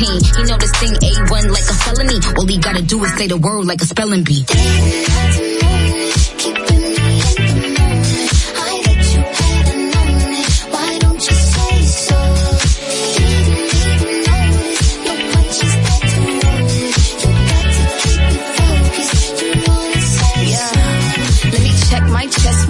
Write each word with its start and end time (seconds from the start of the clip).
pain. 0.00 0.20
He 0.36 0.42
know 0.48 0.56
this 0.56 0.72
thing 0.80 0.94
A1 0.94 1.44
like 1.52 1.68
a 1.68 1.76
felony. 1.84 2.18
All 2.38 2.46
he 2.46 2.58
gotta 2.58 2.82
do 2.82 3.04
is 3.04 3.12
say 3.16 3.26
the 3.26 3.36
word 3.36 3.66
like 3.66 3.80
a 3.82 3.84
spelling 3.84 4.24
bee. 4.24 4.44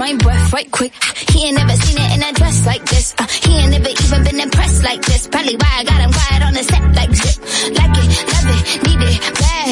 my 0.01 0.15
breath 0.17 0.53
right 0.55 0.71
quick. 0.71 0.93
He 1.31 1.45
ain't 1.47 1.57
never 1.57 1.77
seen 1.77 1.99
it 1.99 2.11
in 2.17 2.23
a 2.23 2.33
dress 2.33 2.65
like 2.67 2.85
this. 2.87 3.15
Uh, 3.19 3.27
he 3.45 3.53
ain't 3.59 3.71
never 3.71 3.91
even 3.91 4.25
been 4.25 4.41
impressed 4.41 4.83
like 4.83 5.03
this. 5.03 5.29
Probably 5.29 5.57
why 5.57 5.73
I 5.77 5.85
got 5.85 6.01
him 6.01 6.11
quiet 6.11 6.43
on 6.43 6.55
the 6.55 6.65
set 6.65 6.95
like 6.95 7.10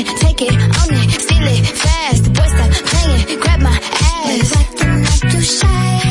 take 0.05 0.43
it, 0.43 0.53
own 0.53 0.95
it, 0.95 1.21
steal 1.21 1.47
it, 1.47 1.67
fast, 1.67 2.25
the 2.25 2.31
boys 2.31 2.51
stop 2.51 2.71
playing, 2.87 3.41
grab 3.41 3.61
my 3.61 3.71
ass. 3.71 4.55
Like 4.55 4.71
the 4.77 4.87
night 4.87 5.33
too 5.33 5.41
shy. 5.41 6.08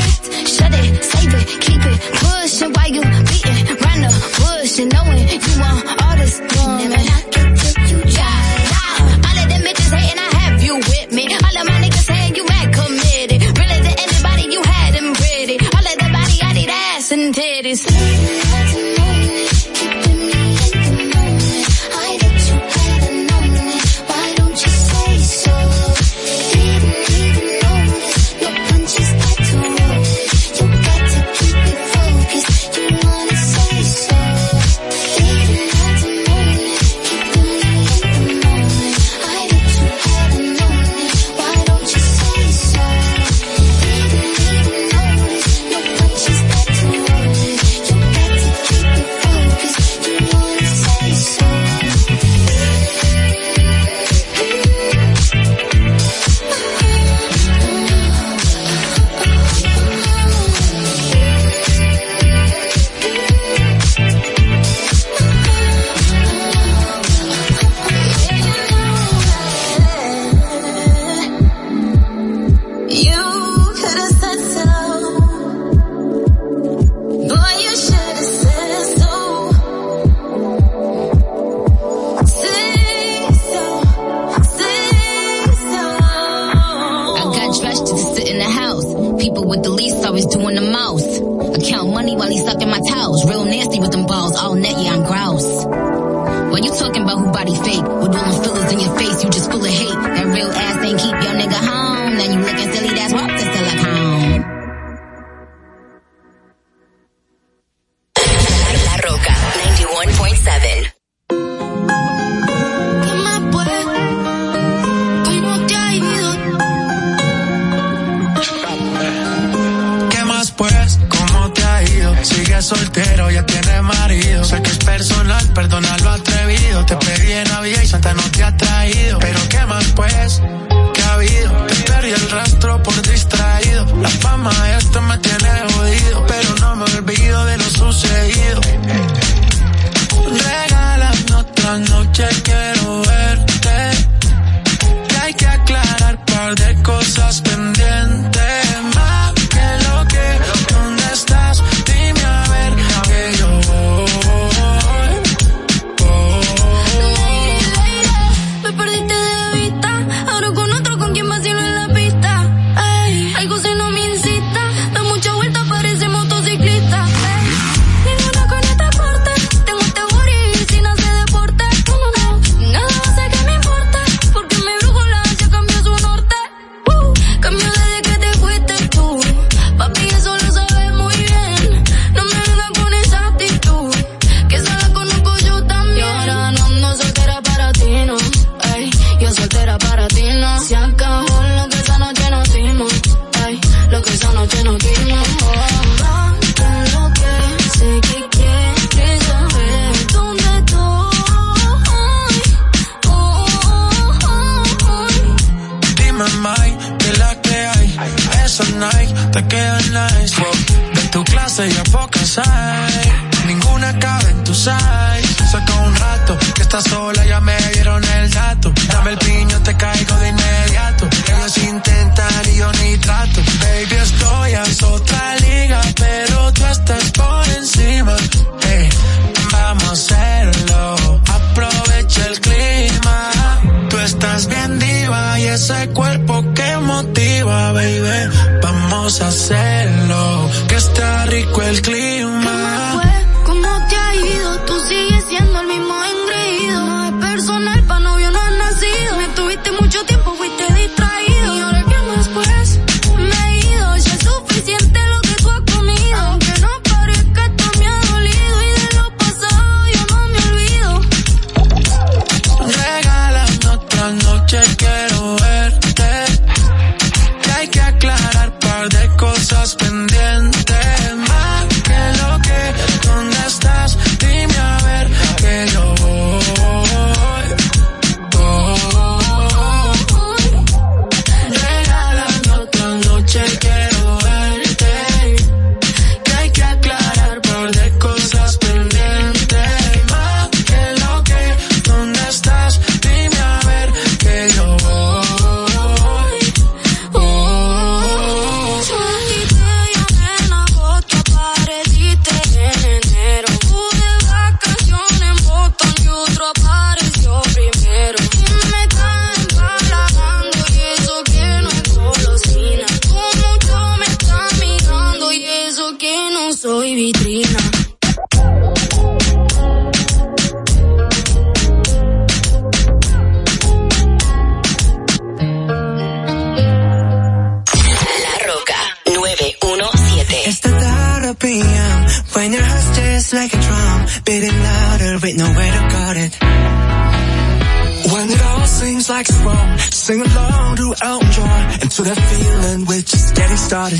Sing 340.07 340.21
along 340.21 340.77
to 340.77 340.95
Elton 341.01 341.31
John 341.33 341.71
and 341.81 341.91
to 341.91 342.01
that 342.03 342.17
feeling 342.17 342.85
we're 342.85 343.01
just 343.01 343.35
getting 343.35 343.57
started. 343.57 343.99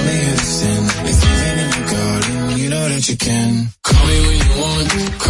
call 0.00 0.12
me 0.12 0.24
Houston. 0.24 0.84
If 1.06 1.24
you've 1.24 1.58
in 1.58 1.70
your 1.76 1.90
garden, 1.90 2.58
you 2.58 2.70
know 2.70 2.88
that 2.88 3.08
you 3.08 3.16
can. 3.16 3.68
Call 3.82 4.06
me 4.06 4.20
when 4.26 4.36
you 4.36 4.60
want. 4.62 5.29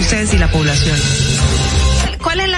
ustedes 0.00 0.34
y 0.34 0.38
la 0.38 0.48
población. 0.48 0.96
¿Cuál 2.22 2.40
es 2.40 2.48
la 2.48 2.57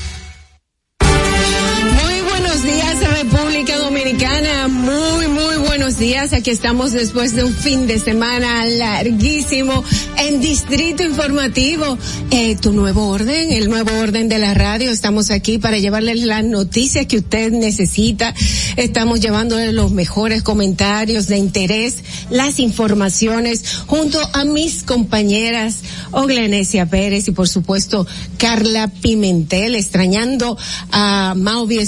Buenos 2.61 2.79
días, 2.79 3.19
República 3.23 3.77
Dominicana. 3.79 4.67
Muy, 4.67 5.27
muy 5.27 5.57
buenos 5.65 5.97
días. 5.97 6.31
Aquí 6.31 6.51
estamos 6.51 6.91
después 6.91 7.35
de 7.35 7.43
un 7.43 7.55
fin 7.55 7.87
de 7.87 7.97
semana 7.97 8.67
larguísimo 8.67 9.83
en 10.19 10.39
Distrito 10.41 11.01
Informativo. 11.01 11.97
Eh, 12.29 12.55
tu 12.61 12.71
nuevo 12.71 13.07
orden, 13.07 13.51
el 13.51 13.67
nuevo 13.67 13.97
orden 13.97 14.29
de 14.29 14.37
la 14.37 14.53
radio. 14.53 14.91
Estamos 14.91 15.31
aquí 15.31 15.57
para 15.57 15.79
llevarles 15.79 16.21
las 16.21 16.43
noticias 16.43 17.07
que 17.07 17.17
usted 17.17 17.51
necesita. 17.51 18.35
Estamos 18.77 19.21
llevándole 19.21 19.71
los 19.71 19.91
mejores 19.91 20.43
comentarios 20.43 21.25
de 21.25 21.37
interés, 21.37 21.95
las 22.29 22.59
informaciones, 22.59 23.63
junto 23.87 24.19
a 24.33 24.43
mis 24.45 24.83
compañeras 24.83 25.79
Oglenesia 26.11 26.85
Pérez 26.85 27.27
y 27.27 27.31
por 27.31 27.47
supuesto 27.49 28.05
Carla 28.37 28.87
Pimentel, 28.87 29.75
extrañando 29.75 30.57
a 30.91 31.33
Mauvi 31.35 31.79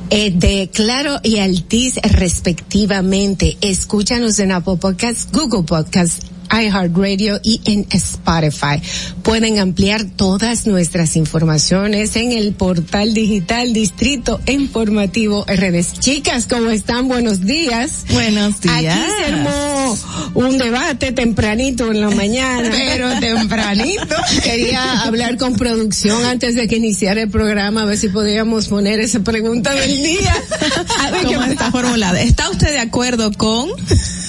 eh, 0.08 0.30
de 0.30 0.70
Claro 0.72 1.20
y 1.22 1.38
Altiz 1.38 1.96
respectivamente. 2.02 3.58
Escúchanos 3.60 4.38
en 4.38 4.52
Apple 4.52 4.78
Podcasts, 4.78 5.28
Google 5.30 5.64
Podcasts, 5.64 6.31
iHeartRadio 6.52 7.40
y 7.42 7.60
en 7.64 7.86
Spotify. 7.90 8.80
Pueden 9.22 9.58
ampliar 9.58 10.04
todas 10.04 10.66
nuestras 10.66 11.16
informaciones 11.16 12.16
en 12.16 12.32
el 12.32 12.52
portal 12.52 13.14
digital 13.14 13.72
Distrito 13.72 14.40
Informativo 14.46 15.44
RD. 15.46 15.82
Chicas, 15.98 16.46
¿cómo 16.46 16.70
están? 16.70 17.08
Buenos 17.08 17.40
días. 17.40 18.04
Buenos 18.10 18.60
días. 18.60 18.98
Aquí 18.98 19.10
se 19.18 19.32
armó 19.32 19.98
un 20.34 20.58
debate 20.58 21.12
tempranito 21.12 21.90
en 21.90 22.00
la 22.00 22.10
mañana. 22.10 22.70
Pero 22.72 23.18
tempranito. 23.20 24.16
Quería 24.42 25.02
hablar 25.02 25.36
con 25.36 25.54
producción 25.54 26.24
antes 26.24 26.54
de 26.54 26.68
que 26.68 26.76
iniciara 26.76 27.22
el 27.22 27.30
programa, 27.30 27.82
a 27.82 27.84
ver 27.84 27.98
si 27.98 28.08
podíamos 28.08 28.68
poner 28.68 29.00
esa 29.00 29.20
pregunta 29.20 29.74
del 29.74 30.02
día. 30.02 30.34
A 31.00 31.10
ver 31.10 31.24
¿Cómo 31.24 31.44
está 31.44 31.70
formulada? 31.70 32.20
¿Está 32.20 32.50
usted 32.50 32.70
de 32.70 32.78
acuerdo 32.80 33.32
con 33.32 33.70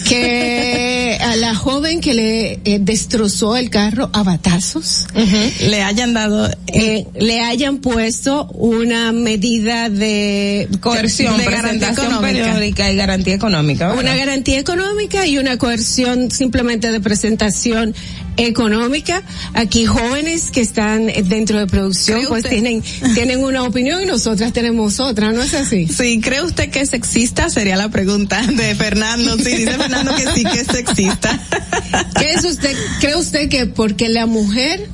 que 0.03 1.17
a 1.21 1.35
la 1.35 1.55
joven 1.55 2.01
que 2.01 2.13
le 2.13 2.59
eh, 2.63 2.79
destrozó 2.79 3.57
el 3.57 3.69
carro 3.69 4.09
a 4.13 4.23
batazos 4.23 5.05
le 5.67 5.81
hayan 5.81 6.13
dado 6.13 6.49
eh, 6.67 7.05
le 7.19 7.41
hayan 7.41 7.77
puesto 7.79 8.45
una 8.53 9.11
medida 9.11 9.89
de 9.89 10.67
coerción 10.79 11.37
de 11.37 11.45
garantía 11.45 11.91
económica 11.91 12.21
periódica 12.21 12.91
y 12.91 12.95
garantía 12.95 13.35
económica 13.35 13.87
¿verdad? 13.89 14.03
una 14.03 14.15
garantía 14.15 14.59
económica 14.59 15.25
y 15.25 15.37
una 15.37 15.57
coerción 15.57 16.31
simplemente 16.31 16.91
de 16.91 16.99
presentación 16.99 17.93
económica. 18.37 19.23
Aquí 19.53 19.85
jóvenes 19.85 20.51
que 20.51 20.61
están 20.61 21.07
dentro 21.07 21.59
de 21.59 21.67
producción 21.67 22.19
¿Cree 22.19 22.27
pues 22.27 22.43
usted? 22.43 22.49
tienen 22.49 22.83
tienen 23.13 23.43
una 23.43 23.63
opinión 23.63 24.01
y 24.01 24.05
nosotras 24.05 24.53
tenemos 24.53 24.99
otra, 24.99 25.31
¿no 25.31 25.41
es 25.41 25.53
así? 25.53 25.87
Sí, 25.87 26.19
¿cree 26.21 26.41
usted 26.41 26.69
que 26.69 26.81
es 26.81 26.89
sexista? 26.89 27.49
Sería 27.49 27.75
la 27.75 27.89
pregunta 27.89 28.41
de 28.47 28.75
Fernando. 28.75 29.37
Sí, 29.37 29.55
dice 29.55 29.71
Fernando 29.71 29.92
que 30.15 30.27
sí 30.35 30.43
que 30.43 30.59
es 30.61 30.67
sexista. 30.67 31.39
¿Qué 32.19 32.33
es 32.33 32.43
usted, 32.43 32.75
cree 32.99 33.15
usted 33.15 33.49
que 33.49 33.65
porque 33.65 34.09
la 34.09 34.25
mujer 34.25 34.87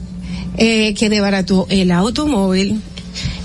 eh, 0.57 0.93
que 0.95 1.09
debarató 1.09 1.67
el 1.69 1.91
automóvil 1.91 2.81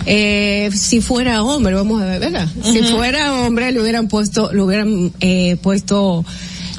eh, 0.07 0.71
si 0.75 1.01
fuera 1.01 1.43
hombre, 1.43 1.75
vamos 1.75 2.03
a 2.03 2.05
ver, 2.05 2.21
¿verdad? 2.21 2.47
Si 2.63 2.83
fuera 2.83 3.33
hombre, 3.35 3.73
le 3.73 3.81
hubieran 3.81 4.09
puesto, 4.09 4.53
le 4.53 4.61
hubieran 4.61 5.13
eh, 5.21 5.57
puesto 5.63 6.25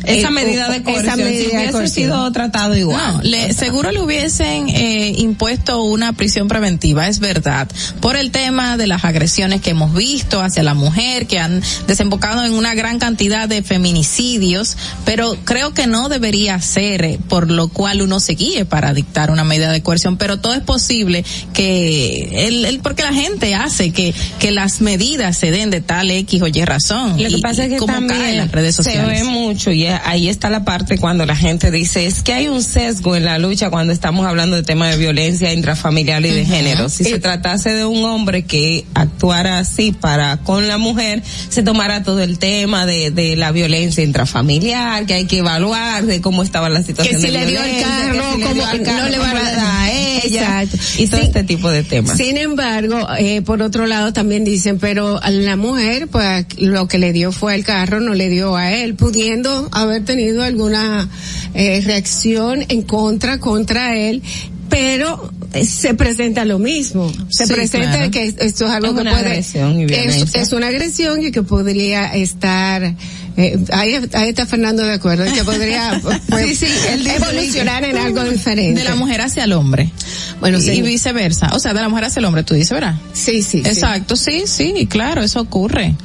Esa 0.07 0.27
eh, 0.27 0.31
medida 0.31 0.69
de 0.69 0.83
coerción, 0.83 1.17
medida 1.17 1.49
si 1.49 1.55
hubiese 1.75 1.87
sido 1.87 2.31
tratado 2.31 2.75
igual. 2.75 3.17
No, 3.17 3.21
le, 3.23 3.53
seguro 3.53 3.91
le 3.91 4.01
hubiesen 4.01 4.69
eh, 4.69 5.13
impuesto 5.17 5.83
una 5.83 6.13
prisión 6.13 6.47
preventiva, 6.47 7.07
es 7.07 7.19
verdad, 7.19 7.67
por 8.01 8.15
el 8.15 8.31
tema 8.31 8.77
de 8.77 8.87
las 8.87 9.05
agresiones 9.05 9.61
que 9.61 9.71
hemos 9.71 9.93
visto 9.93 10.41
hacia 10.41 10.63
la 10.63 10.73
mujer, 10.73 11.27
que 11.27 11.39
han 11.39 11.61
desembocado 11.87 12.43
en 12.45 12.53
una 12.53 12.73
gran 12.75 12.99
cantidad 12.99 13.47
de 13.49 13.63
feminicidios, 13.63 14.77
pero 15.05 15.37
creo 15.45 15.73
que 15.73 15.87
no 15.87 16.09
debería 16.09 16.59
ser 16.61 17.03
eh, 17.03 17.19
por 17.27 17.49
lo 17.49 17.67
cual 17.69 18.01
uno 18.01 18.19
se 18.19 18.33
guíe 18.33 18.65
para 18.65 18.93
dictar 18.93 19.31
una 19.31 19.43
medida 19.43 19.71
de 19.71 19.81
coerción, 19.81 20.17
pero 20.17 20.37
todo 20.39 20.53
es 20.53 20.61
posible 20.61 21.23
que 21.53 22.47
el, 22.47 22.65
el- 22.65 22.79
porque 22.79 23.03
la 23.03 23.13
gente 23.13 23.55
hace 23.55 23.91
que, 23.91 24.13
que 24.39 24.51
las 24.51 24.81
medidas 24.81 25.37
se 25.37 25.51
den 25.51 25.69
de 25.71 25.81
tal 25.81 26.11
X 26.11 26.41
o 26.41 26.47
Y 26.47 26.63
razón. 26.65 27.11
Lo 27.21 27.29
que 27.29 27.37
y- 27.37 27.41
pasa 27.41 27.65
es 27.65 27.69
que 27.69 27.77
cae 27.85 27.97
en 27.97 28.07
también 28.07 28.37
las 28.37 28.51
redes 28.51 28.75
se 28.75 28.83
sociales. 28.83 29.21
ve 29.21 29.23
mucho 29.25 29.71
y 29.71 29.85
ahí 30.05 30.27
está 30.29 30.49
la 30.49 30.65
parte 30.65 30.97
cuando 30.97 31.25
la 31.25 31.35
gente 31.35 31.71
dice 31.71 32.05
es 32.05 32.23
que 32.23 32.33
hay 32.33 32.47
un 32.47 32.61
sesgo 32.63 33.15
en 33.15 33.25
la 33.25 33.37
lucha 33.37 33.69
cuando 33.69 33.93
estamos 33.93 34.25
hablando 34.25 34.55
de 34.55 34.63
temas 34.63 34.91
de 34.91 34.97
violencia 34.97 35.53
intrafamiliar 35.53 36.25
y 36.25 36.31
de 36.31 36.41
Ujú. 36.43 36.51
género. 36.51 36.89
Si 36.89 37.03
se 37.03 37.19
tratase 37.19 37.71
de 37.73 37.85
un 37.85 38.03
hombre 38.05 38.43
que 38.43 38.85
actuara 38.93 39.59
así 39.59 39.91
para 39.91 40.37
con 40.37 40.67
la 40.67 40.77
mujer, 40.77 41.23
se 41.49 41.63
tomara 41.63 42.03
todo 42.03 42.21
el 42.21 42.39
tema 42.39 42.85
de, 42.85 43.11
de 43.11 43.35
la 43.35 43.51
violencia 43.51 44.03
intrafamiliar, 44.03 45.05
que 45.05 45.13
hay 45.13 45.25
que 45.25 45.37
evaluar 45.39 46.05
de 46.05 46.21
cómo 46.21 46.43
estaba 46.43 46.69
la 46.69 46.83
situación 46.83 47.15
que 47.21 47.27
si 47.27 47.31
de 47.31 47.39
le 47.39 47.45
dio 47.45 47.63
el 47.63 47.81
carro, 47.81 48.31
si 48.33 48.37
le 48.39 48.43
como 48.45 48.55
dio 48.55 48.71
el 48.71 48.83
carro, 48.83 49.03
no 49.03 49.09
le 49.09 49.17
va 49.17 49.29
a 49.31 49.33
le 49.33 49.39
da 49.51 49.81
a 49.83 49.91
ella 49.91 50.61
Exacto. 50.63 50.77
y 50.97 51.07
todo 51.07 51.21
Sí. 51.21 51.27
este 51.27 51.43
tipo 51.43 51.69
de 51.69 51.83
temas. 51.83 52.17
Sin 52.17 52.37
embargo, 52.37 53.07
eh, 53.17 53.41
por 53.41 53.61
otro 53.61 53.85
lado 53.87 54.13
también 54.13 54.43
dicen, 54.43 54.79
pero 54.79 55.21
a 55.23 55.29
la 55.29 55.55
mujer, 55.55 56.07
pues 56.07 56.45
lo 56.57 56.87
que 56.87 56.97
le 56.97 57.13
dio 57.13 57.31
fue 57.31 57.55
el 57.55 57.63
carro, 57.63 57.99
no 57.99 58.13
le 58.13 58.29
dio 58.29 58.55
a 58.55 58.71
él, 58.73 58.95
pudiendo 58.95 59.69
haber 59.81 60.03
tenido 60.05 60.43
alguna 60.43 61.07
eh, 61.53 61.81
reacción 61.85 62.63
en 62.69 62.81
contra 62.83 63.39
contra 63.39 63.97
él, 63.97 64.21
pero 64.69 65.31
eh, 65.53 65.65
se 65.65 65.93
presenta 65.93 66.43
lo 66.45 66.59
mismo. 66.59 67.11
Se 67.29 67.45
Sí, 67.45 67.53
presenta 67.53 67.91
claro. 67.97 68.11
que 68.11 68.25
esto 68.39 68.65
es 68.65 68.71
algo 68.71 68.87
Es 68.87 68.93
que 68.95 69.09
puede 69.09 69.15
agresión 69.25 69.79
y 69.79 69.83
es, 69.83 69.87
violencia. 69.91 70.41
es 70.41 70.51
una 70.53 70.67
agresión 70.67 71.23
y 71.23 71.31
que 71.31 71.43
podría 71.43 72.13
estar 72.15 72.95
eh, 73.37 73.59
ahí, 73.73 73.99
ahí 74.13 74.29
está 74.29 74.45
Fernando 74.45 74.83
de 74.83 74.93
acuerdo, 74.93 75.25
que 75.33 75.43
podría 75.43 75.99
pues, 76.29 76.57
Sí, 76.57 76.67
sí, 76.67 76.73
evolucionar 77.07 77.83
en 77.83 77.97
algo 77.97 78.23
diferente. 78.29 78.79
De 78.81 78.87
la 78.87 78.95
mujer 78.95 79.21
hacia 79.21 79.43
el 79.43 79.53
hombre. 79.53 79.91
Bueno, 80.39 80.57
y, 80.57 80.61
sí. 80.61 80.71
y 80.71 80.81
viceversa. 80.81 81.49
O 81.53 81.59
sea, 81.59 81.73
de 81.73 81.81
la 81.81 81.89
mujer 81.89 82.05
hacia 82.05 82.19
el 82.19 82.25
hombre, 82.25 82.43
tú 82.43 82.53
dices, 82.53 82.71
¿verdad? 82.71 82.95
Sí, 83.13 83.41
sí. 83.41 83.59
Exacto, 83.59 84.15
sí, 84.15 84.43
sí, 84.45 84.87
claro, 84.89 85.21
eso 85.21 85.41
ocurre. 85.41 85.95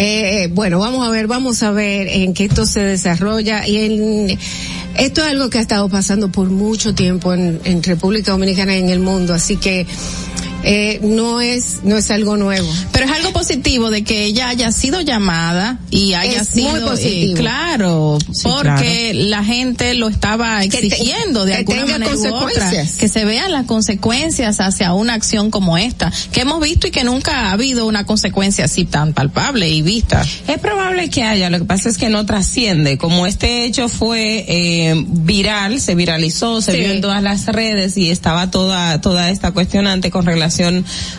Eh, 0.00 0.48
bueno, 0.52 0.78
vamos 0.78 1.06
a 1.06 1.10
ver, 1.10 1.26
vamos 1.26 1.62
a 1.62 1.72
ver 1.72 2.06
en 2.06 2.32
qué 2.32 2.44
esto 2.44 2.66
se 2.66 2.80
desarrolla 2.80 3.66
y 3.66 3.78
en 3.78 4.38
esto 4.96 5.22
es 5.22 5.28
algo 5.28 5.50
que 5.50 5.58
ha 5.58 5.60
estado 5.60 5.88
pasando 5.88 6.30
por 6.30 6.50
mucho 6.50 6.94
tiempo 6.94 7.34
en, 7.34 7.60
en 7.64 7.82
República 7.82 8.30
Dominicana 8.30 8.76
y 8.76 8.78
en 8.78 8.90
el 8.90 9.00
mundo, 9.00 9.34
así 9.34 9.56
que 9.56 9.86
eh, 10.64 11.00
no 11.02 11.40
es 11.40 11.80
no 11.84 11.96
es 11.96 12.10
algo 12.10 12.36
nuevo. 12.36 12.68
Pero 12.92 13.06
es 13.06 13.12
algo 13.12 13.32
positivo 13.32 13.90
de 13.90 14.02
que 14.04 14.24
ella 14.24 14.48
haya 14.48 14.72
sido 14.72 15.00
llamada 15.00 15.78
y 15.90 16.14
haya 16.14 16.40
Es 16.42 16.48
sido 16.48 16.70
muy 16.70 16.80
eh, 16.80 16.82
positivo. 16.84 17.34
claro, 17.36 18.18
Sí, 18.32 18.42
porque 18.44 19.12
la 19.14 19.44
gente 19.44 19.94
lo 19.94 20.08
estaba 20.08 20.60
Que 20.62 20.68
te- 20.68 20.86
exigiendo 20.88 21.44
de 21.44 21.52
que 21.52 21.58
alguna 21.58 21.78
tenga 21.84 21.92
manera 21.98 22.12
u 22.12 22.18
otra, 22.18 22.30
consecuencias. 22.40 22.96
que 22.96 23.08
se 23.08 23.24
vean 23.24 23.52
las 23.52 23.66
consecuencias 23.66 24.60
hacia 24.60 24.92
una 24.94 25.14
acción 25.14 25.50
como 25.50 25.78
esta, 25.78 26.12
que 26.32 26.40
hemos 26.40 26.60
visto 26.60 26.86
y 26.88 26.90
que 26.90 27.04
nunca 27.04 27.46
ha 27.48 27.52
habido 27.52 27.86
una 27.86 28.04
consecuencia 28.04 28.64
así 28.64 28.84
tan 28.84 29.12
palpable 29.12 29.68
y 29.68 29.82
vista. 29.82 30.24
Es 30.48 30.58
probable 30.58 31.08
que 31.10 31.22
haya, 31.22 31.50
lo 31.50 31.58
que 31.58 31.64
pasa 31.66 31.88
es 31.88 31.98
que 31.98 32.08
no 32.08 32.26
trasciende. 32.26 32.98
Como 32.98 33.26
este 33.26 33.64
hecho 33.64 33.88
fue 33.88 34.44
eh, 34.48 34.94
viral, 35.06 35.80
se 35.80 35.94
viralizó, 35.94 36.60
se 36.60 36.72
Sí. 36.72 36.78
vio 36.80 36.90
en 36.92 37.00
todas 37.00 37.22
las 37.22 37.46
redes 37.46 37.96
y 37.96 38.10
estaba 38.10 38.50
toda 38.50 39.00
toda 39.00 39.30
esta 39.30 39.52
cuestionante 39.52 40.10
con 40.10 40.26
relación 40.26 40.47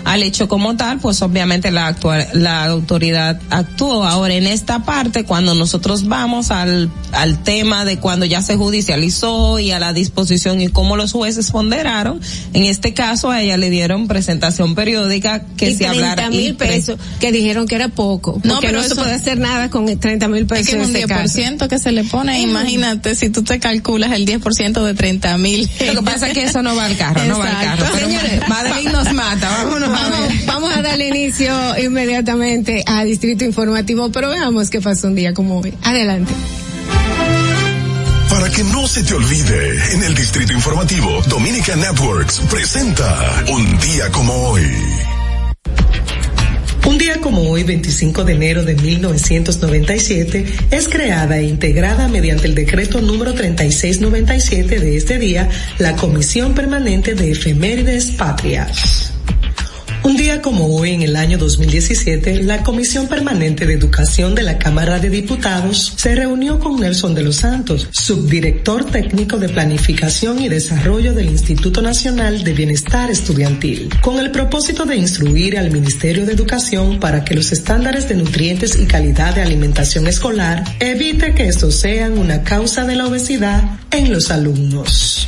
al 0.06 0.24
hecho 0.24 0.48
como 0.48 0.76
tal, 0.78 1.00
pues 1.00 1.22
obviamente 1.22 1.72
la 1.72 1.88
actua- 1.94 2.28
la 2.34 2.66
autoridad 2.66 3.40
actuó. 3.50 4.04
Ahora 4.04 4.34
en 4.34 4.48
esta 4.48 4.84
parte, 4.84 5.24
cuando 5.24 5.56
nosotros 5.56 6.08
vamos 6.08 6.52
al 6.52 6.90
al 7.12 7.42
tema 7.44 7.86
de 7.86 7.98
cuando 7.98 8.26
ya 8.26 8.42
se 8.42 8.56
judicializó 8.56 9.60
y 9.60 9.72
a 9.72 9.80
la 9.80 9.94
disposición 9.94 10.62
y 10.62 10.68
cómo 10.70 10.96
los 10.96 11.12
jueces 11.12 11.52
ponderaron, 11.52 12.20
en 12.54 12.66
este 12.66 12.94
caso 12.94 13.32
a 13.32 13.42
ella 13.42 13.58
le 13.58 13.70
dieron 13.70 14.08
presentación 14.08 14.76
periódica 14.76 15.44
que 15.58 15.72
y 15.72 15.76
se 15.76 15.88
hablara 15.88 16.16
30 16.28 16.30
mil 16.38 16.48
y 16.50 16.54
pre- 16.54 16.68
pesos, 16.68 17.00
que 17.20 17.32
dijeron 17.32 17.68
que 17.68 17.76
era 17.76 17.90
poco. 17.90 18.40
No, 18.44 18.56
no, 18.56 18.62
pero 18.62 18.82
se 18.82 18.88
eso- 18.88 18.96
puede 18.96 19.14
hacer 19.14 19.40
nada 19.40 19.70
con 19.70 19.86
30 20.00 20.28
mil 20.28 20.44
Es 20.44 20.48
pesos 20.48 20.66
que 20.68 20.72
es 20.72 20.84
en 20.84 20.90
un 20.90 20.96
ese 20.96 21.08
caso. 21.08 21.38
10% 21.38 21.68
que 21.68 21.80
se 21.80 21.92
le 21.92 22.04
pone, 22.04 22.42
imagínate 22.42 23.16
si 23.16 23.30
tú 23.30 23.44
te 23.44 23.60
calculas 23.60 24.12
el 24.12 24.26
10% 24.26 24.84
de 24.84 24.94
30 24.94 25.38
mil. 25.38 25.70
Lo 25.88 25.94
que 25.94 26.02
pasa 26.04 26.28
es 26.28 26.34
que 26.34 26.44
eso 26.44 26.62
no 26.62 26.76
va 26.76 26.86
al 26.86 26.98
carro, 26.98 27.24
no 27.26 27.40
va 27.40 27.50
al 27.60 27.66
carro. 27.66 27.98
Señores, 27.98 28.42
mata, 29.20 29.50
vámonos 29.50 29.90
a 29.90 29.92
Vamos, 29.92 30.28
ver. 30.30 30.46
vamos 30.46 30.74
a 30.78 30.82
darle 30.82 31.08
inicio 31.10 31.54
inmediatamente 31.78 32.84
a 32.86 33.04
Distrito 33.04 33.44
Informativo, 33.44 34.10
pero 34.12 34.30
veamos 34.30 34.70
qué 34.70 34.80
pasó 34.80 35.08
un 35.08 35.16
día 35.16 35.34
como 35.34 35.60
hoy. 35.60 35.74
Adelante. 35.84 36.32
Para 38.30 38.50
que 38.50 38.64
no 38.64 38.88
se 38.88 39.04
te 39.04 39.14
olvide, 39.14 39.94
en 39.94 40.04
el 40.04 40.16
Distrito 40.16 40.54
Informativo, 40.54 41.22
Dominica 41.28 41.76
Networks 41.76 42.40
presenta 42.50 43.44
Un 43.52 43.78
día 43.80 44.10
como 44.12 44.34
hoy. 44.50 44.64
Día 47.00 47.22
como 47.22 47.50
hoy, 47.50 47.64
25 47.64 48.26
de 48.26 48.34
enero 48.34 48.66
de 48.66 48.76
1997, 48.76 50.46
es 50.70 50.90
creada 50.90 51.38
e 51.38 51.46
integrada 51.46 52.10
mediante 52.10 52.46
el 52.46 52.56
decreto 52.56 53.00
número 53.00 53.34
3697 53.34 54.82
de 54.82 54.98
este 54.98 55.18
día 55.18 55.48
la 55.78 55.96
Comisión 55.96 56.54
Permanente 56.54 57.16
de 57.16 57.32
Efemérides 57.32 58.12
Patrias. 58.12 59.14
Un 60.02 60.16
día 60.16 60.42
como 60.42 60.76
hoy, 60.78 60.92
en 60.92 61.02
el 61.02 61.16
año 61.18 61.38
2017, 61.38 62.44
la 62.44 62.64
Comisión 62.64 63.08
Permanente 63.08 63.66
de 63.66 63.74
Educación 63.74 64.34
de 64.34 64.44
la 64.44 64.58
Cámara 64.58 64.98
de 64.98 65.10
Diputados 65.10 65.94
se 65.98 66.16
reunió 66.16 66.58
con 66.60 66.80
Nelson 66.80 67.14
de 67.14 67.24
los 67.24 67.38
Santos, 67.38 67.88
subdirector 67.92 68.86
técnico 68.86 69.38
de 69.38 69.50
Planificación 69.50 70.42
y 70.42 70.48
Desarrollo 70.48 71.14
del 71.14 71.28
Instituto 71.28 71.82
Nacional 71.82 72.44
de 72.44 72.54
Bienestar 72.54 73.12
Estudiantil, 73.12 73.90
con 74.02 74.20
el 74.20 74.32
propósito 74.32 74.86
de 74.86 74.96
instruir 74.96 75.58
al 75.58 75.72
Ministerio 75.72 76.26
de 76.26 76.34
Educación 76.34 77.00
para 77.00 77.26
que 77.26 77.36
los 77.36 77.52
estándares 77.52 78.08
de 78.08 78.16
nutrientes 78.16 78.80
y 78.80 78.86
calidad 78.86 79.36
de 79.36 79.42
alimentación 79.42 80.08
escolar 80.08 80.64
evite 80.80 81.36
que 81.36 81.48
estos 81.48 81.76
sean 81.76 82.18
una 82.18 82.44
causa 82.44 82.86
de 82.86 82.96
la 82.96 83.08
obesidad 83.08 83.80
en 83.92 84.14
los 84.14 84.32
alumnos. 84.32 85.28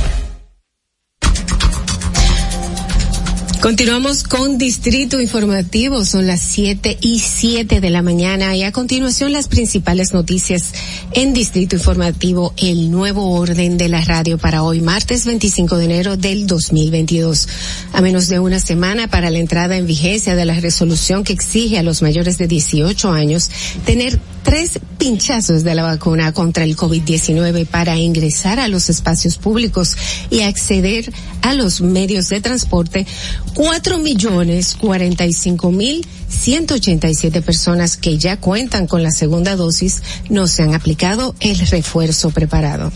Continuamos 3.61 4.23
con 4.23 4.57
Distrito 4.57 5.21
Informativo, 5.21 6.03
son 6.03 6.25
las 6.25 6.41
7 6.41 6.97
y 6.99 7.19
7 7.19 7.79
de 7.79 7.89
la 7.91 8.01
mañana 8.01 8.55
y 8.55 8.63
a 8.63 8.71
continuación 8.71 9.33
las 9.33 9.47
principales 9.47 10.13
noticias 10.13 10.73
en 11.13 11.35
Distrito 11.35 11.75
Informativo, 11.75 12.55
el 12.57 12.89
nuevo 12.89 13.33
orden 13.33 13.77
de 13.77 13.87
la 13.87 14.01
radio 14.01 14.39
para 14.39 14.63
hoy, 14.63 14.81
martes 14.81 15.27
25 15.27 15.77
de 15.77 15.85
enero 15.85 16.17
del 16.17 16.47
2022. 16.47 17.47
A 17.93 18.01
menos 18.01 18.29
de 18.29 18.39
una 18.39 18.59
semana 18.59 19.07
para 19.07 19.29
la 19.29 19.37
entrada 19.37 19.77
en 19.77 19.85
vigencia 19.85 20.35
de 20.35 20.45
la 20.45 20.59
resolución 20.59 21.23
que 21.23 21.33
exige 21.33 21.77
a 21.77 21.83
los 21.83 22.01
mayores 22.01 22.39
de 22.39 22.47
18 22.47 23.11
años 23.11 23.51
tener 23.85 24.19
tres 24.43 24.79
pinchazos 24.97 25.63
de 25.63 25.75
la 25.75 25.83
vacuna 25.83 26.33
contra 26.33 26.63
el 26.63 26.75
COVID-19 26.75 27.65
para 27.67 27.97
ingresar 27.97 28.59
a 28.59 28.67
los 28.67 28.89
espacios 28.89 29.37
públicos 29.37 29.95
y 30.29 30.41
acceder 30.41 31.11
a 31.41 31.53
los 31.53 31.81
medios 31.81 32.29
de 32.29 32.41
transporte, 32.41 33.05
cuatro 33.53 33.97
millones 33.99 34.75
cuarenta 34.79 35.25
y 35.25 35.33
cinco 35.33 35.71
mil 35.71 36.05
ciento 36.29 36.75
ochenta 36.75 37.09
y 37.09 37.15
siete 37.15 37.41
personas 37.41 37.97
que 37.97 38.17
ya 38.17 38.37
cuentan 38.37 38.87
con 38.87 39.03
la 39.03 39.11
segunda 39.11 39.55
dosis 39.55 40.01
no 40.29 40.47
se 40.47 40.63
han 40.63 40.73
aplicado 40.73 41.35
el 41.39 41.57
refuerzo 41.67 42.31
preparado. 42.31 42.91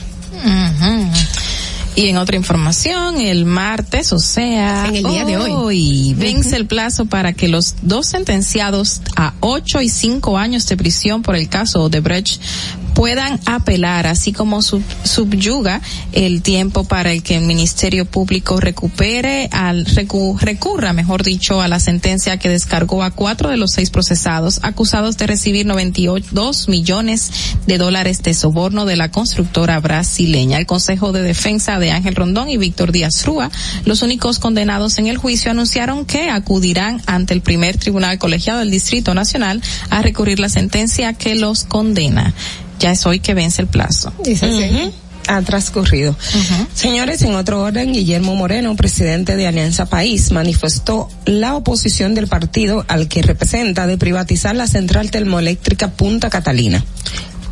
Y 1.98 2.10
en 2.10 2.18
otra 2.18 2.36
información, 2.36 3.22
el 3.22 3.46
martes, 3.46 4.12
o 4.12 4.20
sea, 4.20 4.86
En 4.88 4.96
el 4.98 5.04
día 5.06 5.24
de 5.24 5.38
hoy. 5.38 6.14
vence 6.18 6.58
el 6.58 6.66
plazo 6.68 7.06
para 7.06 7.32
que 7.32 7.48
los 7.48 7.76
dos 7.84 8.08
sentenciados 8.08 9.02
a 9.16 9.34
ocho 9.40 9.82
y 9.82 9.88
cinco 9.88 10.38
años 10.38 10.68
de 10.68 10.76
prisión 10.76 11.22
por 11.22 11.38
el 11.38 11.48
caso 11.48 11.84
Odebrecht 11.84 12.42
puedan 12.96 13.40
apelar, 13.46 14.08
así 14.08 14.34
como 14.34 14.62
sub- 14.62 14.82
subyuga 15.04 15.82
el 16.14 16.42
tiempo 16.42 16.86
para 16.86 17.12
el 17.12 17.22
que 17.22 17.36
el 17.36 17.44
Ministerio 17.44 18.06
Público 18.06 18.60
recupere 18.60 19.50
al 19.52 19.86
recu- 19.86 20.40
recurra, 20.40 20.94
mejor 20.94 21.22
dicho, 21.22 21.62
a 21.62 21.68
la 21.68 21.80
sentencia 21.80 22.38
que 22.40 22.50
descargó 22.50 23.04
a 23.04 23.12
cuatro 23.12 23.50
de 23.50 23.58
los 23.58 23.72
seis 23.72 23.90
procesados 23.90 24.60
acusados 24.64 25.18
de 25.18 25.28
recibir 25.28 25.66
92 25.66 26.70
millones 26.70 27.32
de 27.68 27.78
dólares 27.78 28.24
de 28.24 28.34
soborno 28.34 28.86
de 28.86 28.96
la 28.96 29.12
constructora 29.12 29.80
brasileña. 29.80 30.58
El 30.58 30.66
Consejo 30.66 31.12
de 31.12 31.22
Defensa 31.22 31.78
de 31.80 31.92
Ángel 31.92 32.16
Rondón 32.16 32.50
y 32.50 32.58
Víctor 32.58 32.92
Díaz 32.94 33.26
Rúa, 33.26 33.52
los 33.84 34.02
únicos 34.02 34.40
condenados 34.40 34.98
en 35.00 35.08
el 35.08 35.18
juicio, 35.18 35.52
anunciaron 35.52 36.06
que 36.06 36.30
acudirán 36.30 37.02
ante 37.08 37.34
el 37.34 37.42
primer 37.42 37.78
tribunal 37.78 38.18
colegiado 38.20 38.60
del 38.60 38.72
Distrito 38.72 39.14
Nacional 39.14 39.62
a 39.90 40.02
recurrir 40.02 40.40
la 40.40 40.48
sentencia 40.50 41.12
que 41.14 41.36
los 41.36 41.66
condena. 41.66 42.34
Ya 42.80 42.92
es 42.92 43.06
hoy 43.06 43.20
que 43.20 43.34
vence 43.34 43.62
el 43.62 43.68
plazo. 43.68 44.12
Ujú. 44.26 44.94
Ha 45.28 45.42
transcurrido. 45.42 46.16
Señores, 46.76 47.24
en 47.24 47.34
otro 47.34 47.62
orden, 47.62 47.94
Guillermo 47.94 48.36
Moreno, 48.36 48.76
presidente 48.76 49.36
de 49.36 49.48
Alianza 49.48 49.88
País, 49.88 50.32
manifestó 50.32 51.10
la 51.26 51.56
oposición 51.56 52.14
del 52.14 52.28
partido 52.28 52.86
al 52.88 53.08
que 53.08 53.24
representa 53.24 53.88
de 53.88 53.98
privatizar 53.98 54.56
la 54.56 54.68
central 54.68 55.10
termoeléctrica 55.10 55.90
Punta 55.90 56.30
Catalina. 56.30 56.86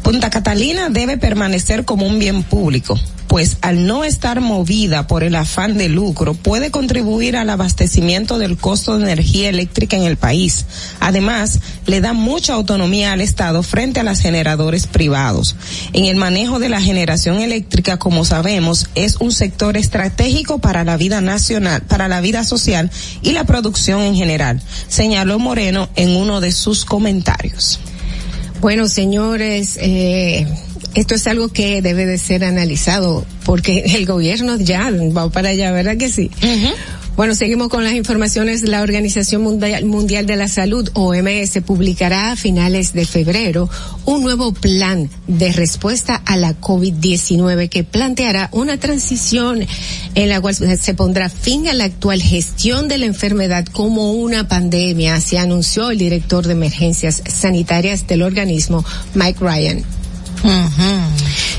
Punta 0.03 0.29
Catalina 0.29 0.89
debe 0.89 1.17
permanecer 1.17 1.85
como 1.85 2.05
un 2.05 2.19
bien 2.19 2.43
público, 2.43 2.99
pues 3.29 3.55
al 3.61 3.87
no 3.87 4.03
estar 4.03 4.41
movida 4.41 5.07
por 5.07 5.23
el 5.23 5.33
afán 5.33 5.77
de 5.77 5.87
lucro 5.87 6.33
puede 6.33 6.71
contribuir 6.71 7.37
al 7.37 7.49
abastecimiento 7.49 8.37
del 8.37 8.57
costo 8.57 8.97
de 8.97 9.03
energía 9.03 9.47
eléctrica 9.47 9.95
en 9.95 10.03
el 10.03 10.17
país. 10.17 10.65
Además, 10.99 11.61
le 11.85 12.01
da 12.01 12.11
mucha 12.11 12.53
autonomía 12.53 13.13
al 13.13 13.21
Estado 13.21 13.63
frente 13.63 14.01
a 14.01 14.03
los 14.03 14.19
generadores 14.19 14.87
privados. 14.87 15.55
En 15.93 16.03
el 16.03 16.17
manejo 16.17 16.59
de 16.59 16.67
la 16.67 16.81
generación 16.81 17.39
eléctrica, 17.39 17.97
como 17.97 18.25
sabemos, 18.25 18.89
es 18.95 19.15
un 19.21 19.31
sector 19.31 19.77
estratégico 19.77 20.59
para 20.59 20.83
la 20.83 20.97
vida 20.97 21.21
nacional, 21.21 21.81
para 21.83 22.09
la 22.09 22.19
vida 22.19 22.43
social 22.43 22.91
y 23.21 23.31
la 23.31 23.45
producción 23.45 24.01
en 24.01 24.15
general, 24.15 24.61
señaló 24.89 25.39
Moreno 25.39 25.87
en 25.95 26.09
uno 26.09 26.41
de 26.41 26.51
sus 26.51 26.83
comentarios. 26.83 27.79
Bueno, 28.63 28.87
señores, 28.87 29.77
eh, 29.81 30.47
esto 30.95 31.15
es 31.15 31.27
algo 31.27 31.49
que 31.49 31.81
debe 31.81 32.05
de 32.05 32.17
ser 32.17 32.45
analizado 32.45 33.25
porque 33.43 33.83
el 33.97 34.05
gobierno 34.05 34.55
ya 34.55 34.89
va 34.89 35.29
para 35.29 35.49
allá, 35.49 35.73
¿verdad 35.73 35.97
que 35.97 36.07
sí? 36.07 36.31
Bueno, 37.15 37.35
seguimos 37.35 37.69
con 37.69 37.83
las 37.83 37.93
informaciones. 37.93 38.63
La 38.63 38.81
Organización 38.81 39.43
Mundial, 39.43 40.25
de 40.25 40.35
la 40.35 40.47
Salud, 40.47 40.89
OMS, 40.95 41.61
publicará 41.63 42.31
a 42.31 42.35
finales 42.35 42.93
de 42.93 43.05
febrero 43.05 43.69
un 44.05 44.23
nuevo 44.23 44.51
plan 44.51 45.07
de 45.27 45.51
respuesta 45.51 46.15
a 46.25 46.37
la 46.37 46.59
COVID-19 46.59 47.69
que 47.69 47.83
planteará 47.83 48.49
una 48.51 48.77
transición 48.77 49.63
en 50.15 50.29
la 50.29 50.41
cual 50.41 50.55
se 50.55 50.93
pondrá 50.95 51.29
fin 51.29 51.67
a 51.67 51.73
la 51.73 51.83
actual 51.83 52.19
gestión 52.19 52.87
de 52.87 52.97
la 52.97 53.05
enfermedad 53.05 53.65
como 53.67 54.13
una 54.13 54.47
pandemia, 54.47 55.13
así 55.13 55.37
anunció 55.37 55.91
el 55.91 55.99
director 55.99 56.47
de 56.47 56.53
emergencias 56.53 57.21
sanitarias 57.27 58.07
del 58.07 58.23
organismo, 58.23 58.83
Mike 59.13 59.39
Ryan. 59.39 60.02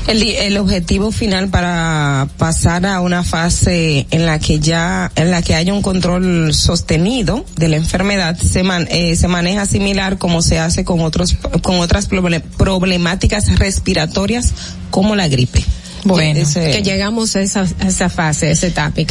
El, 0.07 0.21
el 0.21 0.57
objetivo 0.57 1.11
final 1.11 1.49
para 1.49 2.27
pasar 2.37 2.85
a 2.85 3.01
una 3.01 3.23
fase 3.23 4.05
en 4.11 4.25
la 4.25 4.37
que 4.37 4.59
ya, 4.59 5.11
en 5.15 5.31
la 5.31 5.41
que 5.41 5.55
haya 5.55 5.73
un 5.73 5.81
control 5.81 6.53
sostenido 6.53 7.43
de 7.55 7.69
la 7.69 7.77
enfermedad 7.77 8.37
se, 8.37 8.61
man, 8.61 8.87
eh, 8.91 9.15
se 9.15 9.27
maneja 9.27 9.65
similar 9.65 10.19
como 10.19 10.43
se 10.43 10.59
hace 10.59 10.83
con 10.83 11.01
otros, 11.01 11.35
con 11.63 11.79
otras 11.79 12.07
problemáticas 12.07 13.57
respiratorias 13.57 14.53
como 14.91 15.15
la 15.15 15.27
gripe. 15.27 15.63
Bueno, 16.05 16.39
ese, 16.39 16.69
que 16.69 16.83
llegamos 16.83 17.35
a 17.35 17.41
esa, 17.41 17.65
a 17.79 17.87
esa 17.87 18.09
fase, 18.09 18.47
a 18.47 18.51
esa 18.51 18.67
etapa, 18.67 19.01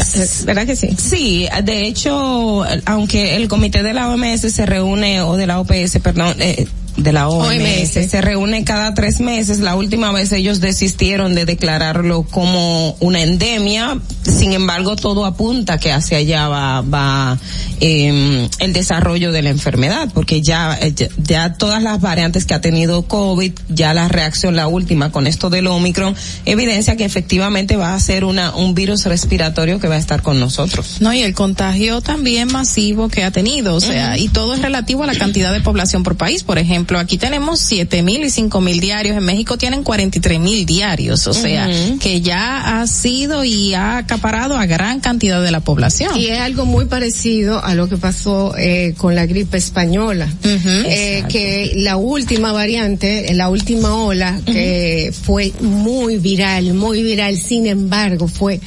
¿verdad 0.47 0.65
que 0.65 0.77
sí? 0.77 0.91
Sí, 0.97 1.49
de 1.65 1.89
hecho, 1.89 2.65
aunque 2.87 3.35
el 3.35 3.49
comité 3.49 3.83
de 3.83 3.95
la 3.95 4.09
OMS 4.09 4.43
se 4.43 4.65
reúne, 4.65 5.21
o 5.23 5.37
de 5.37 5.49
la 5.49 5.59
OPS, 5.59 5.99
perdón, 6.01 6.37
eh, 6.39 6.69
de 6.97 7.13
la 7.13 7.29
OMS, 7.29 7.91
se 7.91 8.21
reúne 8.21 8.65
cada 8.65 8.95
tres 8.95 9.21
meses. 9.21 9.59
La 9.59 9.75
última 9.75 10.13
vez 10.13 10.33
ellos 10.33 10.61
desistieron 10.61 11.35
de 11.35 11.45
declararlo 11.45 12.23
como 12.23 12.97
una 13.01 13.23
endemia. 13.23 13.99
Sin 14.23 14.53
embargo, 14.53 14.97
todo 14.97 15.25
apunta 15.25 15.79
que 15.79 15.93
hacia 15.93 16.19
allá 16.19 16.49
va, 16.49 16.81
va 16.83 17.39
eh, 17.81 18.49
el 18.61 18.73
desarrollo 18.73 19.33
de 19.33 19.43
la 19.43 19.51
enfermedad, 19.51 20.09
porque 20.15 20.41
ya, 20.41 20.79
ya 21.19 21.55
todas 21.55 21.83
las 21.83 22.01
variantes 22.01 22.45
que 22.45 22.55
ha 22.55 22.61
tenido 22.61 23.03
COVID, 23.03 23.53
ya 23.69 23.95
la 23.95 24.09
reacción, 24.09 24.57
la 24.57 24.69
última 24.69 25.11
con 25.11 25.27
esto 25.27 25.51
del 25.51 25.67
Omicron, 25.67 26.15
evidencia 26.45 26.97
que 26.97 27.05
efectivamente 27.05 27.77
va 27.77 27.95
a 27.95 28.01
ser 28.01 28.25
una, 28.25 28.55
un 28.55 28.75
virus 28.75 29.05
respiratorio 29.05 29.81
que 29.81 29.89
va 29.89 29.97
a 29.97 29.99
estar 29.99 30.23
con 30.23 30.39
nosotros. 30.41 30.99
No, 31.01 31.13
y 31.13 31.23
el 31.23 31.35
contagio 31.35 32.01
también 32.01 32.51
masivo 32.53 33.09
que 33.09 33.25
ha 33.25 33.31
tenido, 33.31 33.75
o 33.75 33.81
sea, 33.81 34.17
y 34.17 34.29
todo 34.29 34.55
es 34.55 34.63
relativo 34.63 35.03
a 35.03 35.07
la 35.07 35.15
cantidad 35.15 35.53
de 35.53 35.61
población 35.61 36.03
por 36.03 36.17
país. 36.17 36.43
Por 36.45 36.59
ejemplo, 36.59 36.84
ejemplo, 36.85 36.99
aquí 36.99 37.17
tenemos 37.17 37.61
siete 37.61 38.03
mil 38.03 38.23
y 38.25 38.31
cinco 38.31 38.61
mil 38.61 38.79
diarios, 38.79 39.17
en 39.17 39.25
México 39.25 39.57
tienen 39.57 39.83
43 39.83 40.39
mil 40.39 40.67
diarios, 40.67 41.27
o 41.27 41.33
sea, 41.33 41.67
que 41.99 42.21
ya 42.21 42.81
ha 42.81 42.87
sido 42.87 43.43
y 43.43 43.73
ha 43.73 43.97
acaparado 43.97 44.57
a 44.57 44.67
gran 44.67 45.01
cantidad 45.01 45.43
de 45.43 45.51
la 45.51 45.61
población. 45.61 46.15
Y 46.19 46.27
es 46.27 46.41
algo 46.41 46.67
muy 46.67 46.85
parecido 46.85 47.65
a 47.65 47.75
lo 47.75 47.89
que 47.89 47.97
pasó 47.97 48.55
eh, 48.59 48.95
con 48.99 49.15
la 49.15 49.25
gripe 49.25 49.57
española, 49.57 50.29
eh, 50.45 51.25
que 51.29 51.73
la 51.77 51.97
última 51.97 52.53
variante, 52.53 53.33
la 53.33 53.49
última 53.49 53.95
ola, 53.95 54.39
que 54.45 55.11
fue 55.13 55.53
muy 55.61 56.19
viral, 56.19 56.75
muy 56.75 57.03
viral, 57.03 57.39
sin 57.39 57.67
embargo, 57.67 58.29
fue 58.29 58.61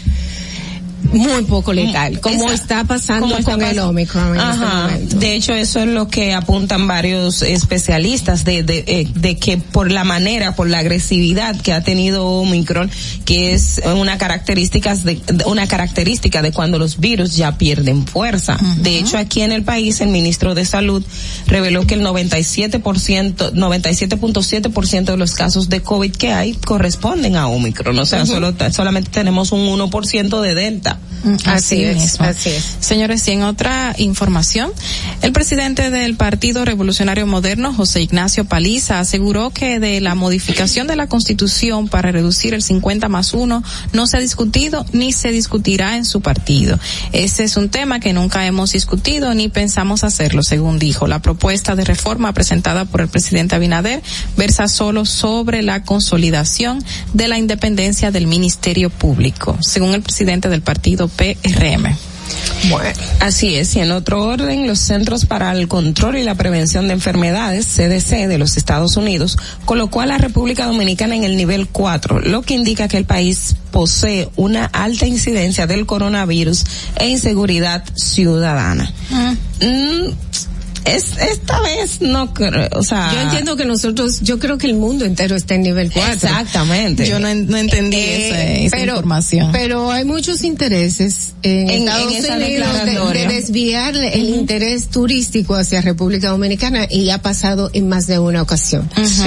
muy 1.13 1.43
poco 1.43 1.73
letal, 1.73 2.13
mm, 2.13 2.17
como 2.17 2.51
está 2.51 2.83
pasando 2.83 3.37
con 3.43 3.61
el 3.61 3.79
Omicron 3.79 4.35
en 4.35 4.49
este 4.49 4.65
momento. 4.65 5.15
De 5.17 5.35
hecho, 5.35 5.53
eso 5.53 5.79
es 5.79 5.87
lo 5.87 6.07
que 6.07 6.33
apuntan 6.33 6.87
varios 6.87 7.41
especialistas 7.41 8.43
de, 8.43 8.63
de, 8.63 8.83
eh, 8.87 9.07
de 9.15 9.37
que 9.37 9.57
por 9.57 9.91
la 9.91 10.03
manera, 10.03 10.55
por 10.55 10.69
la 10.69 10.79
agresividad 10.79 11.59
que 11.61 11.73
ha 11.73 11.81
tenido 11.81 12.25
Omicron, 12.25 12.89
que 13.25 13.53
es 13.53 13.81
una 13.85 14.17
característica 14.17 14.95
de, 14.95 15.19
una 15.45 15.67
característica 15.67 16.41
de 16.41 16.51
cuando 16.51 16.79
los 16.79 16.99
virus 16.99 17.35
ya 17.35 17.57
pierden 17.57 18.05
fuerza. 18.05 18.57
De 18.77 18.97
hecho, 18.97 19.17
aquí 19.17 19.41
en 19.41 19.51
el 19.51 19.63
país, 19.63 20.01
el 20.01 20.09
ministro 20.09 20.55
de 20.55 20.65
Salud 20.65 21.03
reveló 21.47 21.85
que 21.85 21.95
el 21.95 22.01
97%, 22.01 23.53
97.7% 23.53 25.05
de 25.05 25.17
los 25.17 25.33
casos 25.33 25.69
de 25.69 25.81
COVID 25.81 26.11
que 26.11 26.31
hay 26.31 26.53
corresponden 26.53 27.35
a 27.35 27.47
Omicron. 27.47 27.97
O 27.99 28.05
sea, 28.05 28.25
solo, 28.25 28.53
solamente 28.71 29.11
tenemos 29.11 29.51
un 29.51 29.67
1% 29.67 30.41
de 30.41 30.55
Delta. 30.55 30.99
Mm, 31.23 31.35
así, 31.45 31.83
es, 31.83 32.19
así 32.19 32.49
es. 32.49 32.77
Señores, 32.79 33.27
y 33.27 33.31
en 33.31 33.43
otra 33.43 33.95
información, 33.97 34.71
el 35.21 35.31
presidente 35.31 35.89
del 35.89 36.15
Partido 36.15 36.65
Revolucionario 36.65 37.25
Moderno, 37.27 37.73
José 37.73 38.01
Ignacio 38.01 38.45
Paliza, 38.45 38.99
aseguró 38.99 39.49
que 39.49 39.79
de 39.79 39.99
la 40.01 40.15
modificación 40.15 40.87
de 40.87 40.95
la 40.95 41.07
Constitución 41.07 41.87
para 41.87 42.11
reducir 42.11 42.53
el 42.53 42.61
50 42.61 43.09
más 43.09 43.33
1 43.33 43.63
no 43.93 44.07
se 44.07 44.17
ha 44.17 44.19
discutido 44.19 44.85
ni 44.93 45.11
se 45.11 45.31
discutirá 45.31 45.97
en 45.97 46.05
su 46.05 46.21
partido. 46.21 46.79
Ese 47.11 47.43
es 47.43 47.57
un 47.57 47.69
tema 47.69 47.99
que 47.99 48.13
nunca 48.13 48.45
hemos 48.45 48.71
discutido 48.71 49.33
ni 49.33 49.49
pensamos 49.49 50.03
hacerlo, 50.03 50.43
según 50.43 50.79
dijo. 50.79 51.07
La 51.07 51.21
propuesta 51.21 51.75
de 51.75 51.83
reforma 51.83 52.33
presentada 52.33 52.85
por 52.85 53.01
el 53.01 53.07
presidente 53.07 53.55
Abinader 53.55 54.01
versa 54.35 54.67
solo 54.67 55.05
sobre 55.05 55.61
la 55.61 55.83
consolidación 55.83 56.83
de 57.13 57.27
la 57.27 57.37
independencia 57.37 58.11
del 58.11 58.27
Ministerio 58.27 58.89
Público. 58.89 59.57
Según 59.61 59.93
el 59.93 60.01
presidente 60.01 60.49
del 60.49 60.61
partido 60.61 61.06
PRM. 61.09 61.95
Bueno, 62.69 62.99
así 63.19 63.55
es. 63.55 63.75
Y 63.75 63.79
en 63.79 63.91
otro 63.91 64.23
orden, 64.23 64.67
los 64.67 64.79
Centros 64.79 65.25
para 65.25 65.51
el 65.51 65.67
Control 65.67 66.17
y 66.17 66.23
la 66.23 66.35
Prevención 66.35 66.87
de 66.87 66.93
Enfermedades, 66.93 67.65
CDC, 67.67 68.27
de 68.27 68.37
los 68.37 68.57
Estados 68.57 68.97
Unidos, 68.97 69.37
colocó 69.65 70.01
a 70.01 70.05
la 70.05 70.17
República 70.17 70.65
Dominicana 70.65 71.15
en 71.15 71.23
el 71.23 71.37
nivel 71.37 71.67
4, 71.67 72.21
lo 72.21 72.41
que 72.41 72.55
indica 72.55 72.87
que 72.87 72.97
el 72.97 73.05
país 73.05 73.55
posee 73.71 74.29
una 74.35 74.65
alta 74.65 75.05
incidencia 75.05 75.67
del 75.67 75.85
coronavirus 75.85 76.65
e 76.97 77.07
inseguridad 77.07 77.83
ciudadana. 77.95 78.91
Mm, 79.61 80.11
es, 80.95 81.17
esta 81.17 81.59
vez 81.61 82.01
no 82.01 82.33
creo, 82.33 82.69
o 82.73 82.83
sea. 82.83 83.11
Yo 83.13 83.21
entiendo 83.21 83.55
que 83.55 83.65
nosotros, 83.65 84.21
yo 84.21 84.39
creo 84.39 84.57
que 84.57 84.67
el 84.67 84.75
mundo 84.75 85.05
entero 85.05 85.35
está 85.35 85.55
en 85.55 85.63
nivel 85.63 85.91
4. 85.91 86.13
Exactamente. 86.13 87.07
Yo 87.07 87.19
no, 87.19 87.33
no 87.33 87.57
entendí 87.57 87.97
eh, 87.97 88.65
esa, 88.65 88.79
información. 88.79 89.51
Pero 89.51 89.91
hay 89.91 90.05
muchos 90.05 90.43
intereses 90.43 91.33
en, 91.43 91.69
Estados 91.69 92.13
Unidos 92.13 92.85
de, 93.13 93.27
desviar 93.27 93.95
el 93.95 94.29
interés 94.29 94.89
turístico 94.89 95.55
hacia 95.55 95.81
República 95.81 96.29
Dominicana 96.29 96.87
y 96.89 97.09
ha 97.09 97.21
pasado 97.21 97.69
en 97.73 97.89
más 97.89 98.07
de 98.07 98.19
una 98.19 98.41
ocasión. 98.41 98.89
sí. 99.05 99.23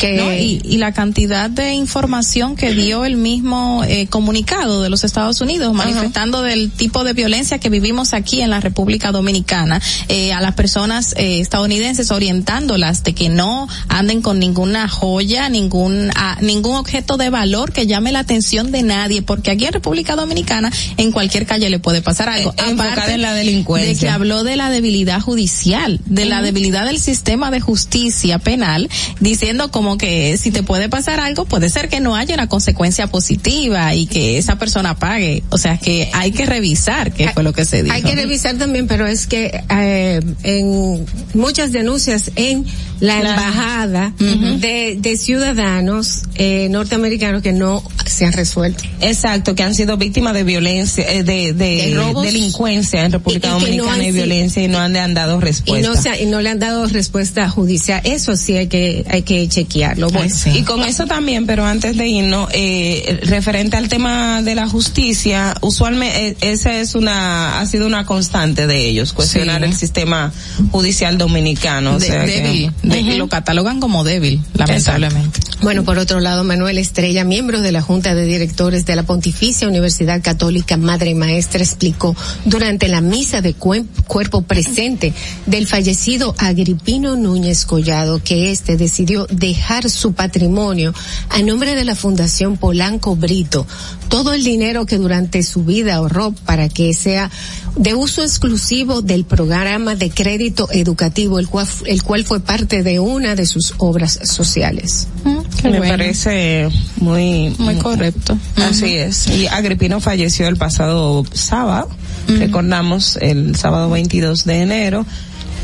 Que, 0.00 0.40
y, 0.42 0.60
y, 0.64 0.78
la 0.78 0.92
cantidad 0.92 1.48
de 1.48 1.72
información 1.72 2.56
que 2.56 2.74
dio 2.74 3.04
el 3.04 3.16
mismo 3.16 3.84
eh, 3.86 4.08
comunicado 4.08 4.82
de 4.82 4.90
los 4.90 5.04
Estados 5.04 5.40
Unidos 5.40 5.72
manifestando 5.72 6.42
del 6.42 6.70
tipo 6.70 7.04
de 7.04 7.12
violencia 7.12 7.58
que 7.58 7.70
vivimos 7.70 8.12
aquí 8.12 8.40
en 8.40 8.50
la 8.50 8.60
República 8.60 9.12
Dominicana 9.12 9.80
eh, 10.08 10.32
a 10.32 10.40
las 10.40 10.54
personas 10.54 11.03
eh, 11.12 11.40
estadounidenses 11.40 12.10
orientándolas 12.10 13.04
de 13.04 13.14
que 13.14 13.28
no 13.28 13.68
anden 13.88 14.22
con 14.22 14.38
ninguna 14.38 14.88
joya, 14.88 15.48
ningún 15.48 16.10
ningún 16.40 16.76
objeto 16.76 17.16
de 17.16 17.30
valor 17.30 17.72
que 17.72 17.86
llame 17.86 18.12
la 18.12 18.20
atención 18.20 18.72
de 18.72 18.82
nadie, 18.82 19.22
porque 19.22 19.50
aquí 19.50 19.66
en 19.66 19.72
República 19.72 20.16
Dominicana 20.16 20.72
en 20.96 21.12
cualquier 21.12 21.46
calle 21.46 21.70
le 21.70 21.78
puede 21.78 22.02
pasar 22.02 22.28
algo. 22.28 22.52
Eh, 22.52 22.72
Aparte 22.72 23.12
de 23.12 23.18
la 23.18 23.34
delincuencia. 23.34 23.92
De 23.92 23.98
que 23.98 24.08
habló 24.08 24.44
de 24.44 24.56
la 24.56 24.70
debilidad 24.70 25.20
judicial, 25.20 26.00
de 26.06 26.24
la 26.24 26.42
debilidad 26.42 26.86
del 26.86 26.98
sistema 26.98 27.50
de 27.50 27.60
justicia 27.60 28.38
penal, 28.38 28.88
diciendo 29.20 29.70
como 29.70 29.98
que 29.98 30.36
si 30.36 30.50
te 30.50 30.62
puede 30.62 30.88
pasar 30.88 31.20
algo, 31.20 31.44
puede 31.44 31.68
ser 31.68 31.88
que 31.88 32.00
no 32.00 32.16
haya 32.16 32.34
una 32.34 32.48
consecuencia 32.48 33.06
positiva 33.06 33.94
y 33.94 34.06
que 34.06 34.38
esa 34.38 34.58
persona 34.58 34.96
pague. 34.96 35.42
O 35.50 35.58
sea 35.58 35.78
que 35.78 36.10
hay 36.12 36.32
que 36.32 36.46
revisar 36.46 37.12
qué 37.12 37.28
fue 37.30 37.42
lo 37.42 37.52
que 37.52 37.64
se 37.64 37.82
dijo. 37.82 37.94
Hay 37.94 38.02
que 38.02 38.14
revisar 38.14 38.56
también, 38.56 38.86
pero 38.86 39.06
es 39.06 39.26
que 39.26 39.62
eh, 39.70 40.20
en 40.42 40.93
muchas 41.34 41.72
denuncias 41.72 42.30
en 42.36 42.64
la, 43.00 43.20
embajada 43.20 44.14
de, 44.18 44.96
de, 44.98 45.16
ciudadanos 45.16 46.22
eh, 46.36 46.68
norteamericanos 46.70 47.42
que 47.42 47.52
no 47.52 47.82
se 48.06 48.26
han 48.26 48.32
resuelto. 48.32 48.84
Exacto, 49.00 49.54
que 49.54 49.62
han 49.62 49.74
sido 49.74 49.96
víctimas 49.96 50.34
de 50.34 50.44
violencia, 50.44 51.04
eh, 51.10 51.22
de, 51.22 51.52
de, 51.52 51.96
delincuencia 52.22 53.04
en 53.04 53.12
República 53.12 53.50
Dominicana 53.50 54.04
y, 54.04 54.12
violencia 54.12 54.62
y 54.62 54.68
no 54.68 54.78
han, 54.78 54.92
dado 55.14 55.40
respuesta. 55.40 55.78
Y 55.78 56.16
no, 56.22 56.22
y 56.22 56.26
no 56.26 56.40
le 56.40 56.50
han 56.50 56.58
dado 56.58 56.86
respuesta 56.86 57.48
judicial. 57.48 58.00
Eso 58.04 58.36
sí 58.36 58.56
hay 58.56 58.68
que 58.68 59.04
hay 59.08 59.22
que 59.22 59.48
chequearlo. 59.48 60.08
Y 60.54 60.62
con 60.62 60.82
eso 60.82 61.06
también, 61.06 61.46
pero 61.46 61.64
antes 61.64 61.96
de 61.96 62.06
irnos, 62.06 62.48
eh, 62.52 63.20
referente 63.24 63.76
al 63.76 63.88
tema 63.88 64.42
de 64.42 64.54
la 64.54 64.68
justicia, 64.68 65.54
usualmente 65.60 66.36
esa 66.40 66.78
es 66.78 66.94
una 66.94 67.60
ha 67.60 67.66
sido 67.66 67.86
una 67.86 68.06
constante 68.06 68.66
de 68.66 68.86
ellos, 68.86 69.12
cuestionar 69.12 69.64
el 69.64 69.74
sistema 69.74 70.32
judicial 70.70 70.83
dominicano. 71.18 71.98
débil, 71.98 72.72
lo 73.18 73.28
catalogan 73.28 73.80
como 73.80 74.04
débil, 74.04 74.40
lamentablemente. 74.54 75.40
Bueno, 75.62 75.82
por 75.82 75.98
otro 75.98 76.20
lado, 76.20 76.44
Manuel 76.44 76.76
Estrella, 76.76 77.24
miembro 77.24 77.62
de 77.62 77.72
la 77.72 77.80
Junta 77.80 78.14
de 78.14 78.26
Directores 78.26 78.84
de 78.84 78.96
la 78.96 79.02
Pontificia 79.04 79.66
Universidad 79.66 80.20
Católica 80.20 80.76
Madre 80.76 81.10
y 81.10 81.14
Maestra, 81.14 81.62
explicó 81.62 82.14
durante 82.44 82.88
la 82.88 83.00
misa 83.00 83.40
de 83.40 83.54
cuerpo 83.54 84.42
presente 84.42 85.14
del 85.46 85.66
fallecido 85.66 86.34
Agripino 86.36 87.16
Núñez 87.16 87.64
Collado 87.64 88.22
que 88.22 88.50
éste 88.50 88.76
decidió 88.76 89.26
dejar 89.30 89.88
su 89.88 90.12
patrimonio 90.12 90.92
a 91.30 91.40
nombre 91.40 91.74
de 91.74 91.84
la 91.84 91.94
Fundación 91.94 92.58
Polanco 92.58 93.16
Brito, 93.16 93.66
todo 94.08 94.34
el 94.34 94.44
dinero 94.44 94.84
que 94.84 94.98
durante 94.98 95.42
su 95.42 95.64
vida 95.64 95.94
ahorró 95.94 96.32
para 96.32 96.68
que 96.68 96.92
sea 96.92 97.30
de 97.76 97.94
uso 97.94 98.22
exclusivo 98.22 99.02
del 99.02 99.24
programa 99.24 99.94
de 99.94 100.10
crédito 100.10 100.63
educativo, 100.72 101.38
el 101.38 101.48
cual, 101.48 101.66
el 101.86 102.02
cual 102.02 102.24
fue 102.24 102.40
parte 102.40 102.82
de 102.82 103.00
una 103.00 103.34
de 103.34 103.46
sus 103.46 103.74
obras 103.78 104.18
sociales. 104.24 105.08
Mm, 105.24 105.68
Me 105.68 105.80
parece 105.80 106.68
muy, 106.96 107.54
muy 107.58 107.76
correcto. 107.76 108.38
Así 108.56 108.94
es. 108.94 109.28
Y 109.28 109.46
Agripino 109.46 110.00
falleció 110.00 110.48
el 110.48 110.56
pasado 110.56 111.24
sábado, 111.32 111.88
recordamos 112.26 113.16
el 113.20 113.56
sábado 113.56 113.90
22 113.90 114.44
de 114.44 114.60
enero. 114.60 115.06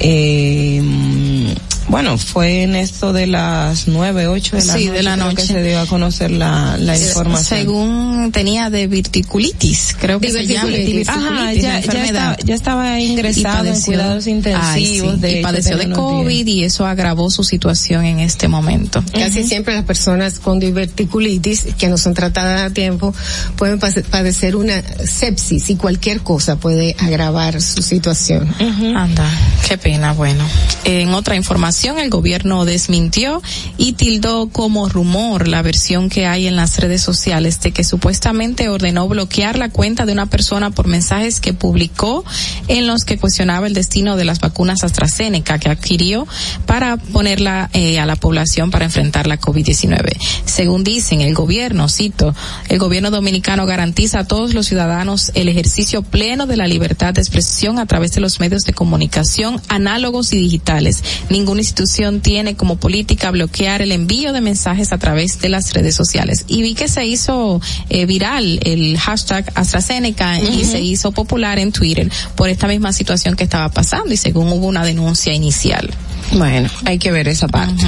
Eh, 0.01 1.55
Bueno, 1.91 2.17
fue 2.19 2.63
en 2.63 2.77
esto 2.77 3.13
de 3.13 3.27
las 3.27 3.89
nueve, 3.89 4.29
ocho 4.29 4.57
de 4.57 4.65
la 4.65 4.75
Sí, 4.75 4.85
noche, 4.87 4.93
de 4.97 5.03
la 5.03 5.15
creo 5.15 5.25
noche. 5.27 5.37
que 5.39 5.43
se 5.43 5.63
dio 5.63 5.81
a 5.81 5.87
conocer 5.87 6.31
la, 6.31 6.77
la 6.79 6.97
información. 6.97 7.59
Según 7.59 8.31
tenía 8.33 8.71
diverticulitis, 8.71 9.97
creo 9.99 10.21
que 10.21 10.31
se 10.31 10.47
llama 10.47 10.69
Diverticulitis. 10.69 11.09
Ajá, 11.09 11.21
ya- 11.21 11.35
la 11.35 11.53
ya 11.55 11.77
enfermedad. 11.79 12.07
estaba- 12.07 12.37
ya 12.47 12.55
estaba 12.55 13.01
ingresado 13.01 13.65
en 13.67 13.81
cuidados 13.83 14.27
intensivos, 14.29 14.69
Ay, 14.73 14.87
sí, 15.17 15.21
de 15.21 15.41
y 15.41 15.43
padeció 15.43 15.77
de 15.77 15.87
unos 15.87 15.99
días. 15.99 16.07
COVID 16.11 16.47
y 16.47 16.65
eso 16.65 16.87
agravó 16.87 17.29
su 17.29 17.43
situación 17.43 18.05
en 18.05 18.21
este 18.21 18.47
momento. 18.47 19.03
Casi 19.13 19.43
siempre 19.43 19.75
las 19.75 19.85
personas 19.85 20.39
con 20.39 20.61
diverticulitis 20.61 21.67
que 21.77 21.89
no 21.89 21.99
son 21.99 22.15
tratadas 22.15 22.71
a 22.71 22.73
tiempo 22.73 23.13
pueden 23.57 23.81
padecer 23.81 24.55
una 24.55 24.81
sepsis 25.05 25.69
y 25.71 25.75
cualquier 25.75 26.21
cosa 26.21 26.55
puede 26.55 26.95
agravar 27.01 27.61
su 27.61 27.83
situación. 27.83 28.49
Anda, 28.97 29.29
qué 29.69 29.77
pena, 29.77 30.13
bueno. 30.13 30.45
En 30.85 31.09
otra 31.15 31.35
información, 31.35 31.80
el 31.85 32.11
gobierno 32.11 32.67
desmintió 32.67 33.41
y 33.79 33.95
tildó 33.95 34.51
como 34.51 34.89
rumor 34.89 35.49
la 35.49 35.63
versión 35.63 36.11
que 36.11 36.27
hay 36.27 36.47
en 36.47 36.55
las 36.55 36.79
redes 36.79 37.01
sociales 37.01 37.61
de 37.61 37.73
que 37.73 37.85
supuestamente 37.85 38.69
ordenó 38.69 39.09
bloquear 39.09 39.59
la 39.59 39.71
cuenta 39.71 40.05
de 40.05 40.13
una 40.13 40.27
persona 40.27 40.71
por 40.71 40.89
mensajes 40.89 41.41
que 41.41 41.55
publicó 41.55 42.23
en 42.69 42.87
los 42.87 43.05
que 43.05 43.19
cuestionaba 43.19 43.67
el 43.67 43.73
destino 43.73 44.17
de 44.17 44.27
las 44.27 44.41
vacunas 44.41 44.85
AstraZeneca 44.85 45.59
que 45.59 45.71
adquirió 45.71 46.27
para 46.67 46.99
ponerla 46.99 47.71
eh, 47.73 47.99
a 47.99 48.05
la 48.05 48.17
población 48.17 48.71
para 48.71 48.85
enfrentar 48.85 49.27
la 49.27 49.41
COVID-19. 49.41 50.19
Según 50.45 50.85
dicen 50.85 51.23
el 51.23 51.35
gobierno, 51.35 51.89
cito, 51.89 52.35
el 52.69 52.79
gobierno 52.79 53.11
dominicano 53.11 53.65
garantiza 53.65 54.21
a 54.21 54.25
todos 54.25 54.53
los 54.53 54.67
ciudadanos 54.67 55.33
el 55.35 55.49
ejercicio 55.49 56.03
pleno 56.03 56.47
de 56.47 56.59
la 56.59 56.67
libertad 56.67 57.15
de 57.15 57.23
expresión 57.23 57.79
a 57.79 57.87
través 57.87 58.13
de 58.13 58.21
los 58.21 58.39
medios 58.39 58.65
de 58.65 58.75
comunicación 58.75 59.63
análogos 59.69 60.35
y 60.35 60.37
digitales. 60.37 61.03
Ninguna 61.31 61.63
institución 61.71 62.21
tiene 62.21 62.57
como 62.57 62.77
política 62.77 63.31
bloquear 63.31 63.81
el 63.81 63.93
envío 63.93 64.33
de 64.33 64.41
mensajes 64.41 64.93
a 64.93 64.99
través 64.99 65.41
de 65.41 65.49
las 65.49 65.73
redes 65.73 65.95
sociales. 65.95 66.45
Y 66.49 66.63
vi 66.63 66.75
que 66.75 66.89
se 66.89 67.07
hizo 67.07 67.61
eh, 67.89 68.07
viral 68.07 68.59
el 68.65 68.99
hashtag 68.99 69.53
AstraZeneca 69.55 70.41
y 70.41 70.65
se 70.65 70.81
hizo 70.81 71.13
popular 71.13 71.61
en 71.61 71.71
Twitter 71.71 72.11
por 72.35 72.49
esta 72.49 72.67
misma 72.67 72.93
situación 72.93 73.37
que 73.37 73.45
estaba 73.45 73.69
pasando 73.69 74.13
y 74.13 74.17
según 74.17 74.49
hubo 74.49 74.67
una 74.67 74.85
denuncia 74.85 75.33
inicial. 75.33 75.89
Bueno, 76.33 76.69
hay 76.85 76.99
que 76.99 77.11
ver 77.11 77.29
esa 77.29 77.49
parte. 77.49 77.85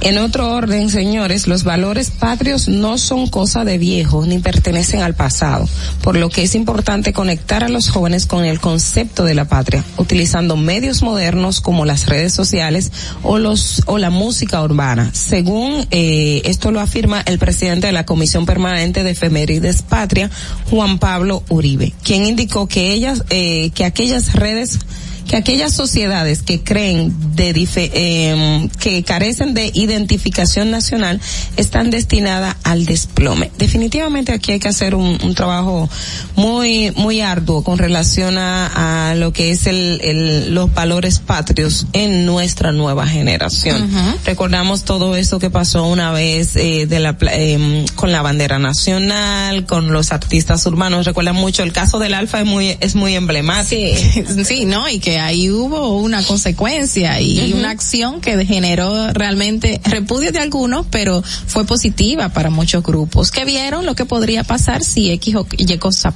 En 0.00 0.18
otro 0.18 0.52
orden, 0.52 0.90
señores, 0.90 1.46
los 1.46 1.62
valores 1.62 2.10
patrios 2.10 2.68
no 2.68 2.98
son 2.98 3.28
cosa 3.28 3.64
de 3.64 3.78
viejos 3.78 4.26
ni 4.26 4.38
pertenecen 4.38 5.00
al 5.02 5.14
pasado, 5.14 5.68
por 6.02 6.16
lo 6.16 6.28
que 6.28 6.42
es 6.42 6.54
importante 6.54 7.12
conectar 7.12 7.62
a 7.62 7.68
los 7.68 7.88
jóvenes 7.88 8.26
con 8.26 8.44
el 8.44 8.60
concepto 8.60 9.24
de 9.24 9.34
la 9.34 9.46
patria, 9.46 9.84
utilizando 9.98 10.56
medios 10.56 11.02
modernos 11.02 11.60
como 11.60 11.84
las 11.84 12.06
redes 12.06 12.34
sociales 12.34 12.90
o 13.22 13.38
los 13.38 13.82
o 13.86 13.98
la 13.98 14.10
música 14.10 14.62
urbana. 14.62 15.10
Según 15.12 15.86
eh, 15.90 16.42
esto 16.44 16.72
lo 16.72 16.80
afirma 16.80 17.20
el 17.20 17.38
presidente 17.38 17.86
de 17.86 17.92
la 17.92 18.04
Comisión 18.06 18.46
Permanente 18.46 19.04
de 19.04 19.10
Efemérides 19.10 19.82
Patria, 19.82 20.30
Juan 20.70 20.98
Pablo 20.98 21.44
Uribe, 21.48 21.92
quien 22.02 22.24
indicó 22.24 22.66
que 22.66 22.92
ellas 22.92 23.24
eh, 23.30 23.70
que 23.74 23.84
aquellas 23.84 24.34
redes 24.34 24.78
que 25.28 25.36
aquellas 25.36 25.72
sociedades 25.72 26.42
que 26.42 26.62
creen 26.62 27.12
de 27.34 27.52
em, 27.94 28.68
que 28.68 29.02
carecen 29.02 29.54
de 29.54 29.70
identificación 29.74 30.70
nacional 30.70 31.20
están 31.56 31.90
destinadas 31.90 32.56
al 32.64 32.86
desplome. 32.86 33.50
Definitivamente 33.58 34.32
aquí 34.32 34.52
hay 34.52 34.58
que 34.60 34.68
hacer 34.68 34.94
un, 34.94 35.18
un 35.22 35.34
trabajo 35.34 35.88
muy 36.36 36.92
muy 36.96 37.20
arduo 37.20 37.62
con 37.64 37.78
relación 37.78 38.38
a, 38.38 39.10
a 39.10 39.14
lo 39.14 39.32
que 39.32 39.50
es 39.50 39.66
el, 39.66 40.00
el- 40.02 40.54
los 40.54 40.72
valores 40.72 41.18
patrios 41.18 41.86
en 41.92 42.24
nuestra 42.24 42.72
nueva 42.72 43.06
generación. 43.06 43.90
Recordamos 44.24 44.84
todo 44.84 45.16
eso 45.16 45.38
que 45.38 45.50
pasó 45.50 45.84
una 45.86 46.12
vez 46.12 46.56
eh, 46.56 46.86
de 46.86 47.00
la 47.00 47.16
em, 47.32 47.86
con 47.96 48.12
la 48.12 48.22
bandera 48.22 48.58
nacional, 48.58 49.66
con 49.66 49.92
los 49.92 50.12
artistas 50.12 50.64
urbanos. 50.66 51.06
Recuerdan 51.06 51.36
mucho 51.36 51.62
el 51.62 51.72
caso 51.72 51.98
del 51.98 52.14
Alfa 52.14 52.40
es 52.40 52.46
muy 52.46 52.76
es 52.80 52.94
muy 52.94 53.14
emblemático. 53.14 53.98
Sí, 54.44 54.64
¿no? 54.66 54.88
Y 54.88 54.98
que 55.00 55.15
ahí 55.18 55.50
hubo 55.50 55.98
una 55.98 56.22
consecuencia 56.22 57.20
y 57.20 57.52
una 57.52 57.70
acción 57.70 58.20
que 58.20 58.44
generó 58.44 59.12
realmente 59.12 59.80
repudio 59.84 60.32
de 60.32 60.38
algunos, 60.40 60.86
pero 60.90 61.22
fue 61.22 61.64
positiva 61.64 62.28
para 62.30 62.50
muchos 62.50 62.82
grupos 62.82 63.30
que 63.30 63.44
vieron 63.44 63.86
lo 63.86 63.94
que 63.94 64.04
podría 64.04 64.44
pasar 64.44 64.82
si 64.82 65.10
X 65.12 65.34
o 65.36 65.46
Y 65.56 65.78
cosas 65.78 66.06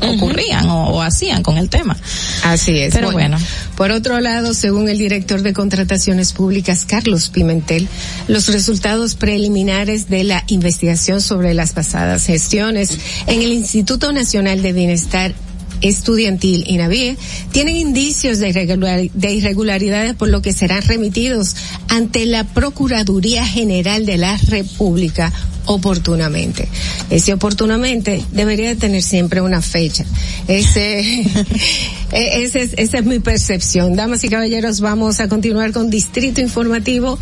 ocurrían 0.00 0.68
o, 0.68 0.88
o 0.88 1.02
hacían 1.02 1.42
con 1.42 1.58
el 1.58 1.68
tema. 1.68 1.96
Así 2.44 2.78
es. 2.78 2.94
Pero 2.94 3.12
bueno. 3.12 3.38
Por 3.76 3.90
otro 3.90 4.20
lado, 4.20 4.54
según 4.54 4.88
el 4.88 4.98
director 4.98 5.42
de 5.42 5.52
Contrataciones 5.52 6.32
Públicas, 6.32 6.84
Carlos 6.84 7.30
Pimentel, 7.30 7.88
los 8.28 8.48
resultados 8.48 9.14
preliminares 9.14 10.08
de 10.08 10.24
la 10.24 10.44
investigación 10.46 11.20
sobre 11.20 11.54
las 11.54 11.72
pasadas 11.72 12.26
gestiones 12.26 12.98
en 13.26 13.42
el 13.42 13.52
Instituto 13.52 14.12
Nacional 14.12 14.62
de 14.62 14.72
Bienestar 14.72 15.34
estudiantil 15.82 16.64
INAVIE 16.66 17.16
tienen 17.52 17.76
indicios 17.76 18.38
de, 18.38 18.48
irregular- 18.50 19.10
de 19.12 19.32
irregularidades 19.32 20.14
por 20.14 20.28
lo 20.28 20.40
que 20.42 20.52
serán 20.52 20.82
remitidos 20.82 21.56
ante 21.88 22.24
la 22.26 22.44
Procuraduría 22.44 23.44
General 23.46 24.06
de 24.06 24.16
la 24.18 24.36
República 24.38 25.32
oportunamente. 25.64 26.66
Ese 27.10 27.32
oportunamente 27.32 28.24
debería 28.32 28.68
de 28.70 28.76
tener 28.76 29.00
siempre 29.02 29.40
una 29.40 29.62
fecha. 29.62 30.04
Ese, 30.48 31.00
e- 32.12 32.42
ese 32.44 32.62
es- 32.62 32.74
esa 32.76 32.98
es 32.98 33.04
mi 33.04 33.20
percepción. 33.20 33.94
Damas 33.94 34.24
y 34.24 34.28
caballeros, 34.28 34.80
vamos 34.80 35.20
a 35.20 35.28
continuar 35.28 35.72
con 35.72 35.88
Distrito 35.90 36.40
Informativo 36.40 37.18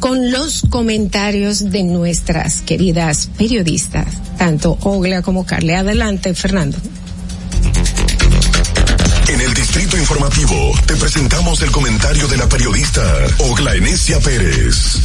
con 0.00 0.30
los 0.30 0.62
comentarios 0.68 1.70
de 1.70 1.82
nuestras 1.84 2.60
queridas 2.60 3.30
periodistas, 3.38 4.06
tanto 4.36 4.76
Ogla 4.82 5.22
como 5.22 5.46
Carle. 5.46 5.74
Adelante, 5.74 6.34
Fernando. 6.34 6.76
En 9.28 9.42
el 9.42 9.52
Distrito 9.52 9.98
Informativo 9.98 10.72
te 10.86 10.96
presentamos 10.96 11.60
el 11.60 11.70
comentario 11.70 12.26
de 12.28 12.38
la 12.38 12.48
periodista 12.48 13.02
Ogla 13.50 13.74
Enesia 13.74 14.18
Pérez. 14.20 15.02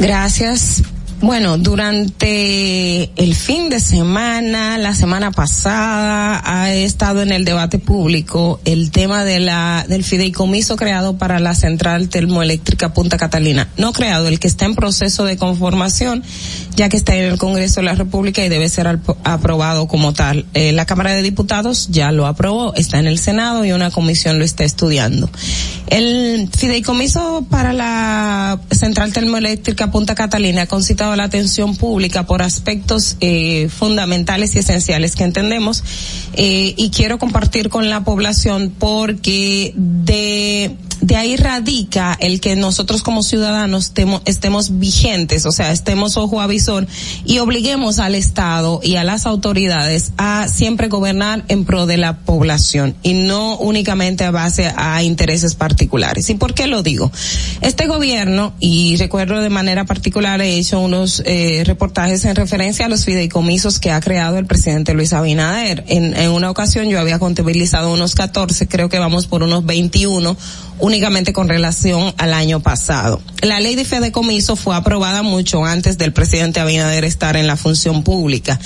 Gracias. 0.00 0.82
Bueno, 1.22 1.58
durante 1.58 3.10
el 3.22 3.34
fin 3.34 3.68
de 3.68 3.78
semana, 3.78 4.78
la 4.78 4.94
semana 4.94 5.30
pasada, 5.30 6.40
ha 6.42 6.72
estado 6.72 7.20
en 7.20 7.30
el 7.30 7.44
debate 7.44 7.78
público 7.78 8.58
el 8.64 8.90
tema 8.90 9.22
de 9.26 9.38
la, 9.38 9.84
del 9.86 10.02
fideicomiso 10.02 10.76
creado 10.76 11.18
para 11.18 11.38
la 11.38 11.54
central 11.54 12.08
termoeléctrica 12.08 12.94
Punta 12.94 13.18
Catalina. 13.18 13.68
No 13.76 13.92
creado, 13.92 14.28
el 14.28 14.40
que 14.40 14.48
está 14.48 14.64
en 14.64 14.74
proceso 14.74 15.26
de 15.26 15.36
conformación, 15.36 16.22
ya 16.74 16.88
que 16.88 16.96
está 16.96 17.14
en 17.14 17.24
el 17.32 17.38
Congreso 17.38 17.80
de 17.80 17.84
la 17.84 17.94
República 17.94 18.42
y 18.42 18.48
debe 18.48 18.70
ser 18.70 18.86
aprobado 19.24 19.88
como 19.88 20.14
tal. 20.14 20.46
Eh, 20.54 20.72
la 20.72 20.86
Cámara 20.86 21.12
de 21.12 21.20
Diputados 21.20 21.88
ya 21.90 22.12
lo 22.12 22.26
aprobó, 22.26 22.72
está 22.76 22.98
en 22.98 23.06
el 23.06 23.18
Senado 23.18 23.66
y 23.66 23.72
una 23.72 23.90
comisión 23.90 24.38
lo 24.38 24.44
está 24.46 24.64
estudiando. 24.64 25.28
El 25.88 26.48
fideicomiso 26.56 27.46
para 27.50 27.74
la 27.74 28.58
central 28.70 29.12
termoeléctrica 29.12 29.90
Punta 29.90 30.14
Catalina 30.14 30.62
ha 30.62 30.66
concitado 30.66 31.09
la 31.16 31.24
atención 31.24 31.76
pública 31.76 32.26
por 32.26 32.42
aspectos 32.42 33.16
eh, 33.20 33.68
fundamentales 33.68 34.54
y 34.54 34.60
esenciales 34.60 35.16
que 35.16 35.24
entendemos 35.24 35.82
eh, 36.34 36.74
y 36.76 36.90
quiero 36.90 37.18
compartir 37.18 37.68
con 37.68 37.88
la 37.90 38.04
población 38.04 38.72
porque 38.78 39.72
de 39.76 40.76
de 41.00 41.16
ahí 41.16 41.36
radica 41.36 42.16
el 42.20 42.40
que 42.40 42.56
nosotros 42.56 43.02
como 43.02 43.22
ciudadanos 43.22 43.94
temo- 43.94 44.20
estemos 44.26 44.78
vigentes, 44.78 45.46
o 45.46 45.52
sea, 45.52 45.72
estemos 45.72 46.16
ojo 46.16 46.40
a 46.40 46.46
visor 46.46 46.86
y 47.24 47.38
obliguemos 47.38 47.98
al 47.98 48.14
Estado 48.14 48.80
y 48.82 48.96
a 48.96 49.04
las 49.04 49.26
autoridades 49.26 50.12
a 50.18 50.46
siempre 50.48 50.88
gobernar 50.88 51.44
en 51.48 51.64
pro 51.64 51.86
de 51.86 51.96
la 51.96 52.18
población 52.18 52.94
y 53.02 53.14
no 53.14 53.56
únicamente 53.58 54.24
a 54.24 54.30
base 54.30 54.72
a 54.76 55.02
intereses 55.02 55.54
particulares. 55.54 56.28
¿Y 56.30 56.34
por 56.34 56.54
qué 56.54 56.66
lo 56.66 56.82
digo? 56.82 57.10
Este 57.60 57.86
gobierno, 57.86 58.52
y 58.60 58.96
recuerdo 58.96 59.40
de 59.40 59.50
manera 59.50 59.84
particular, 59.86 60.40
he 60.40 60.58
hecho 60.58 60.80
unos 60.80 61.22
eh, 61.26 61.62
reportajes 61.64 62.24
en 62.24 62.36
referencia 62.36 62.86
a 62.86 62.88
los 62.88 63.04
fideicomisos 63.04 63.78
que 63.80 63.90
ha 63.90 64.00
creado 64.00 64.38
el 64.38 64.46
presidente 64.46 64.94
Luis 64.94 65.12
Abinader. 65.12 65.84
En, 65.88 66.16
en 66.16 66.30
una 66.30 66.50
ocasión 66.50 66.88
yo 66.88 67.00
había 67.00 67.18
contabilizado 67.18 67.92
unos 67.92 68.14
14, 68.14 68.68
creo 68.68 68.88
que 68.88 68.98
vamos 68.98 69.26
por 69.26 69.42
unos 69.42 69.64
21 69.64 70.36
únicamente 70.90 71.32
con 71.32 71.48
relación 71.48 72.12
al 72.18 72.34
año 72.34 72.58
pasado. 72.58 73.22
La 73.42 73.60
ley 73.60 73.76
de 73.76 73.84
fideicomiso 73.84 74.56
fue 74.56 74.74
aprobada 74.74 75.22
mucho 75.22 75.64
antes 75.64 75.98
del 75.98 76.12
presidente 76.12 76.58
Abinader 76.58 77.04
estar 77.04 77.36
en 77.36 77.46
la 77.46 77.56
función 77.56 78.02
pública. 78.02 78.58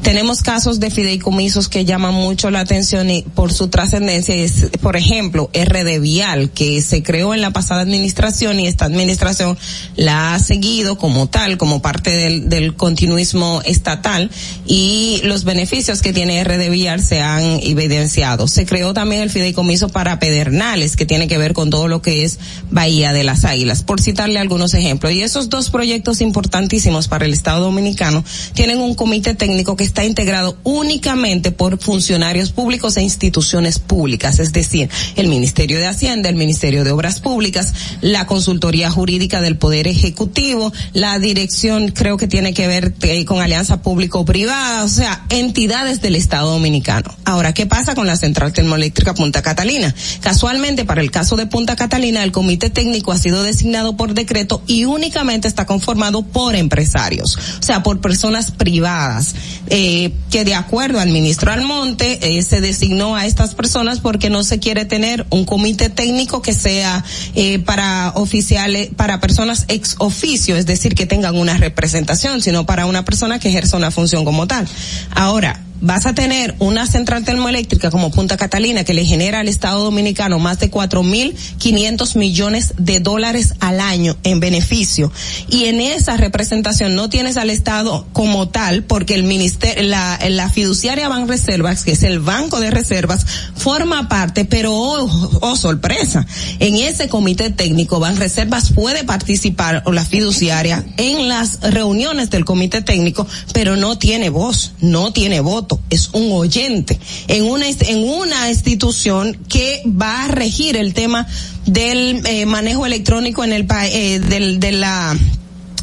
Tenemos 0.00 0.42
casos 0.42 0.78
de 0.78 0.92
fideicomisos 0.92 1.68
que 1.68 1.84
llaman 1.84 2.14
mucho 2.14 2.52
la 2.52 2.60
atención 2.60 3.10
y 3.10 3.22
por 3.22 3.52
su 3.52 3.66
trascendencia, 3.66 4.32
es, 4.32 4.68
por 4.80 4.96
ejemplo, 4.96 5.50
RD 5.52 6.00
Vial, 6.00 6.50
que 6.50 6.80
se 6.82 7.02
creó 7.02 7.34
en 7.34 7.40
la 7.40 7.50
pasada 7.50 7.80
administración 7.80 8.60
y 8.60 8.68
esta 8.68 8.84
administración 8.84 9.58
la 9.96 10.34
ha 10.34 10.38
seguido 10.38 10.96
como 10.96 11.26
tal, 11.26 11.58
como 11.58 11.82
parte 11.82 12.10
del, 12.10 12.48
del 12.48 12.76
continuismo 12.76 13.60
estatal 13.64 14.30
y 14.66 15.20
los 15.24 15.42
beneficios 15.42 16.00
que 16.00 16.12
tiene 16.12 16.44
RD 16.44 16.70
Vial 16.70 17.02
se 17.02 17.20
han 17.20 17.42
evidenciado. 17.60 18.46
Se 18.46 18.66
creó 18.66 18.94
también 18.94 19.22
el 19.22 19.30
fideicomiso 19.30 19.88
para 19.88 20.20
Pedernales, 20.20 20.94
que 20.94 21.06
tiene 21.06 21.26
que 21.26 21.38
ver 21.38 21.54
con 21.54 21.71
todo 21.72 21.88
lo 21.88 22.02
que 22.02 22.22
es 22.22 22.38
Bahía 22.70 23.14
de 23.14 23.24
las 23.24 23.46
Águilas, 23.46 23.82
por 23.82 23.98
citarle 23.98 24.38
algunos 24.38 24.74
ejemplos. 24.74 25.14
Y 25.14 25.22
esos 25.22 25.48
dos 25.48 25.70
proyectos 25.70 26.20
importantísimos 26.20 27.08
para 27.08 27.24
el 27.24 27.32
Estado 27.32 27.64
Dominicano 27.64 28.22
tienen 28.52 28.78
un 28.78 28.94
comité 28.94 29.34
técnico 29.34 29.74
que 29.74 29.82
está 29.82 30.04
integrado 30.04 30.58
únicamente 30.64 31.50
por 31.50 31.78
funcionarios 31.78 32.52
públicos 32.52 32.98
e 32.98 33.02
instituciones 33.02 33.78
públicas, 33.78 34.38
es 34.38 34.52
decir, 34.52 34.90
el 35.16 35.28
Ministerio 35.28 35.78
de 35.78 35.86
Hacienda, 35.86 36.28
el 36.28 36.36
Ministerio 36.36 36.84
de 36.84 36.90
Obras 36.90 37.20
Públicas, 37.20 37.72
la 38.02 38.26
Consultoría 38.26 38.90
Jurídica 38.90 39.40
del 39.40 39.56
Poder 39.56 39.88
Ejecutivo, 39.88 40.74
la 40.92 41.18
dirección 41.18 41.88
creo 41.88 42.18
que 42.18 42.28
tiene 42.28 42.52
que 42.52 42.66
ver 42.66 42.92
eh, 43.00 43.24
con 43.24 43.40
alianza 43.40 43.80
público-privada, 43.80 44.84
o 44.84 44.88
sea, 44.88 45.24
entidades 45.30 46.02
del 46.02 46.16
Estado 46.16 46.50
Dominicano. 46.50 47.16
Ahora, 47.24 47.54
¿qué 47.54 47.64
pasa 47.64 47.94
con 47.94 48.06
la 48.06 48.16
central 48.16 48.52
termoeléctrica 48.52 49.14
Punta 49.14 49.40
Catalina? 49.40 49.94
Casualmente, 50.20 50.84
para 50.84 51.00
el 51.00 51.10
caso 51.10 51.36
de 51.36 51.46
Punta 51.46 51.61
Catalina, 51.66 52.22
el 52.22 52.32
comité 52.32 52.70
técnico 52.70 53.12
ha 53.12 53.18
sido 53.18 53.42
designado 53.42 53.96
por 53.96 54.14
decreto 54.14 54.62
y 54.66 54.84
únicamente 54.84 55.48
está 55.48 55.66
conformado 55.66 56.22
por 56.22 56.54
empresarios, 56.54 57.36
o 57.36 57.62
sea, 57.62 57.82
por 57.82 58.00
personas 58.00 58.50
privadas, 58.50 59.34
eh, 59.68 60.12
que 60.30 60.44
de 60.44 60.54
acuerdo 60.54 61.00
al 61.00 61.08
ministro 61.10 61.52
Almonte, 61.52 62.18
eh, 62.22 62.42
se 62.42 62.60
designó 62.60 63.16
a 63.16 63.26
estas 63.26 63.54
personas 63.54 64.00
porque 64.00 64.30
no 64.30 64.44
se 64.44 64.58
quiere 64.58 64.84
tener 64.84 65.26
un 65.30 65.44
comité 65.44 65.88
técnico 65.88 66.42
que 66.42 66.54
sea 66.54 67.04
eh, 67.34 67.58
para 67.60 68.12
oficiales, 68.14 68.90
para 68.96 69.20
personas 69.20 69.64
ex 69.68 69.96
oficio, 69.98 70.56
es 70.56 70.66
decir, 70.66 70.94
que 70.94 71.06
tengan 71.06 71.36
una 71.36 71.56
representación, 71.56 72.42
sino 72.42 72.66
para 72.66 72.86
una 72.86 73.04
persona 73.04 73.38
que 73.38 73.48
ejerza 73.48 73.76
una 73.76 73.90
función 73.90 74.24
como 74.24 74.46
tal. 74.46 74.68
Ahora, 75.10 75.60
vas 75.82 76.06
a 76.06 76.14
tener 76.14 76.54
una 76.58 76.86
central 76.86 77.24
termoeléctrica 77.24 77.90
como 77.90 78.10
Punta 78.10 78.36
Catalina 78.36 78.84
que 78.84 78.94
le 78.94 79.04
genera 79.04 79.40
al 79.40 79.48
Estado 79.48 79.82
Dominicano 79.84 80.38
más 80.38 80.58
de 80.60 80.70
cuatro 80.70 81.02
mil 81.02 81.36
quinientos 81.58 82.16
millones 82.16 82.74
de 82.78 83.00
dólares 83.00 83.54
al 83.60 83.80
año 83.80 84.16
en 84.22 84.40
beneficio. 84.40 85.12
Y 85.48 85.64
en 85.64 85.80
esa 85.80 86.16
representación 86.16 86.94
no 86.94 87.10
tienes 87.10 87.36
al 87.36 87.50
Estado 87.50 88.06
como 88.12 88.48
tal 88.48 88.84
porque 88.84 89.14
el 89.14 89.24
ministerio 89.24 89.82
la, 89.82 90.18
la 90.28 90.48
fiduciaria 90.48 91.08
Reservas, 91.26 91.84
que 91.84 91.92
es 91.92 92.02
el 92.02 92.20
banco 92.20 92.60
de 92.60 92.70
reservas 92.70 93.26
forma 93.56 94.08
parte 94.08 94.44
pero 94.44 94.72
oh, 94.74 95.38
oh 95.40 95.56
sorpresa 95.56 96.26
en 96.58 96.76
ese 96.76 97.08
comité 97.08 97.50
técnico 97.50 98.02
Reservas 98.16 98.72
puede 98.72 99.04
participar 99.04 99.82
o 99.86 99.92
la 99.92 100.04
fiduciaria 100.04 100.84
en 100.96 101.28
las 101.28 101.60
reuniones 101.60 102.30
del 102.30 102.44
comité 102.44 102.82
técnico 102.82 103.26
pero 103.52 103.76
no 103.76 103.98
tiene 103.98 104.30
voz 104.30 104.72
no 104.80 105.12
tiene 105.12 105.40
voto 105.40 105.71
es 105.90 106.10
un 106.12 106.30
oyente 106.32 106.98
en 107.28 107.44
una, 107.44 107.66
en 107.68 108.08
una 108.08 108.48
institución 108.48 109.38
que 109.48 109.82
va 109.86 110.24
a 110.24 110.28
regir 110.28 110.76
el 110.76 110.94
tema 110.94 111.26
del 111.66 112.22
eh, 112.26 112.46
manejo 112.46 112.86
electrónico 112.86 113.44
en 113.44 113.52
el 113.52 113.66
eh, 113.70 114.18
del, 114.20 114.60
de 114.60 114.72
la 114.72 115.16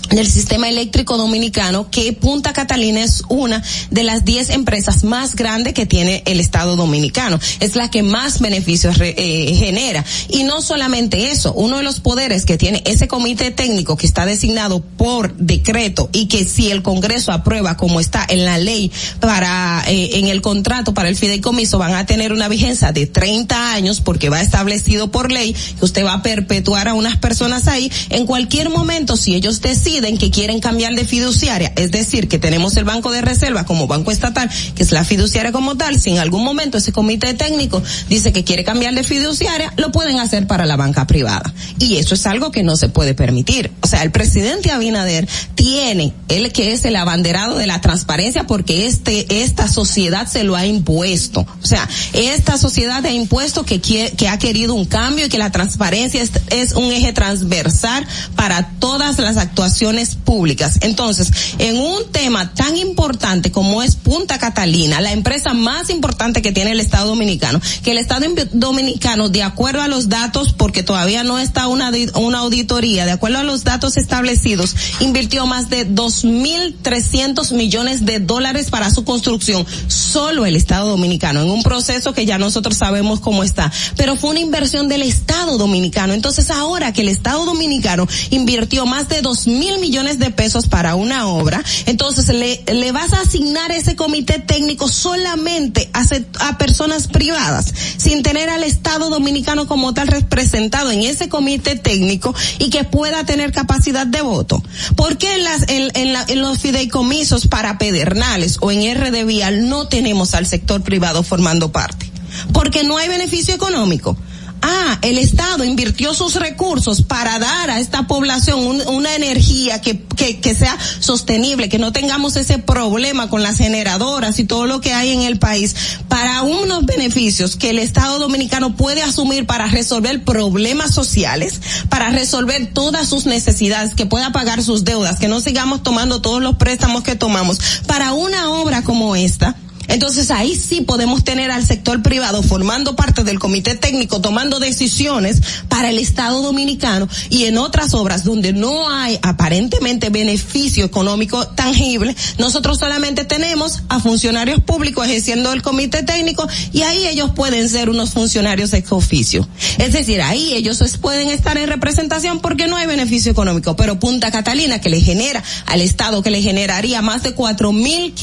del 0.09 0.27
sistema 0.27 0.69
eléctrico 0.69 1.17
dominicano 1.17 1.89
que 1.89 2.13
Punta 2.13 2.53
Catalina 2.53 3.03
es 3.03 3.23
una 3.29 3.63
de 3.91 4.03
las 4.03 4.25
10 4.25 4.49
empresas 4.51 5.03
más 5.03 5.35
grandes 5.35 5.73
que 5.73 5.85
tiene 5.85 6.23
el 6.25 6.39
Estado 6.39 6.75
dominicano. 6.75 7.39
Es 7.59 7.75
la 7.75 7.91
que 7.91 8.03
más 8.03 8.39
beneficios 8.39 8.95
eh, 8.99 9.55
genera. 9.57 10.03
Y 10.29 10.43
no 10.43 10.61
solamente 10.61 11.31
eso, 11.31 11.53
uno 11.53 11.77
de 11.77 11.83
los 11.83 11.99
poderes 11.99 12.45
que 12.45 12.57
tiene 12.57 12.81
ese 12.85 13.07
comité 13.07 13.51
técnico 13.51 13.97
que 13.97 14.07
está 14.07 14.25
designado 14.25 14.81
por 14.81 15.35
decreto 15.35 16.09
y 16.11 16.27
que 16.27 16.45
si 16.45 16.71
el 16.71 16.81
Congreso 16.81 17.31
aprueba 17.31 17.77
como 17.77 17.99
está 17.99 18.25
en 18.27 18.45
la 18.45 18.57
ley 18.57 18.91
para, 19.19 19.83
eh, 19.87 20.11
en 20.13 20.27
el 20.27 20.41
contrato 20.41 20.93
para 20.93 21.09
el 21.09 21.15
fideicomiso 21.15 21.77
van 21.77 21.93
a 21.93 22.05
tener 22.05 22.33
una 22.33 22.47
vigencia 22.47 22.91
de 22.91 23.05
30 23.05 23.73
años 23.73 24.01
porque 24.01 24.29
va 24.29 24.41
establecido 24.41 25.11
por 25.11 25.31
ley 25.31 25.53
que 25.53 25.85
usted 25.85 26.05
va 26.05 26.13
a 26.13 26.23
perpetuar 26.23 26.87
a 26.87 26.93
unas 26.93 27.17
personas 27.17 27.67
ahí 27.67 27.91
en 28.09 28.25
cualquier 28.25 28.69
momento 28.69 29.17
si 29.17 29.35
ellos 29.35 29.61
deciden 29.61 29.98
que 29.99 30.31
quieren 30.31 30.59
cambiar 30.59 30.95
de 30.95 31.05
fiduciaria, 31.05 31.73
es 31.75 31.91
decir, 31.91 32.27
que 32.27 32.39
tenemos 32.39 32.75
el 32.77 32.85
Banco 32.85 33.11
de 33.11 33.21
Reserva 33.21 33.65
como 33.65 33.87
banco 33.87 34.11
estatal, 34.11 34.49
que 34.75 34.83
es 34.83 34.91
la 34.91 35.03
fiduciaria 35.03 35.51
como 35.51 35.75
tal, 35.75 35.99
si 35.99 36.11
en 36.11 36.19
algún 36.19 36.43
momento 36.43 36.77
ese 36.77 36.91
comité 36.91 37.33
técnico 37.33 37.83
dice 38.07 38.31
que 38.31 38.43
quiere 38.43 38.63
cambiar 38.63 38.93
de 38.95 39.03
fiduciaria, 39.03 39.73
lo 39.77 39.91
pueden 39.91 40.19
hacer 40.19 40.47
para 40.47 40.65
la 40.65 40.77
banca 40.77 41.05
privada. 41.05 41.53
Y 41.79 41.97
eso 41.97 42.15
es 42.15 42.25
algo 42.25 42.51
que 42.51 42.63
no 42.63 42.77
se 42.77 42.89
puede 42.89 43.13
permitir. 43.13 43.71
O 43.81 43.87
sea, 43.87 44.03
el 44.03 44.11
presidente 44.11 44.71
Abinader 44.71 45.27
tiene, 45.55 46.13
él 46.27 46.51
que 46.51 46.71
es 46.71 46.85
el 46.85 46.95
abanderado 46.95 47.57
de 47.57 47.67
la 47.67 47.81
transparencia 47.81 48.45
porque 48.47 48.87
este, 48.87 49.41
esta 49.41 49.67
sociedad 49.67 50.27
se 50.27 50.43
lo 50.43 50.55
ha 50.55 50.65
impuesto. 50.65 51.45
O 51.61 51.65
sea, 51.65 51.87
esta 52.13 52.57
sociedad 52.57 53.05
ha 53.05 53.11
impuesto 53.11 53.65
que, 53.65 53.81
quiere, 53.81 54.11
que 54.11 54.27
ha 54.29 54.39
querido 54.39 54.73
un 54.73 54.85
cambio 54.85 55.25
y 55.25 55.29
que 55.29 55.37
la 55.37 55.51
transparencia 55.51 56.21
es, 56.21 56.31
es 56.49 56.73
un 56.73 56.91
eje 56.91 57.13
transversal 57.13 58.07
para 58.35 58.71
todas 58.79 59.19
las 59.19 59.37
actuaciones 59.37 59.88
públicas. 60.23 60.77
Entonces, 60.81 61.31
en 61.57 61.77
un 61.77 62.11
tema 62.11 62.53
tan 62.53 62.77
importante 62.77 63.51
como 63.51 63.81
es 63.83 63.95
Punta 63.95 64.37
Catalina, 64.37 65.01
la 65.01 65.11
empresa 65.11 65.53
más 65.53 65.89
importante 65.89 66.41
que 66.41 66.51
tiene 66.51 66.71
el 66.71 66.79
Estado 66.79 67.07
Dominicano, 67.07 67.59
que 67.83 67.91
el 67.91 67.97
Estado 67.97 68.25
Dominicano, 68.51 69.29
de 69.29 69.43
acuerdo 69.43 69.81
a 69.81 69.87
los 69.87 70.09
datos, 70.09 70.53
porque 70.53 70.83
todavía 70.83 71.23
no 71.23 71.39
está 71.39 71.67
una, 71.67 71.91
auditoría, 72.39 73.05
de 73.05 73.11
acuerdo 73.11 73.39
a 73.39 73.43
los 73.43 73.63
datos 73.63 73.97
establecidos, 73.97 74.75
invirtió 74.99 75.45
más 75.45 75.69
de 75.69 75.87
2.300 75.87 77.53
millones 77.53 78.05
de 78.05 78.19
dólares 78.19 78.69
para 78.69 78.91
su 78.91 79.03
construcción, 79.03 79.65
solo 79.87 80.45
el 80.45 80.55
Estado 80.55 80.89
Dominicano, 80.89 81.41
en 81.41 81.49
un 81.49 81.63
proceso 81.63 82.13
que 82.13 82.25
ya 82.25 82.37
nosotros 82.37 82.77
sabemos 82.77 83.19
cómo 83.19 83.43
está. 83.43 83.71
Pero 83.95 84.15
fue 84.15 84.31
una 84.31 84.39
inversión 84.39 84.87
del 84.87 85.03
Estado 85.03 85.57
Dominicano. 85.57 86.13
Entonces, 86.13 86.51
ahora 86.51 86.93
que 86.93 87.01
el 87.01 87.09
Estado 87.09 87.45
Dominicano 87.45 88.07
invirtió 88.29 88.85
más 88.85 89.09
de 89.09 89.21
2.000 89.21 89.78
millones 89.79 90.19
de 90.19 90.31
pesos 90.31 90.67
para 90.67 90.95
una 90.95 91.27
obra, 91.27 91.63
entonces 91.85 92.27
le, 92.29 92.63
le 92.73 92.91
vas 92.91 93.13
a 93.13 93.21
asignar 93.21 93.71
ese 93.71 93.95
comité 93.95 94.39
técnico 94.39 94.87
solamente 94.87 95.89
a, 95.93 96.57
personas 96.57 97.07
privadas, 97.07 97.73
sin 97.97 98.23
tener 98.23 98.49
al 98.49 98.63
Estado 98.63 99.09
dominicano 99.09 99.67
como 99.67 99.93
tal 99.93 100.07
representado 100.07 100.91
en 100.91 101.01
ese 101.01 101.29
comité 101.29 101.75
técnico 101.75 102.33
y 102.57 102.69
que 102.69 102.83
pueda 102.83 103.25
tener 103.25 103.51
capacidad 103.51 104.05
de 104.05 104.21
voto. 104.21 104.63
¿Por 104.95 105.17
qué 105.17 105.35
en, 105.35 105.43
las, 105.43 105.69
en, 105.69 105.91
en, 105.95 106.13
la, 106.13 106.25
en 106.27 106.41
los 106.41 106.59
fideicomisos 106.59 107.47
para 107.47 107.77
pedernales 107.77 108.57
o 108.61 108.71
en 108.71 108.95
RD 108.95 109.25
Vial 109.25 109.69
no 109.69 109.87
tenemos 109.87 110.33
al 110.33 110.45
sector 110.45 110.81
privado 110.81 111.23
formando 111.23 111.71
parte? 111.71 112.09
Porque 112.53 112.83
no 112.83 112.97
hay 112.97 113.07
beneficio 113.07 113.53
económico 113.53 114.17
ah, 114.61 114.97
el 115.01 115.17
Estado 115.17 115.63
invirtió 115.63 116.13
sus 116.13 116.35
recursos 116.35 117.01
para 117.01 117.39
dar 117.39 117.69
a 117.69 117.79
esta 117.79 118.07
población 118.07 118.81
una 118.87 119.15
energía 119.15 119.81
que, 119.81 120.01
que, 120.01 120.39
que, 120.39 120.55
sea 120.55 120.77
sostenible, 120.99 121.69
que 121.69 121.79
no 121.79 121.91
tengamos 121.91 122.35
ese 122.35 122.59
problema 122.59 123.29
con 123.29 123.43
las 123.43 123.57
generadoras 123.57 124.39
y 124.39 124.43
todo 124.43 124.65
lo 124.65 124.81
que 124.81 124.93
hay 124.93 125.11
en 125.11 125.21
el 125.21 125.39
país, 125.39 125.75
para 126.07 126.41
unos 126.43 126.85
beneficios 126.85 127.55
que 127.55 127.69
el 127.69 127.79
Estado 127.79 128.19
dominicano 128.19 128.75
puede 128.75 129.01
asumir 129.01 129.45
para 129.45 129.67
resolver 129.67 130.23
problemas 130.23 130.93
sociales, 130.93 131.61
para 131.89 132.09
resolver 132.09 132.71
todas 132.73 133.07
sus 133.07 133.25
necesidades, 133.25 133.95
que 133.95 134.05
pueda 134.05 134.31
pagar 134.31 134.63
sus 134.63 134.83
deudas, 134.83 135.19
que 135.19 135.27
no 135.27 135.39
sigamos 135.39 135.83
tomando 135.83 136.21
todos 136.21 136.41
los 136.41 136.55
préstamos 136.55 137.03
que 137.03 137.15
tomamos, 137.15 137.59
para 137.87 138.13
una 138.13 138.49
obra 138.51 138.83
como 138.83 139.15
esta, 139.15 139.55
entonces 139.89 140.31
ahí 140.31 140.55
sí 140.55 140.81
podemos 140.81 141.23
tener 141.23 141.51
al 141.51 141.65
sector 141.65 142.01
privado 142.01 142.41
formando 142.43 142.95
parte 142.95 143.23
del 143.23 143.39
comité 143.39 143.75
técnico, 143.75 144.21
tomando 144.21 144.59
decisiones 144.59 145.41
para 145.67 145.89
el 145.89 145.99
Estado 145.99 146.41
dominicano 146.41 147.07
y 147.29 147.45
en 147.45 147.57
otras 147.57 147.93
obras 147.93 148.23
donde 148.23 148.53
no 148.53 148.89
hay 148.89 149.19
aparentemente 149.21 150.09
beneficio 150.09 150.85
económico 150.85 151.47
tangible, 151.47 152.15
nosotros 152.37 152.79
solamente 152.79 153.25
tenemos 153.25 153.83
a 153.89 153.99
funcionarios 153.99 154.61
públicos 154.61 155.05
ejerciendo 155.05 155.51
el 155.51 155.61
comité 155.61 156.03
técnico 156.03 156.47
y 156.71 156.83
ahí 156.83 157.07
ellos 157.07 157.31
pueden 157.35 157.67
ser 157.69 157.89
unos 157.89 158.11
funcionarios 158.11 158.73
ex 158.73 158.91
oficio. 158.91 159.47
Es 159.77 159.93
decir, 159.93 160.21
ahí 160.21 160.53
ellos 160.53 160.79
pueden 161.01 161.29
estar 161.29 161.57
en 161.57 161.67
representación 161.67 162.39
porque 162.39 162.67
no 162.67 162.77
hay 162.77 162.87
beneficio 162.87 163.31
económico, 163.31 163.75
pero 163.75 163.99
Punta 163.99 164.31
Catalina 164.31 164.79
que 164.79 164.89
le 164.89 165.01
genera 165.01 165.43
al 165.65 165.81
Estado, 165.81 166.21
que 166.21 166.29
le 166.29 166.41
generaría 166.41 167.01
más 167.01 167.23
de 167.23 167.33
cuatro 167.33 167.71
mil 167.71 168.13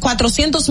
cuatrocientos 0.00 0.68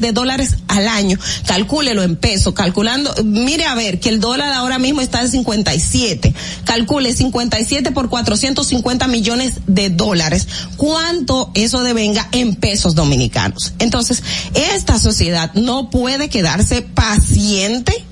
de 0.00 0.12
dólares 0.12 0.56
al 0.68 0.86
año. 0.88 1.18
Calcúlelo 1.46 2.02
en 2.02 2.16
peso, 2.16 2.54
calculando, 2.54 3.14
mire 3.24 3.64
a 3.64 3.74
ver 3.74 3.98
que 4.00 4.10
el 4.10 4.20
dólar 4.20 4.52
ahora 4.52 4.78
mismo 4.78 5.00
está 5.00 5.22
en 5.22 5.30
57. 5.30 6.34
Calcule 6.64 7.14
57 7.14 7.90
por 7.92 8.08
450 8.08 9.08
millones 9.08 9.54
de 9.66 9.90
dólares. 9.90 10.46
¿Cuánto 10.76 11.50
eso 11.54 11.82
devenga 11.82 12.28
en 12.32 12.54
pesos 12.54 12.94
dominicanos? 12.94 13.72
Entonces, 13.78 14.22
esta 14.54 14.98
sociedad 14.98 15.52
no 15.54 15.90
puede 15.90 16.28
quedarse 16.28 16.82
paciente 16.82 18.04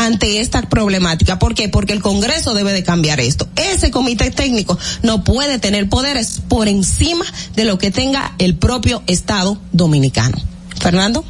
ante 0.00 0.40
esta 0.40 0.62
problemática. 0.62 1.38
¿Por 1.38 1.54
qué? 1.54 1.68
Porque 1.68 1.92
el 1.92 2.00
Congreso 2.00 2.54
debe 2.54 2.72
de 2.72 2.82
cambiar 2.82 3.20
esto. 3.20 3.48
Ese 3.56 3.90
comité 3.90 4.30
técnico 4.30 4.78
no 5.02 5.24
puede 5.24 5.58
tener 5.58 5.88
poderes 5.88 6.40
por 6.48 6.68
encima 6.68 7.24
de 7.54 7.64
lo 7.64 7.78
que 7.78 7.90
tenga 7.90 8.34
el 8.38 8.56
propio 8.56 9.02
Estado 9.06 9.60
dominicano. 9.72 10.38
Fernando. 10.80 11.24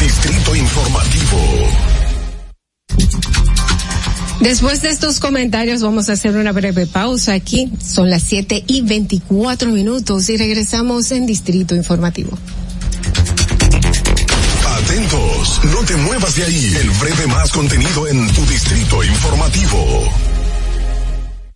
Distrito 0.00 0.54
Informativo. 0.54 1.38
Después 4.40 4.80
de 4.82 4.90
estos 4.90 5.20
comentarios 5.20 5.82
vamos 5.82 6.08
a 6.08 6.12
hacer 6.12 6.36
una 6.36 6.52
breve 6.52 6.86
pausa 6.86 7.34
aquí. 7.34 7.70
Son 7.82 8.08
las 8.08 8.22
7 8.22 8.64
y 8.66 8.82
24 8.82 9.70
minutos 9.70 10.28
y 10.28 10.36
regresamos 10.36 11.10
en 11.12 11.26
Distrito 11.26 11.74
Informativo. 11.74 12.38
Atentos, 14.66 15.60
no 15.64 15.84
te 15.84 15.96
muevas 15.96 16.34
de 16.36 16.44
ahí. 16.44 16.74
El 16.80 16.90
breve 16.90 17.26
más 17.26 17.52
contenido 17.52 18.06
en 18.06 18.26
tu 18.32 18.46
Distrito 18.46 19.02
Informativo. 19.04 20.29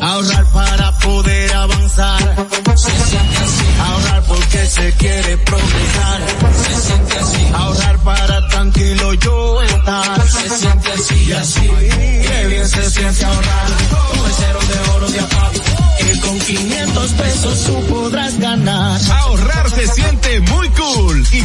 Ahorrar 0.00 0.44
para 0.52 0.98
poder 0.98 1.54
avanzar. 1.54 2.46
Se 2.76 2.90
siente 2.90 3.36
así. 3.36 3.64
Ahorrar 3.80 4.22
porque 4.24 4.66
se 4.66 4.92
quiere 4.92 5.38
progresar. 5.38 6.20
Se 6.64 6.80
siente 6.80 7.18
así. 7.18 7.46
Ahorrar 7.54 7.98
para 7.98 8.48
tranquilo 8.48 9.14
yo 9.14 9.62
estar. 9.62 10.28
Se 10.28 10.48
siente 10.50 10.92
así 10.92 11.24
y 11.24 11.32
así. 11.32 11.60
Qué 11.60 12.46
bien 12.48 12.68
se 12.68 12.90
siente 12.90 13.24
ahorrar. 13.24 13.66
Con 13.90 14.26
el 14.26 14.32
cero 14.32 14.58
de 14.68 14.90
oro 14.90 15.08
de 15.08 15.20
apago. 15.20 15.52
Que 15.98 16.20
con 16.20 16.38
500 16.38 17.10
pesos 17.12 17.64
tú 17.64 17.86
podrás 17.86 18.38
ganar. 18.38 19.00
Ahorrar 19.10 19.70
se 19.70 19.86
siente 19.88 20.40
muy 20.40 20.68
cool 20.70 21.26
y 21.32 21.37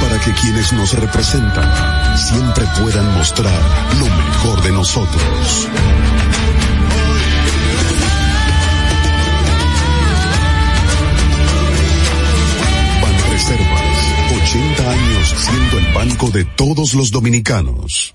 para 0.00 0.18
que 0.18 0.32
quienes 0.32 0.72
nos 0.72 0.92
representan 0.92 2.18
siempre 2.18 2.64
puedan 2.80 3.14
mostrar 3.14 3.60
lo 3.98 4.06
mejor 4.06 4.62
de 4.62 4.72
nosotros. 4.72 5.68
Banreservas, 13.02 13.82
80 14.42 14.90
años 14.90 15.34
siendo 15.36 15.78
el 15.78 15.94
banco 15.94 16.30
de 16.30 16.44
todos 16.44 16.94
los 16.94 17.10
dominicanos. 17.10 18.14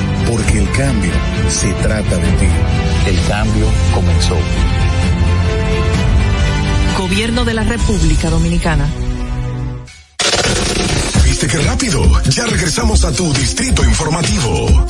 Porque 0.27 0.59
el 0.59 0.71
cambio 0.71 1.11
se 1.49 1.71
trata 1.73 2.17
de 2.17 2.31
ti. 2.33 2.47
El 3.07 3.27
cambio 3.27 3.65
comenzó. 3.93 4.37
Gobierno 6.97 7.45
de 7.45 7.53
la 7.53 7.63
República 7.63 8.29
Dominicana. 8.29 8.87
¿Viste 11.25 11.47
qué 11.47 11.57
rápido? 11.59 12.03
Ya 12.29 12.45
regresamos 12.45 13.03
a 13.03 13.11
tu 13.11 13.33
Distrito 13.33 13.83
Informativo. 13.83 14.87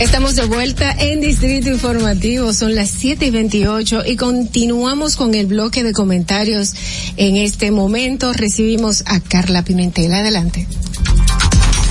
Estamos 0.00 0.36
de 0.36 0.44
vuelta 0.44 0.92
en 0.92 1.20
Distrito 1.20 1.70
Informativo, 1.70 2.52
son 2.52 2.76
las 2.76 2.88
7 2.88 3.26
y 3.26 3.30
28 3.30 4.04
y 4.06 4.14
continuamos 4.14 5.16
con 5.16 5.34
el 5.34 5.46
bloque 5.46 5.82
de 5.82 5.92
comentarios. 5.92 6.72
En 7.16 7.34
este 7.34 7.72
momento 7.72 8.32
recibimos 8.32 9.02
a 9.06 9.18
Carla 9.18 9.64
Pimentel. 9.64 10.14
Adelante. 10.14 10.68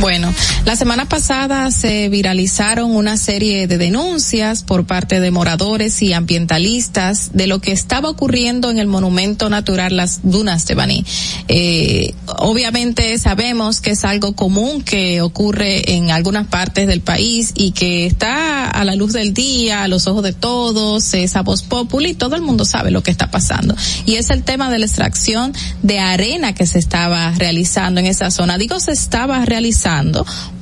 Bueno, 0.00 0.34
la 0.64 0.74
semana 0.74 1.08
pasada 1.08 1.70
se 1.70 2.08
viralizaron 2.08 2.90
una 2.96 3.16
serie 3.16 3.68
de 3.68 3.78
denuncias 3.78 4.64
por 4.64 4.86
parte 4.86 5.20
de 5.20 5.30
moradores 5.30 6.02
y 6.02 6.12
ambientalistas 6.12 7.30
de 7.32 7.46
lo 7.46 7.60
que 7.60 7.70
estaba 7.70 8.10
ocurriendo 8.10 8.70
en 8.70 8.78
el 8.78 8.88
monumento 8.88 9.48
natural 9.48 9.96
Las 9.96 10.20
Dunas 10.24 10.66
de 10.66 10.74
Baní. 10.74 11.06
Eh, 11.46 12.12
obviamente 12.26 13.16
sabemos 13.18 13.80
que 13.80 13.92
es 13.92 14.04
algo 14.04 14.34
común 14.34 14.82
que 14.82 15.22
ocurre 15.22 15.94
en 15.94 16.10
algunas 16.10 16.48
partes 16.48 16.88
del 16.88 17.00
país 17.00 17.52
y 17.54 17.70
que 17.70 18.06
está 18.06 18.68
a 18.68 18.84
la 18.84 18.96
luz 18.96 19.12
del 19.12 19.32
día, 19.32 19.84
a 19.84 19.88
los 19.88 20.08
ojos 20.08 20.24
de 20.24 20.32
todos, 20.32 21.14
esa 21.14 21.42
voz 21.42 21.62
popular 21.62 22.10
y 22.10 22.14
todo 22.14 22.34
el 22.34 22.42
mundo 22.42 22.64
sabe 22.64 22.90
lo 22.90 23.02
que 23.04 23.12
está 23.12 23.30
pasando. 23.30 23.76
Y 24.06 24.16
es 24.16 24.30
el 24.30 24.42
tema 24.42 24.70
de 24.70 24.80
la 24.80 24.86
extracción 24.86 25.54
de 25.82 26.00
arena 26.00 26.52
que 26.52 26.66
se 26.66 26.80
estaba 26.80 27.30
realizando 27.36 28.00
en 28.00 28.06
esa 28.06 28.32
zona. 28.32 28.58
Digo, 28.58 28.80
se 28.80 28.90
estaba 28.90 29.44
realizando 29.44 29.83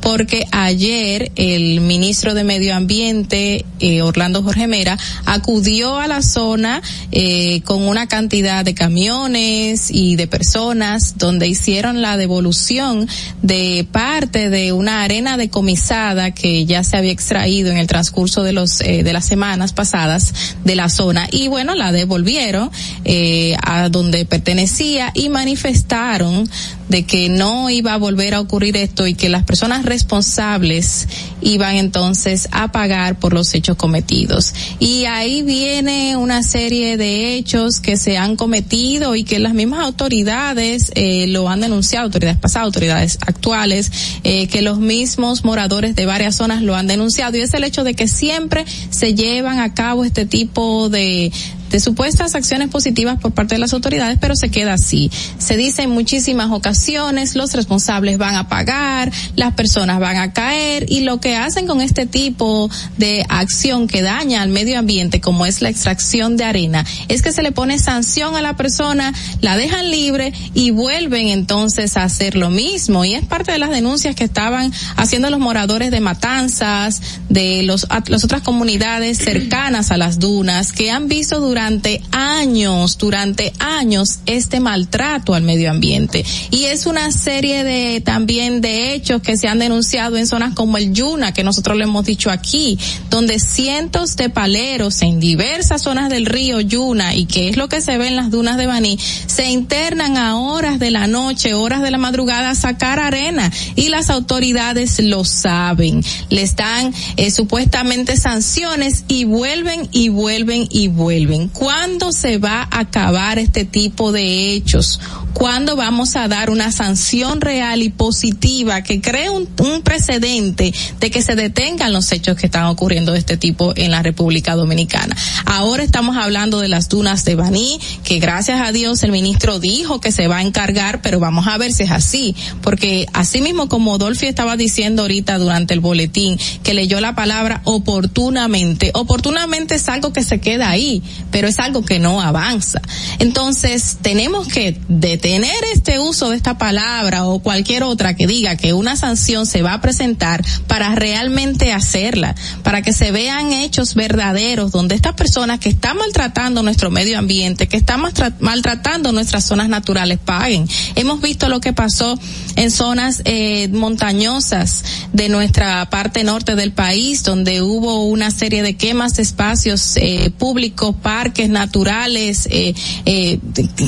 porque 0.00 0.46
ayer 0.50 1.30
el 1.36 1.80
ministro 1.80 2.34
de 2.34 2.42
Medio 2.42 2.74
Ambiente, 2.74 3.64
eh, 3.78 4.02
Orlando 4.02 4.42
Jorge 4.42 4.66
Mera, 4.66 4.98
acudió 5.26 5.98
a 5.98 6.08
la 6.08 6.22
zona 6.22 6.82
eh, 7.12 7.62
con 7.62 7.82
una 7.82 8.08
cantidad 8.08 8.64
de 8.64 8.74
camiones 8.74 9.90
y 9.90 10.16
de 10.16 10.26
personas 10.26 11.18
donde 11.18 11.46
hicieron 11.46 12.02
la 12.02 12.16
devolución 12.16 13.08
de 13.42 13.86
parte 13.90 14.50
de 14.50 14.72
una 14.72 15.02
arena 15.02 15.36
decomisada 15.36 16.32
que 16.32 16.66
ya 16.66 16.82
se 16.82 16.96
había 16.96 17.12
extraído 17.12 17.70
en 17.70 17.76
el 17.76 17.86
transcurso 17.86 18.42
de 18.42 18.52
los 18.52 18.80
eh, 18.80 19.04
de 19.04 19.12
las 19.12 19.24
semanas 19.24 19.72
pasadas 19.72 20.56
de 20.64 20.74
la 20.74 20.88
zona. 20.88 21.28
Y 21.30 21.46
bueno 21.46 21.74
la 21.74 21.92
devolvieron 21.92 22.70
eh, 23.04 23.56
a 23.62 23.88
donde 23.88 24.24
pertenecía 24.24 25.12
y 25.14 25.28
manifestaron 25.28 26.48
de 26.92 27.04
que 27.04 27.28
no 27.28 27.70
iba 27.70 27.94
a 27.94 27.96
volver 27.96 28.34
a 28.34 28.40
ocurrir 28.40 28.76
esto 28.76 29.06
y 29.06 29.14
que 29.14 29.28
las 29.28 29.42
personas 29.44 29.84
responsables 29.84 31.08
iban 31.42 31.76
entonces 31.76 32.48
a 32.52 32.72
pagar 32.72 33.18
por 33.18 33.32
los 33.32 33.52
hechos 33.54 33.76
cometidos. 33.76 34.54
Y 34.78 35.04
ahí 35.04 35.42
viene 35.42 36.16
una 36.16 36.42
serie 36.42 36.96
de 36.96 37.34
hechos 37.34 37.80
que 37.80 37.96
se 37.96 38.18
han 38.18 38.36
cometido 38.36 39.14
y 39.14 39.24
que 39.24 39.38
las 39.38 39.54
mismas 39.54 39.80
autoridades 39.80 40.92
eh, 40.94 41.26
lo 41.28 41.48
han 41.48 41.60
denunciado, 41.60 42.06
autoridades 42.06 42.38
pasadas, 42.38 42.66
autoridades 42.66 43.18
actuales, 43.26 43.92
eh, 44.24 44.46
que 44.48 44.62
los 44.62 44.78
mismos 44.78 45.44
moradores 45.44 45.94
de 45.96 46.06
varias 46.06 46.36
zonas 46.36 46.62
lo 46.62 46.76
han 46.76 46.86
denunciado 46.86 47.36
y 47.36 47.40
es 47.40 47.54
el 47.54 47.64
hecho 47.64 47.84
de 47.84 47.94
que 47.94 48.08
siempre 48.08 48.64
se 48.90 49.14
llevan 49.14 49.58
a 49.58 49.74
cabo 49.74 50.04
este 50.04 50.26
tipo 50.26 50.88
de, 50.88 51.32
de 51.72 51.80
supuestas 51.80 52.34
acciones 52.34 52.68
positivas 52.68 53.18
por 53.18 53.32
parte 53.32 53.54
de 53.54 53.58
las 53.58 53.72
autoridades, 53.72 54.18
pero 54.20 54.36
se 54.36 54.50
queda 54.50 54.74
así. 54.74 55.10
Se 55.38 55.56
dice 55.56 55.82
en 55.82 55.90
muchísimas 55.90 56.50
ocasiones, 56.50 57.34
los 57.34 57.54
responsables 57.54 58.18
van 58.18 58.36
a 58.36 58.48
pagar, 58.48 59.10
las 59.36 59.54
personas 59.54 59.98
van 59.98 60.18
a 60.18 60.32
caer 60.32 60.84
y 60.88 61.00
lo 61.00 61.18
que 61.18 61.31
hacen 61.36 61.66
con 61.66 61.80
este 61.80 62.06
tipo 62.06 62.70
de 62.98 63.24
acción 63.28 63.86
que 63.88 64.02
daña 64.02 64.42
al 64.42 64.48
medio 64.48 64.78
ambiente, 64.78 65.20
como 65.20 65.46
es 65.46 65.62
la 65.62 65.68
extracción 65.68 66.36
de 66.36 66.44
arena, 66.44 66.84
es 67.08 67.22
que 67.22 67.32
se 67.32 67.42
le 67.42 67.52
pone 67.52 67.78
sanción 67.78 68.36
a 68.36 68.42
la 68.42 68.56
persona, 68.56 69.12
la 69.40 69.56
dejan 69.56 69.90
libre 69.90 70.32
y 70.54 70.70
vuelven 70.70 71.28
entonces 71.28 71.96
a 71.96 72.04
hacer 72.04 72.36
lo 72.36 72.50
mismo. 72.50 73.04
Y 73.04 73.14
es 73.14 73.24
parte 73.24 73.52
de 73.52 73.58
las 73.58 73.70
denuncias 73.70 74.14
que 74.14 74.24
estaban 74.24 74.72
haciendo 74.96 75.30
los 75.30 75.40
moradores 75.40 75.90
de 75.90 76.00
Matanzas, 76.00 77.00
de 77.28 77.62
los, 77.62 77.86
las 78.06 78.24
otras 78.24 78.42
comunidades 78.42 79.18
cercanas 79.18 79.90
a 79.90 79.96
las 79.96 80.18
dunas, 80.18 80.72
que 80.72 80.90
han 80.90 81.08
visto 81.08 81.40
durante 81.40 82.02
años, 82.10 82.98
durante 82.98 83.52
años, 83.58 84.20
este 84.26 84.60
maltrato 84.60 85.34
al 85.34 85.42
medio 85.42 85.70
ambiente. 85.70 86.24
Y 86.50 86.64
es 86.64 86.86
una 86.86 87.10
serie 87.12 87.64
de 87.64 88.00
también 88.00 88.60
de 88.60 88.94
hechos 88.94 89.22
que 89.22 89.36
se 89.36 89.48
han 89.48 89.58
denunciado 89.58 90.16
en 90.16 90.26
zonas 90.26 90.54
como 90.54 90.76
el 90.76 90.92
Yuna, 90.92 91.21
que 91.30 91.44
nosotros 91.44 91.76
le 91.76 91.84
hemos 91.84 92.04
dicho 92.04 92.28
aquí, 92.30 92.76
donde 93.08 93.38
cientos 93.38 94.16
de 94.16 94.30
paleros 94.30 95.02
en 95.02 95.20
diversas 95.20 95.82
zonas 95.82 96.10
del 96.10 96.26
río 96.26 96.60
Yuna, 96.60 97.14
y 97.14 97.26
que 97.26 97.48
es 97.48 97.56
lo 97.56 97.68
que 97.68 97.80
se 97.80 97.96
ve 97.98 98.08
en 98.08 98.16
las 98.16 98.32
dunas 98.32 98.56
de 98.56 98.66
Baní, 98.66 98.98
se 99.26 99.48
internan 99.48 100.16
a 100.16 100.40
horas 100.40 100.80
de 100.80 100.90
la 100.90 101.06
noche, 101.06 101.54
horas 101.54 101.82
de 101.82 101.92
la 101.92 101.98
madrugada 101.98 102.50
a 102.50 102.54
sacar 102.56 102.98
arena, 102.98 103.52
y 103.76 103.90
las 103.90 104.10
autoridades 104.10 104.98
lo 105.00 105.24
saben. 105.24 106.02
Les 106.30 106.56
dan 106.56 106.92
eh, 107.16 107.30
supuestamente 107.30 108.16
sanciones 108.16 109.04
y 109.06 109.24
vuelven 109.24 109.88
y 109.92 110.08
vuelven 110.08 110.66
y 110.70 110.88
vuelven. 110.88 111.48
¿Cuándo 111.48 112.12
se 112.12 112.38
va 112.38 112.62
a 112.70 112.80
acabar 112.80 113.38
este 113.38 113.64
tipo 113.64 114.10
de 114.10 114.54
hechos? 114.54 115.00
¿Cuándo 115.34 115.76
vamos 115.76 116.16
a 116.16 116.28
dar 116.28 116.50
una 116.50 116.72
sanción 116.72 117.40
real 117.40 117.82
y 117.82 117.90
positiva 117.90 118.82
que 118.82 119.00
cree 119.00 119.30
un, 119.30 119.48
un, 119.58 119.82
precedente 119.82 120.72
de 121.00 121.10
que 121.12 121.22
se 121.22 121.36
detengan 121.36 121.92
los 121.92 122.10
hechos 122.10 122.36
que 122.36 122.46
están 122.46 122.64
ocurriendo 122.64 123.12
de 123.12 123.20
este 123.20 123.36
tipo 123.36 123.72
en 123.76 123.92
la 123.92 124.02
República 124.02 124.56
Dominicana? 124.56 125.14
Ahora 125.44 125.84
estamos 125.84 126.16
hablando 126.16 126.58
de 126.58 126.68
las 126.68 126.88
dunas 126.88 127.24
de 127.24 127.36
Baní, 127.36 127.78
que 128.02 128.18
gracias 128.18 128.60
a 128.60 128.72
Dios 128.72 129.02
el 129.04 129.12
ministro 129.12 129.60
dijo 129.60 130.00
que 130.00 130.10
se 130.10 130.26
va 130.26 130.38
a 130.38 130.42
encargar, 130.42 131.02
pero 131.02 131.20
vamos 131.20 131.46
a 131.46 131.58
ver 131.58 131.72
si 131.72 131.84
es 131.84 131.90
así, 131.92 132.34
porque 132.62 133.06
así 133.12 133.40
mismo 133.40 133.68
como 133.68 133.98
Dolphy 133.98 134.26
estaba 134.26 134.56
diciendo 134.56 135.02
ahorita 135.02 135.38
durante 135.38 135.74
el 135.74 135.80
boletín, 135.80 136.38
que 136.64 136.74
leyó 136.74 137.00
la 137.00 137.14
palabra 137.14 137.60
oportunamente, 137.64 138.90
oportunamente 138.94 139.76
es 139.76 139.88
algo 139.88 140.12
que 140.12 140.24
se 140.24 140.40
queda 140.40 140.70
ahí, 140.70 141.02
pero 141.30 141.46
es 141.46 141.58
algo 141.58 141.84
que 141.84 141.98
no 141.98 142.20
avanza. 142.20 142.80
Entonces, 143.18 143.98
tenemos 144.00 144.48
que 144.48 144.78
detener 144.88 145.62
este 145.74 145.98
uso 145.98 146.30
de 146.30 146.36
esta 146.36 146.58
palabra 146.58 147.26
o 147.26 147.40
cualquier 147.40 147.82
otra 147.82 148.16
que 148.16 148.26
diga 148.26 148.56
que 148.56 148.72
una 148.72 148.96
sanción 148.96 149.46
se 149.46 149.62
va 149.62 149.74
a 149.74 149.80
presentar 149.80 150.42
para 150.66 150.94
realmente 151.02 151.72
hacerla, 151.72 152.36
para 152.62 152.80
que 152.80 152.92
se 152.92 153.10
vean 153.10 153.52
hechos 153.52 153.96
verdaderos 153.96 154.70
donde 154.70 154.94
estas 154.94 155.14
personas 155.14 155.58
que 155.58 155.68
están 155.68 155.96
maltratando 155.96 156.62
nuestro 156.62 156.92
medio 156.92 157.18
ambiente, 157.18 157.66
que 157.66 157.76
están 157.76 158.00
maltratando 158.38 159.10
nuestras 159.10 159.44
zonas 159.44 159.68
naturales, 159.68 160.20
paguen. 160.24 160.68
Hemos 160.94 161.20
visto 161.20 161.48
lo 161.48 161.60
que 161.60 161.72
pasó 161.72 162.16
en 162.54 162.70
zonas 162.70 163.22
eh, 163.24 163.66
montañosas 163.72 164.84
de 165.12 165.28
nuestra 165.28 165.90
parte 165.90 166.22
norte 166.22 166.54
del 166.54 166.70
país, 166.70 167.24
donde 167.24 167.62
hubo 167.62 168.04
una 168.04 168.30
serie 168.30 168.62
de 168.62 168.76
quemas 168.76 169.16
de 169.16 169.22
espacios 169.22 169.96
eh, 169.96 170.30
públicos, 170.38 170.94
parques, 171.02 171.48
naturales, 171.48 172.46
eh, 172.48 172.74
eh, 173.06 173.40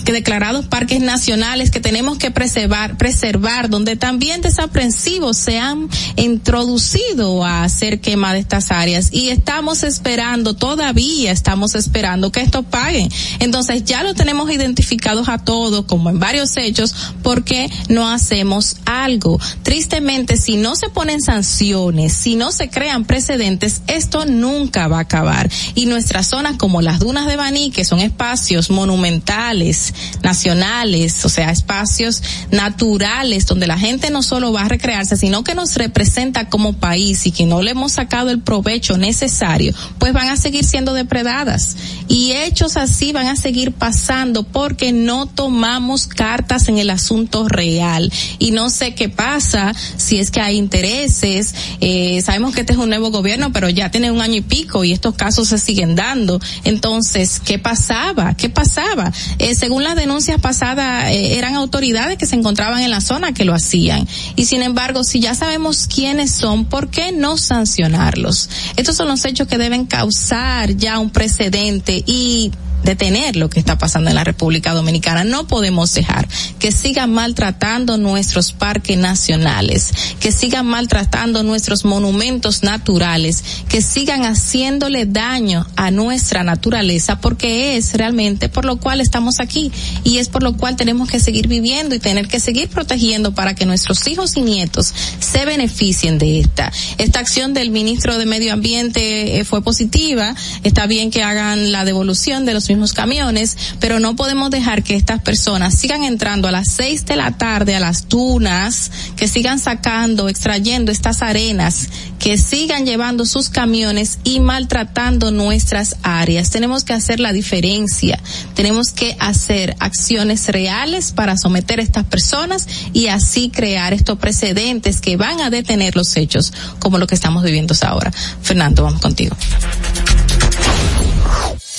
declarados 0.05 0.66
parques 0.66 1.01
nacionales 1.01 1.70
que 1.70 1.78
tenemos 1.78 2.19
que 2.19 2.32
preservar, 2.32 2.97
preservar, 2.97 3.70
donde 3.70 3.95
también 3.95 4.41
desaprensivos 4.41 5.36
se 5.36 5.61
han 5.61 5.89
introducido 6.16 7.04
a 7.45 7.63
hacer 7.63 8.01
quema 8.01 8.33
de 8.33 8.41
estas 8.41 8.71
áreas 8.71 9.11
y 9.13 9.29
estamos 9.29 9.85
esperando, 9.85 10.55
todavía 10.55 11.31
estamos 11.31 11.75
esperando 11.75 12.33
que 12.33 12.41
esto 12.41 12.65
paguen. 12.65 13.09
Entonces 13.39 13.85
ya 13.85 14.03
lo 14.03 14.15
tenemos 14.15 14.51
identificados 14.51 15.29
a 15.29 15.39
todos 15.39 15.85
como 15.85 16.11
en 16.11 16.19
varios 16.19 16.57
hechos 16.57 16.95
porque 17.23 17.71
no 17.89 18.09
hacemos 18.09 18.79
algo. 18.85 19.39
Tristemente, 19.63 20.37
si 20.37 20.57
no 20.57 20.75
se 20.75 20.89
ponen 20.89 21.21
sanciones, 21.21 22.13
si 22.13 22.35
no 22.35 22.51
se 22.51 22.69
crean 22.69 23.05
precedentes, 23.05 23.83
esto 23.87 24.25
nunca 24.25 24.89
va 24.89 24.99
a 24.99 25.03
acabar. 25.03 25.49
Y 25.75 25.87
nuestras 25.87 26.27
zonas 26.27 26.57
como 26.57 26.83
las 26.83 26.99
dunas 26.99 27.27
de 27.27 27.37
que 27.73 27.85
son 27.85 28.01
espacios 28.01 28.71
monumentales, 28.71 29.93
nacionales, 30.23 31.25
o 31.25 31.29
sea, 31.29 31.51
espacios 31.51 32.23
naturales 32.51 33.47
donde 33.47 33.67
la 33.67 33.79
gente 33.79 34.11
no 34.11 34.23
solo 34.23 34.53
va 34.53 34.63
a 34.63 34.69
recrearse, 34.69 35.17
sino 35.17 35.45
que 35.45 35.55
nos 35.55 35.75
representa 35.77 36.49
como 36.49 36.73
país 36.73 36.94
y 36.97 37.33
que 37.33 37.47
no 37.47 37.62
le 37.62 37.73
hemos 37.73 37.93
sacado 37.93 38.31
el 38.31 38.41
provecho 38.41 38.97
necesario, 38.97 39.75
pues 39.99 40.12
van 40.12 40.29
a 40.29 40.37
seguir 40.37 40.65
siendo 40.65 40.95
depredadas. 40.95 41.77
Y 42.09 42.33
hechos 42.33 42.77
así 42.77 43.12
van 43.12 43.27
a 43.29 43.37
seguir 43.37 43.73
pasando 43.73 44.43
porque 44.45 44.93
no 44.93 45.27
tomamos 45.27 46.07
cartas 46.07 46.69
en 46.69 46.79
el 46.79 46.91
asunto 46.91 47.49
real. 47.49 48.12
Y 48.39 48.51
no 48.51 48.71
sé 48.71 48.95
qué 48.95 49.09
pasa 49.09 49.75
si 49.97 50.19
es 50.19 50.31
que 50.31 50.41
hay 50.41 50.57
intereses. 50.57 51.55
Eh, 51.81 52.21
sabemos 52.23 52.55
que 52.55 52.61
este 52.61 52.73
es 52.73 52.79
un 52.79 52.89
nuevo 52.89 53.11
gobierno, 53.11 53.53
pero 53.53 53.69
ya 53.69 53.91
tiene 53.91 54.11
un 54.11 54.21
año 54.21 54.37
y 54.37 54.43
pico 54.43 54.85
y 54.85 54.93
estos 54.93 55.15
casos 55.15 55.49
se 55.49 55.59
siguen 55.59 55.95
dando. 55.95 56.41
Entonces, 56.65 57.41
¿qué 57.45 57.59
pasaba? 57.59 58.35
¿Qué 58.35 58.49
pasaba? 58.49 59.12
Eh, 59.39 59.55
según 59.55 59.85
las 59.85 59.97
denuncias 59.97 60.41
pasadas, 60.41 61.11
eh, 61.11 61.39
eran 61.39 61.55
autoridades 61.55 62.19
que 62.19 62.27
se 62.27 62.37
encontraban 62.37 62.81
en 62.81 62.91
la 62.91 63.01
zona 63.01 63.33
que 63.33 63.45
lo 63.45 63.55
hacían. 63.55 64.07
Y 64.37 64.45
sin 64.45 64.62
embargo, 64.62 65.05
si 65.05 65.21
ya 65.21 65.35
sabemos 65.35 65.87
quiénes 65.87 66.31
son, 66.31 66.65
¿por 66.75 66.89
qué 66.89 67.13
no 67.13 67.39
sancionarlos? 67.39 68.51
Estos 68.75 68.97
son 68.97 69.07
los 69.07 69.25
hechos 69.25 69.47
que 69.47 69.59
deben 69.59 69.87
causar 69.87 70.75
ya 70.75 70.99
un 70.99 71.11
precedente 71.11 72.03
y 72.05 72.51
detener 72.85 73.36
lo 73.36 73.51
que 73.51 73.59
está 73.59 73.78
pasando 73.78 74.11
en 74.11 74.16
la 74.16 74.24
República 74.24 74.73
Dominicana. 74.73 75.24
No 75.24 75.47
podemos 75.47 75.93
dejar 75.94 76.28
que 76.59 76.73
sigan 76.73 77.12
maltratando 77.12 77.97
nuestros 77.98 78.52
parques 78.52 78.97
nacionales, 78.97 79.90
que 80.20 80.32
sigan 80.32 80.66
maltratando 80.66 81.43
nuestros 81.43 81.85
monumentos 81.85 82.62
naturales, 82.62 83.44
que 83.69 83.82
sigan 83.82 84.24
haciéndole 84.24 85.06
daño 85.06 85.66
a 85.77 85.90
nuestra 85.90 86.44
naturaleza, 86.44 87.20
porque 87.20 87.77
es 87.77 87.94
realmente 87.94 88.48
por 88.48 88.65
lo 88.65 88.77
cual 88.77 89.01
estamos 89.01 89.40
aquí 89.40 89.73
y 90.05 90.19
es 90.19 90.28
por 90.28 90.43
lo 90.43 90.56
cual 90.56 90.77
tenemos 90.77 91.09
que 91.09 91.20
seguir 91.20 91.48
viviendo 91.48 91.94
y 91.94 91.98
tener 91.98 92.28
que 92.28 92.40
seguir 92.40 92.69
protegiendo 92.69 93.35
para 93.35 93.55
que 93.55 93.66
nuestros 93.66 94.06
hijos 94.06 94.36
y 94.36 94.43
nietos 94.43 94.93
se 95.19 95.44
beneficien 95.44 96.19
de 96.19 96.40
esta. 96.40 96.73
Esta 96.98 97.20
acción 97.20 97.55
del 97.55 97.70
ministro 97.70 98.19
de 98.19 98.27
Medio 98.27 98.52
Ambiente 98.52 99.39
eh, 99.39 99.44
fue 99.44 99.62
positiva, 99.62 100.35
está 100.62 100.86
bien 100.86 101.11
que 101.11 101.23
hagan 101.23 101.73
la 101.73 101.85
devolución 101.85 102.44
de 102.44 102.55
los 102.55 102.69
mismos 102.75 102.93
camiones, 102.93 103.57
pero 103.81 104.01
no 104.01 104.17
podemos 104.17 104.51
dejar 104.51 104.83
que 104.83 104.95
estas 104.95 105.21
personas 105.21 105.75
sigan 105.75 106.05
entrando 106.05 106.49
a 106.49 106.53
las 106.53 106.69
seis 106.71 107.05
de 107.07 107.17
la 107.17 107.33
tarde 107.33 107.75
a 107.75 107.81
las 107.81 108.09
dunas, 108.09 108.91
que 109.17 109.29
sigan 109.29 109.59
sacando, 109.59 110.29
extrayendo 110.29 110.93
estas 110.93 111.23
arenas, 111.23 111.89
que 112.19 112.39
sigan 112.39 112.87
llevando 112.87 113.27
sus 113.27 113.49
camiones 113.49 114.19
y 114.25 114.41
maltratando 114.41 115.31
nuestras 115.31 115.97
áreas. 116.03 116.51
Tenemos 116.51 116.85
que 116.85 116.93
hacer 116.93 117.21
la 117.21 117.33
diferencia, 117.33 118.19
tenemos 118.55 118.91
que 118.91 119.17
hacer 119.21 119.77
acciones 119.79 120.49
reales 120.49 121.13
para 121.13 121.37
someter 121.37 121.81
a 121.81 121.83
estas 121.83 122.05
personas 122.05 122.67
y 122.93 123.09
así 123.09 123.51
crear 123.51 123.93
estos 123.93 124.19
precedentes 124.19 125.01
que 125.01 125.17
van 125.17 125.41
a 125.41 125.51
detener 125.51 125.97
los 125.97 126.17
hechos 126.17 126.53
como 126.79 126.99
lo 126.99 127.07
que 127.07 127.15
estamos 127.15 127.43
viviendo 127.43 127.75
ahora. 127.83 128.13
Fernando, 128.43 128.85
vamos 128.85 129.01
contigo. 129.01 129.37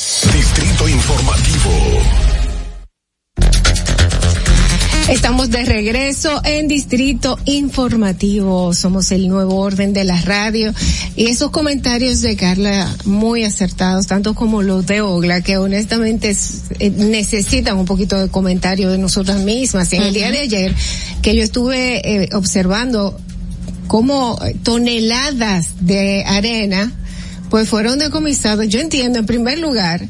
Distrito 0.05 0.87
Informativo. 0.87 1.71
Estamos 5.09 5.49
de 5.49 5.65
regreso 5.65 6.41
en 6.43 6.67
Distrito 6.67 7.39
Informativo. 7.45 8.75
Somos 8.75 9.11
el 9.11 9.27
nuevo 9.27 9.55
orden 9.55 9.93
de 9.93 10.03
la 10.03 10.21
radio. 10.21 10.75
Y 11.15 11.25
esos 11.25 11.49
comentarios 11.49 12.21
de 12.21 12.35
Carla 12.35 12.95
muy 13.05 13.45
acertados, 13.45 14.05
tanto 14.05 14.35
como 14.35 14.61
los 14.61 14.85
de 14.85 15.01
Ogla, 15.01 15.41
que 15.41 15.57
honestamente 15.57 16.29
es, 16.29 16.65
eh, 16.77 16.91
necesitan 16.91 17.75
un 17.75 17.85
poquito 17.85 18.21
de 18.21 18.29
comentario 18.29 18.91
de 18.91 18.99
nosotras 18.99 19.39
mismas. 19.39 19.91
En 19.93 20.03
el 20.03 20.13
día 20.13 20.29
de 20.29 20.37
ayer, 20.37 20.75
que 21.23 21.35
yo 21.35 21.41
estuve 21.41 22.25
eh, 22.25 22.29
observando 22.33 23.19
cómo 23.87 24.39
toneladas 24.61 25.69
de 25.79 26.23
arena, 26.25 26.91
pues 27.49 27.69
fueron 27.69 27.99
decomisados. 27.99 28.67
Yo 28.67 28.79
entiendo, 28.79 29.19
en 29.19 29.25
primer 29.25 29.59
lugar, 29.59 30.07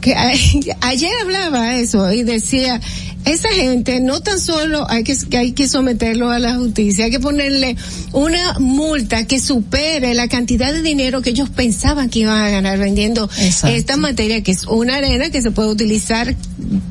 que 0.00 0.14
ayer 0.80 1.10
hablaba 1.22 1.76
eso 1.76 2.10
y 2.12 2.22
decía, 2.22 2.80
esa 3.24 3.48
gente 3.48 4.00
no 4.00 4.20
tan 4.20 4.38
solo 4.38 4.88
hay 4.88 5.02
que, 5.02 5.16
que 5.28 5.36
hay 5.36 5.52
que 5.52 5.68
someterlo 5.68 6.30
a 6.30 6.38
la 6.38 6.54
justicia, 6.54 7.06
hay 7.06 7.10
que 7.10 7.18
ponerle 7.18 7.76
una 8.12 8.58
multa 8.60 9.26
que 9.26 9.40
supere 9.40 10.14
la 10.14 10.28
cantidad 10.28 10.72
de 10.72 10.80
dinero 10.80 11.22
que 11.22 11.30
ellos 11.30 11.50
pensaban 11.50 12.08
que 12.08 12.20
iban 12.20 12.38
a 12.38 12.50
ganar 12.50 12.78
vendiendo 12.78 13.28
esta 13.36 13.96
materia 13.96 14.42
que 14.42 14.52
es 14.52 14.64
una 14.66 14.96
arena 14.96 15.30
que 15.30 15.42
se 15.42 15.50
puede 15.50 15.70
utilizar 15.70 16.36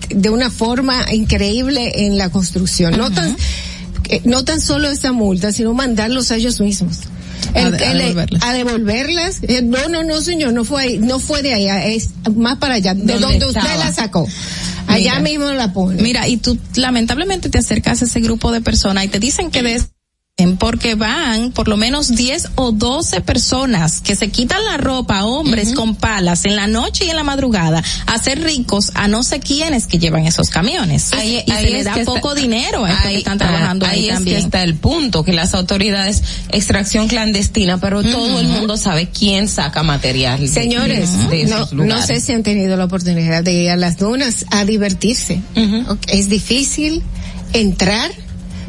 de 0.09 0.29
una 0.29 0.51
forma 0.51 1.05
increíble 1.13 2.05
en 2.05 2.17
la 2.17 2.29
construcción. 2.29 2.97
No 2.97 3.11
tan 3.11 3.37
eh, 4.09 4.21
no 4.25 4.43
tan 4.43 4.61
solo 4.61 4.89
esa 4.89 5.11
multa, 5.13 5.51
sino 5.51 5.73
mandarlos 5.73 6.31
a 6.31 6.35
ellos 6.35 6.59
mismos. 6.59 6.99
El, 7.53 7.73
A- 7.73 7.77
a 7.77 7.91
el- 7.91 7.97
devolverlas. 7.99 8.43
a 8.43 8.53
devolverlas. 8.53 9.39
Eh, 9.43 9.61
No, 9.61 9.87
no, 9.89 10.03
no, 10.03 10.21
señor, 10.21 10.53
no 10.53 10.63
fue 10.65 10.81
ahí, 10.83 10.97
no 10.97 11.19
fue 11.19 11.41
de 11.41 11.53
allá, 11.53 11.85
es 11.85 12.09
más 12.35 12.57
para 12.57 12.75
allá, 12.75 12.93
de 12.93 13.13
¿Dónde 13.13 13.19
donde 13.39 13.45
usted 13.47 13.77
la 13.79 13.93
sacó. 13.93 14.27
Allá 14.87 15.19
Mira. 15.19 15.19
mismo 15.21 15.45
la 15.51 15.73
pone. 15.73 16.01
Mira, 16.01 16.27
y 16.27 16.37
tú 16.37 16.57
lamentablemente 16.75 17.49
te 17.49 17.57
acercas 17.57 18.01
a 18.01 18.05
ese 18.05 18.19
grupo 18.19 18.51
de 18.51 18.61
personas 18.61 19.05
y 19.05 19.07
te 19.07 19.19
dicen 19.19 19.49
que 19.49 19.63
des 19.63 19.85
porque 20.59 20.95
van 20.95 21.51
por 21.53 21.69
lo 21.69 21.77
menos 21.77 22.09
10 22.13 22.49
o 22.55 22.73
12 22.73 23.21
personas 23.21 24.01
que 24.01 24.17
se 24.17 24.29
quitan 24.31 24.65
la 24.65 24.75
ropa, 24.75 25.23
hombres 25.23 25.71
con 25.73 25.95
palas 25.95 26.43
en 26.43 26.57
la 26.57 26.67
noche 26.67 27.05
y 27.05 27.09
en 27.09 27.15
la 27.15 27.23
madrugada, 27.23 27.81
a 28.05 28.17
ser 28.17 28.43
ricos 28.43 28.91
a 28.95 29.07
no 29.07 29.23
sé 29.23 29.39
quiénes 29.39 29.87
que 29.87 29.97
llevan 29.97 30.25
esos 30.25 30.49
camiones. 30.49 31.13
Ahí- 31.13 31.41
y 31.47 31.51
ahí 31.51 31.63
se 31.65 31.71
le 31.71 31.79
es 31.79 31.85
da 31.85 31.91
está- 31.95 32.03
poco 32.13 32.35
dinero 32.35 32.83
a 32.83 32.89
estos 32.89 33.03
que 33.03 33.07
ahí- 33.07 33.15
están 33.15 33.35
ah, 33.35 33.37
trabajando 33.47 33.85
ahí, 33.85 33.99
ahí 34.01 34.07
es 34.09 34.13
también. 34.15 34.37
que 34.37 34.43
está 34.43 34.63
el 34.63 34.75
punto, 34.75 35.23
que 35.23 35.31
las 35.31 35.53
autoridades, 35.53 36.21
extracción 36.51 37.07
clandestina, 37.07 37.77
pero 37.79 38.03
todo 38.03 38.37
el 38.41 38.47
mundo 38.49 38.75
sabe 38.75 39.07
quién 39.07 39.47
saca 39.47 39.83
material. 39.83 40.41
de- 40.41 40.47
Señores, 40.49 41.29
de, 41.29 41.37
de 41.37 41.43
no, 41.45 41.55
esos 41.59 41.71
no 41.73 41.83
lugares. 41.85 42.07
sé 42.07 42.19
si 42.19 42.33
han 42.33 42.43
tenido 42.43 42.75
la 42.75 42.83
oportunidad 42.83 43.41
de 43.41 43.53
ir 43.53 43.69
a 43.69 43.77
las 43.77 43.97
dunas 43.97 44.45
a 44.51 44.65
divertirse. 44.65 45.39
Es 46.09 46.27
difícil 46.27 47.03
entrar 47.53 48.11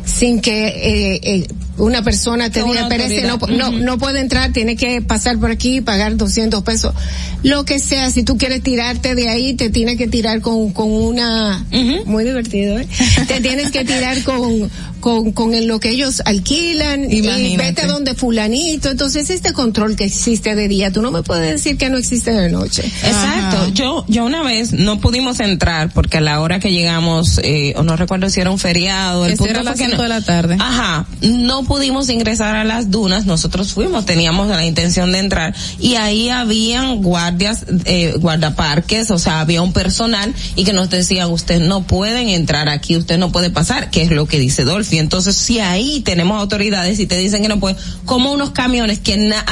sin 0.07 0.41
que 0.41 0.69
eh, 0.69 1.21
eh, 1.23 1.49
una 1.79 2.03
persona 2.03 2.49
te 2.49 2.63
diga, 2.63 2.89
este 2.89 3.27
no, 3.27 3.71
no 3.71 3.99
puede 3.99 4.21
entrar, 4.21 4.53
tiene 4.53 4.77
que 4.77 5.03
pasar 5.03 5.39
por 5.39 5.51
aquí 5.51 5.77
y 5.77 5.81
pagar 5.83 6.17
200 6.17 6.63
pesos. 6.63 6.95
Lo 7.43 7.65
que 7.65 7.79
sea, 7.79 8.11
si 8.11 8.23
tú 8.23 8.39
quieres 8.39 8.63
tirarte 8.63 9.15
de 9.15 9.29
ahí, 9.29 9.55
te 9.55 9.69
tienes 9.69 9.99
que 9.99 10.07
tirar 10.07 10.41
con, 10.41 10.73
con 10.73 10.91
una, 10.91 11.67
muy 12.07 12.25
divertido, 12.25 12.79
¿eh? 12.79 12.89
te 13.29 13.41
tienes 13.41 13.71
que 13.73 13.85
tirar 13.85 14.23
con, 14.23 14.71
con, 15.07 15.31
con 15.31 15.55
el- 15.55 15.67
lo 15.69 15.79
que 15.79 15.91
ellos 15.91 16.21
alquilan 16.25 17.09
y 17.09 17.21
vete 17.57 17.83
a 17.83 17.87
donde 17.87 18.17
fulanito. 18.17 18.91
Entonces, 18.91 19.31
este 19.31 19.53
control 19.53 19.95
que 19.95 20.03
existe 20.03 20.57
de 20.57 20.67
día, 20.67 20.91
tú 20.91 21.01
no 21.01 21.13
me 21.13 21.23
puedes 21.23 21.49
decir 21.49 21.79
que 21.79 21.89
no 21.91 21.97
existe 21.97 22.33
de 22.33 22.51
noche. 22.51 22.83
Exacto. 22.85 23.69
Yo, 23.73 24.05
yo 24.09 24.25
una 24.25 24.43
vez 24.43 24.73
no 24.73 24.99
pudimos 25.01 25.39
entrar 25.39 25.93
porque 25.93 26.17
a 26.17 26.21
la 26.21 26.41
hora 26.41 26.59
que 26.59 26.73
llegamos, 26.73 27.39
eh, 27.45 27.73
o 27.77 27.85
no 27.85 27.95
recuerdo 27.95 28.29
si 28.31 28.41
era 28.41 28.51
un 28.51 28.59
feriado, 28.59 29.27
el 29.27 29.35
Eso 29.35 29.45
punto 29.45 29.51
era 29.53 29.61
a 29.61 29.63
las 29.63 29.79
que 29.79 29.85
cinco 29.85 29.99
no- 29.99 30.03
de 30.03 30.09
la 30.09 30.21
tarde. 30.23 30.57
Ajá. 30.59 31.07
No 31.23 31.63
pudimos 31.63 32.09
ingresar 32.09 32.57
a 32.57 32.65
las 32.65 32.91
dunas. 32.91 33.27
Nosotros 33.27 33.73
fuimos, 33.73 34.07
teníamos 34.07 34.49
la 34.49 34.65
intención 34.67 35.13
de 35.13 35.21
entrar 35.21 35.55
y 35.79 35.95
ahí 35.95 36.31
habían 36.31 37.01
guardias, 37.01 37.61
eh, 37.85 38.15
guardaparques, 38.19 39.13
o 39.13 39.19
sea, 39.21 39.39
había 39.39 39.63
un 39.63 39.73
personal 39.73 40.35
y 40.57 40.65
que 40.65 40.73
nos 40.73 40.91
decían, 40.91 41.31
ustedes 41.31 41.61
no 41.61 41.87
pueden 41.87 42.29
entrar 42.29 42.69
aquí, 42.69 42.97
usted 42.97 43.19
no 43.19 43.31
puede 43.31 43.51
pasar, 43.51 43.91
que 43.91 44.03
es 44.03 44.11
lo 44.11 44.27
que 44.27 44.41
dice 44.41 44.65
Dolphy. 44.65 44.96
Entonces, 44.99 45.37
si 45.37 45.61
ahí 45.61 46.01
tenemos 46.01 46.41
autoridades 46.41 46.99
y 47.01 47.07
te 47.07 47.17
dicen 47.19 47.43
que 47.43 47.49
no 47.49 47.59
pueden, 47.61 47.77
como 48.05 48.33
unos 48.33 48.51
camiones 48.51 48.99
que 48.99 49.17
na, 49.17 49.45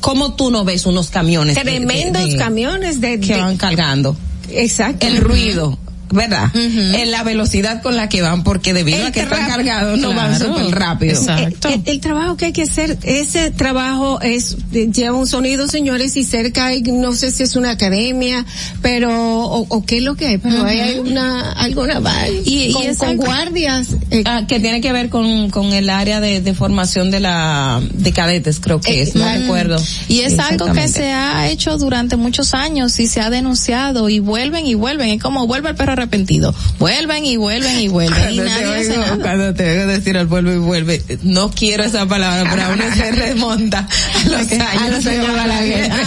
¿cómo 0.00 0.34
tú 0.34 0.50
no 0.50 0.64
ves 0.64 0.86
unos 0.86 1.10
camiones? 1.10 1.54
de- 1.56 1.62
de- 1.64 1.76
Tremendos 1.86 2.30
de- 2.32 2.36
camiones 2.36 3.00
de, 3.00 3.20
que 3.20 3.36
van 3.36 3.56
cargando. 3.56 4.16
Exacto. 4.50 5.06
El 5.06 5.18
ruido. 5.18 5.78
¿Verdad? 6.10 6.50
En 6.54 7.10
la 7.10 7.22
velocidad 7.22 7.82
con 7.82 7.96
la 7.96 8.08
que 8.08 8.22
van, 8.22 8.42
porque 8.44 8.72
debido 8.72 8.98
El 9.00 9.06
a 9.08 9.12
que 9.12 9.20
están 9.20 9.46
cargados 9.46 9.98
no 9.98 10.14
van 10.14 10.38
súper 10.38 10.70
rápido. 10.70 11.20
El, 11.36 11.56
el- 11.72 11.82
el 11.84 12.00
trabajo 12.00 12.36
que 12.36 12.46
hay 12.46 12.52
que 12.52 12.62
hacer, 12.62 12.98
ese 13.02 13.50
trabajo 13.50 14.20
es 14.22 14.56
eh, 14.72 14.88
lleva 14.92 15.16
un 15.16 15.26
sonido, 15.26 15.68
señores, 15.68 16.16
y 16.16 16.24
cerca 16.24 16.66
hay, 16.66 16.82
no 16.82 17.12
sé 17.12 17.30
si 17.30 17.42
es 17.42 17.56
una 17.56 17.70
academia, 17.72 18.46
pero 18.82 19.10
o, 19.10 19.66
o 19.68 19.84
qué 19.84 19.98
es 19.98 20.02
lo 20.02 20.14
que 20.16 20.26
hay, 20.28 20.38
pero 20.38 20.64
ahí 20.64 20.80
hay 20.80 20.98
una 20.98 21.52
alguna 21.52 22.00
Y- 22.44 22.68
y 22.68 22.72
con, 22.72 22.82
es 22.84 22.98
con 22.98 23.16
guardias. 23.16 23.88
eh, 24.10 24.22
Ah, 24.24 24.42
que 24.48 24.60
tiene 24.60 24.80
que 24.80 24.92
ver 24.92 25.08
con, 25.10 25.50
con 25.50 25.72
el 25.72 25.90
área 25.90 26.20
de, 26.20 26.40
de 26.40 26.54
formación 26.54 27.10
de 27.10 27.20
la 27.20 27.80
de 27.92 28.12
cadetes 28.12 28.60
creo 28.60 28.80
que 28.80 29.00
Eh, 29.00 29.02
es 29.02 29.14
no 29.14 29.24
recuerdo 29.30 29.80
Y 30.08 30.20
es 30.20 30.38
algo 30.38 30.72
que 30.72 30.88
se 30.88 31.12
ha 31.12 31.48
hecho 31.48 31.76
durante 31.78 32.16
muchos 32.16 32.54
años 32.54 32.98
y 32.98 33.06
se 33.06 33.20
ha 33.20 33.30
denunciado 33.30 34.08
y 34.08 34.18
vuelven 34.20 34.66
y 34.66 34.74
vuelven. 34.74 35.10
Es 35.10 35.22
como 35.22 35.46
vuelve 35.46 35.70
el 35.70 35.76
perro 35.76 35.94
arrepentido. 35.98 36.54
Vuelven 36.78 37.24
y 37.24 37.36
vuelven 37.36 37.78
y 37.80 37.88
vuelven. 37.88 38.32
y 38.32 38.36
cuando 38.36 38.42
te, 38.44 38.48
nadie 38.50 38.74
hace 38.80 38.90
oigo, 38.90 39.00
nada. 39.02 39.18
cuando 39.22 39.54
te 39.54 39.70
oigo 39.70 39.86
decir 39.86 40.16
al 40.18 40.26
vuelve 40.26 40.54
y 40.54 40.58
vuelve, 40.58 41.02
no 41.22 41.50
quiero 41.50 41.84
esa 41.84 42.06
palabra, 42.06 42.48
pero 42.50 42.62
a 42.64 42.68
uno 42.70 42.84
se 42.94 43.12
remonta 43.12 43.86
a 43.88 44.28
los 44.28 44.52
años, 44.52 44.66
a 44.82 44.88
los 44.88 45.06
años 45.06 45.26
de 45.26 45.32
Balaguer. 45.32 45.90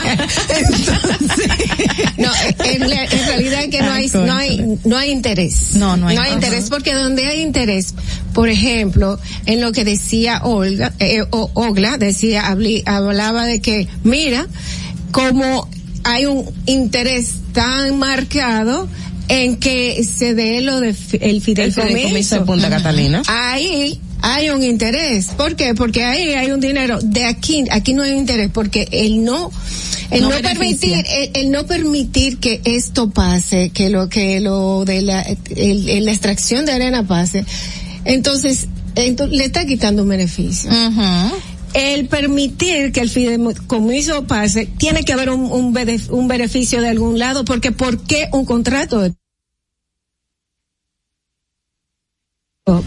No, 2.18 2.30
en, 2.65 2.89
la- 2.89 3.03
en 3.05 3.26
realidad 3.26 3.63
que 3.69 3.81
no 3.81 3.91
hay, 3.91 4.09
no 4.13 4.34
hay, 4.35 4.77
no 4.85 4.97
hay 4.97 5.11
interés. 5.11 5.73
No, 5.76 5.97
no 5.97 6.07
hay. 6.07 6.15
No 6.15 6.22
hay 6.22 6.34
interés 6.34 6.69
porque 6.69 6.93
donde 6.93 7.26
hay 7.26 7.41
interés, 7.41 7.95
por 8.34 8.49
ejemplo, 8.49 9.19
en 9.45 9.61
lo 9.61 9.72
que 9.72 9.84
decía 9.85 10.41
Olga, 10.43 10.93
eh, 10.99 11.23
o- 11.31 11.49
Ogla, 11.53 11.97
decía, 11.97 12.45
hablaba 12.85 13.45
de 13.45 13.59
que, 13.61 13.88
mira, 14.03 14.45
como 15.11 15.68
hay 16.03 16.26
un 16.26 16.45
interés 16.65 17.30
tan 17.53 17.97
marcado 17.97 18.88
en 19.33 19.55
que 19.57 20.03
se 20.03 20.33
dé 20.35 20.59
lo 20.61 20.79
de 20.81 20.89
el 20.89 21.41
fideicomiso 21.41 22.35
de 22.35 22.41
Punta 22.45 22.69
Catalina. 22.69 23.21
Ahí 23.27 23.99
hay 24.21 24.49
un 24.49 24.61
interés. 24.61 25.27
¿Por 25.37 25.55
qué? 25.55 25.73
Porque 25.73 26.03
ahí 26.03 26.33
hay 26.33 26.51
un 26.51 26.59
dinero. 26.59 26.99
De 27.01 27.23
aquí, 27.25 27.63
aquí 27.71 27.93
no 27.93 28.03
hay 28.03 28.11
interés 28.11 28.49
porque 28.53 28.87
el 28.91 29.23
no, 29.23 29.49
el 30.11 30.23
No 30.23 30.29
permitir, 30.41 30.95
el, 31.09 31.29
el 31.33 31.51
no 31.51 31.65
permitir 31.65 32.39
que 32.39 32.59
esto 32.65 33.09
pase, 33.09 33.69
que 33.69 33.89
lo 33.89 34.09
que 34.09 34.41
lo 34.41 34.83
de 34.83 35.01
la, 35.01 35.21
el- 35.55 35.87
el- 35.89 36.05
la 36.05 36.11
extracción 36.11 36.65
de 36.65 36.73
arena 36.73 37.07
pase, 37.07 37.45
entonces, 38.03 38.67
ento- 38.95 39.29
le 39.29 39.45
está 39.45 39.65
quitando 39.65 40.03
un 40.03 40.09
beneficio. 40.09 40.69
El 41.73 42.07
permitir 42.07 42.91
que 42.91 42.99
el 42.99 43.09
fideicomiso 43.09 44.27
pase, 44.27 44.65
tiene 44.77 45.05
que 45.05 45.13
haber 45.13 45.29
un, 45.29 45.49
un, 45.49 45.71
bene- 45.71 46.01
un 46.09 46.27
beneficio 46.27 46.81
de 46.81 46.89
algún 46.89 47.17
lado, 47.17 47.45
porque 47.45 47.71
¿por 47.71 47.97
qué 48.03 48.27
un 48.33 48.43
contrato 48.43 48.99
de 48.99 49.13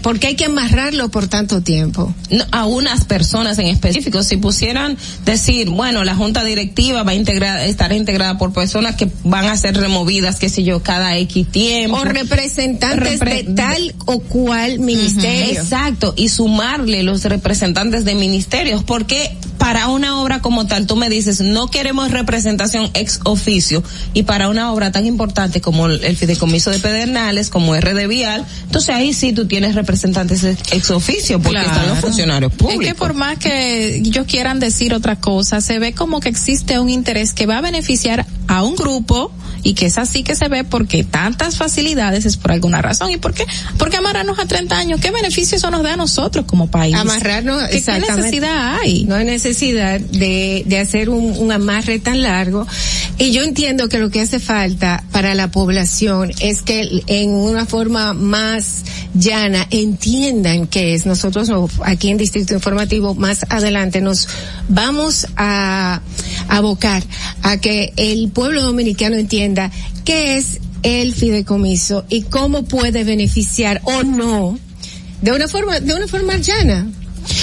porque 0.02 0.28
hay 0.28 0.36
que 0.36 0.44
amarrarlo 0.44 1.08
por 1.08 1.26
tanto 1.26 1.60
tiempo. 1.60 2.14
No, 2.30 2.44
a 2.52 2.64
unas 2.64 3.04
personas 3.06 3.58
en 3.58 3.66
específico, 3.66 4.22
si 4.22 4.36
pusieran 4.36 4.96
decir, 5.24 5.68
bueno, 5.68 6.04
la 6.04 6.14
junta 6.14 6.44
directiva 6.44 7.02
va 7.02 7.10
a 7.10 7.14
integrar, 7.14 7.58
estar 7.58 7.92
integrada 7.92 8.38
por 8.38 8.52
personas 8.52 8.94
que 8.94 9.10
van 9.24 9.46
a 9.46 9.56
ser 9.56 9.76
removidas, 9.76 10.38
qué 10.38 10.48
sé 10.48 10.62
yo, 10.62 10.80
cada 10.84 11.16
X 11.18 11.48
tiempo. 11.50 11.96
O 11.96 12.04
representantes 12.04 13.18
de 13.18 13.42
tal 13.56 13.96
o 14.06 14.20
cual 14.20 14.78
ministerio. 14.78 15.60
Exacto, 15.60 16.14
y 16.16 16.28
sumarle 16.28 17.02
los 17.02 17.24
representantes 17.24 18.04
de 18.04 18.14
ministerios, 18.14 18.84
porque 18.84 19.36
para 19.58 19.88
una 19.88 20.20
obra 20.20 20.40
como 20.40 20.66
tal, 20.66 20.86
tú 20.86 20.94
me 20.94 21.08
dices, 21.08 21.40
no 21.40 21.68
queremos 21.68 22.12
representación 22.12 22.90
ex 22.94 23.18
oficio, 23.24 23.82
y 24.12 24.22
para 24.22 24.48
una 24.48 24.72
obra 24.72 24.92
tan 24.92 25.04
importante 25.06 25.60
como 25.60 25.86
el 25.86 26.04
el 26.04 26.16
fideicomiso 26.16 26.70
de 26.70 26.78
Pedernales, 26.78 27.50
como 27.50 27.74
RD 27.74 28.06
Vial, 28.06 28.44
entonces 28.64 28.94
ahí 28.94 29.12
sí 29.14 29.32
tú 29.32 29.46
tienes 29.46 29.63
representantes 29.72 30.42
ex 30.44 30.90
oficio, 30.90 31.40
porque 31.40 31.58
están 31.58 31.74
los 31.76 31.84
Claro. 31.92 32.00
funcionarios 32.00 32.52
Es 32.52 32.58
públicos. 32.58 32.84
que 32.86 32.94
por 32.94 33.14
más 33.14 33.38
que 33.38 33.96
ellos 33.96 34.26
quieran 34.26 34.60
decir 34.60 34.92
otra 34.94 35.16
cosa, 35.16 35.60
se 35.60 35.78
ve 35.78 35.92
como 35.94 36.20
que 36.20 36.28
existe 36.28 36.78
un 36.78 36.90
interés 36.90 37.32
que 37.32 37.46
va 37.46 37.58
a 37.58 37.60
beneficiar 37.60 38.26
a 38.48 38.62
un 38.62 38.74
grupo 38.76 39.32
y 39.62 39.72
que 39.74 39.86
es 39.86 39.96
así 39.96 40.22
que 40.22 40.34
se 40.36 40.48
ve 40.48 40.62
porque 40.64 41.04
tantas 41.04 41.56
facilidades 41.56 42.26
es 42.26 42.36
por 42.36 42.52
alguna 42.52 42.82
razón. 42.82 43.10
¿Y 43.10 43.16
por 43.16 43.32
qué? 43.32 43.46
Porque 43.78 43.96
amarrarnos 43.96 44.38
a 44.38 44.46
30 44.46 44.76
años, 44.76 45.00
¿qué 45.00 45.10
beneficio 45.10 45.56
eso 45.56 45.70
nos 45.70 45.82
da 45.82 45.94
a 45.94 45.96
nosotros 45.96 46.44
como 46.46 46.70
país? 46.70 46.94
Amarrarnos, 46.94 47.62
¿Qué, 47.68 47.80
necesidad 47.98 48.76
hay? 48.78 49.04
No 49.04 49.14
hay 49.14 49.24
necesidad 49.24 50.00
de, 50.00 50.64
de 50.66 50.78
hacer 50.78 51.08
un, 51.08 51.36
un 51.38 51.50
amarre 51.50 51.98
tan 51.98 52.22
largo. 52.22 52.66
Y 53.18 53.32
yo 53.32 53.42
entiendo 53.42 53.88
que 53.88 53.98
lo 53.98 54.10
que 54.10 54.20
hace 54.20 54.38
falta 54.38 55.02
para 55.12 55.34
la 55.34 55.50
población 55.50 56.32
es 56.40 56.60
que 56.62 57.02
en 57.06 57.30
una 57.30 57.64
forma 57.64 58.12
más 58.12 58.82
llana 59.14 59.66
entiendan 59.70 60.66
que 60.66 60.94
es. 60.94 61.06
Nosotros 61.06 61.48
no- 61.48 61.70
aquí 61.84 62.10
en 62.10 62.18
Distrito 62.18 62.52
Informativo 62.52 63.14
más 63.14 63.46
adelante 63.48 64.00
nos 64.02 64.28
vamos 64.68 65.26
a 65.36 66.00
abocar 66.48 67.02
a 67.42 67.58
que 67.58 67.92
el 67.96 68.30
pueblo 68.34 68.62
dominicano 68.62 69.16
entienda 69.16 69.70
qué 70.04 70.36
es 70.36 70.60
el 70.82 71.14
fideicomiso 71.14 72.04
y 72.10 72.22
cómo 72.22 72.64
puede 72.64 73.04
beneficiar 73.04 73.80
o 73.84 74.02
no 74.02 74.58
de 75.22 75.32
una 75.32 75.48
forma 75.48 75.80
de 75.80 75.94
una 75.94 76.06
forma 76.06 76.36
llana 76.36 76.86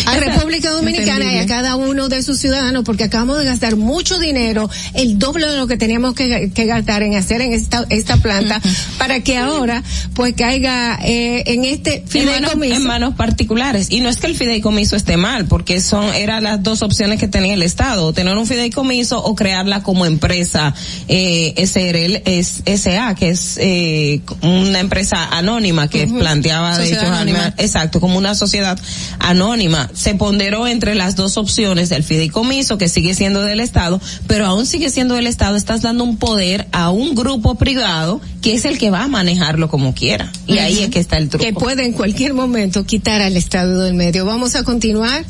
a 0.06 0.16
República 0.18 0.72
Dominicana 0.72 1.34
y 1.34 1.38
a 1.38 1.46
cada 1.46 1.76
uno 1.76 2.10
de 2.10 2.24
sus 2.24 2.40
ciudadanos 2.40 2.84
porque 2.84 3.06
acabamos 3.06 3.40
de 3.40 3.46
gastar 3.46 3.76
mucho 3.76 4.20
dinero, 4.20 4.70
el 4.94 5.20
doble 5.20 5.48
de 5.48 5.58
lo 5.58 5.68
que 5.68 5.78
teníamos 5.78 6.14
que, 6.14 6.52
que 6.54 6.66
gastar 6.66 7.04
en 7.04 7.16
hacer 7.16 7.42
en 7.42 7.54
esta 7.54 7.86
esta 7.90 8.18
planta 8.18 8.62
para 8.98 9.22
que 9.22 9.38
ahora 9.38 9.84
pues 10.14 10.34
caiga 10.36 11.00
eh, 11.04 11.44
en 11.48 11.66
este 11.66 12.04
en 12.14 12.26
manos, 12.26 12.52
fideicomiso. 12.52 12.76
en 12.76 12.84
manos 12.84 13.16
particulares 13.16 13.88
y 13.90 14.02
no 14.02 14.10
es 14.10 14.18
que 14.18 14.28
el 14.28 14.36
fideicomiso 14.36 14.96
esté 14.96 15.18
mal 15.18 15.46
porque 15.46 15.82
son 15.82 16.14
eran 16.14 16.44
las 16.44 16.62
dos 16.64 16.82
opciones 16.82 17.20
que 17.20 17.28
tenía 17.28 17.54
el 17.54 17.64
estado 17.64 18.14
tener 18.14 18.38
un 18.38 18.46
fideicomiso 18.46 19.24
o 19.24 19.36
crearla 19.36 19.84
como 19.84 20.06
empresa 20.06 20.74
eh, 21.08 21.54
SRL 21.58 22.22
es 22.26 22.64
SA 22.66 23.16
que 23.16 23.30
es 23.30 23.58
eh, 23.58 24.22
una 24.42 24.80
empresa 24.80 25.30
anónima 25.32 25.88
que 25.88 26.08
planteaba 26.08 26.78
de 26.78 26.88
hecho 26.88 27.06
anónima. 27.06 27.54
Exacto 27.58 28.00
como 28.00 28.18
una 28.18 28.36
sociedad 28.36 28.80
anónima 29.20 29.71
se 29.94 30.16
ponderó 30.16 30.68
entre 30.68 30.96
las 30.96 31.16
dos 31.16 31.38
opciones 31.38 31.90
del 31.90 32.04
fideicomiso 32.04 32.78
que 32.78 32.90
sigue 32.90 33.14
siendo 33.14 33.42
del 33.42 33.60
estado 33.60 34.02
pero 34.28 34.46
aún 34.46 34.66
sigue 34.66 34.90
siendo 34.90 35.16
del 35.16 35.28
estado 35.28 35.56
estás 35.56 35.82
dando 35.82 36.04
un 36.04 36.18
poder 36.18 36.68
a 36.72 36.90
un 36.90 37.16
grupo 37.16 37.56
privado 37.56 38.22
que 38.42 38.56
es 38.56 38.66
el 38.66 38.78
que 38.78 38.90
va 38.90 39.04
a 39.04 39.08
manejarlo 39.08 39.70
como 39.70 39.94
quiera. 39.94 40.32
Y 40.48 40.58
ahí 40.58 40.80
es 40.80 40.90
que 40.90 41.00
está 41.00 41.18
el 41.18 41.30
truco. 41.30 41.46
Que 41.46 41.54
puede 41.54 41.86
en 41.86 41.94
cualquier 41.94 42.34
momento 42.34 42.86
quitar 42.86 43.22
al 43.22 43.38
Estado 43.38 43.82
del 43.82 43.94
medio. 43.94 44.26
Vamos 44.26 44.56
a 44.56 44.64
continuar 44.64 45.24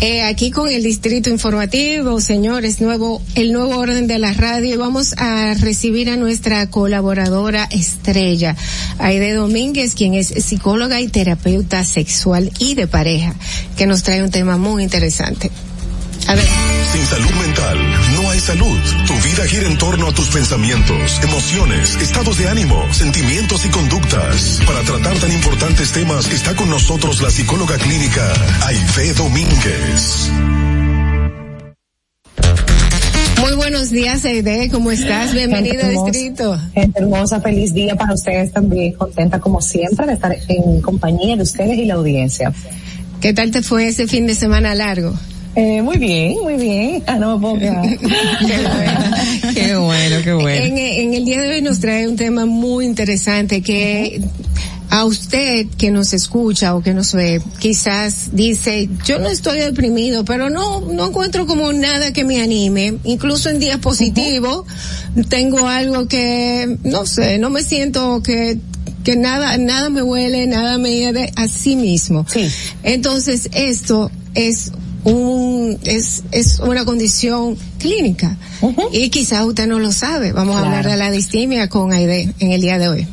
eh, 0.00 0.22
aquí 0.22 0.50
con 0.50 0.68
el 0.70 0.82
Distrito 0.82 1.28
Informativo, 1.28 2.20
señores, 2.20 2.80
nuevo 2.80 3.22
el 3.34 3.52
nuevo 3.52 3.76
orden 3.76 4.06
de 4.06 4.18
la 4.18 4.32
radio. 4.32 4.74
y 4.74 4.76
Vamos 4.76 5.14
a 5.18 5.54
recibir 5.54 6.08
a 6.08 6.16
nuestra 6.16 6.68
colaboradora 6.70 7.64
estrella, 7.70 8.56
Aide 8.98 9.34
Domínguez, 9.34 9.94
quien 9.94 10.14
es 10.14 10.28
psicóloga 10.28 11.00
y 11.00 11.08
terapeuta 11.08 11.84
sexual 11.84 12.50
y 12.58 12.74
de 12.74 12.86
pareja, 12.86 13.34
que 13.76 13.86
nos 13.86 14.02
trae 14.02 14.22
un 14.22 14.30
tema 14.30 14.58
muy 14.58 14.82
interesante. 14.82 15.50
A 16.28 16.34
ver. 16.34 16.46
Sin 16.92 17.06
salud 17.06 17.30
mental 17.40 17.78
no 18.14 18.30
hay 18.30 18.38
salud. 18.38 18.78
Tu 19.06 19.14
vida 19.14 19.44
gira 19.46 19.66
en 19.66 19.78
torno 19.78 20.08
a 20.08 20.12
tus 20.12 20.28
pensamientos, 20.28 21.20
emociones, 21.22 21.96
estados 21.96 22.38
de 22.38 22.48
ánimo, 22.48 22.84
sentimientos 22.92 23.64
y 23.64 23.68
conductas. 23.70 24.60
Para 24.66 24.80
tratar 24.82 25.16
tan 25.18 25.32
importantes 25.32 25.92
temas 25.92 26.30
está 26.30 26.54
con 26.54 26.68
nosotros 26.70 27.22
la 27.22 27.30
psicóloga 27.30 27.76
clínica 27.78 28.32
Aide 28.66 29.14
Domínguez. 29.14 30.30
Muy 33.40 33.54
buenos 33.56 33.90
días, 33.90 34.24
Aide, 34.24 34.68
¿cómo 34.70 34.92
estás? 34.92 35.32
Bienvenida 35.32 35.80
Gente 35.80 35.86
hermosa, 35.88 36.10
Distrito. 36.10 36.60
Gente 36.74 37.00
hermosa, 37.00 37.40
feliz 37.40 37.74
día 37.74 37.96
para 37.96 38.14
ustedes 38.14 38.52
también, 38.52 38.92
contenta 38.92 39.40
como 39.40 39.60
siempre 39.60 40.06
de 40.06 40.12
estar 40.12 40.36
en 40.48 40.80
compañía 40.80 41.36
de 41.36 41.42
ustedes 41.42 41.76
y 41.78 41.86
la 41.86 41.94
audiencia. 41.94 42.52
¿Qué 43.22 43.32
tal 43.32 43.52
te 43.52 43.62
fue 43.62 43.86
ese 43.86 44.08
fin 44.08 44.26
de 44.26 44.34
semana 44.34 44.74
largo? 44.74 45.14
Eh, 45.54 45.80
muy 45.80 45.96
bien, 45.96 46.34
muy 46.42 46.56
bien. 46.56 47.04
Ah, 47.06 47.18
no 47.20 47.36
me 47.36 47.40
puedo 47.40 47.58
quejar. 47.60 47.98
qué 49.54 49.76
bueno, 49.76 50.16
qué 50.24 50.32
bueno. 50.32 50.64
En, 50.64 50.76
en 50.76 51.14
el 51.14 51.24
día 51.24 51.40
de 51.40 51.50
hoy 51.50 51.62
nos 51.62 51.78
trae 51.78 52.08
un 52.08 52.16
tema 52.16 52.46
muy 52.46 52.84
interesante 52.84 53.62
que 53.62 54.20
a 54.90 55.04
usted 55.04 55.68
que 55.78 55.92
nos 55.92 56.12
escucha 56.14 56.74
o 56.74 56.82
que 56.82 56.94
nos 56.94 57.14
ve, 57.14 57.40
quizás 57.60 58.30
dice, 58.32 58.88
yo 59.06 59.20
no 59.20 59.28
estoy 59.28 59.60
deprimido, 59.60 60.24
pero 60.24 60.50
no, 60.50 60.80
no 60.80 61.06
encuentro 61.06 61.46
como 61.46 61.72
nada 61.72 62.12
que 62.12 62.24
me 62.24 62.42
anime, 62.42 62.98
incluso 63.04 63.48
en 63.48 63.60
días 63.60 63.78
positivos, 63.78 64.66
tengo 65.28 65.68
algo 65.68 66.08
que, 66.08 66.76
no 66.82 67.06
sé, 67.06 67.38
no 67.38 67.50
me 67.50 67.62
siento 67.62 68.20
que 68.22 68.58
que 69.04 69.16
nada, 69.16 69.56
nada 69.58 69.90
me 69.90 70.02
huele, 70.02 70.46
nada 70.46 70.78
me 70.78 70.92
hiede, 70.92 71.32
así 71.36 71.76
mismo. 71.76 72.24
Entonces, 72.82 73.48
esto 73.52 74.10
es 74.34 74.72
un, 75.04 75.78
es, 75.84 76.22
es 76.30 76.60
una 76.60 76.84
condición 76.84 77.56
clínica. 77.78 78.36
Y 78.92 79.08
quizá 79.10 79.44
usted 79.44 79.66
no 79.66 79.78
lo 79.80 79.90
sabe. 79.92 80.32
Vamos 80.32 80.54
a 80.56 80.60
Claro. 80.60 80.76
hablar 80.76 80.92
de 80.92 80.96
la 80.96 81.10
distimia 81.10 81.68
con 81.68 81.92
Aide 81.92 82.32
en 82.38 82.52
el 82.52 82.60
día 82.60 82.78
de 82.78 82.88
hoy. 82.88 83.06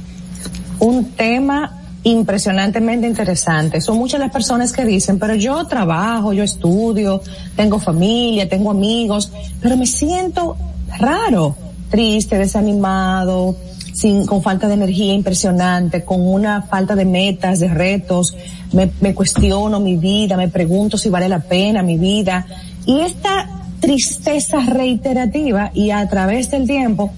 Un 0.79 1.05
tema 1.11 1.75
impresionantemente 2.03 3.07
interesante. 3.07 3.81
Son 3.81 3.97
muchas 3.97 4.19
las 4.19 4.31
personas 4.31 4.71
que 4.71 4.85
dicen, 4.85 5.19
pero 5.19 5.35
yo 5.35 5.65
trabajo, 5.65 6.31
yo 6.31 6.43
estudio, 6.43 7.21
tengo 7.55 7.79
familia, 7.79 8.47
tengo 8.47 8.71
amigos, 8.71 9.31
pero 9.61 9.75
me 9.75 9.85
siento 9.85 10.55
raro, 10.97 11.55
triste, 11.89 12.37
desanimado, 12.37 13.55
sin, 13.99 14.25
con 14.25 14.41
falta 14.41 14.67
de 14.67 14.75
energía 14.75 15.13
impresionante, 15.13 16.05
con 16.05 16.25
una 16.25 16.61
falta 16.61 16.95
de 16.95 17.03
metas, 17.03 17.59
de 17.59 17.67
retos, 17.67 18.33
me, 18.71 18.89
me 19.01 19.13
cuestiono 19.13 19.79
mi 19.81 19.97
vida, 19.97 20.37
me 20.37 20.47
pregunto 20.47 20.97
si 20.97 21.09
vale 21.09 21.27
la 21.27 21.39
pena 21.39 21.83
mi 21.83 21.97
vida. 21.97 22.45
Y 22.85 23.01
esta 23.01 23.49
tristeza 23.81 24.61
reiterativa 24.61 25.71
y 25.73 25.91
a 25.91 26.07
través 26.07 26.49
del 26.49 26.65
tiempo 26.65 27.11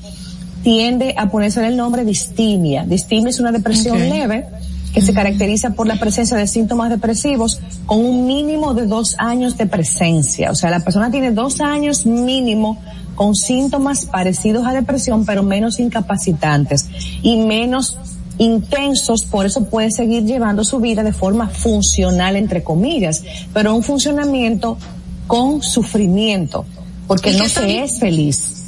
tiende 0.63 1.13
a 1.17 1.29
ponerse 1.29 1.65
el 1.65 1.77
nombre 1.77 2.03
distimia. 2.03 2.83
Distimia 2.83 3.29
es 3.29 3.39
una 3.39 3.51
depresión 3.51 3.99
leve 3.99 4.47
que 4.93 5.01
se 5.01 5.13
caracteriza 5.13 5.71
por 5.71 5.87
la 5.87 5.97
presencia 5.97 6.35
de 6.35 6.47
síntomas 6.47 6.89
depresivos 6.89 7.61
con 7.85 8.03
un 8.03 8.25
mínimo 8.25 8.73
de 8.73 8.87
dos 8.87 9.15
años 9.19 9.57
de 9.57 9.65
presencia. 9.67 10.51
O 10.51 10.55
sea, 10.55 10.69
la 10.69 10.81
persona 10.81 11.11
tiene 11.11 11.31
dos 11.31 11.61
años 11.61 12.05
mínimo 12.05 12.77
con 13.21 13.35
síntomas 13.35 14.07
parecidos 14.07 14.65
a 14.65 14.73
depresión, 14.73 15.27
pero 15.27 15.43
menos 15.43 15.79
incapacitantes 15.79 16.87
y 17.21 17.37
menos 17.37 17.99
intensos, 18.39 19.25
por 19.25 19.45
eso 19.45 19.65
puede 19.65 19.91
seguir 19.91 20.23
llevando 20.23 20.63
su 20.63 20.79
vida 20.79 21.03
de 21.03 21.13
forma 21.13 21.47
funcional, 21.47 22.35
entre 22.35 22.63
comillas, 22.63 23.23
pero 23.53 23.75
un 23.75 23.83
funcionamiento 23.83 24.75
con 25.27 25.61
sufrimiento, 25.61 26.65
porque 27.05 27.29
¿Y 27.29 27.37
no 27.37 27.47
se 27.47 27.83
es 27.83 27.99
feliz. 27.99 28.60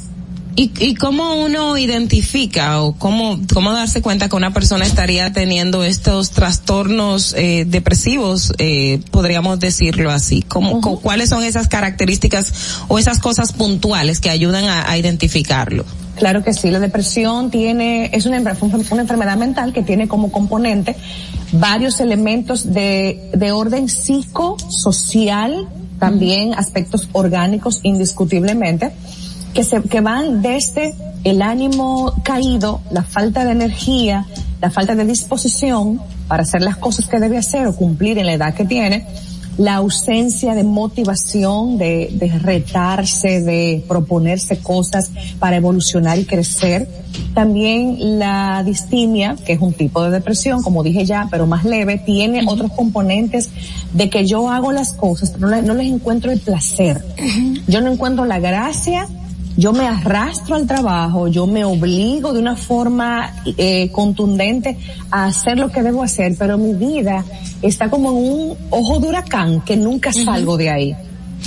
¿Y, 0.56 0.70
¿Y 0.78 0.94
cómo 0.94 1.34
uno 1.44 1.76
identifica 1.76 2.80
o 2.80 2.92
cómo, 2.94 3.40
cómo 3.52 3.72
darse 3.72 4.02
cuenta 4.02 4.28
que 4.28 4.36
una 4.36 4.52
persona 4.52 4.84
estaría 4.84 5.32
teniendo 5.32 5.82
estos 5.82 6.30
trastornos 6.30 7.34
eh, 7.36 7.64
depresivos, 7.66 8.52
eh, 8.58 9.00
podríamos 9.10 9.58
decirlo 9.58 10.10
así? 10.12 10.42
¿Cómo, 10.42 10.80
cu- 10.80 11.00
¿Cuáles 11.00 11.30
son 11.30 11.42
esas 11.42 11.66
características 11.66 12.52
o 12.86 13.00
esas 13.00 13.18
cosas 13.18 13.52
puntuales 13.52 14.20
que 14.20 14.30
ayudan 14.30 14.66
a, 14.66 14.88
a 14.88 14.96
identificarlo? 14.96 15.84
Claro 16.14 16.44
que 16.44 16.52
sí, 16.52 16.70
la 16.70 16.78
depresión 16.78 17.50
tiene, 17.50 18.10
es 18.12 18.24
una 18.26 18.36
enfermedad 18.36 19.36
mental 19.36 19.72
que 19.72 19.82
tiene 19.82 20.06
como 20.06 20.30
componente 20.30 20.94
varios 21.50 21.98
elementos 21.98 22.72
de, 22.72 23.30
de 23.34 23.50
orden 23.50 23.88
psicosocial 23.88 25.66
también 25.98 26.54
aspectos 26.54 27.08
orgánicos 27.12 27.80
indiscutiblemente, 27.82 28.92
que 29.54 29.64
se, 29.64 29.80
que 29.82 30.00
van 30.00 30.42
desde 30.42 30.94
el 31.22 31.40
ánimo 31.40 32.12
caído, 32.22 32.80
la 32.90 33.02
falta 33.02 33.44
de 33.44 33.52
energía, 33.52 34.26
la 34.60 34.70
falta 34.70 34.94
de 34.94 35.04
disposición 35.04 36.00
para 36.28 36.42
hacer 36.42 36.60
las 36.62 36.76
cosas 36.76 37.06
que 37.06 37.18
debe 37.20 37.38
hacer 37.38 37.66
o 37.66 37.74
cumplir 37.76 38.18
en 38.18 38.26
la 38.26 38.32
edad 38.34 38.54
que 38.54 38.64
tiene, 38.64 39.06
la 39.56 39.76
ausencia 39.76 40.54
de 40.56 40.64
motivación, 40.64 41.78
de, 41.78 42.10
de 42.12 42.28
retarse, 42.40 43.40
de 43.40 43.84
proponerse 43.86 44.58
cosas 44.58 45.12
para 45.38 45.54
evolucionar 45.56 46.18
y 46.18 46.24
crecer. 46.24 46.88
También 47.34 48.18
la 48.18 48.64
distimia, 48.64 49.36
que 49.46 49.52
es 49.52 49.60
un 49.60 49.72
tipo 49.72 50.02
de 50.02 50.10
depresión, 50.10 50.60
como 50.62 50.82
dije 50.82 51.04
ya, 51.04 51.28
pero 51.30 51.46
más 51.46 51.64
leve, 51.64 51.98
tiene 52.04 52.42
otros 52.48 52.72
componentes 52.72 53.50
de 53.92 54.10
que 54.10 54.26
yo 54.26 54.50
hago 54.50 54.72
las 54.72 54.92
cosas, 54.92 55.30
pero 55.30 55.48
no, 55.48 55.54
le- 55.54 55.62
no 55.62 55.74
les 55.74 55.86
encuentro 55.86 56.32
el 56.32 56.40
placer. 56.40 57.04
Yo 57.68 57.80
no 57.80 57.92
encuentro 57.92 58.24
la 58.24 58.40
gracia 58.40 59.06
yo 59.56 59.72
me 59.72 59.86
arrastro 59.86 60.56
al 60.56 60.66
trabajo, 60.66 61.28
yo 61.28 61.46
me 61.46 61.64
obligo 61.64 62.32
de 62.32 62.40
una 62.40 62.56
forma 62.56 63.32
eh, 63.56 63.90
contundente 63.92 64.76
a 65.10 65.26
hacer 65.26 65.58
lo 65.58 65.70
que 65.70 65.82
debo 65.82 66.02
hacer, 66.02 66.34
pero 66.38 66.58
mi 66.58 66.72
vida 66.74 67.24
está 67.62 67.88
como 67.88 68.10
en 68.10 68.16
un 68.16 68.56
ojo 68.70 68.98
de 69.00 69.08
huracán 69.08 69.60
que 69.62 69.76
nunca 69.76 70.12
salgo 70.12 70.56
de 70.56 70.70
ahí. 70.70 70.96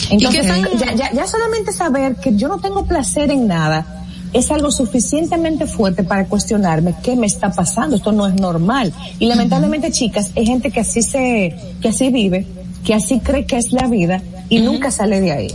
Entonces, 0.09 0.45
ya, 0.79 0.93
ya- 0.95 1.11
ya 1.13 1.27
solamente 1.27 1.71
saber 1.73 2.15
que 2.15 2.35
yo 2.35 2.47
no 2.47 2.59
tengo 2.59 2.85
placer 2.85 3.31
en 3.31 3.47
nada 3.47 3.85
es 4.33 4.51
algo 4.51 4.69
suficientemente 4.71 5.65
fuerte 5.67 6.03
para 6.03 6.25
cuestionarme 6.25 6.93
qué 7.01 7.15
me 7.15 7.25
está 7.27 7.49
pasando, 7.51 7.95
esto 7.95 8.11
no 8.11 8.27
es 8.27 8.35
normal. 8.35 8.93
Y 9.19 9.25
lamentablemente, 9.25 9.89
chicas, 9.91 10.31
hay 10.35 10.45
gente 10.45 10.69
que 10.69 10.81
así 10.81 11.01
se, 11.01 11.55
que 11.81 11.89
así 11.89 12.09
vive, 12.09 12.45
que 12.83 12.93
así 12.93 13.19
cree 13.19 13.45
que 13.45 13.57
es 13.57 13.71
la 13.71 13.87
vida 13.87 14.21
y 14.49 14.59
nunca 14.59 14.91
sale 14.91 15.19
de 15.21 15.31
ahí. 15.31 15.47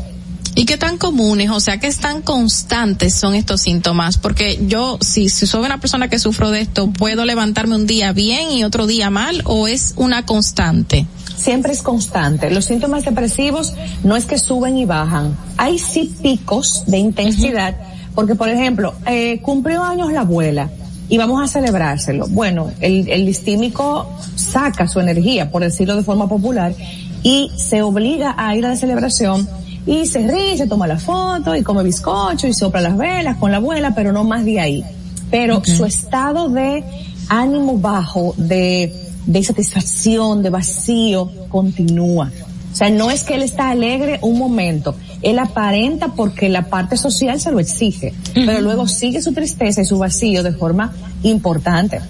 ¿Y 0.55 0.67
qué 0.67 0.77
tan 0.77 0.99
comunes, 0.99 1.51
o 1.51 1.61
sea, 1.61 1.79
qué 1.81 1.91
tan 1.93 2.21
constantes 2.21 3.15
son 3.15 3.35
estos 3.35 3.63
síntomas? 3.63 4.19
Porque 4.19 4.61
yo, 4.67 4.99
si, 5.01 5.29
si 5.29 5.47
soy 5.47 5.65
una 5.65 5.79
persona 5.79 6.09
que 6.09 6.19
sufro 6.19 6.51
de 6.51 6.61
esto, 6.61 6.91
¿puedo 6.91 7.25
levantarme 7.25 7.75
un 7.75 7.87
día 7.87 8.13
bien 8.13 8.51
y 8.51 8.63
otro 8.65 8.87
día 8.87 9.09
mal 9.09 9.41
o 9.45 9.67
es 9.67 9.95
una 9.97 10.27
constante? 10.27 11.07
siempre 11.43 11.73
es 11.73 11.83
constante. 11.83 12.51
Los 12.51 12.67
síntomas 12.67 13.05
depresivos 13.05 13.75
no 14.05 14.17
es 14.17 14.27
que 14.27 14.39
suben 14.39 14.77
y 14.77 14.85
bajan. 14.85 15.37
Hay 15.57 15.79
sí 15.79 16.15
picos 16.23 16.85
de 16.87 16.99
intensidad, 16.99 17.77
porque 18.15 18.35
por 18.35 18.49
ejemplo, 18.49 18.95
eh, 19.07 19.41
cumplió 19.43 19.83
años 19.83 20.13
la 20.13 20.21
abuela 20.21 20.71
y 21.09 21.19
vamos 21.19 21.43
a 21.43 21.49
celebrárselo. 21.49 22.29
Bueno, 22.29 22.71
el, 22.81 23.09
el 23.09 23.27
distímico 23.27 24.09
saca 24.37 24.87
su 24.87 25.01
energía, 25.01 25.51
por 25.51 25.63
decirlo 25.63 25.97
de 25.97 26.05
forma 26.05 26.29
popular, 26.29 26.75
y 27.23 27.51
se 27.57 27.83
obliga 27.83 28.35
a 28.39 28.55
ir 28.57 28.65
a 28.65 28.71
la 28.71 28.77
celebración 28.77 29.49
y 29.87 30.07
se 30.07 30.27
ríe, 30.27 30.57
se 30.57 30.67
toma 30.67 30.87
la 30.87 30.99
foto 30.99 31.55
y 31.57 31.63
come 31.63 31.83
bizcocho 31.83 32.47
y 32.47 32.55
sopla 32.55 32.81
las 32.81 32.97
velas 32.97 33.37
con 33.37 33.51
la 33.51 33.57
abuela, 33.57 33.95
pero 33.95 34.13
no 34.13 34.25
más 34.25 34.45
de 34.45 34.61
ahí. 34.61 34.85
Pero 35.31 35.63
su 35.65 35.85
estado 35.85 36.49
de 36.49 36.85
ánimo 37.29 37.79
bajo, 37.79 38.35
de, 38.37 38.93
de 39.27 39.45
satisfacción, 39.45 40.43
de 40.43 40.51
vacío, 40.51 41.31
continúa. 41.49 42.31
O 42.73 42.75
sea, 42.75 42.91
no 42.91 43.11
es 43.11 43.25
que 43.25 43.35
él 43.35 43.43
está 43.43 43.69
alegre 43.69 44.19
un 44.23 44.39
momento, 44.39 44.95
él 45.21 45.39
aparenta 45.39 46.09
porque 46.09 46.49
la 46.49 46.69
parte 46.69 46.97
social 46.97 47.39
se 47.39 47.53
lo 47.53 47.61
exige, 47.61 48.15
pero 48.35 48.63
luego 48.63 48.89
sigue 48.89 49.21
su 49.21 49.33
tristeza 49.33 49.83
y 49.83 49.85
su 49.85 49.99
vacío 49.99 50.43
de 50.43 50.53
forma 50.53 50.93
importante. 51.23 52.01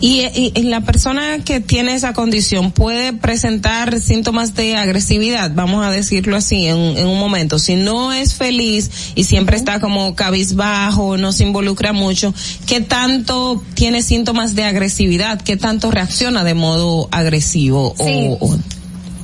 Y, 0.00 0.22
y- 0.34 0.52
y 0.54 0.62
la 0.64 0.80
persona 0.82 1.38
que 1.44 1.60
tiene 1.60 1.94
esa 1.94 2.12
condición 2.12 2.72
puede 2.72 3.12
presentar 3.12 4.00
síntomas 4.00 4.54
de 4.54 4.76
agresividad, 4.76 5.50
vamos 5.54 5.84
a 5.84 5.90
decirlo 5.90 6.36
así, 6.36 6.66
en, 6.66 6.76
en 6.96 7.06
un 7.06 7.18
momento. 7.18 7.58
Si 7.58 7.74
no 7.76 8.12
es 8.12 8.34
feliz 8.34 8.90
y 9.14 9.24
siempre 9.24 9.56
está 9.56 9.80
como 9.80 10.14
cabizbajo, 10.14 11.16
no 11.16 11.32
se 11.32 11.44
involucra 11.44 11.92
mucho, 11.92 12.32
¿qué 12.66 12.80
tanto 12.80 13.62
tiene 13.74 14.02
síntomas 14.02 14.54
de 14.54 14.64
agresividad? 14.64 15.40
¿Qué 15.40 15.56
tanto 15.56 15.90
reacciona 15.90 16.44
de 16.44 16.54
modo 16.54 17.08
agresivo? 17.10 17.94
o- 17.98 18.04
Sí. 18.04 18.28
o- 18.40 18.56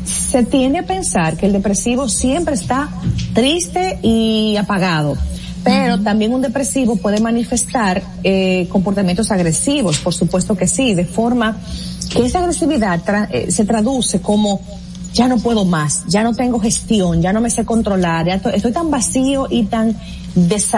se 0.04 0.42
tiende 0.42 0.78
a 0.80 0.82
pensar 0.86 1.36
que 1.36 1.46
el 1.46 1.52
depresivo 1.52 2.08
siempre 2.08 2.54
está 2.54 2.88
triste 3.34 3.98
y 4.02 4.56
apagado. 4.56 5.16
Pero 5.64 6.00
también 6.00 6.34
un 6.34 6.42
depresivo 6.42 6.96
puede 6.96 7.20
manifestar 7.20 8.02
eh, 8.24 8.66
comportamientos 8.70 9.30
agresivos, 9.30 9.98
por 9.98 10.12
supuesto 10.14 10.56
que 10.56 10.66
sí, 10.66 10.94
de 10.94 11.04
forma 11.04 11.56
que 12.12 12.24
esa 12.26 12.40
agresividad 12.40 13.00
tra- 13.04 13.28
eh, 13.30 13.50
se 13.50 13.64
traduce 13.64 14.20
como 14.20 14.60
ya 15.14 15.28
no 15.28 15.36
puedo 15.38 15.64
más, 15.64 16.04
ya 16.08 16.22
no 16.22 16.34
tengo 16.34 16.58
gestión, 16.58 17.20
ya 17.22 17.32
no 17.32 17.40
me 17.42 17.50
sé 17.50 17.64
controlar, 17.64 18.26
ya 18.26 18.38
to- 18.40 18.48
estoy 18.50 18.72
tan 18.72 18.90
vacío 18.90 19.46
y 19.50 19.64
tan 19.64 19.94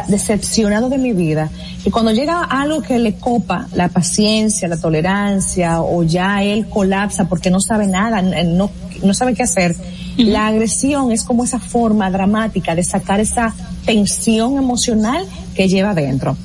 decepcionado 0.08 0.88
de 0.88 0.98
mi 0.98 1.12
vida 1.12 1.50
que 1.82 1.90
cuando 1.90 2.10
llega 2.12 2.42
algo 2.42 2.82
que 2.82 2.98
le 2.98 3.14
copa 3.14 3.68
la 3.74 3.88
paciencia, 3.88 4.68
la 4.68 4.76
tolerancia 4.76 5.80
o 5.82 6.02
ya 6.02 6.42
él 6.42 6.68
colapsa 6.68 7.28
porque 7.28 7.50
no 7.50 7.60
sabe 7.60 7.86
nada, 7.86 8.20
no, 8.22 8.70
no 9.02 9.14
sabe 9.14 9.34
qué 9.34 9.44
hacer, 9.44 9.76
la 10.16 10.46
agresión 10.46 11.12
es 11.12 11.24
como 11.24 11.44
esa 11.44 11.58
forma 11.58 12.10
dramática 12.10 12.74
de 12.74 12.84
sacar 12.84 13.20
esa 13.20 13.54
tensión 13.84 14.56
emocional 14.56 15.26
que 15.54 15.68
lleva 15.68 15.94
dentro. 15.94 16.36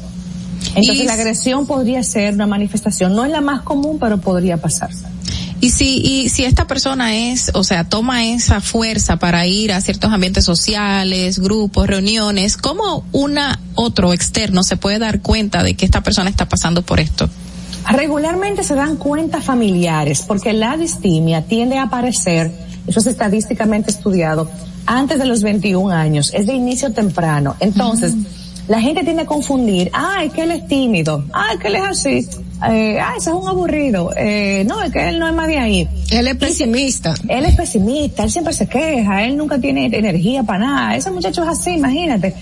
Entonces 0.75 1.03
Y- 1.03 1.07
la 1.07 1.13
agresión 1.13 1.65
podría 1.65 2.03
ser 2.03 2.33
una 2.33 2.47
manifestación, 2.47 3.15
no 3.15 3.25
es 3.25 3.31
la 3.31 3.41
más 3.41 3.61
común, 3.61 3.97
pero 3.99 4.19
podría 4.19 4.57
pasar. 4.57 4.89
Y 5.61 5.71
si, 5.71 5.97
y 5.97 6.29
si 6.29 6.45
esta 6.45 6.67
persona 6.67 7.15
es, 7.17 7.51
o 7.53 7.65
sea, 7.65 7.83
toma 7.83 8.25
esa 8.25 8.61
fuerza 8.61 9.17
para 9.17 9.45
ir 9.45 9.73
a 9.73 9.81
ciertos 9.81 10.11
ambientes 10.11 10.45
sociales, 10.45 11.37
grupos, 11.39 11.85
reuniones, 11.87 12.55
¿cómo 12.55 13.03
una 13.11 13.59
otro 13.75 14.13
externo 14.13 14.63
se 14.63 14.77
puede 14.77 14.99
dar 14.99 15.21
cuenta 15.21 15.61
de 15.63 15.73
que 15.73 15.83
esta 15.83 16.01
persona 16.01 16.29
está 16.29 16.47
pasando 16.47 16.81
por 16.81 17.01
esto? 17.01 17.29
Regularmente 17.89 18.63
se 18.63 18.75
dan 18.75 18.95
cuenta 18.95 19.41
familiares, 19.41 20.21
porque 20.25 20.53
la 20.53 20.77
distimia 20.77 21.41
tiende 21.41 21.77
a 21.77 21.83
aparecer, 21.83 22.53
eso 22.89 22.99
es 22.99 23.07
estadísticamente 23.07 23.91
estudiado, 23.91 24.49
antes 24.85 25.17
de 25.19 25.25
los 25.25 25.41
21 25.43 25.91
años, 25.91 26.31
es 26.33 26.47
de 26.47 26.53
inicio 26.53 26.91
temprano. 26.91 27.55
Entonces, 27.59 28.13
la 28.67 28.79
gente 28.81 29.03
tiende 29.03 29.23
a 29.23 29.25
confundir, 29.25 29.89
ah, 29.93 30.23
es 30.23 30.33
que 30.33 30.43
él 30.43 30.51
es 30.51 30.67
tímido, 30.67 31.23
ah, 31.33 31.47
es 31.53 31.59
que 31.59 31.67
él 31.69 31.75
es 31.75 31.83
así, 31.83 32.27
eh, 32.69 32.99
ah, 32.99 33.13
ese 33.17 33.29
es 33.29 33.35
un 33.35 33.47
aburrido, 33.47 34.11
eh, 34.15 34.63
no, 34.67 34.81
es 34.83 34.91
que 34.91 35.09
él 35.09 35.17
no 35.19 35.27
es 35.27 35.33
más 35.33 35.47
de 35.47 35.57
ahí. 35.57 35.87
Él 36.11 36.27
es 36.27 36.35
pesimista. 36.35 37.13
Él 37.27 37.45
es 37.45 37.55
pesimista, 37.55 38.23
él 38.23 38.29
siempre 38.31 38.53
se 38.53 38.67
queja, 38.67 39.23
él 39.23 39.37
nunca 39.37 39.57
tiene 39.59 39.85
energía 39.87 40.43
para 40.43 40.59
nada, 40.59 40.95
ese 40.95 41.09
muchacho 41.11 41.41
es 41.43 41.49
así, 41.49 41.71
imagínate. 41.71 42.35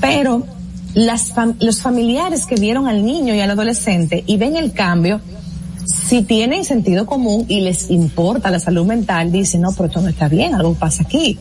Pero 0.00 0.46
las 0.94 1.34
fam- 1.34 1.56
los 1.60 1.80
familiares 1.80 2.46
que 2.46 2.54
vieron 2.56 2.86
al 2.86 3.04
niño 3.04 3.34
y 3.34 3.40
al 3.40 3.50
adolescente 3.50 4.22
y 4.26 4.36
ven 4.36 4.56
el 4.56 4.72
cambio, 4.72 5.20
si 5.84 6.22
tienen 6.22 6.64
sentido 6.64 7.06
común 7.06 7.44
y 7.48 7.60
les 7.60 7.90
importa 7.90 8.50
la 8.50 8.60
salud 8.60 8.86
mental, 8.86 9.32
dicen, 9.32 9.62
no, 9.62 9.72
pero 9.72 9.86
esto 9.86 10.00
no 10.00 10.08
está 10.08 10.28
bien, 10.28 10.54
algo 10.54 10.74
pasa 10.74 11.02
aquí. 11.02 11.38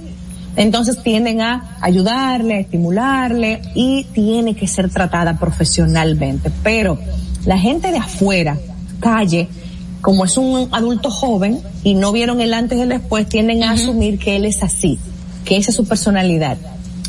Entonces 0.56 1.02
tienden 1.02 1.42
a 1.42 1.78
ayudarle, 1.82 2.56
a 2.56 2.60
estimularle 2.60 3.62
y 3.74 4.04
tiene 4.14 4.56
que 4.56 4.68
ser 4.68 4.90
tratada 4.90 5.40
profesionalmente. 5.40 6.52
Pero 6.62 7.00
la 7.46 7.58
gente 7.58 7.92
de 7.92 7.98
afuera, 7.98 8.58
calle, 9.00 9.48
como 10.02 10.26
es 10.26 10.38
un 10.38 10.68
adulto 10.72 11.10
joven 11.10 11.60
y 11.84 11.96
no 11.96 12.12
vieron 12.12 12.42
el 12.42 12.54
antes 12.54 12.78
y 12.78 12.82
el 12.82 12.90
después, 12.90 13.28
tienden 13.28 13.64
a 13.64 13.72
asumir 13.72 14.20
que 14.20 14.36
él 14.36 14.46
es 14.46 14.62
así, 14.62 15.00
que 15.46 15.58
esa 15.58 15.72
es 15.72 15.76
su 15.76 15.86
personalidad. 15.86 16.58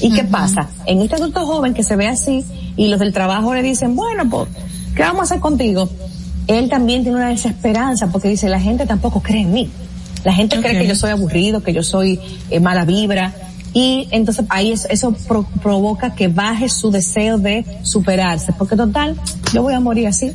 ¿Y 0.01 0.12
qué 0.12 0.24
pasa? 0.24 0.69
En 0.86 1.01
este 1.01 1.16
adulto 1.16 1.47
joven 1.47 1.74
que 1.74 1.82
se 1.82 1.97
ve 1.97 2.06
así 2.06 2.44
y 2.77 2.89
los 2.89 2.98
del 2.98 3.12
trabajo 3.12 3.55
le 3.55 3.62
dicen, 3.62 3.94
bueno, 3.94 4.28
pues, 4.28 4.48
¿qué 4.94 5.02
vamos 5.02 5.20
a 5.20 5.23
hacer 5.24 5.40
contigo? 5.40 5.89
Él 6.46 6.68
también 6.68 7.02
tiene 7.02 7.16
una 7.18 7.28
desesperanza 7.28 8.08
porque 8.08 8.28
dice, 8.28 8.48
la 8.48 8.60
gente 8.60 8.86
tampoco 8.86 9.20
cree 9.22 9.42
en 9.42 9.52
mí. 9.52 9.70
La 10.24 10.32
gente 10.32 10.56
cree 10.62 10.72
que 10.82 10.88
yo 10.88 10.94
soy 10.96 11.10
aburrido, 11.10 11.62
que 11.62 11.72
yo 11.72 11.82
soy 11.82 12.18
eh, 12.50 12.60
mala 12.60 12.84
vibra. 12.84 13.32
Y 13.72 14.08
entonces 14.10 14.44
ahí 14.50 14.72
es- 14.72 14.86
eso 14.88 15.12
pro- 15.26 15.46
provoca 15.62 16.14
que 16.14 16.28
baje 16.28 16.68
su 16.68 16.90
deseo 16.90 17.38
de 17.38 17.64
superarse. 17.82 18.52
Porque 18.56 18.76
total, 18.76 19.16
yo 19.52 19.62
voy 19.62 19.74
a 19.74 19.80
morir 19.80 20.06
así. 20.06 20.32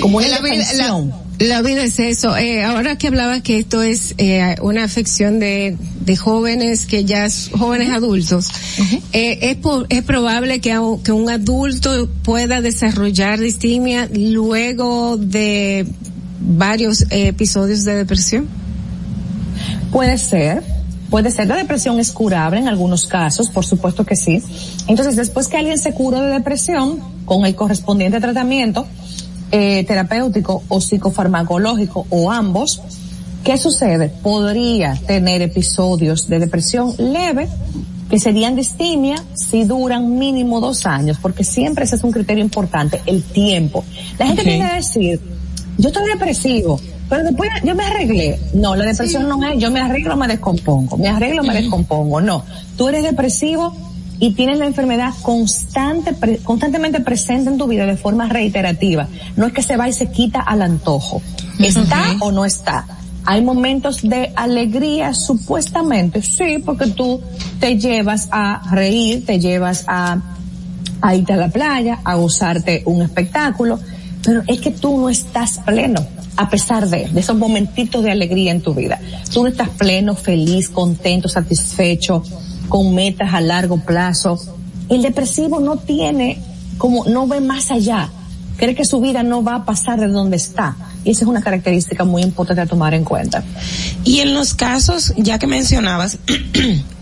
Como 0.00 0.18
una 0.18 0.28
la, 0.28 0.38
la- 0.74 0.86
la 1.38 1.62
vida 1.62 1.82
es 1.84 1.98
eso. 1.98 2.36
Eh, 2.36 2.64
ahora 2.64 2.96
que 2.96 3.08
hablaba 3.08 3.40
que 3.40 3.58
esto 3.58 3.82
es 3.82 4.14
eh, 4.18 4.54
una 4.62 4.84
afección 4.84 5.38
de, 5.38 5.76
de 6.00 6.16
jóvenes 6.16 6.86
que 6.86 7.04
ya 7.04 7.26
jóvenes 7.56 7.90
adultos, 7.90 8.48
eh, 9.12 9.56
es, 9.88 10.02
probable 10.02 10.60
que, 10.60 10.78
que 11.04 11.12
un 11.12 11.28
adulto 11.28 12.08
pueda 12.22 12.60
desarrollar 12.60 13.38
distimia 13.38 14.08
luego 14.12 15.16
de 15.16 15.86
varios 16.40 17.04
episodios 17.10 17.84
de 17.84 17.96
depresión. 17.96 18.48
Puede 19.92 20.18
ser, 20.18 20.62
puede 21.10 21.30
ser. 21.30 21.48
La 21.48 21.56
depresión 21.56 21.98
es 22.00 22.12
curable 22.12 22.60
en 22.60 22.68
algunos 22.68 23.06
casos, 23.06 23.50
por 23.50 23.64
supuesto 23.64 24.04
que 24.04 24.16
sí. 24.16 24.42
Entonces, 24.86 25.16
después 25.16 25.48
que 25.48 25.56
alguien 25.56 25.78
se 25.78 25.92
cura 25.92 26.20
de 26.22 26.32
depresión, 26.32 27.00
con 27.24 27.44
el 27.44 27.54
correspondiente 27.54 28.20
tratamiento 28.20 28.86
eh, 29.52 29.84
terapéutico 29.84 30.62
o 30.68 30.80
psicofarmacológico 30.80 32.06
o 32.10 32.30
ambos, 32.30 32.82
¿Qué 33.46 33.56
sucede? 33.58 34.08
Podría 34.08 34.98
tener 35.06 35.40
episodios 35.40 36.26
de 36.26 36.40
depresión 36.40 36.92
leve 36.98 37.46
que 38.10 38.18
serían 38.18 38.56
distimia 38.56 39.22
si 39.34 39.62
duran 39.62 40.18
mínimo 40.18 40.60
dos 40.60 40.84
años, 40.84 41.18
porque 41.22 41.44
siempre 41.44 41.84
ese 41.84 41.94
es 41.94 42.02
un 42.02 42.10
criterio 42.10 42.42
importante, 42.42 43.00
el 43.06 43.22
tiempo. 43.22 43.84
La 44.18 44.26
gente 44.26 44.42
Ok. 44.42 44.48
tiene 44.48 44.68
que 44.68 44.74
decir, 44.74 45.20
yo 45.78 45.90
estoy 45.90 46.08
depresivo, 46.08 46.80
pero 47.08 47.22
después 47.22 47.48
yo 47.62 47.76
me 47.76 47.84
arreglé. 47.84 48.36
No, 48.52 48.74
la 48.74 48.84
depresión 48.84 49.28
no 49.28 49.40
es, 49.46 49.56
yo 49.60 49.70
me 49.70 49.78
arreglo, 49.78 50.16
me 50.16 50.26
descompongo, 50.26 50.96
me 50.96 51.06
arreglo, 51.06 51.44
me 51.44 51.54
descompongo. 51.54 52.20
No, 52.20 52.42
tú 52.76 52.88
eres 52.88 53.04
depresivo 53.04 53.72
y 54.18 54.32
tienes 54.32 54.58
la 54.58 54.66
enfermedad 54.66 55.12
constante, 55.22 56.12
pre- 56.12 56.38
constantemente 56.38 57.00
presente 57.00 57.50
en 57.50 57.58
tu 57.58 57.66
vida 57.66 57.86
de 57.86 57.96
forma 57.96 58.28
reiterativa. 58.28 59.08
No 59.36 59.46
es 59.46 59.52
que 59.52 59.62
se 59.62 59.76
va 59.76 59.88
y 59.88 59.92
se 59.92 60.10
quita 60.10 60.40
al 60.40 60.62
antojo. 60.62 61.20
¿Está 61.58 62.16
o 62.20 62.32
no 62.32 62.44
está? 62.44 62.86
Hay 63.24 63.42
momentos 63.42 64.02
de 64.02 64.32
alegría, 64.36 65.12
supuestamente, 65.12 66.22
sí, 66.22 66.58
porque 66.64 66.86
tú 66.86 67.20
te 67.58 67.76
llevas 67.76 68.28
a 68.30 68.62
reír, 68.72 69.26
te 69.26 69.40
llevas 69.40 69.84
a, 69.88 70.18
a 71.00 71.14
irte 71.14 71.32
a 71.32 71.36
la 71.36 71.48
playa, 71.48 71.98
a 72.04 72.14
gozarte 72.14 72.82
un 72.86 73.02
espectáculo, 73.02 73.80
pero 74.24 74.42
es 74.46 74.60
que 74.60 74.70
tú 74.70 74.96
no 74.96 75.08
estás 75.08 75.58
pleno, 75.66 76.06
a 76.36 76.48
pesar 76.48 76.88
de, 76.88 77.08
de 77.08 77.20
esos 77.20 77.36
momentitos 77.36 78.02
de 78.04 78.12
alegría 78.12 78.52
en 78.52 78.60
tu 78.60 78.74
vida. 78.74 79.00
Tú 79.32 79.42
no 79.42 79.48
estás 79.48 79.70
pleno, 79.70 80.14
feliz, 80.14 80.68
contento, 80.68 81.28
satisfecho, 81.28 82.22
con 82.68 82.94
metas 82.94 83.32
a 83.32 83.40
largo 83.40 83.78
plazo. 83.78 84.38
El 84.88 85.02
depresivo 85.02 85.60
no 85.60 85.76
tiene, 85.76 86.38
como, 86.78 87.04
no 87.06 87.26
ve 87.26 87.40
más 87.40 87.70
allá. 87.70 88.10
Cree 88.56 88.74
que 88.74 88.84
su 88.84 89.00
vida 89.00 89.22
no 89.22 89.42
va 89.42 89.56
a 89.56 89.64
pasar 89.64 90.00
de 90.00 90.08
donde 90.08 90.36
está. 90.36 90.76
Y 91.04 91.10
esa 91.10 91.24
es 91.24 91.28
una 91.28 91.42
característica 91.42 92.04
muy 92.04 92.22
importante 92.22 92.62
a 92.62 92.66
tomar 92.66 92.94
en 92.94 93.04
cuenta. 93.04 93.44
Y 94.04 94.20
en 94.20 94.34
los 94.34 94.54
casos, 94.54 95.12
ya 95.16 95.38
que 95.38 95.46
mencionabas, 95.46 96.18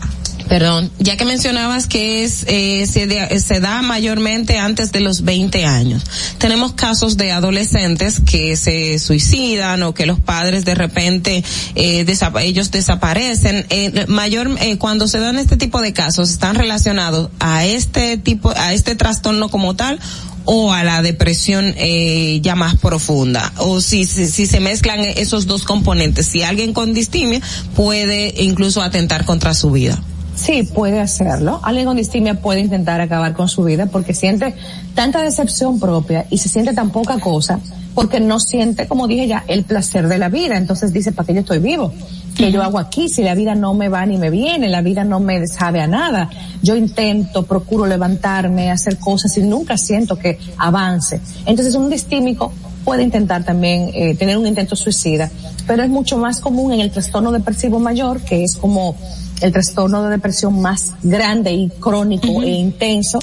perdón, 0.49 0.91
ya 0.99 1.17
que 1.17 1.25
mencionabas 1.25 1.87
que 1.87 2.25
es 2.25 2.45
eh, 2.47 2.87
se, 2.87 3.07
de- 3.07 3.41
se 3.41 3.61
da 3.61 3.83
mayormente 3.83 4.59
antes 4.59 4.93
de 4.93 5.01
los 5.01 5.23
20 5.23 5.65
años. 5.67 6.03
Tenemos 6.39 6.73
casos 6.73 7.17
de 7.17 7.33
adolescentes 7.33 8.21
que 8.21 8.57
se 8.57 8.99
suicidan 8.99 9.83
o 9.83 9.95
que 9.95 10.07
los 10.07 10.21
padres 10.21 10.65
de 10.65 10.75
repente 10.75 11.43
eh, 11.75 12.05
desapa- 12.07 12.43
ellos 12.43 12.71
desaparecen. 12.71 13.67
Eh, 13.71 14.05
mayor 14.09 14.51
eh, 14.61 14.77
cuando 14.79 15.09
se 15.09 15.19
dan 15.19 15.39
este 15.39 15.57
tipo 15.57 15.81
de 15.81 15.93
casos 15.93 16.31
están 16.31 16.57
relacionados 16.57 17.31
a 17.41 17.65
este 17.65 18.17
tipo 18.19 18.51
a 18.57 18.73
este 18.75 18.95
trastorno 18.95 19.49
como 19.49 19.75
tal 19.77 19.99
o 20.47 20.73
a 20.75 20.85
la 20.85 21.01
depresión 21.01 21.75
eh, 21.79 22.39
ya 22.43 22.55
más 22.55 22.77
profunda 22.77 23.51
o 23.57 23.81
si, 23.81 24.05
si 24.05 24.27
si 24.27 24.47
se 24.47 24.61
mezclan 24.61 25.01
esos 25.01 25.47
dos 25.47 25.65
componentes 25.65 26.27
si 26.27 26.43
alguien 26.43 26.75
con 26.75 26.93
distimia 26.93 27.41
puede 27.75 28.35
incluso 28.43 28.83
atentar 28.83 29.25
contra 29.25 29.55
su 29.55 29.71
vida 29.71 29.99
Sí, 30.35 30.65
puede 30.65 31.01
hacerlo. 31.01 31.61
Alguien 31.63 31.87
con 31.87 31.97
distimia 31.97 32.35
puede 32.35 32.61
intentar 32.61 33.01
acabar 33.01 33.35
con 33.35 33.49
su 33.49 33.65
vida 33.65 33.87
porque 33.87 34.15
siente 34.15 34.55
tanta 34.95 35.23
decepción 35.23 35.79
propia 35.79 36.27
y 36.31 36.39
se 36.39 36.49
siente 36.49 36.75
tan 36.75 36.91
poca 36.91 37.19
cosa 37.19 37.61
porque 37.95 38.19
no 38.19 38.41
siente, 38.41 38.89
como 38.89 39.07
dije 39.07 39.29
ya, 39.29 39.45
el 39.47 39.65
placer 39.65 40.09
de 40.09 40.19
la 40.19 40.29
vida. 40.29 40.57
Entonces 40.57 40.93
dice, 40.93 41.13
¿para 41.13 41.27
qué 41.27 41.35
yo 41.35 41.41
estoy 41.41 41.61
vivo? 41.61 41.93
¿Qué 42.37 42.51
yo 42.51 42.63
hago 42.63 42.79
aquí? 42.79 43.09
Si 43.09 43.23
la 43.23 43.35
vida 43.35 43.55
no 43.55 43.75
me 43.75 43.89
va 43.89 44.05
ni 44.05 44.19
me 44.19 44.31
viene, 44.31 44.69
la 44.69 44.83
vida 44.83 45.05
no 45.05 45.21
me 45.21 45.47
sabe 45.47 45.81
a 45.81 45.87
nada. 45.87 46.29
Yo 46.63 46.75
intento, 46.75 47.45
procuro 47.45 47.87
levantarme, 47.87 48.71
hacer 48.71 48.99
cosas 48.99 49.37
y 49.39 49.43
nunca 49.43 49.79
siento 49.79 50.19
que 50.19 50.39
avance. 50.59 51.21
Entonces 51.47 51.77
un 51.77 51.89
distímico 51.89 52.53
puede 52.85 53.03
intentar 53.03 53.45
también 53.45 53.91
eh, 53.95 54.15
tener 54.15 54.37
un 54.37 54.47
intento 54.47 54.77
suicida, 54.77 55.31
pero 55.67 55.83
es 55.83 55.89
mucho 55.89 56.19
más 56.19 56.41
común 56.41 56.73
en 56.73 56.81
el 56.81 56.91
trastorno 56.91 57.33
depresivo 57.33 57.79
mayor, 57.79 58.21
que 58.21 58.45
es 58.45 58.57
como 58.57 58.97
el 59.41 59.53
trastorno 59.53 60.03
de 60.05 60.11
depresión 60.11 60.61
más 60.61 60.93
grande 61.03 61.53
y 61.53 61.69
crónico 61.69 62.43
e 62.43 62.51
intenso, 62.51 63.19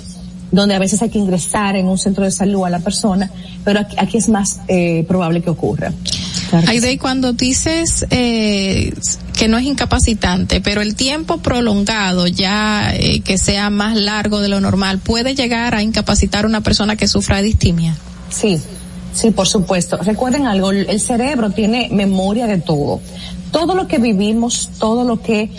donde 0.51 0.75
a 0.75 0.79
veces 0.79 1.01
hay 1.01 1.09
que 1.09 1.19
ingresar 1.19 1.75
en 1.75 1.87
un 1.87 1.97
centro 1.97 2.23
de 2.23 2.31
salud 2.31 2.65
a 2.65 2.69
la 2.69 2.79
persona, 2.79 3.31
pero 3.63 3.79
aquí, 3.79 3.95
aquí 3.97 4.17
es 4.17 4.27
más 4.27 4.59
eh, 4.67 5.05
probable 5.07 5.41
que 5.41 5.49
ocurra. 5.49 5.93
Aide, 6.67 6.97
cuando 6.97 7.31
dices 7.31 8.05
eh, 8.09 8.93
que 9.37 9.47
no 9.47 9.57
es 9.57 9.65
incapacitante, 9.65 10.59
pero 10.59 10.81
el 10.81 10.95
tiempo 10.95 11.37
prolongado 11.37 12.27
ya 12.27 12.93
eh, 12.93 13.21
que 13.21 13.37
sea 13.37 13.69
más 13.69 13.95
largo 13.95 14.41
de 14.41 14.49
lo 14.49 14.59
normal, 14.59 14.99
puede 14.99 15.33
llegar 15.33 15.75
a 15.75 15.81
incapacitar 15.81 16.43
a 16.43 16.47
una 16.47 16.61
persona 16.61 16.97
que 16.97 17.07
sufra 17.07 17.37
de 17.37 17.43
distimia. 17.43 17.95
Sí, 18.29 18.61
sí, 19.13 19.31
por 19.31 19.47
supuesto. 19.47 19.97
Recuerden 19.97 20.47
algo, 20.47 20.71
el 20.71 20.99
cerebro 20.99 21.49
tiene 21.49 21.89
memoria 21.91 22.47
de 22.47 22.57
todo. 22.57 22.99
Todo 23.51 23.75
lo 23.75 23.87
que 23.87 23.97
vivimos, 23.97 24.69
todo 24.79 25.03
lo 25.03 25.21
que 25.21 25.49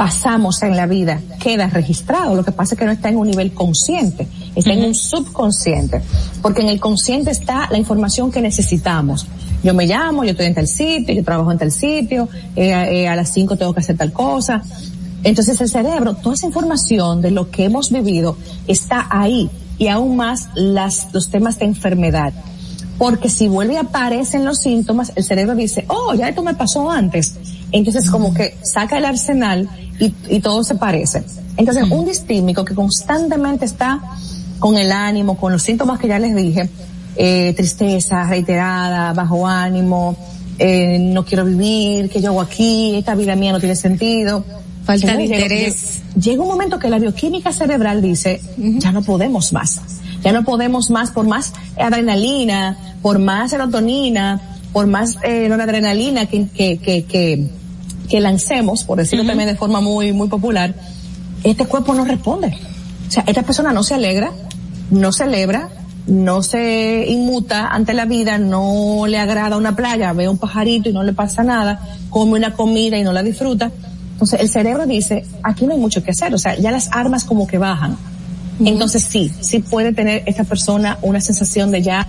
pasamos 0.00 0.62
en 0.62 0.76
la 0.76 0.86
vida 0.86 1.20
queda 1.38 1.66
registrado. 1.66 2.34
Lo 2.34 2.42
que 2.42 2.52
pasa 2.52 2.74
es 2.74 2.78
que 2.78 2.86
no 2.86 2.90
está 2.90 3.10
en 3.10 3.16
un 3.16 3.26
nivel 3.26 3.52
consciente, 3.52 4.26
está 4.54 4.72
en 4.72 4.84
un 4.84 4.94
subconsciente. 4.94 6.00
Porque 6.40 6.62
en 6.62 6.68
el 6.68 6.80
consciente 6.80 7.30
está 7.30 7.68
la 7.70 7.76
información 7.76 8.32
que 8.32 8.40
necesitamos. 8.40 9.26
Yo 9.62 9.74
me 9.74 9.86
llamo, 9.86 10.24
yo 10.24 10.30
estoy 10.30 10.46
en 10.46 10.54
tal 10.54 10.68
sitio, 10.68 11.14
yo 11.14 11.22
trabajo 11.22 11.52
en 11.52 11.58
tal 11.58 11.70
sitio, 11.70 12.30
eh, 12.56 12.70
eh, 12.70 13.08
a 13.08 13.14
las 13.14 13.30
5 13.34 13.56
tengo 13.56 13.74
que 13.74 13.80
hacer 13.80 13.98
tal 13.98 14.10
cosa. 14.10 14.62
Entonces 15.22 15.60
el 15.60 15.68
cerebro, 15.68 16.14
toda 16.14 16.34
esa 16.34 16.46
información 16.46 17.20
de 17.20 17.30
lo 17.30 17.50
que 17.50 17.64
hemos 17.64 17.90
vivido 17.90 18.38
está 18.66 19.06
ahí 19.10 19.50
y 19.76 19.88
aún 19.88 20.16
más 20.16 20.48
las, 20.54 21.12
los 21.12 21.28
temas 21.28 21.58
de 21.58 21.66
enfermedad. 21.66 22.32
Porque 23.00 23.30
si 23.30 23.48
vuelve 23.48 23.74
y 23.74 23.76
aparecen 23.78 24.44
los 24.44 24.58
síntomas, 24.58 25.10
el 25.16 25.24
cerebro 25.24 25.54
dice, 25.54 25.86
oh, 25.88 26.12
ya 26.14 26.28
esto 26.28 26.42
me 26.42 26.52
pasó 26.52 26.90
antes. 26.90 27.34
Entonces 27.72 28.10
como 28.10 28.34
que 28.34 28.58
saca 28.62 28.98
el 28.98 29.06
arsenal 29.06 29.70
y, 29.98 30.14
y 30.28 30.40
todo 30.40 30.62
se 30.62 30.74
parece. 30.74 31.24
Entonces 31.56 31.84
un 31.90 32.04
distímico 32.04 32.62
que 32.62 32.74
constantemente 32.74 33.64
está 33.64 34.02
con 34.58 34.76
el 34.76 34.92
ánimo, 34.92 35.38
con 35.38 35.50
los 35.50 35.62
síntomas 35.62 35.98
que 35.98 36.08
ya 36.08 36.18
les 36.18 36.36
dije, 36.36 36.68
eh, 37.16 37.54
tristeza 37.56 38.24
reiterada, 38.24 39.14
bajo 39.14 39.46
ánimo, 39.46 40.14
eh, 40.58 40.98
no 41.00 41.24
quiero 41.24 41.46
vivir, 41.46 42.10
¿qué 42.10 42.20
yo 42.20 42.28
hago 42.28 42.42
aquí? 42.42 42.96
Esta 42.96 43.14
vida 43.14 43.34
mía 43.34 43.52
no 43.52 43.60
tiene 43.60 43.76
sentido. 43.76 44.44
Falta 44.84 45.16
de 45.16 45.24
interés. 45.24 46.00
Llega, 46.16 46.20
llega 46.20 46.42
un 46.42 46.48
momento 46.48 46.78
que 46.78 46.90
la 46.90 46.98
bioquímica 46.98 47.50
cerebral 47.50 48.02
dice, 48.02 48.42
ya 48.58 48.92
no 48.92 49.00
podemos 49.02 49.54
más. 49.54 49.80
Ya 50.22 50.32
no 50.32 50.44
podemos 50.44 50.90
más 50.90 51.10
por 51.10 51.26
más 51.26 51.52
adrenalina, 51.78 52.76
por 53.02 53.18
más 53.18 53.50
serotonina, 53.50 54.40
por 54.72 54.86
más 54.86 55.16
eh, 55.22 55.48
noradrenalina 55.48 56.26
que, 56.26 56.48
que, 56.48 56.78
que, 56.78 57.04
que, 57.04 57.48
que 58.08 58.20
lancemos, 58.20 58.84
por 58.84 58.98
decirlo 58.98 59.24
también 59.24 59.48
de 59.48 59.56
forma 59.56 59.80
muy, 59.80 60.12
muy 60.12 60.28
popular, 60.28 60.74
este 61.44 61.64
cuerpo 61.66 61.94
no 61.94 62.04
responde. 62.04 62.56
O 63.08 63.10
sea, 63.10 63.24
esta 63.26 63.42
persona 63.42 63.72
no 63.72 63.82
se 63.82 63.94
alegra, 63.94 64.32
no 64.90 65.12
celebra, 65.12 65.68
no 66.06 66.42
se 66.42 67.06
inmuta 67.08 67.68
ante 67.68 67.94
la 67.94 68.04
vida, 68.04 68.38
no 68.38 69.04
le 69.06 69.18
agrada 69.18 69.56
una 69.56 69.76
playa, 69.76 70.12
ve 70.12 70.28
un 70.28 70.38
pajarito 70.38 70.88
y 70.88 70.92
no 70.92 71.02
le 71.02 71.12
pasa 71.12 71.42
nada, 71.42 71.80
come 72.10 72.32
una 72.32 72.52
comida 72.52 72.98
y 72.98 73.02
no 73.02 73.12
la 73.12 73.22
disfruta. 73.22 73.70
Entonces 74.12 74.40
el 74.40 74.48
cerebro 74.50 74.86
dice, 74.86 75.24
aquí 75.42 75.66
no 75.66 75.72
hay 75.72 75.78
mucho 75.78 76.02
que 76.02 76.10
hacer, 76.10 76.34
o 76.34 76.38
sea, 76.38 76.56
ya 76.56 76.70
las 76.70 76.90
armas 76.92 77.24
como 77.24 77.46
que 77.46 77.58
bajan. 77.58 77.96
Entonces 78.64 79.02
sí, 79.02 79.30
sí 79.40 79.60
puede 79.60 79.92
tener 79.92 80.22
esta 80.26 80.44
persona 80.44 80.98
una 81.02 81.20
sensación 81.20 81.70
de 81.70 81.82
ya 81.82 82.06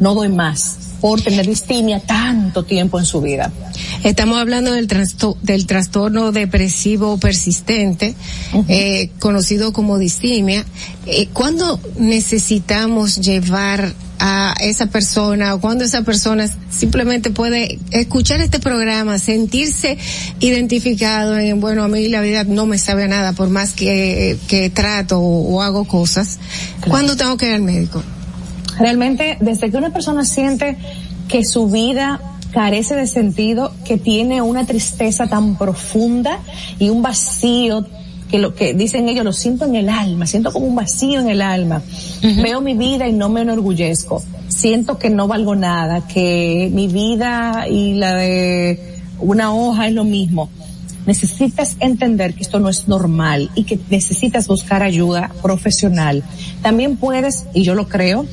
no 0.00 0.14
doy 0.14 0.28
más 0.28 0.76
por 1.00 1.20
tener 1.20 1.46
distimia 1.46 2.00
tanto 2.00 2.64
tiempo 2.64 2.98
en 2.98 3.04
su 3.04 3.20
vida. 3.20 3.52
Estamos 4.04 4.38
hablando 4.38 4.72
del, 4.72 4.88
trasto- 4.88 5.36
del 5.42 5.66
trastorno 5.66 6.32
depresivo 6.32 7.18
persistente, 7.18 8.14
eh, 8.68 9.10
conocido 9.18 9.72
como 9.74 9.98
distimia. 9.98 10.64
Eh, 11.06 11.28
¿Cuándo 11.32 11.78
necesitamos 11.98 13.16
llevar 13.20 13.92
a 14.18 14.54
esa 14.60 14.86
persona 14.86 15.54
o 15.54 15.60
cuando 15.60 15.84
esa 15.84 16.02
persona 16.02 16.48
simplemente 16.70 17.30
puede 17.30 17.78
escuchar 17.90 18.40
este 18.40 18.58
programa, 18.58 19.18
sentirse 19.18 19.98
identificado 20.40 21.38
en, 21.38 21.60
bueno, 21.60 21.84
a 21.84 21.88
mí 21.88 22.08
la 22.08 22.20
vida 22.20 22.44
no 22.44 22.66
me 22.66 22.78
sabe 22.78 23.04
a 23.04 23.08
nada 23.08 23.32
por 23.32 23.50
más 23.50 23.72
que, 23.72 24.38
que 24.48 24.70
trato 24.70 25.18
o, 25.18 25.54
o 25.54 25.62
hago 25.62 25.84
cosas? 25.84 26.38
¿Cuándo 26.88 27.16
tengo 27.16 27.36
que 27.36 27.46
ir 27.46 27.54
al 27.54 27.62
médico? 27.62 28.02
Realmente, 28.78 29.38
desde 29.40 29.70
que 29.70 29.76
una 29.76 29.90
persona 29.90 30.24
siente 30.24 30.76
que 31.28 31.44
su 31.44 31.68
vida 31.68 32.20
carece 32.52 32.94
de 32.94 33.06
sentido, 33.06 33.74
que 33.84 33.98
tiene 33.98 34.40
una 34.40 34.64
tristeza 34.64 35.26
tan 35.26 35.56
profunda 35.56 36.38
y 36.78 36.88
un 36.88 37.02
vacío 37.02 37.84
que 38.30 38.38
lo 38.38 38.54
que 38.54 38.74
dicen 38.74 39.08
ellos 39.08 39.24
lo 39.24 39.32
siento 39.32 39.64
en 39.64 39.76
el 39.76 39.88
alma, 39.88 40.26
siento 40.26 40.52
como 40.52 40.66
un 40.66 40.74
vacío 40.74 41.20
en 41.20 41.28
el 41.28 41.42
alma. 41.42 41.82
Veo 42.42 42.60
mi 42.60 42.74
vida 42.74 43.06
y 43.06 43.12
no 43.12 43.28
me 43.28 43.42
enorgullezco. 43.42 44.22
Siento 44.48 44.98
que 44.98 45.10
no 45.10 45.28
valgo 45.28 45.54
nada, 45.54 46.06
que 46.06 46.70
mi 46.72 46.88
vida 46.88 47.66
y 47.68 47.94
la 47.94 48.14
de 48.14 49.00
una 49.20 49.54
hoja 49.54 49.88
es 49.88 49.94
lo 49.94 50.04
mismo. 50.04 50.48
Necesitas 51.06 51.76
entender 51.80 52.34
que 52.34 52.42
esto 52.42 52.60
no 52.60 52.68
es 52.70 52.88
normal 52.88 53.50
y 53.54 53.64
que 53.64 53.78
necesitas 53.90 54.48
buscar 54.48 54.82
ayuda 54.82 55.30
profesional. 55.42 56.22
También 56.62 56.96
puedes, 56.96 57.44
y 57.52 57.62
yo 57.62 57.74
lo 57.74 57.88
creo, 57.88 58.26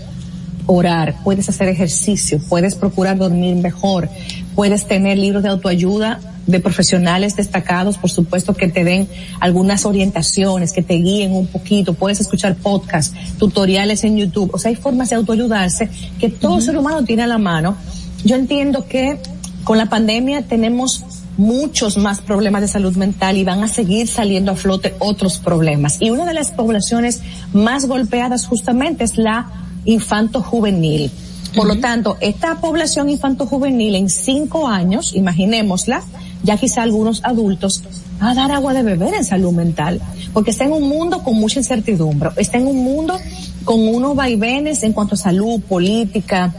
orar, 0.67 1.15
puedes 1.23 1.49
hacer 1.49 1.67
ejercicio, 1.67 2.39
puedes 2.47 2.75
procurar 2.75 3.17
dormir 3.17 3.55
mejor, 3.55 4.09
puedes 4.55 4.87
tener 4.87 5.17
libros 5.17 5.43
de 5.43 5.49
autoayuda 5.49 6.19
de 6.47 6.59
profesionales 6.59 7.35
destacados, 7.35 7.97
por 7.97 8.09
supuesto, 8.09 8.53
que 8.53 8.67
te 8.67 8.83
den 8.83 9.07
algunas 9.39 9.85
orientaciones, 9.85 10.73
que 10.73 10.81
te 10.81 10.95
guíen 10.95 11.33
un 11.33 11.47
poquito, 11.47 11.93
puedes 11.93 12.19
escuchar 12.19 12.55
podcasts, 12.55 13.15
tutoriales 13.37 14.03
en 14.03 14.17
YouTube, 14.17 14.51
o 14.53 14.57
sea, 14.57 14.69
hay 14.69 14.75
formas 14.75 15.09
de 15.09 15.17
autoayudarse 15.17 15.89
que 16.19 16.29
todo 16.29 16.61
ser 16.61 16.77
humano 16.77 17.03
tiene 17.03 17.23
a 17.23 17.27
la 17.27 17.37
mano. 17.37 17.75
Yo 18.23 18.35
entiendo 18.35 18.85
que 18.87 19.19
con 19.63 19.77
la 19.77 19.87
pandemia 19.87 20.43
tenemos 20.43 21.03
muchos 21.37 21.97
más 21.97 22.21
problemas 22.21 22.61
de 22.61 22.67
salud 22.67 22.95
mental 22.97 23.37
y 23.37 23.43
van 23.43 23.63
a 23.63 23.67
seguir 23.67 24.07
saliendo 24.07 24.51
a 24.51 24.55
flote 24.55 24.95
otros 24.99 25.37
problemas. 25.37 26.01
Y 26.01 26.09
una 26.09 26.25
de 26.25 26.33
las 26.33 26.51
poblaciones 26.51 27.21
más 27.53 27.85
golpeadas 27.85 28.45
justamente 28.47 29.03
es 29.03 29.17
la 29.17 29.49
infanto-juvenil. 29.85 31.11
Por 31.55 31.67
lo 31.67 31.79
tanto, 31.79 32.17
esta 32.21 32.61
población 32.61 33.09
infanto-juvenil 33.09 33.95
en 33.95 34.09
cinco 34.09 34.67
años, 34.67 35.13
imaginémosla, 35.13 36.03
ya 36.43 36.57
quizá 36.57 36.83
algunos 36.83 37.23
adultos, 37.23 37.83
a 38.19 38.33
dar 38.33 38.51
agua 38.51 38.73
de 38.73 38.83
beber 38.83 39.13
en 39.13 39.25
salud 39.25 39.51
mental, 39.51 40.01
porque 40.33 40.51
está 40.51 40.65
en 40.65 40.73
un 40.73 40.87
mundo 40.87 41.23
con 41.23 41.35
mucha 41.35 41.59
incertidumbre, 41.59 42.29
está 42.37 42.57
en 42.57 42.67
un 42.67 42.83
mundo 42.83 43.17
con 43.63 43.87
unos 43.87 44.15
vaivenes 44.15 44.83
en 44.83 44.93
cuanto 44.93 45.15
a 45.15 45.17
salud, 45.17 45.61
política, 45.61 46.53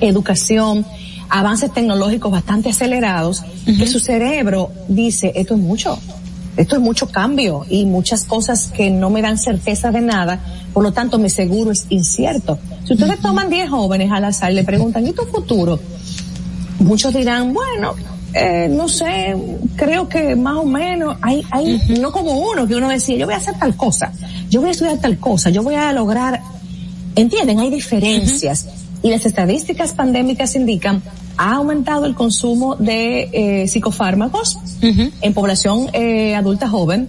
educación, 0.00 0.84
avances 1.28 1.72
tecnológicos 1.72 2.30
bastante 2.30 2.70
acelerados, 2.70 3.42
que 3.64 3.86
su 3.86 3.98
cerebro 3.98 4.70
dice, 4.88 5.32
esto 5.34 5.54
es 5.54 5.60
mucho, 5.60 5.98
esto 6.56 6.76
es 6.76 6.82
mucho 6.82 7.08
cambio 7.08 7.64
y 7.68 7.86
muchas 7.86 8.24
cosas 8.24 8.66
que 8.68 8.90
no 8.90 9.08
me 9.08 9.22
dan 9.22 9.38
certeza 9.38 9.90
de 9.90 10.02
nada, 10.02 10.40
por 10.74 10.82
lo 10.82 10.92
tanto 10.92 11.18
mi 11.18 11.30
seguro 11.30 11.70
es 11.70 11.86
incierto. 11.88 12.58
Si 12.84 12.92
ustedes 12.92 13.20
toman 13.20 13.48
10 13.48 13.70
jóvenes 13.70 14.10
al 14.12 14.24
azar 14.24 14.52
y 14.52 14.56
le 14.56 14.64
preguntan, 14.64 15.06
¿y 15.06 15.12
tu 15.12 15.22
futuro? 15.22 15.78
Muchos 16.80 17.14
dirán, 17.14 17.54
bueno, 17.54 17.94
eh, 18.34 18.68
no 18.70 18.88
sé, 18.88 19.36
creo 19.76 20.08
que 20.08 20.36
más 20.36 20.56
o 20.56 20.64
menos, 20.64 21.16
hay, 21.20 21.42
hay, 21.50 21.80
no 22.00 22.12
como 22.12 22.38
uno, 22.38 22.66
que 22.66 22.74
uno 22.74 22.88
decía, 22.88 23.16
yo 23.16 23.26
voy 23.26 23.34
a 23.34 23.38
hacer 23.38 23.54
tal 23.58 23.76
cosa, 23.76 24.12
yo 24.48 24.60
voy 24.60 24.70
a 24.70 24.72
estudiar 24.72 24.98
tal 24.98 25.18
cosa, 25.18 25.50
yo 25.50 25.62
voy 25.62 25.74
a 25.74 25.92
lograr, 25.92 26.40
entienden, 27.16 27.60
hay 27.60 27.70
diferencias. 27.70 28.66
Y 29.04 29.10
las 29.10 29.26
estadísticas 29.26 29.94
pandémicas 29.94 30.54
indican 30.54 31.02
ha 31.36 31.54
aumentado 31.54 32.06
el 32.06 32.14
consumo 32.14 32.76
de 32.76 33.28
eh, 33.32 33.68
psicofármacos 33.68 34.58
en 34.80 35.34
población 35.34 35.88
eh, 35.92 36.34
adulta 36.34 36.68
joven, 36.68 37.08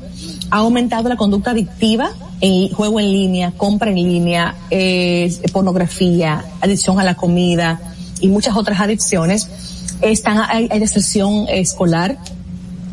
ha 0.49 0.57
aumentado 0.57 1.09
la 1.09 1.17
conducta 1.17 1.51
adictiva, 1.51 2.11
en 2.41 2.69
juego 2.69 2.99
en 2.99 3.11
línea, 3.11 3.53
compra 3.55 3.89
en 3.89 3.95
línea, 3.95 4.55
eh, 4.69 5.33
pornografía, 5.51 6.43
adicción 6.61 6.99
a 6.99 7.03
la 7.03 7.15
comida 7.15 7.79
y 8.19 8.27
muchas 8.27 8.55
otras 8.55 8.79
adicciones. 8.79 9.47
Están, 10.03 10.39
hay, 10.49 10.67
hay 10.69 10.79
deserción 10.79 11.47
escolar 11.49 12.17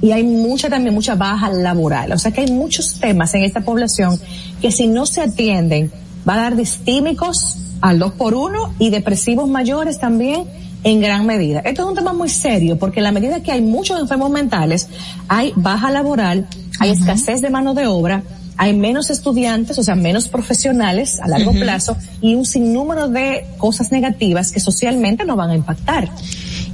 y 0.03 0.13
hay 0.13 0.23
mucha 0.25 0.69
también, 0.69 0.95
mucha 0.95 1.15
baja 1.15 1.51
laboral. 1.51 2.13
O 2.13 2.19
sea 2.19 2.33
que 2.33 2.43
hay 2.43 2.51
muchos 2.51 2.99
temas 3.01 3.35
en 3.35 3.45
esta 3.45 3.61
población 3.61 4.19
que 4.61 4.73
si 4.73 4.87
no 4.87 5.07
se 5.07 5.21
atienden 5.21 5.93
va 6.29 6.35
a 6.35 6.37
dar 6.37 6.57
distímicos 6.57 7.57
al 7.81 7.99
dos 7.99 8.13
por 8.13 8.35
uno 8.35 8.75
y 8.79 8.91
depresivos 8.91 9.49
mayores 9.49 9.99
también 9.99 10.45
en 10.85 11.01
gran 11.01 11.27
medida. 11.27 11.61
Esto 11.61 11.83
es 11.83 11.89
un 11.89 11.95
tema 11.95 12.13
muy 12.13 12.29
serio 12.29 12.79
porque 12.79 13.01
en 13.01 13.05
la 13.05 13.13
medida 13.13 13.43
que 13.43 13.53
hay 13.53 13.61
muchos 13.61 14.01
enfermos 14.01 14.31
mentales, 14.31 14.89
hay 15.29 15.53
baja 15.57 15.91
laboral, 15.91 16.47
hay 16.79 16.91
escasez 16.91 17.41
de 17.43 17.51
mano 17.51 17.75
de 17.75 17.87
obra, 17.87 18.23
hay 18.57 18.77
menos 18.77 19.11
estudiantes, 19.11 19.79
o 19.79 19.83
sea, 19.83 19.95
menos 19.95 20.29
profesionales 20.29 21.19
a 21.21 21.29
largo 21.29 21.53
plazo 21.53 21.97
y 22.21 22.35
un 22.35 22.45
sinnúmero 22.45 23.09
de 23.09 23.47
cosas 23.57 23.91
negativas 23.91 24.53
que 24.53 24.61
socialmente 24.61 25.25
no 25.25 25.37
van 25.37 25.51
a 25.51 25.55
impactar. 25.55 26.11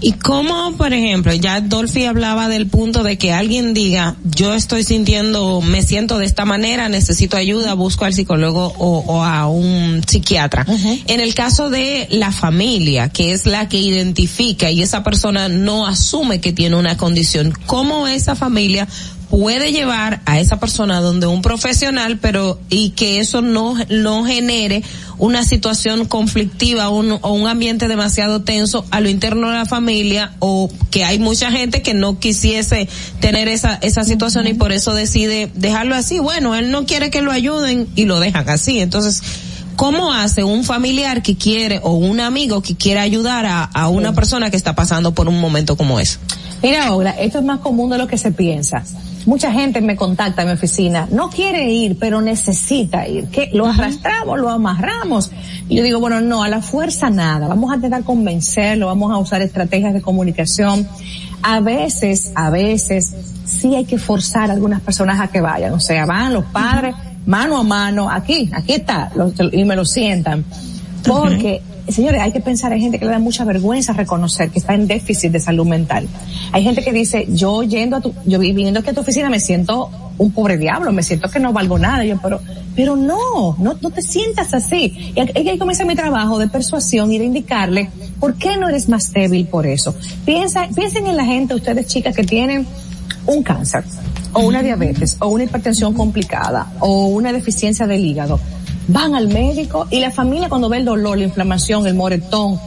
Y 0.01 0.13
cómo, 0.13 0.77
por 0.77 0.93
ejemplo, 0.93 1.33
ya 1.33 1.61
Dolphy 1.61 2.05
hablaba 2.05 2.49
del 2.49 2.67
punto 2.67 3.03
de 3.03 3.17
que 3.17 3.33
alguien 3.33 3.75
diga, 3.75 4.17
yo 4.25 4.55
estoy 4.55 4.85
sintiendo, 4.85 5.61
me 5.61 5.83
siento 5.83 6.19
de 6.19 6.27
esta 6.27 6.45
manera, 6.45 6.89
necesito 6.89 7.37
ayuda, 7.37 7.75
busco 7.75 8.05
al 8.05 8.15
psicólogo 8.15 8.75
o, 8.79 8.99
o 9.07 9.23
a 9.23 9.47
un 9.47 10.03
psiquiatra. 10.07 10.67
En 11.07 11.21
el 11.21 11.35
caso 11.35 11.71
de 11.71 12.09
la 12.11 12.31
familia, 12.31 13.09
que 13.09 13.33
es 13.33 13.47
la 13.47 13.69
que 13.69 13.79
identifica 13.79 14.71
y 14.71 14.83
esa 14.83 15.03
persona 15.03 15.49
no 15.49 15.87
asume 15.87 16.41
que 16.41 16.53
tiene 16.53 16.77
una 16.77 16.97
condición, 16.97 17.53
¿cómo 17.67 18.07
esa 18.07 18.37
familia 18.37 18.87
puede 19.31 19.73
llevar 19.73 20.21
a 20.25 20.39
esa 20.39 20.59
persona 20.61 21.01
donde 21.01 21.27
un 21.27 21.43
profesional, 21.43 22.19
pero 22.19 22.59
y 22.71 22.91
que 22.91 23.19
eso 23.19 23.43
no, 23.43 23.75
no 23.89 24.25
genere 24.25 24.83
una 25.19 25.45
situación 25.45 26.07
conflictiva 26.07 26.91
un, 26.91 27.19
o 27.21 27.33
un 27.33 27.47
ambiente 27.47 27.89
demasiado 27.89 28.43
tenso 28.43 28.85
a 28.91 29.01
lo 29.01 29.09
interno 29.09 29.49
de 29.49 29.55
la 29.55 29.67
familia 29.67 30.35
o 30.39 30.71
que 30.91 31.05
hay 31.05 31.19
mucha 31.19 31.51
gente 31.51 31.83
que 31.83 31.95
no 31.95 32.19
quisiese 32.19 32.89
tener 33.21 33.49
esa, 33.49 33.75
esa 33.83 34.05
situación 34.05 34.47
y 34.47 34.55
por 34.55 34.73
eso 34.73 34.95
decide 34.95 35.51
dejarlo 35.55 35.95
así. 35.95 36.19
Bueno, 36.19 36.55
él 36.55 36.71
no 36.71 36.87
quiere 36.87 37.11
que 37.11 37.23
lo 37.23 37.33
ayuden 37.33 37.89
y 37.97 38.05
lo 38.05 38.21
dejan 38.21 38.49
así. 38.49 38.81
Entonces, 38.81 39.23
¿cómo 39.75 40.13
hace 40.13 40.45
un 40.45 40.65
familiar 40.65 41.23
que 41.23 41.37
quiere 41.37 41.81
o 41.83 41.93
un 41.93 42.21
amigo 42.21 42.63
que 42.63 42.77
quiere 42.77 43.01
ayudar 43.01 43.47
a, 43.47 43.65
a 43.65 43.89
una 43.89 44.15
persona 44.15 44.51
que 44.51 44.57
está 44.57 44.75
pasando 44.75 45.15
por 45.15 45.29
un 45.29 45.41
momento 45.41 45.77
como 45.77 45.99
ese? 45.99 46.19
Mira, 46.63 46.95
Ola, 46.95 47.11
esto 47.11 47.39
es 47.39 47.45
más 47.45 47.61
común 47.61 47.91
de 47.91 47.99
lo 47.99 48.07
que 48.07 48.19
se 48.19 48.33
piensa. 48.33 48.85
Mucha 49.27 49.53
gente 49.53 49.81
me 49.81 49.97
contacta 49.97 50.43
en 50.43 50.49
mi 50.49 50.55
oficina, 50.55 51.09
no 51.11 51.29
quiere 51.29 51.71
ir, 51.71 51.99
pero 51.99 52.23
necesita 52.23 53.07
ir. 53.07 53.27
¿Qué? 53.27 53.51
Lo 53.53 53.67
arrastramos, 53.67 54.39
lo 54.39 54.49
amarramos. 54.49 55.31
Y 55.69 55.77
yo 55.77 55.83
digo, 55.83 56.01
bueno, 56.01 56.21
no, 56.21 56.43
a 56.43 56.49
la 56.49 56.63
fuerza 56.63 57.11
nada. 57.11 57.49
Vamos 57.49 57.73
a 57.73 57.75
intentar 57.75 58.05
convencerlo, 58.05 58.87
vamos 58.87 59.13
a 59.13 59.19
usar 59.19 59.43
estrategias 59.43 59.93
de 59.93 60.01
comunicación. 60.01 60.87
A 61.43 61.61
veces, 61.61 62.33
a 62.35 62.51
veces, 62.51 63.15
sí 63.45 63.75
hay 63.75 63.85
que 63.85 63.99
forzar 63.99 64.51
a 64.51 64.55
algunas 64.55 64.81
personas 64.81 65.21
a 65.21 65.29
que 65.29 65.41
vayan. 65.41 65.75
O 65.75 65.81
sea, 65.81 66.07
van 66.07 66.33
los 66.33 66.45
padres 66.47 66.95
mano 67.27 67.59
a 67.59 67.65
mano, 67.65 68.09
aquí, 68.09 68.49
aquí 68.53 68.75
está, 68.75 69.11
y 69.53 69.65
me 69.65 69.77
lo 69.77 69.85
sientan. 69.85 70.45
Porque, 71.05 71.61
señores, 71.89 72.21
hay 72.21 72.33
que 72.33 72.41
pensar, 72.41 72.73
hay 72.73 72.81
gente 72.81 72.99
que 72.99 73.05
le 73.05 73.11
da 73.13 73.19
mucha 73.19 73.45
vergüenza 73.45 73.93
reconocer 73.93 74.51
que 74.51 74.59
está 74.59 74.75
en 74.75 74.87
déficit 74.87 75.33
de 75.33 75.41
salud 75.41 75.67
mental. 75.67 76.09
Hay 76.53 76.63
gente 76.63 76.83
que 76.83 76.93
dice, 76.93 77.27
yo 77.29 77.63
yendo 77.63 77.97
a 77.97 78.01
tu, 78.01 78.13
yo 78.25 78.39
vi- 78.39 78.53
viniendo 78.53 78.81
aquí 78.81 78.91
a 78.91 78.95
tu 78.95 79.01
oficina 79.01 79.29
me 79.31 79.41
siento 79.41 79.91
un 80.19 80.31
pobre 80.33 80.57
diablo, 80.57 80.93
me 80.93 81.03
siento 81.03 81.29
que 81.31 81.39
no 81.39 81.53
valgo 81.53 81.79
nada. 81.79 82.05
Yo, 82.05 82.19
pero, 82.23 82.41
pero 82.75 82.97
no, 82.97 83.57
no, 83.59 83.75
no 83.81 83.91
te 83.91 84.03
sientas 84.03 84.55
así. 84.55 85.13
Y 85.15 85.21
ahí 85.49 85.59
comienza 85.59 85.85
mi 85.85 85.95
trabajo 85.95 86.39
de 86.39 86.49
persuasión 86.49 87.13
y 87.13 87.19
de 87.19 87.25
indicarle, 87.27 87.91
¿por 88.19 88.35
qué 88.35 88.57
no 88.57 88.69
eres 88.69 88.89
más 88.89 89.13
débil 89.13 89.47
por 89.47 89.67
eso? 89.67 89.95
Piensa, 90.25 90.69
piensen 90.75 91.07
en 91.07 91.17
la 91.17 91.25
gente, 91.25 91.55
ustedes 91.55 91.87
chicas 91.87 92.17
que 92.17 92.25
tienen 92.25 92.67
un 93.27 93.43
cáncer, 93.43 93.85
o 94.33 94.41
una 94.41 94.63
diabetes, 94.63 95.17
o 95.21 95.29
una 95.29 95.45
hipertensión 95.45 95.93
complicada, 95.95 96.73
o 96.81 97.09
una 97.09 97.33
deficiencia 97.33 97.87
del 97.87 98.05
hígado. 98.05 98.39
Van 98.89 99.15
al 99.15 99.29
médico 99.29 99.87
y 99.91 100.01
la 100.01 100.11
familia 100.11 100.49
cuando 100.49 100.69
ve 100.69 100.79
el 100.79 100.85
dolor, 100.85 101.19
la 101.19 101.25
inflamación, 101.25 101.87
el 101.87 101.95
moretón, 101.95 102.59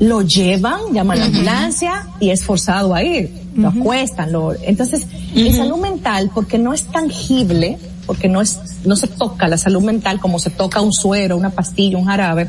lo 0.00 0.22
llevan, 0.22 0.80
llaman 0.92 1.18
a 1.18 1.20
la 1.20 1.26
ambulancia 1.26 2.08
y 2.18 2.30
es 2.30 2.44
forzado 2.44 2.94
a 2.94 3.02
ir. 3.02 3.32
Lo 3.54 3.68
acuestan, 3.68 4.32
lo, 4.32 4.54
entonces, 4.62 5.06
en 5.34 5.54
salud 5.54 5.76
mental, 5.76 6.30
porque 6.34 6.58
no 6.58 6.72
es 6.72 6.84
tangible, 6.84 7.78
porque 8.06 8.26
no 8.26 8.40
es, 8.40 8.58
no 8.84 8.96
se 8.96 9.06
toca 9.08 9.46
la 9.46 9.58
salud 9.58 9.82
mental 9.82 10.20
como 10.20 10.38
se 10.38 10.50
toca 10.50 10.80
un 10.80 10.92
suero, 10.92 11.36
una 11.36 11.50
pastilla, 11.50 11.98
un 11.98 12.06
jarabe, 12.06 12.48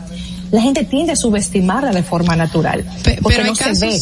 la 0.52 0.62
gente 0.62 0.84
tiende 0.86 1.14
a 1.14 1.16
subestimarla 1.16 1.92
de 1.92 2.04
forma 2.04 2.36
natural. 2.36 2.86
porque 3.22 3.38
pero 3.38 3.48
no 3.48 3.56
se 3.56 3.74
ve. 3.74 4.00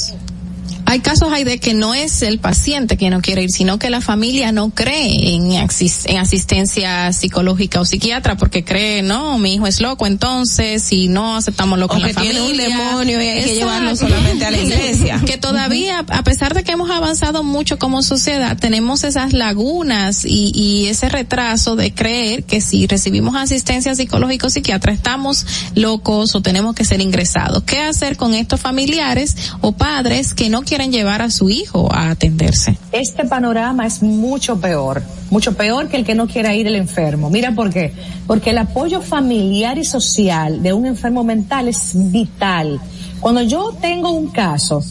Hay 0.92 1.00
casos 1.00 1.32
hay 1.32 1.46
de 1.46 1.58
que 1.58 1.74
no 1.74 1.94
es 1.94 2.22
el 2.22 2.40
paciente 2.40 2.98
que 2.98 3.10
no 3.10 3.22
quiere 3.22 3.44
ir, 3.44 3.50
sino 3.50 3.80
que 3.80 3.90
la 3.90 4.02
familia 4.02 4.52
no 4.52 4.72
cree 4.72 5.36
en, 5.36 5.52
asis- 5.52 6.04
en 6.06 6.18
asistencia 6.18 7.14
psicológica 7.14 7.80
o 7.80 7.86
psiquiatra 7.86 8.36
porque 8.36 8.66
cree, 8.66 9.02
no, 9.02 9.38
mi 9.38 9.54
hijo 9.56 9.68
es 9.68 9.80
loco, 9.80 10.06
entonces 10.06 10.84
si 10.84 11.08
no 11.08 11.38
aceptamos 11.38 11.80
lo 11.80 11.88
la 11.88 11.94
que 12.08 12.14
tiene 12.14 12.40
familia. 12.42 12.68
un 12.68 12.78
demonio 12.78 13.22
y 13.22 13.26
hay 13.26 13.34
que 13.36 13.40
Exacto. 13.52 13.60
llevarlo 13.60 13.96
solamente 13.96 14.46
a 14.46 14.52
la 14.52 14.58
iglesia. 14.62 15.22
Que 15.26 15.38
todavía, 15.38 16.00
a 16.10 16.24
pesar 16.24 16.54
de 16.54 16.66
que 16.66 16.74
hemos 16.74 16.90
avanzado 16.92 17.42
mucho 17.42 17.80
como 17.80 18.04
sociedad, 18.04 18.58
tenemos 18.60 19.06
esas 19.06 19.32
lagunas 19.32 20.26
y, 20.26 20.52
y 20.54 20.88
ese 20.88 21.08
retraso 21.08 21.78
de 21.78 21.94
creer 21.94 22.44
que 22.44 22.60
si 22.60 22.86
recibimos 22.86 23.38
asistencia 23.38 23.96
psicológica 23.96 24.48
o 24.48 24.50
psiquiatra 24.50 24.92
estamos 24.92 25.46
locos 25.76 26.36
o 26.36 26.42
tenemos 26.42 26.76
que 26.76 26.84
ser 26.84 27.00
ingresados. 27.00 27.64
¿Qué 27.64 27.80
hacer 27.80 28.18
con 28.18 28.34
estos 28.34 28.60
familiares 28.60 29.38
o 29.62 29.72
padres 29.72 30.34
que 30.34 30.50
no 30.50 30.64
quieren 30.64 30.81
llevar 30.90 31.22
a 31.22 31.30
su 31.30 31.50
hijo 31.50 31.94
a 31.94 32.10
atenderse? 32.10 32.78
este 32.92 33.26
panorama 33.26 33.86
es 33.86 34.02
mucho 34.02 34.60
peor, 34.60 35.02
mucho 35.30 35.54
peor 35.54 35.88
que 35.88 35.98
el 35.98 36.06
que 36.06 36.16
no 36.16 36.28
quiera 36.28 36.56
ir 36.56 36.68
el 36.68 36.76
enfermo. 36.76 37.30
Mira 37.30 37.52
por 37.54 37.70
qué. 37.70 37.94
Porque 38.28 38.52
el 38.52 38.58
apoyo 38.58 39.02
familiar 39.02 39.78
y 39.78 39.86
social 39.86 40.62
de 40.62 40.74
un 40.74 40.86
enfermo 40.86 41.24
mental 41.24 41.68
es 41.68 41.92
vital. 41.94 42.80
Cuando 43.20 43.42
yo 43.42 43.76
tengo 43.82 44.12
un 44.12 44.28
caso 44.28 44.82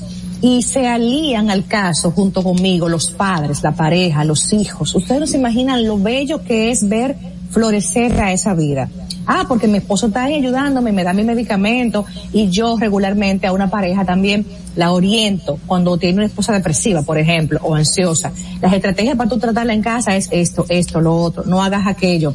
y 0.42 0.62
se 0.62 0.86
alían 0.86 1.50
al 1.50 1.66
caso 1.66 2.10
junto 2.12 2.42
conmigo 2.42 2.88
los 2.88 3.10
padres, 3.10 3.62
la 3.62 3.72
pareja, 3.72 4.24
los 4.24 4.52
hijos, 4.52 4.94
ustedes 4.94 5.20
no 5.20 5.26
se 5.26 5.38
imaginan 5.38 5.84
lo 5.84 5.98
bello 5.98 6.42
que 6.44 6.70
es 6.70 6.88
ver 6.88 7.16
florecer 7.50 8.20
a 8.20 8.32
esa 8.32 8.54
vida. 8.54 8.88
Ah, 9.26 9.44
porque 9.46 9.68
mi 9.68 9.78
esposo 9.78 10.06
está 10.06 10.24
ahí 10.24 10.34
ayudándome, 10.34 10.92
me 10.92 11.04
da 11.04 11.12
mi 11.12 11.22
medicamento 11.22 12.04
y 12.32 12.48
yo 12.48 12.76
regularmente 12.78 13.46
a 13.46 13.52
una 13.52 13.70
pareja 13.70 14.04
también 14.04 14.46
la 14.76 14.92
oriento 14.92 15.58
cuando 15.66 15.96
tiene 15.98 16.18
una 16.18 16.26
esposa 16.26 16.52
depresiva, 16.52 17.02
por 17.02 17.18
ejemplo, 17.18 17.60
o 17.62 17.74
ansiosa. 17.74 18.32
Las 18.60 18.72
estrategias 18.72 19.16
para 19.16 19.28
tú 19.28 19.38
tratarla 19.38 19.74
en 19.74 19.82
casa 19.82 20.16
es 20.16 20.28
esto, 20.32 20.64
esto, 20.68 21.00
lo 21.00 21.16
otro, 21.16 21.44
no 21.44 21.62
hagas 21.62 21.86
aquello. 21.86 22.34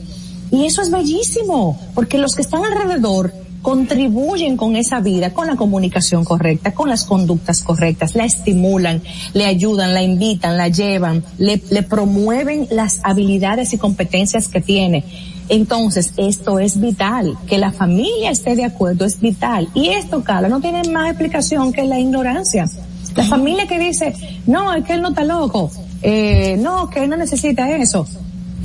Y 0.51 0.65
eso 0.65 0.81
es 0.81 0.91
bellísimo, 0.91 1.79
porque 1.93 2.17
los 2.17 2.35
que 2.35 2.43
están 2.43 2.63
alrededor 2.63 3.33
contribuyen 3.65 4.57
con 4.57 4.75
esa 4.75 4.99
vida, 4.99 5.33
con 5.33 5.47
la 5.47 5.55
comunicación 5.55 6.23
correcta, 6.23 6.75
con 6.75 6.87
las 6.87 7.03
conductas 7.03 7.63
correctas, 7.63 8.13
la 8.13 8.23
estimulan, 8.23 9.01
le 9.33 9.45
ayudan, 9.45 9.95
la 9.95 10.03
invitan, 10.03 10.55
la 10.55 10.67
llevan, 10.67 11.23
le, 11.39 11.59
le 11.71 11.81
promueven 11.81 12.67
las 12.69 12.99
habilidades 13.01 13.73
y 13.73 13.79
competencias 13.79 14.49
que 14.49 14.61
tiene. 14.61 15.03
Entonces, 15.49 16.13
esto 16.15 16.59
es 16.59 16.79
vital, 16.79 17.39
que 17.47 17.57
la 17.57 17.71
familia 17.71 18.29
esté 18.29 18.55
de 18.55 18.65
acuerdo 18.65 19.03
es 19.03 19.19
vital. 19.19 19.67
Y 19.73 19.89
esto, 19.89 20.23
Carla, 20.23 20.47
no 20.47 20.61
tiene 20.61 20.87
más 20.91 21.09
explicación 21.09 21.73
que 21.73 21.85
la 21.85 21.99
ignorancia. 21.99 22.69
La 23.15 23.23
familia 23.23 23.65
que 23.65 23.79
dice, 23.79 24.13
no, 24.45 24.75
es 24.75 24.85
que 24.85 24.93
él 24.93 25.01
no 25.01 25.09
está 25.09 25.23
loco, 25.23 25.71
eh, 26.03 26.55
no, 26.59 26.87
que 26.91 27.03
él 27.03 27.09
no 27.09 27.17
necesita 27.17 27.67
eso. 27.71 28.05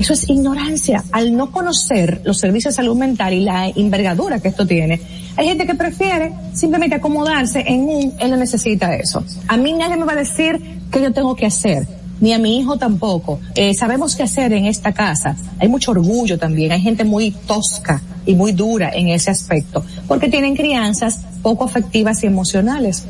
Eso 0.01 0.14
es 0.14 0.31
ignorancia. 0.31 1.05
Al 1.12 1.36
no 1.36 1.52
conocer 1.52 2.22
los 2.24 2.39
servicios 2.39 2.72
de 2.72 2.77
salud 2.77 2.97
mental 2.97 3.35
y 3.35 3.40
la 3.40 3.68
envergadura 3.68 4.40
que 4.40 4.48
esto 4.48 4.66
tiene, 4.66 4.98
hay 5.36 5.47
gente 5.47 5.66
que 5.66 5.74
prefiere 5.74 6.32
simplemente 6.55 6.97
acomodarse 6.97 7.62
en 7.66 7.82
un, 7.82 8.14
él 8.18 8.31
no 8.31 8.39
necesita 8.39 8.97
eso. 8.97 9.22
A 9.47 9.59
mí 9.59 9.74
nadie 9.74 9.98
me 9.98 10.06
va 10.06 10.12
a 10.12 10.16
decir 10.16 10.59
qué 10.90 11.02
yo 11.02 11.12
tengo 11.12 11.36
que 11.36 11.44
hacer, 11.44 11.86
ni 12.18 12.32
a 12.32 12.39
mi 12.39 12.59
hijo 12.59 12.78
tampoco. 12.78 13.40
Eh, 13.55 13.74
sabemos 13.74 14.16
qué 14.16 14.22
hacer 14.22 14.55
en 14.55 14.64
esta 14.64 14.93
casa. 14.93 15.36
Hay 15.59 15.68
mucho 15.68 15.90
orgullo 15.90 16.39
también, 16.39 16.72
hay 16.72 16.81
gente 16.81 17.05
muy 17.05 17.32
tosca 17.32 18.01
y 18.24 18.35
muy 18.35 18.52
dura 18.52 18.90
en 18.94 19.09
ese 19.09 19.31
aspecto, 19.31 19.85
porque 20.09 20.31
tienen 20.31 20.56
crianzas 20.56 21.20
poco 21.43 21.64
afectivas 21.64 22.24
y 22.24 22.27
emocionales. 22.27 23.05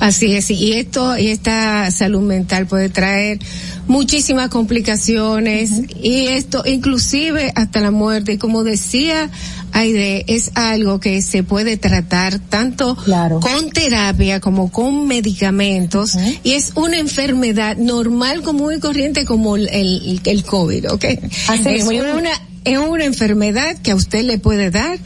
Así 0.00 0.34
es, 0.34 0.50
y 0.50 0.74
esto, 0.74 1.16
y 1.16 1.28
esta 1.28 1.90
salud 1.90 2.20
mental 2.20 2.66
puede 2.66 2.88
traer 2.88 3.38
muchísimas 3.86 4.50
complicaciones 4.50 5.70
y 6.02 6.26
esto 6.26 6.62
inclusive 6.66 7.52
hasta 7.54 7.80
la 7.80 7.90
muerte. 7.90 8.34
Y 8.34 8.38
como 8.38 8.62
decía 8.62 9.30
Aide, 9.72 10.24
es 10.28 10.52
algo 10.54 11.00
que 11.00 11.22
se 11.22 11.42
puede 11.42 11.76
tratar 11.76 12.38
tanto 12.38 12.96
con 13.40 13.70
terapia 13.70 14.40
como 14.40 14.70
con 14.70 15.06
medicamentos 15.06 16.16
y 16.42 16.52
es 16.52 16.72
una 16.76 16.98
enfermedad 16.98 17.76
normal, 17.76 18.42
común 18.42 18.74
y 18.76 18.80
corriente 18.80 19.24
como 19.24 19.56
el, 19.56 19.68
el, 19.68 20.20
el 20.24 20.44
COVID, 20.44 20.92
¿ok? 20.92 21.04
Así 21.48 21.68
es 21.68 21.84
es. 21.84 21.90
una 21.90 22.30
es 22.66 22.78
una 22.78 23.04
enfermedad 23.04 23.76
que 23.82 23.92
a 23.92 23.94
usted 23.94 24.24
le 24.24 24.38
puede 24.38 24.70
dar 24.70 24.98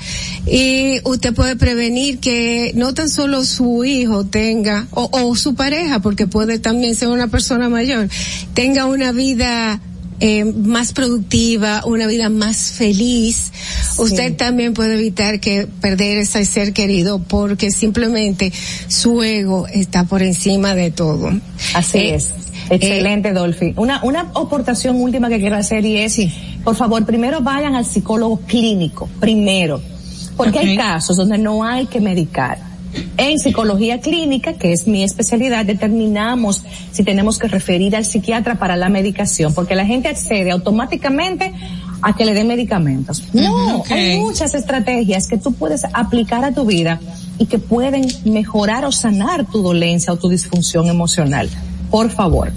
y 0.46 1.00
usted 1.04 1.34
puede 1.34 1.56
prevenir 1.56 2.18
que 2.18 2.72
no 2.74 2.94
tan 2.94 3.08
solo 3.08 3.44
su 3.44 3.84
hijo 3.84 4.24
tenga 4.24 4.86
o, 4.90 5.08
o 5.12 5.36
su 5.36 5.54
pareja, 5.54 6.00
porque 6.00 6.26
puede 6.26 6.58
también 6.58 6.94
ser 6.94 7.08
una 7.08 7.28
persona 7.28 7.68
mayor, 7.68 8.08
tenga 8.54 8.86
una 8.86 9.12
vida 9.12 9.80
eh, 10.20 10.44
más 10.44 10.92
productiva, 10.92 11.82
una 11.86 12.06
vida 12.06 12.28
más 12.28 12.72
feliz. 12.72 13.52
Usted 13.96 14.36
también 14.36 14.74
puede 14.74 14.94
evitar 14.94 15.40
que 15.40 15.66
perder 15.80 16.18
ese 16.18 16.44
ser 16.44 16.72
querido 16.74 17.20
porque 17.22 17.70
simplemente 17.70 18.52
su 18.88 19.22
ego 19.22 19.66
está 19.68 20.04
por 20.04 20.22
encima 20.22 20.74
de 20.74 20.90
todo. 20.90 21.30
Así 21.74 21.98
Eh, 21.98 22.14
es. 22.16 22.28
Excelente, 22.70 23.32
Dolphy. 23.32 23.74
Una, 23.76 24.00
una 24.04 24.20
aportación 24.34 25.00
última 25.00 25.28
que 25.28 25.40
quiero 25.40 25.56
hacer 25.56 25.84
y 25.84 25.98
es, 25.98 26.18
por 26.64 26.76
favor, 26.76 27.04
primero 27.04 27.40
vayan 27.40 27.74
al 27.74 27.84
psicólogo 27.84 28.40
clínico, 28.46 29.08
primero. 29.18 29.80
Porque 30.36 30.60
hay 30.60 30.76
casos 30.76 31.16
donde 31.16 31.36
no 31.36 31.64
hay 31.64 31.86
que 31.86 32.00
medicar. 32.00 32.58
En 33.16 33.38
psicología 33.38 34.00
clínica, 34.00 34.54
que 34.54 34.72
es 34.72 34.86
mi 34.86 35.04
especialidad, 35.04 35.64
determinamos 35.64 36.64
si 36.92 37.04
tenemos 37.04 37.38
que 37.38 37.46
referir 37.46 37.94
al 37.94 38.04
psiquiatra 38.04 38.58
para 38.58 38.76
la 38.76 38.88
medicación, 38.88 39.54
porque 39.54 39.74
la 39.74 39.84
gente 39.84 40.08
accede 40.08 40.50
automáticamente 40.50 41.52
a 42.02 42.16
que 42.16 42.24
le 42.24 42.34
den 42.34 42.48
medicamentos. 42.48 43.22
No, 43.32 43.84
hay 43.90 44.18
muchas 44.18 44.54
estrategias 44.54 45.28
que 45.28 45.36
tú 45.36 45.52
puedes 45.52 45.84
aplicar 45.92 46.44
a 46.44 46.52
tu 46.52 46.64
vida 46.64 47.00
y 47.38 47.46
que 47.46 47.58
pueden 47.58 48.06
mejorar 48.24 48.84
o 48.84 48.92
sanar 48.92 49.44
tu 49.46 49.62
dolencia 49.62 50.12
o 50.12 50.16
tu 50.16 50.28
disfunción 50.28 50.88
emocional. 50.88 51.48
Por 51.90 52.10
favor. 52.10 52.52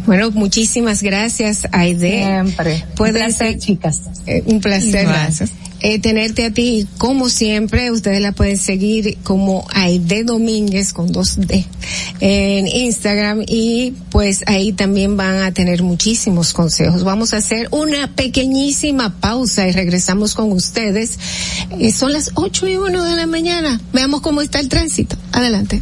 Bueno, 0.05 0.31
muchísimas 0.31 1.03
gracias, 1.03 1.67
Aide. 1.73 2.23
Siempre. 2.23 2.85
Pueden 2.95 3.15
Un 3.15 3.21
placer, 3.23 3.49
ser- 3.51 3.59
chicas. 3.59 4.01
Eh, 4.25 4.43
un 4.45 4.61
placer. 4.61 5.05
Gracias. 5.05 5.51
Eh, 5.79 5.99
tenerte 5.99 6.45
a 6.45 6.51
ti, 6.51 6.87
como 6.97 7.29
siempre, 7.29 7.91
ustedes 7.91 8.21
la 8.21 8.31
pueden 8.31 8.57
seguir 8.57 9.17
como 9.23 9.67
Aide 9.73 10.23
Domínguez 10.23 10.91
con 10.91 11.11
dos 11.11 11.35
D 11.37 11.65
en 12.19 12.67
Instagram 12.67 13.43
y 13.47 13.93
pues 14.09 14.43
ahí 14.47 14.73
también 14.73 15.17
van 15.17 15.37
a 15.37 15.51
tener 15.51 15.83
muchísimos 15.83 16.53
consejos. 16.53 17.03
Vamos 17.03 17.33
a 17.33 17.37
hacer 17.37 17.67
una 17.71 18.15
pequeñísima 18.15 19.19
pausa 19.19 19.67
y 19.67 19.71
regresamos 19.71 20.33
con 20.33 20.51
ustedes. 20.51 21.19
Eh, 21.79 21.91
son 21.91 22.13
las 22.13 22.31
ocho 22.33 22.67
y 22.67 22.75
uno 22.75 23.03
de 23.03 23.15
la 23.15 23.27
mañana. 23.27 23.79
Veamos 23.93 24.21
cómo 24.21 24.41
está 24.41 24.59
el 24.59 24.69
tránsito. 24.69 25.15
Adelante. 25.31 25.81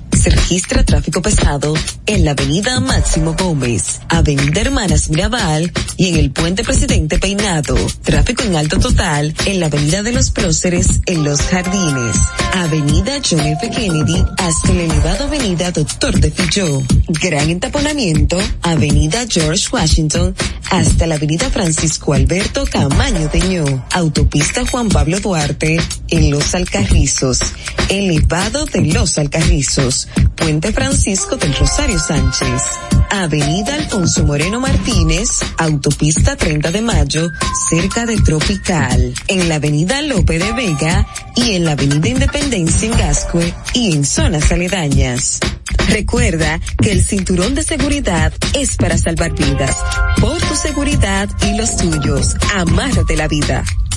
Se 0.21 0.29
registra 0.29 0.83
tráfico 0.83 1.19
pesado 1.19 1.73
en 2.05 2.25
la 2.25 2.31
avenida 2.31 2.79
Máximo 2.79 3.35
Gómez, 3.35 4.01
avenida 4.07 4.61
Hermanas 4.61 5.09
Mirabal 5.09 5.73
y 5.97 6.09
en 6.09 6.17
el 6.17 6.29
puente 6.29 6.63
Presidente 6.63 7.17
Peinado. 7.17 7.75
Tráfico 8.03 8.43
en 8.43 8.55
alto 8.55 8.77
total 8.77 9.33
en 9.47 9.59
la 9.59 9.65
avenida 9.65 10.03
de 10.03 10.11
los 10.11 10.29
Próceres 10.29 11.01
en 11.07 11.23
Los 11.23 11.41
Jardines. 11.41 12.17
Avenida 12.53 13.13
John 13.27 13.39
F. 13.39 13.67
Kennedy 13.71 14.23
hasta 14.37 14.73
la 14.73 14.83
elevada 14.83 15.25
avenida 15.25 15.71
Doctor 15.71 16.19
de 16.19 16.29
Filló. 16.29 16.83
Gran 17.07 17.49
entaponamiento, 17.49 18.37
avenida 18.61 19.25
George 19.27 19.69
Washington 19.73 20.35
hasta 20.69 21.05
la 21.05 21.15
avenida 21.15 21.49
Francisco 21.49 22.13
Alberto 22.13 22.65
Camaño 22.65 23.27
Teñó. 23.29 23.85
Autopista 23.91 24.65
Juan 24.67 24.87
Pablo 24.87 25.19
Duarte 25.19 25.79
en 26.09 26.31
Los 26.31 26.53
Alcarrizos. 26.53 27.39
Elevado 27.89 28.65
de 28.67 28.81
Los 28.81 29.17
Alcarrizos. 29.17 30.07
Puente 30.35 30.71
Francisco 30.71 31.37
del 31.37 31.53
Rosario 31.55 31.99
Sánchez. 31.99 32.63
Avenida 33.09 33.75
Alfonso 33.75 34.23
Moreno 34.23 34.59
Martínez, 34.59 35.41
Autopista 35.57 36.35
30 36.35 36.71
de 36.71 36.81
Mayo, 36.81 37.29
cerca 37.69 38.05
de 38.05 38.17
Tropical. 38.21 39.13
En 39.27 39.49
la 39.49 39.55
Avenida 39.55 40.01
Lope 40.01 40.39
de 40.39 40.53
Vega 40.53 41.05
y 41.35 41.51
en 41.51 41.65
la 41.65 41.73
Avenida 41.73 42.07
Independencia 42.07 42.89
en 42.89 42.97
Gascue 42.97 43.53
y 43.73 43.93
en 43.93 44.05
zonas 44.05 44.51
aledañas. 44.51 45.39
Recuerda 45.89 46.59
que 46.81 46.91
el 46.91 47.03
cinturón 47.03 47.53
de 47.53 47.63
seguridad 47.63 48.33
es 48.53 48.77
para 48.77 48.97
salvar 48.97 49.33
vidas. 49.33 49.75
Por 50.19 50.39
tu 50.39 50.55
seguridad 50.55 51.29
y 51.43 51.57
los 51.57 51.75
tuyos, 51.77 52.35
amárrate 52.55 53.15
la 53.15 53.27
vida. 53.27 53.63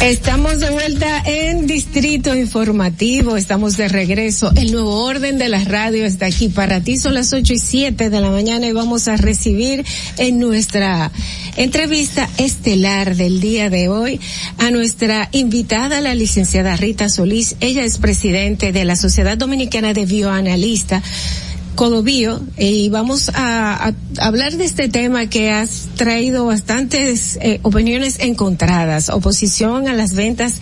Estamos 0.00 0.60
de 0.60 0.70
vuelta 0.70 1.22
en 1.24 1.66
Distrito 1.66 2.36
Informativo, 2.36 3.36
estamos 3.36 3.76
de 3.76 3.88
regreso. 3.88 4.52
El 4.56 4.72
nuevo 4.72 5.04
orden 5.04 5.38
de 5.38 5.48
la 5.48 5.64
radio 5.64 6.04
está 6.04 6.26
aquí 6.26 6.48
para 6.48 6.80
ti. 6.80 6.98
Son 6.98 7.14
las 7.14 7.32
ocho 7.32 7.54
y 7.54 7.58
siete 7.58 8.10
de 8.10 8.20
la 8.20 8.30
mañana 8.30 8.66
y 8.66 8.72
vamos 8.72 9.08
a 9.08 9.16
recibir 9.16 9.84
en 10.18 10.38
nuestra 10.38 11.10
entrevista 11.56 12.28
estelar 12.36 13.16
del 13.16 13.40
día 13.40 13.70
de 13.70 13.88
hoy 13.88 14.20
a 14.58 14.70
nuestra 14.70 15.28
invitada, 15.32 16.00
la 16.00 16.14
licenciada 16.14 16.76
Rita 16.76 17.08
Solís. 17.08 17.56
Ella 17.60 17.84
es 17.84 17.98
presidente 17.98 18.72
de 18.72 18.84
la 18.84 18.96
Sociedad 18.96 19.38
Dominicana 19.38 19.94
de 19.94 20.04
Bioanalista. 20.04 21.02
Codobío 21.76 22.40
y 22.58 22.88
vamos 22.88 23.30
a, 23.34 23.88
a, 23.88 23.94
hablar 24.18 24.56
de 24.56 24.64
este 24.64 24.88
tema 24.88 25.26
que 25.26 25.50
has 25.50 25.88
traído 25.94 26.46
bastantes 26.46 27.38
eh, 27.40 27.60
opiniones 27.62 28.18
encontradas, 28.18 29.10
oposición 29.10 29.86
a 29.86 29.94
las 29.94 30.14
ventas 30.14 30.54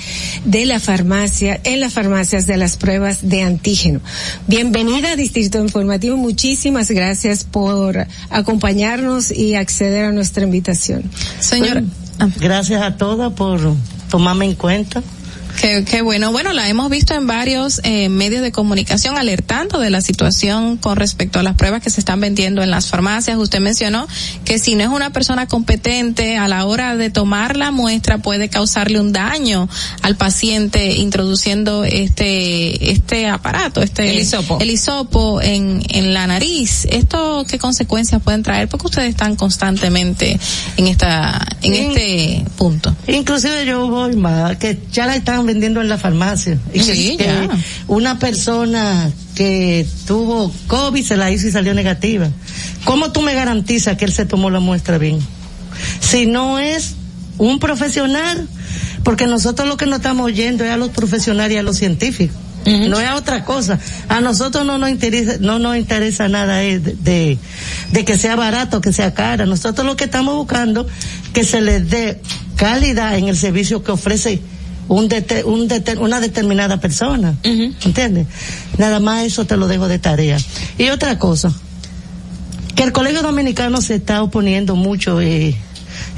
de 0.45 0.67
la 0.67 0.81
farmacia, 0.81 1.61
en 1.65 1.81
las 1.81 1.93
farmacias 1.93 2.47
de 2.47 2.57
las 2.57 2.77
pruebas 2.77 3.29
de 3.29 3.43
antígeno. 3.43 4.01
Bienvenida 4.49 5.13
a 5.13 5.17
Distrito 5.17 5.59
Informativo, 5.59 6.17
muchísimas 6.17 6.91
gracias 6.91 7.45
por 7.45 8.07
acompañarnos 8.29 9.31
y 9.31 9.55
acceder 9.55 10.07
a 10.07 10.13
nuestra 10.13 10.45
invitación. 10.45 11.11
Señora. 11.41 11.83
Bueno, 12.19 12.35
gracias 12.41 12.83
a 12.83 12.97
todas 12.97 13.33
por 13.33 13.61
tomarme 14.11 14.47
en 14.47 14.55
cuenta 14.55 15.03
Qué, 15.61 15.85
qué 15.85 16.03
bueno. 16.03 16.31
Bueno, 16.33 16.53
la 16.53 16.69
hemos 16.69 16.91
visto 16.91 17.15
en 17.15 17.27
varios 17.27 17.81
eh, 17.85 18.09
medios 18.09 18.43
de 18.43 18.53
comunicación 18.53 19.17
alertando 19.17 19.79
de 19.79 19.89
la 19.89 20.01
situación 20.03 20.77
con 20.77 20.97
respecto 20.97 21.39
a 21.39 21.43
las 21.43 21.55
pruebas 21.57 21.83
que 21.83 21.91
se 21.91 22.01
están 22.01 22.21
vendiendo 22.21 22.63
en 22.63 22.71
las 22.71 22.89
farmacias. 22.89 23.39
Usted 23.39 23.61
mencionó 23.61 24.07
que 24.45 24.59
si 24.59 24.75
no 24.75 24.83
es 24.83 24.89
una 24.91 25.11
persona 25.11 25.47
competente 25.47 26.37
a 26.37 26.49
la 26.49 26.65
hora 26.67 26.97
de 26.97 27.09
tomar 27.11 27.57
la 27.57 27.71
muestra 27.71 28.19
puede 28.19 28.49
causarle 28.49 29.01
un 29.01 29.13
daño 29.13 29.69
al 30.03 30.17
paciente 30.17 30.93
introduciendo 30.97 31.85
este 31.85 32.93
este 32.93 33.29
aparato, 33.29 33.81
este 33.81 34.11
El 34.11 34.19
hisopo. 34.21 34.59
el 34.61 34.71
hisopo 34.71 35.41
en, 35.41 35.83
en 35.89 36.13
la 36.15 36.27
nariz. 36.27 36.85
¿Esto 36.91 37.45
qué 37.49 37.59
consecuencias 37.59 38.21
pueden 38.23 38.43
traer? 38.43 38.69
Porque 38.69 38.87
ustedes 38.87 39.11
están 39.11 39.37
constantemente 39.37 40.39
en 40.77 40.87
esta 40.89 41.47
en 41.63 41.75
In- 41.75 41.85
este 41.91 42.45
punto. 42.57 42.95
Inclusive 43.07 43.65
yo 43.67 43.87
voy 43.89 44.17
más, 44.17 44.57
que 44.57 44.79
ya 44.93 45.07
la 45.07 45.17
están 45.17 45.44
vendiendo 45.47 45.81
en 45.81 45.89
la 45.89 45.99
farmacia. 45.99 46.59
Y 46.73 46.79
que- 46.81 46.95
Sí, 46.95 47.17
que 47.17 47.25
ya. 47.25 47.49
una 47.89 48.19
persona 48.19 49.11
que 49.35 49.87
tuvo 50.07 50.53
COVID 50.67 51.05
se 51.05 51.17
la 51.17 51.31
hizo 51.31 51.49
y 51.49 51.53
salió 51.53 51.75
negativa. 51.75 52.29
¿Cómo 52.85 53.13
tú 53.13 53.21
me 53.23 53.35
garantizas 53.35 53.97
que 53.97 54.05
él 54.05 54.13
se 54.13 54.27
tomó 54.27 54.51
la 54.51 54.61
muestra 54.61 54.99
bien? 54.99 55.19
Si 56.01 56.27
no 56.27 56.59
es 56.59 56.95
un 57.39 57.59
profesional, 57.59 58.47
porque 59.03 59.27
nosotros 59.27 59.67
lo 59.69 59.77
que 59.77 59.87
nos 59.87 59.97
estamos 59.99 60.27
oyendo 60.27 60.65
es 60.65 60.71
a 60.71 60.77
los 60.77 60.91
profesionales 60.91 61.55
y 61.57 61.59
a 61.59 61.63
los 61.63 61.77
científicos. 61.77 62.37
No 62.67 62.99
es 62.99 63.11
otra 63.11 63.45
cosa. 63.45 63.79
A 64.09 64.23
nosotros 64.23 64.65
no 64.65 64.79
nos 64.79 64.89
interesa, 64.89 65.35
no 65.39 65.59
nos 65.59 65.77
interesa 65.77 66.29
nada 66.31 66.63
eh, 66.63 66.79
de, 66.79 66.95
de, 66.95 67.39
de 67.93 68.05
que 68.07 68.17
sea 68.17 68.37
barato, 68.37 68.81
que 68.81 68.91
sea 68.91 69.13
cara. 69.13 69.45
Nosotros 69.45 69.87
lo 69.87 69.97
que 69.97 70.05
estamos 70.05 70.35
buscando 70.35 70.87
que 71.35 71.45
se 71.45 71.61
les 71.61 71.91
dé 71.91 72.23
calidad 72.57 73.19
en 73.19 73.29
el 73.29 73.37
servicio 73.37 73.83
que 73.85 73.93
ofrece 73.93 74.41
un 74.89 75.09
dete- 75.09 75.45
un 75.45 75.69
dete- 75.69 75.99
una 75.99 76.21
determinada 76.21 76.79
persona. 76.81 77.35
¿Entiendes? 77.85 78.27
Nada 78.79 79.01
más 79.01 79.25
eso 79.25 79.45
te 79.47 79.57
lo 79.57 79.67
dejo 79.69 79.89
de 79.89 79.99
tarea. 79.99 80.37
Y 80.79 80.89
otra 80.91 81.19
cosa, 81.19 81.53
que 82.75 82.83
el 82.83 82.93
Colegio 82.93 83.23
Dominicano 83.23 83.81
se 83.81 83.95
está 83.97 84.23
oponiendo 84.23 84.77
mucho, 84.77 85.21
eh, 85.21 85.57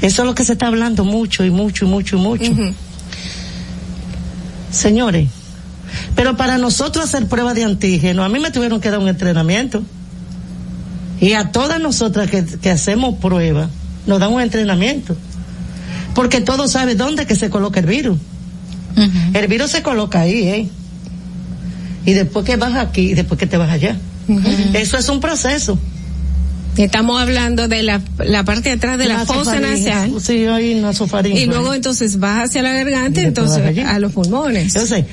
eso 0.01 0.21
es 0.21 0.25
lo 0.27 0.35
que 0.35 0.43
se 0.43 0.53
está 0.53 0.67
hablando 0.67 1.05
mucho 1.05 1.43
y 1.45 1.49
mucho 1.51 1.85
y 1.85 1.87
mucho 1.87 2.17
y 2.17 2.19
mucho. 2.19 2.51
Señores, 4.71 5.29
pero 6.15 6.35
para 6.35 6.57
nosotros 6.57 7.05
hacer 7.05 7.27
prueba 7.27 7.53
de 7.53 7.63
antígeno, 7.63 8.23
a 8.23 8.29
mí 8.29 8.39
me 8.39 8.51
tuvieron 8.51 8.81
que 8.81 8.89
dar 8.91 8.99
un 8.99 9.07
entrenamiento. 9.07 9.81
Y 11.19 11.33
a 11.33 11.51
todas 11.51 11.79
nosotras 11.79 12.29
que, 12.29 12.43
que 12.45 12.69
hacemos 12.69 13.15
pruebas, 13.15 13.69
nos 14.05 14.19
dan 14.19 14.31
un 14.33 14.41
entrenamiento. 14.41 15.15
Porque 16.13 16.41
todos 16.41 16.71
saben 16.73 16.97
dónde 16.97 17.25
que 17.25 17.35
se 17.35 17.49
coloca 17.49 17.79
el 17.79 17.85
virus. 17.87 18.17
El 19.33 19.47
virus 19.47 19.71
se 19.71 19.81
coloca 19.81 20.21
ahí, 20.21 20.47
¿eh? 20.47 20.69
Y 22.05 22.13
después 22.13 22.45
que 22.45 22.55
vas 22.55 22.75
aquí, 22.75 23.11
y 23.11 23.13
después 23.13 23.39
que 23.39 23.47
te 23.47 23.57
vas 23.57 23.69
allá. 23.69 23.97
Eso 24.73 24.97
es 24.97 25.09
un 25.09 25.19
proceso. 25.19 25.77
Estamos 26.77 27.19
hablando 27.19 27.67
de 27.67 27.81
la, 27.81 28.01
la 28.19 28.43
parte 28.43 28.69
de 28.69 28.75
atrás 28.75 28.97
de 28.97 29.07
la, 29.07 29.25
fosa 29.25 29.59
nasal. 29.59 30.13
Sí, 30.21 30.45
hay 30.45 30.75
nasofaringe. 30.75 31.41
Y 31.41 31.45
luego 31.45 31.73
entonces 31.73 32.19
vas 32.19 32.49
hacia 32.49 32.61
la 32.61 32.71
garganta, 32.73 33.21
Y 33.21 33.25
entonces 33.25 33.83
a 33.85 33.99
los 33.99 34.11
pulmones. 34.11 34.75
Entonces, 34.75 35.05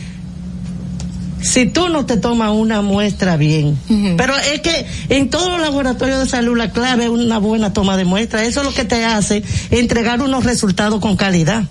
si 1.40 1.66
tú 1.66 1.88
no 1.88 2.06
te 2.06 2.16
tomas 2.16 2.52
una 2.52 2.82
muestra 2.82 3.36
bien, 3.36 3.78
pero 4.16 4.34
es 4.36 4.60
que 4.60 4.86
en 5.08 5.30
todos 5.30 5.50
los 5.50 5.60
laboratorios 5.60 6.18
de 6.20 6.26
salud 6.26 6.56
la 6.56 6.70
clave 6.70 7.04
es 7.04 7.10
una 7.10 7.38
buena 7.38 7.72
toma 7.72 7.96
de 7.96 8.04
muestra. 8.04 8.44
Eso 8.44 8.60
es 8.60 8.66
lo 8.66 8.74
que 8.74 8.84
te 8.84 9.04
hace 9.04 9.42
entregar 9.70 10.20
unos 10.22 10.44
resultados 10.44 11.00
con 11.00 11.16
calidad. 11.16 11.64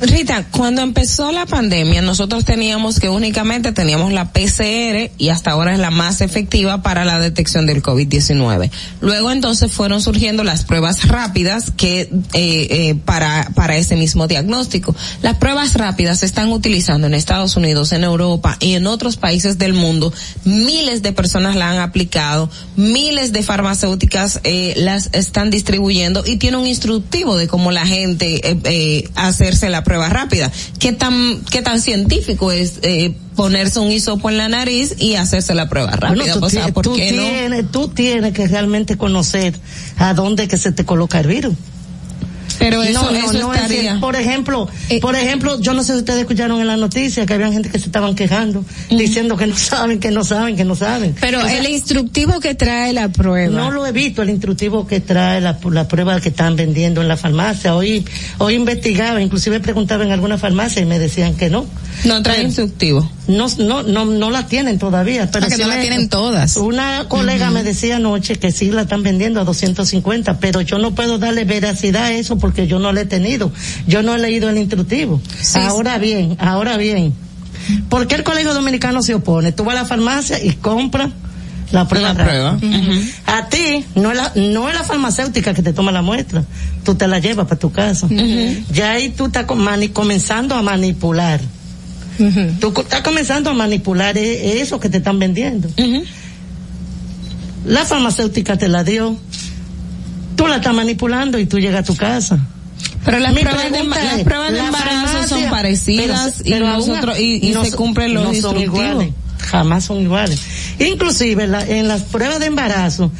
Rita, 0.00 0.46
cuando 0.50 0.82
empezó 0.82 1.32
la 1.32 1.46
pandemia, 1.46 2.02
nosotros 2.02 2.44
teníamos 2.44 3.00
que 3.00 3.08
únicamente 3.08 3.72
teníamos 3.72 4.12
la 4.12 4.32
PCR 4.32 5.10
y 5.18 5.28
hasta 5.30 5.50
ahora 5.50 5.72
es 5.72 5.80
la 5.80 5.90
más 5.90 6.20
efectiva 6.20 6.82
para 6.82 7.04
la 7.04 7.18
detección 7.18 7.66
del 7.66 7.82
COVID-19. 7.82 8.70
Luego 9.00 9.32
entonces 9.32 9.72
fueron 9.72 10.00
surgiendo 10.00 10.44
las 10.44 10.64
pruebas 10.64 11.08
rápidas 11.08 11.72
que 11.76 12.02
eh, 12.02 12.10
eh, 12.34 12.94
para 13.04 13.50
para 13.54 13.76
ese 13.76 13.96
mismo 13.96 14.28
diagnóstico. 14.28 14.94
Las 15.22 15.36
pruebas 15.38 15.74
rápidas 15.74 16.20
se 16.20 16.26
están 16.26 16.52
utilizando 16.52 17.08
en 17.08 17.14
Estados 17.14 17.56
Unidos, 17.56 17.92
en 17.92 18.04
Europa 18.04 18.56
y 18.60 18.74
en 18.74 18.86
otros 18.86 19.16
países 19.16 19.58
del 19.58 19.72
mundo. 19.72 20.12
Miles 20.44 21.02
de 21.02 21.12
personas 21.12 21.56
la 21.56 21.70
han 21.70 21.78
aplicado, 21.78 22.50
miles 22.76 23.32
de 23.32 23.42
farmacéuticas 23.42 24.40
eh, 24.44 24.74
las 24.76 25.10
están 25.12 25.50
distribuyendo 25.50 26.22
y 26.24 26.36
tiene 26.36 26.56
un 26.56 26.66
instructivo 26.66 27.36
de 27.36 27.48
cómo 27.48 27.72
la 27.72 27.86
gente 27.86 28.48
eh, 28.48 28.58
eh, 28.64 29.08
hacerse 29.14 29.68
la 29.70 29.84
prueba 29.88 30.08
rápida. 30.10 30.50
¿Qué 30.78 30.92
tan 30.92 31.40
qué 31.50 31.62
tan 31.62 31.80
científico 31.80 32.52
es 32.52 32.74
eh, 32.82 33.14
ponerse 33.34 33.80
un 33.80 33.90
hisopo 33.90 34.28
en 34.28 34.36
la 34.36 34.48
nariz 34.48 34.94
y 34.98 35.14
hacerse 35.14 35.54
la 35.54 35.68
prueba 35.68 35.92
rápida? 35.92 36.24
Bueno, 36.24 36.38
tú, 36.40 36.44
o 36.44 36.50
sea, 36.50 36.66
ti- 36.66 36.72
¿por 36.72 36.84
tú 36.84 36.94
qué 36.94 37.12
no? 37.12 37.22
tienes, 37.22 37.70
tú 37.72 37.88
tienes 37.88 38.32
que 38.34 38.46
realmente 38.46 38.96
conocer 38.98 39.58
a 39.96 40.12
dónde 40.12 40.46
que 40.46 40.58
se 40.58 40.72
te 40.72 40.84
coloca 40.84 41.18
el 41.20 41.26
virus. 41.26 41.54
Pero 42.58 42.82
eso, 42.82 43.02
No, 43.02 43.10
eso 43.10 43.32
no 43.34 43.52
es 43.54 43.60
estaría. 43.62 43.94
que, 43.94 43.98
por 44.00 44.16
ejemplo, 44.16 44.68
Eh, 44.88 45.00
por 45.00 45.14
ejemplo, 45.16 45.60
yo 45.60 45.74
no 45.74 45.82
sé 45.82 45.92
si 45.92 45.98
ustedes 46.00 46.20
escucharon 46.20 46.60
en 46.60 46.66
la 46.66 46.76
noticia 46.76 47.24
que 47.26 47.34
había 47.34 47.52
gente 47.52 47.68
que 47.70 47.78
se 47.78 47.86
estaban 47.86 48.14
quejando, 48.14 48.64
diciendo 48.90 49.36
que 49.36 49.46
no 49.46 49.56
saben, 49.56 50.00
que 50.00 50.10
no 50.10 50.24
saben, 50.24 50.56
que 50.56 50.64
no 50.64 50.74
saben. 50.74 51.14
Pero 51.20 51.40
O 51.40 51.44
sea, 51.44 51.58
el 51.58 51.68
instructivo 51.68 52.40
que 52.40 52.54
trae 52.54 52.92
la 52.92 53.08
prueba. 53.10 53.54
no 53.54 53.70
lo 53.70 53.86
he 53.86 53.92
visto 53.92 54.22
el 54.22 54.30
instructivo 54.30 54.86
que 54.86 55.00
trae 55.00 55.40
la, 55.40 55.58
la 55.70 55.88
prueba 55.88 56.20
que 56.20 56.30
están 56.30 56.56
vendiendo 56.56 57.00
en 57.02 57.08
la 57.08 57.16
farmacia. 57.16 57.74
Hoy, 57.76 58.04
hoy 58.38 58.54
investigaba, 58.54 59.20
inclusive 59.22 59.60
preguntaba 59.60 60.04
en 60.04 60.12
alguna 60.12 60.38
farmacia 60.38 60.82
y 60.82 60.84
me 60.86 60.98
decían 60.98 61.34
que 61.34 61.50
no. 61.50 61.66
No 62.04 62.22
trae 62.22 62.42
instructivo. 62.42 63.10
No, 63.26 63.46
no, 63.58 63.82
no, 63.82 64.04
no 64.06 64.30
la 64.30 64.46
tienen 64.46 64.78
todavía. 64.78 65.30
Pero 65.30 65.46
Ah, 65.46 65.48
que 65.48 65.56
sí 65.56 65.62
no 65.62 65.68
la 65.68 65.74
me- 65.76 65.80
tienen 65.82 66.08
todas. 66.08 66.56
Una 66.56 67.04
colega 67.08 67.50
me 67.50 67.62
decía 67.62 67.96
anoche 67.96 68.36
que 68.36 68.52
sí 68.52 68.70
la 68.70 68.82
están 68.82 69.02
vendiendo 69.02 69.40
a 69.40 69.44
250, 69.44 70.38
pero 70.38 70.60
yo 70.62 70.78
no 70.78 70.94
puedo 70.94 71.18
darle 71.18 71.44
veracidad 71.44 72.04
a 72.04 72.12
eso 72.12 72.37
porque 72.38 72.66
yo 72.66 72.78
no 72.78 72.92
la 72.92 73.02
he 73.02 73.06
tenido. 73.06 73.52
Yo 73.86 74.02
no 74.02 74.14
he 74.14 74.18
leído 74.18 74.48
el 74.50 74.58
instructivo. 74.58 75.20
ahora 75.68 75.98
bien, 75.98 76.36
ahora 76.40 76.76
bien. 76.76 77.12
¿Por 77.88 78.06
qué 78.06 78.14
el 78.14 78.22
Colegio 78.24 78.54
Dominicano 78.54 79.02
se 79.02 79.14
opone? 79.14 79.52
Tú 79.52 79.64
vas 79.64 79.76
a 79.76 79.82
la 79.82 79.86
farmacia 79.86 80.42
y 80.42 80.52
compras 80.52 81.10
la 81.70 81.86
prueba. 81.86 82.14
La 82.14 82.24
prueba. 82.24 82.50
rápida. 82.52 82.60
A 83.26 83.48
ti, 83.48 83.84
no 83.94 84.10
es, 84.10 84.16
la, 84.16 84.32
no 84.36 84.68
es 84.70 84.74
la 84.74 84.84
farmacéutica 84.84 85.52
que 85.52 85.62
te 85.62 85.72
toma 85.74 85.92
la 85.92 86.00
muestra. 86.00 86.44
Tú 86.84 86.94
te 86.94 87.06
la 87.06 87.18
llevas 87.18 87.46
para 87.46 87.58
tu 87.58 87.70
casa. 87.72 88.06
Ya 88.72 88.92
ahí 88.92 89.10
tú 89.10 89.26
estás 89.26 89.44
comenzando 89.92 90.54
a 90.54 90.62
manipular. 90.62 91.40
Tú 92.60 92.72
co- 92.72 92.80
estás 92.82 93.02
comenzando 93.02 93.50
a 93.50 93.54
manipular 93.54 94.16
e- 94.16 94.60
eso 94.60 94.80
que 94.80 94.88
te 94.88 94.96
están 94.98 95.18
vendiendo. 95.18 95.68
La 97.66 97.84
farmacéutica 97.84 98.56
te 98.56 98.68
la 98.68 98.82
dio. 98.82 99.16
Tú 100.38 100.46
la 100.46 100.56
estás 100.56 100.72
manipulando 100.72 101.38
y 101.38 101.44
tú 101.44 101.58
llegas 101.58 101.80
a 101.80 101.84
tu 101.84 101.94
casa. 101.96 102.38
Pero 103.04 103.18
las 103.18 103.32
pruebas 103.34 103.70
de, 103.72 103.78
las 103.84 104.22
pruebas 104.24 104.52
embarazo 104.66 105.28
son 105.28 105.50
parecidas 105.50 106.34
pero- 106.38 106.48
y 106.48 106.50
pero 106.52 106.66
nosotros 106.68 107.18
y, 107.18 107.48
y 107.48 107.50
no 107.52 107.64
se 107.64 107.72
cumplen 107.72 108.14
los 108.14 108.24
no 108.24 108.34
son 108.40 108.58
iguales, 108.60 109.10
jamás 109.50 109.84
son 109.84 110.00
iguales. 110.00 110.40
Inclusive 110.78 111.46
la- 111.48 111.66
en 111.66 111.88
las 111.88 112.02
pruebas 112.02 112.38
de 112.40 112.46
embarazo, 112.46 113.10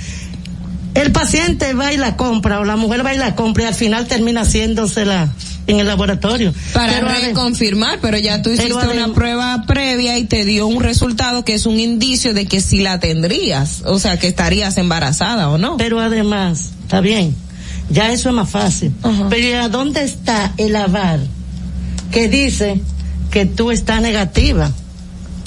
el 0.94 1.10
paciente 1.12 1.74
va 1.74 1.92
y 1.92 1.96
la 1.96 2.16
compra 2.16 2.60
o 2.60 2.64
la 2.64 2.76
mujer 2.76 3.04
va 3.04 3.14
y 3.14 3.18
la 3.18 3.34
compra 3.34 3.64
y 3.64 3.66
al 3.66 3.74
final 3.74 4.06
termina 4.06 4.42
haciéndosela 4.42 5.28
en 5.68 5.78
el 5.78 5.86
laboratorio. 5.86 6.52
Para 6.72 6.94
Pero 6.94 7.08
reconfirmar, 7.08 8.00
pero 8.00 8.18
ya 8.18 8.42
tú 8.42 8.50
Pero 8.56 8.62
hiciste 8.64 8.88
una 8.88 9.14
prueba 9.14 9.64
previa 9.66 10.18
y 10.18 10.24
te 10.24 10.44
dio 10.44 10.66
un 10.66 10.82
resultado 10.82 11.44
que 11.44 11.54
es 11.54 11.66
un 11.66 11.78
indicio 11.78 12.34
de 12.34 12.46
que 12.46 12.60
sí 12.60 12.80
la 12.80 12.98
tendrías, 12.98 13.82
o 13.84 13.98
sea, 13.98 14.18
que 14.18 14.26
estarías 14.26 14.78
embarazada 14.78 15.50
o 15.50 15.58
no. 15.58 15.76
Pero 15.76 16.00
además, 16.00 16.70
está 16.82 17.00
bien, 17.00 17.36
ya 17.90 18.12
eso 18.12 18.30
es 18.30 18.34
más 18.34 18.50
fácil. 18.50 18.92
Pero 19.28 19.46
¿y 19.46 19.52
a 19.52 19.68
dónde 19.68 20.02
está 20.02 20.54
el 20.56 20.74
aval 20.74 21.28
que 22.10 22.28
dice 22.28 22.80
que 23.30 23.44
tú 23.44 23.70
estás 23.70 24.00
negativa 24.00 24.72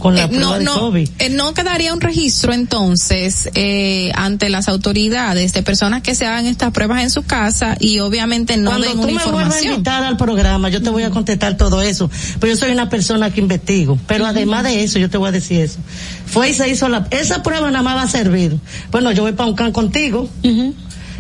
con 0.02 0.16
la 0.16 0.24
Eh, 0.24 0.28
prueba 0.28 0.46
no, 0.54 0.58
de 0.60 0.64
no, 0.66 0.80
COVID? 0.80 1.10
eh, 1.20 1.30
no 1.30 1.54
quedaría 1.54 1.94
un 1.94 2.02
registro 2.02 2.52
entonces 2.54 3.50
eh, 3.56 4.12
ante 4.16 4.50
las 4.50 4.68
autoridades 4.68 5.54
de 5.54 5.64
personas 5.64 6.02
que 6.02 6.16
se 6.16 6.26
hagan 6.26 6.46
estas 6.48 6.72
pruebas 6.72 7.04
en 7.04 7.10
su 7.10 7.24
casa 7.24 7.78
y 7.80 8.00
obviamente 8.00 8.58
no 8.58 8.72
Cuando 8.72 8.88
den 8.88 8.98
tú 8.98 9.04
una 9.04 9.12
me 9.12 9.14
vuelvas 9.14 9.26
a 9.26 9.38
información. 9.46 9.74
invitar 9.76 10.04
al 10.04 10.18
programa, 10.18 10.70
yo 10.70 10.82
te 10.82 10.90
voy 10.90 11.04
a 11.04 11.12
contestar 11.12 11.56
todo 11.58 11.82
eso. 11.82 12.10
Pero 12.40 12.54
yo 12.54 12.60
soy 12.60 12.72
una 12.72 12.90
persona 12.90 13.32
que 13.32 13.40
investigo. 13.42 13.98
Pero 14.08 14.26
además 14.26 14.64
de 14.64 14.84
eso, 14.84 15.00
yo 15.00 15.10
te 15.10 15.18
voy 15.18 15.30
a 15.30 15.32
decir 15.32 15.62
eso. 15.62 15.78
Fue 16.26 16.50
y 16.50 16.54
se 16.54 16.68
hizo 16.70 16.90
la, 16.90 17.08
esa 17.12 17.44
prueba 17.44 17.70
nada 17.70 17.84
más 17.84 17.96
va 17.98 18.02
a 18.04 18.10
servir. 18.10 18.58
Bueno, 18.92 19.12
yo 19.12 19.22
voy 19.24 19.34
para 19.34 19.50
un 19.50 19.56
can 19.56 19.72
contigo. 19.72 20.28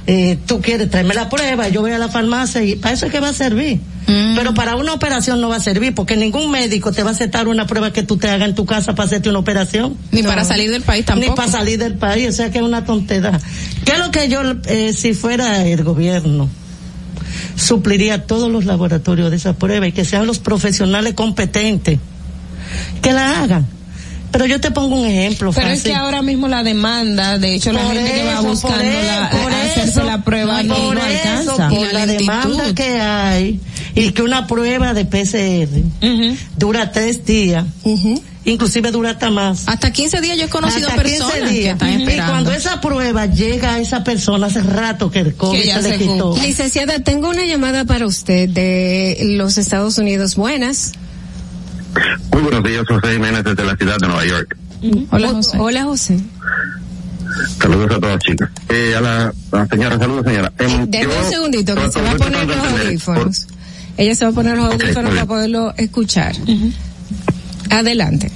Eh, 0.07 0.39
tú 0.47 0.61
quieres 0.61 0.89
traerme 0.89 1.13
la 1.13 1.29
prueba, 1.29 1.69
yo 1.69 1.81
voy 1.81 1.91
a 1.91 1.99
la 1.99 2.09
farmacia 2.09 2.63
y 2.63 2.75
para 2.75 2.95
eso 2.95 3.05
es 3.05 3.11
que 3.11 3.19
va 3.19 3.29
a 3.29 3.33
servir. 3.33 3.79
Pero 4.07 4.53
para 4.53 4.75
una 4.75 4.93
operación 4.93 5.39
no 5.39 5.49
va 5.49 5.57
a 5.57 5.59
servir 5.59 5.93
porque 5.95 6.17
ningún 6.17 6.51
médico 6.51 6.91
te 6.91 7.03
va 7.03 7.11
a 7.11 7.13
aceptar 7.13 7.47
una 7.47 7.65
prueba 7.67 7.93
que 7.93 8.03
tú 8.03 8.17
te 8.17 8.29
hagas 8.29 8.49
en 8.49 8.55
tu 8.55 8.65
casa 8.65 8.93
para 8.93 9.05
hacerte 9.07 9.29
una 9.29 9.39
operación. 9.39 9.95
Ni 10.11 10.23
para 10.23 10.43
salir 10.43 10.69
del 10.71 10.81
país 10.81 11.05
tampoco. 11.05 11.31
Ni 11.31 11.35
para 11.35 11.51
salir 11.51 11.79
del 11.79 11.95
país, 11.95 12.29
o 12.29 12.31
sea 12.33 12.51
que 12.51 12.57
es 12.57 12.63
una 12.63 12.83
tontedad. 12.83 13.41
¿Qué 13.85 13.93
es 13.93 13.99
lo 13.99 14.11
que 14.11 14.27
yo, 14.27 14.41
eh, 14.65 14.93
si 14.93 15.13
fuera 15.13 15.65
el 15.65 15.83
gobierno, 15.83 16.49
supliría 17.55 18.25
todos 18.25 18.51
los 18.51 18.65
laboratorios 18.65 19.29
de 19.29 19.37
esa 19.37 19.53
prueba 19.53 19.87
y 19.87 19.91
que 19.91 20.05
sean 20.05 20.27
los 20.27 20.39
profesionales 20.39 21.13
competentes 21.13 21.99
que 23.01 23.13
la 23.13 23.43
hagan. 23.43 23.67
Pero 24.31 24.45
yo 24.45 24.61
te 24.61 24.71
pongo 24.71 24.95
un 24.95 25.07
ejemplo. 25.07 25.51
Pero 25.51 25.67
es 25.67 25.83
que 25.83 25.93
ahora 25.93 26.21
mismo 26.21 26.47
la 26.47 26.63
demanda, 26.63 27.37
de 27.37 27.53
hecho 27.53 27.73
la 27.73 27.83
gente 27.83 28.13
que 28.13 28.23
va 28.23 28.33
eso, 28.33 28.43
buscando 28.43 28.77
por 28.77 28.85
la, 28.85 29.27
eso, 29.27 29.37
por 29.43 29.53
hacerse 29.53 29.89
eso, 29.89 30.03
la 30.03 30.23
prueba 30.23 30.63
no, 30.63 30.93
no 30.93 31.05
eso, 31.05 31.29
alcanza. 31.29 31.69
por 31.69 31.93
la, 31.93 32.05
demanda 32.05 32.73
que 32.73 33.01
hay 33.01 33.59
y 33.95 34.11
que 34.11 34.21
una 34.21 34.47
prueba 34.47 34.93
de 34.93 35.05
PCR 35.05 35.69
dura 36.57 36.91
tres 36.91 37.25
días, 37.25 37.65
inclusive 38.45 38.91
dura 38.91 39.11
hasta 39.11 39.29
más. 39.29 39.63
Hasta 39.67 39.91
15 39.91 40.21
días 40.21 40.37
yo 40.37 40.45
he 40.45 40.49
conocido 40.49 40.87
Hasta 40.89 41.01
personas 41.01 41.33
15 41.33 41.47
que 41.49 41.59
días. 41.59 41.73
están 41.73 41.89
Y 41.99 42.03
esperando. 42.03 42.31
cuando 42.31 42.51
esa 42.53 42.81
prueba 42.81 43.25
llega 43.27 43.75
a 43.75 43.79
esa 43.79 44.03
persona 44.03 44.47
hace 44.47 44.61
rato 44.61 45.11
que 45.11 45.19
el 45.19 45.35
COVID 45.35 45.61
se 45.61 45.81
le 45.89 45.97
quitó. 45.97 46.35
Licenciada, 46.41 46.99
tengo 46.99 47.29
una 47.29 47.45
llamada 47.45 47.85
para 47.85 48.05
usted 48.05 48.49
de 48.49 49.17
los 49.37 49.57
Estados 49.57 49.97
Unidos. 49.97 50.35
Buenas. 50.35 50.93
Muy 52.31 52.41
buenos 52.43 52.63
días, 52.63 52.83
José 52.87 53.13
Jiménez 53.13 53.43
desde 53.43 53.65
la 53.65 53.75
ciudad 53.75 53.97
de 53.97 54.07
Nueva 54.07 54.25
York. 54.25 54.57
Hola, 55.11 55.29
José. 55.29 55.57
Hola, 55.59 55.83
José. 55.83 56.17
Saludos 57.61 57.91
a 57.91 57.99
todas 57.99 58.19
chicas. 58.19 58.49
Eh, 58.69 58.93
a 58.97 59.01
la, 59.01 59.25
a 59.51 59.55
la 59.57 59.67
señora, 59.67 59.97
saludos 59.99 60.25
señora. 60.25 60.51
Em, 60.57 60.89
Deme 60.89 61.13
un 61.17 61.29
segundito, 61.29 61.75
que 61.75 61.91
se 61.91 62.01
va 62.01 62.11
a 62.11 62.15
poner 62.15 62.45
los 62.47 62.57
audífonos. 62.57 63.47
Ella 64.01 64.15
se 64.15 64.25
va 64.25 64.31
a 64.31 64.33
poner 64.33 64.57
los 64.57 64.73
audífonos 64.73 65.11
para 65.11 65.27
poderlo 65.27 65.75
escuchar. 65.77 66.33
Adelante. 67.69 68.31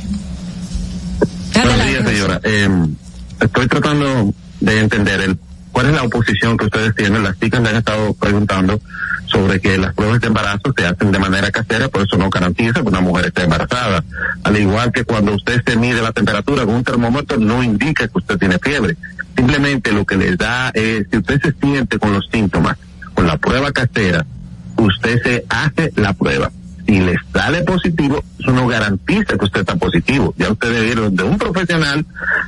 Buenos 1.55 1.87
días, 1.87 2.05
señora. 2.07 2.39
Eh, 2.43 2.69
estoy 3.39 3.67
tratando 3.67 4.31
de 4.59 4.79
entender 4.79 5.21
el, 5.21 5.39
cuál 5.71 5.87
es 5.87 5.93
la 5.93 6.03
oposición 6.03 6.55
que 6.55 6.65
ustedes 6.65 6.93
tienen. 6.93 7.23
Las 7.23 7.39
chicas 7.39 7.63
le 7.63 7.69
han 7.69 7.77
estado 7.77 8.13
preguntando 8.13 8.79
sobre 9.25 9.59
que 9.59 9.79
las 9.79 9.95
pruebas 9.95 10.21
de 10.21 10.27
embarazo 10.27 10.71
se 10.77 10.85
hacen 10.85 11.11
de 11.11 11.17
manera 11.17 11.49
casera, 11.49 11.87
por 11.87 12.03
eso 12.03 12.15
no 12.15 12.29
garantiza 12.29 12.83
que 12.83 12.87
una 12.87 13.01
mujer 13.01 13.25
esté 13.25 13.45
embarazada. 13.45 14.03
Al 14.43 14.59
igual 14.59 14.91
que 14.91 15.03
cuando 15.03 15.33
usted 15.33 15.63
se 15.65 15.77
mide 15.77 15.99
la 15.99 16.11
temperatura 16.11 16.63
con 16.63 16.75
un 16.75 16.83
termómetro, 16.83 17.39
no 17.39 17.63
indica 17.63 18.07
que 18.07 18.19
usted 18.19 18.37
tiene 18.37 18.59
fiebre. 18.59 18.97
Simplemente 19.35 19.91
lo 19.93 20.05
que 20.05 20.15
les 20.15 20.37
da 20.37 20.69
es, 20.75 21.07
si 21.09 21.17
usted 21.17 21.41
se 21.41 21.53
siente 21.53 21.97
con 21.97 22.13
los 22.13 22.29
síntomas, 22.31 22.77
con 23.15 23.25
la 23.25 23.37
prueba 23.37 23.71
casera, 23.71 24.27
usted 24.77 25.21
se 25.23 25.45
hace 25.49 25.91
la 25.95 26.13
prueba. 26.13 26.51
Si 26.85 26.99
le 26.99 27.15
sale 27.33 27.63
positivo, 27.63 28.23
eso 28.39 28.51
no 28.51 28.67
garantiza 28.67 29.37
que 29.37 29.45
usted 29.45 29.61
está 29.61 29.75
positivo. 29.75 30.33
Ya 30.37 30.51
usted 30.51 30.71
debe 30.71 30.87
ir 30.87 31.11
de 31.11 31.23
un 31.23 31.37
profesional 31.37 32.05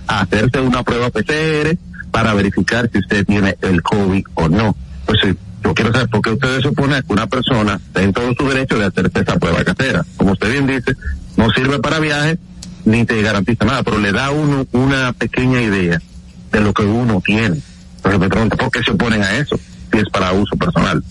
a 0.08 0.22
hacerse 0.22 0.60
una 0.60 0.84
prueba 0.84 1.10
PCR 1.10 1.76
para 2.12 2.34
verificar 2.34 2.90
si 2.92 3.00
usted 3.00 3.26
tiene 3.26 3.58
el 3.62 3.82
COVID 3.82 4.24
o 4.36 4.48
no. 4.48 4.76
Pues 5.06 5.20
sí, 5.24 5.36
yo 5.64 5.74
quiero 5.74 5.92
saber 5.92 6.10
por 6.10 6.22
qué 6.22 6.32
ustedes 6.32 6.62
suponen 6.62 7.02
que 7.02 7.14
una 7.14 7.28
persona 7.28 7.76
está 7.76 8.04
en 8.04 8.14
todo 8.14 8.34
su 8.38 8.48
derecho 8.48 8.78
de 8.78 8.86
hacerse 8.86 9.20
esa 9.20 9.38
prueba 9.38 9.64
casera. 9.64 10.06
Como 10.18 10.34
usted 10.34 10.52
bien 10.52 10.68
dice, 10.68 10.94
no 11.36 11.50
sirve 11.50 11.80
para 11.80 12.00
viajes 12.00 12.38
ni 12.86 13.06
te 13.06 13.22
garantiza 13.22 13.66
nada, 13.66 13.84
pero 13.84 14.00
le 14.00 14.12
da 14.12 14.28
a 14.28 14.32
uno 14.32 14.66
una 14.72 15.12
pequeña 15.14 15.62
idea 15.62 16.02
de 16.52 16.62
lo 16.62 16.74
que 16.74 16.84
uno 16.84 17.22
tiene. 17.26 17.60
Entonces 17.98 18.20
me 18.20 18.30
pregunto, 18.30 18.56
¿por 18.56 18.72
qué 18.72 18.82
se 18.82 18.92
oponen 18.92 19.24
a 19.24 19.38
eso? 19.38 19.60
Si 19.92 20.00
es 20.00 20.10
para 20.10 20.32
uso 20.32 20.56
personal. 20.56 21.04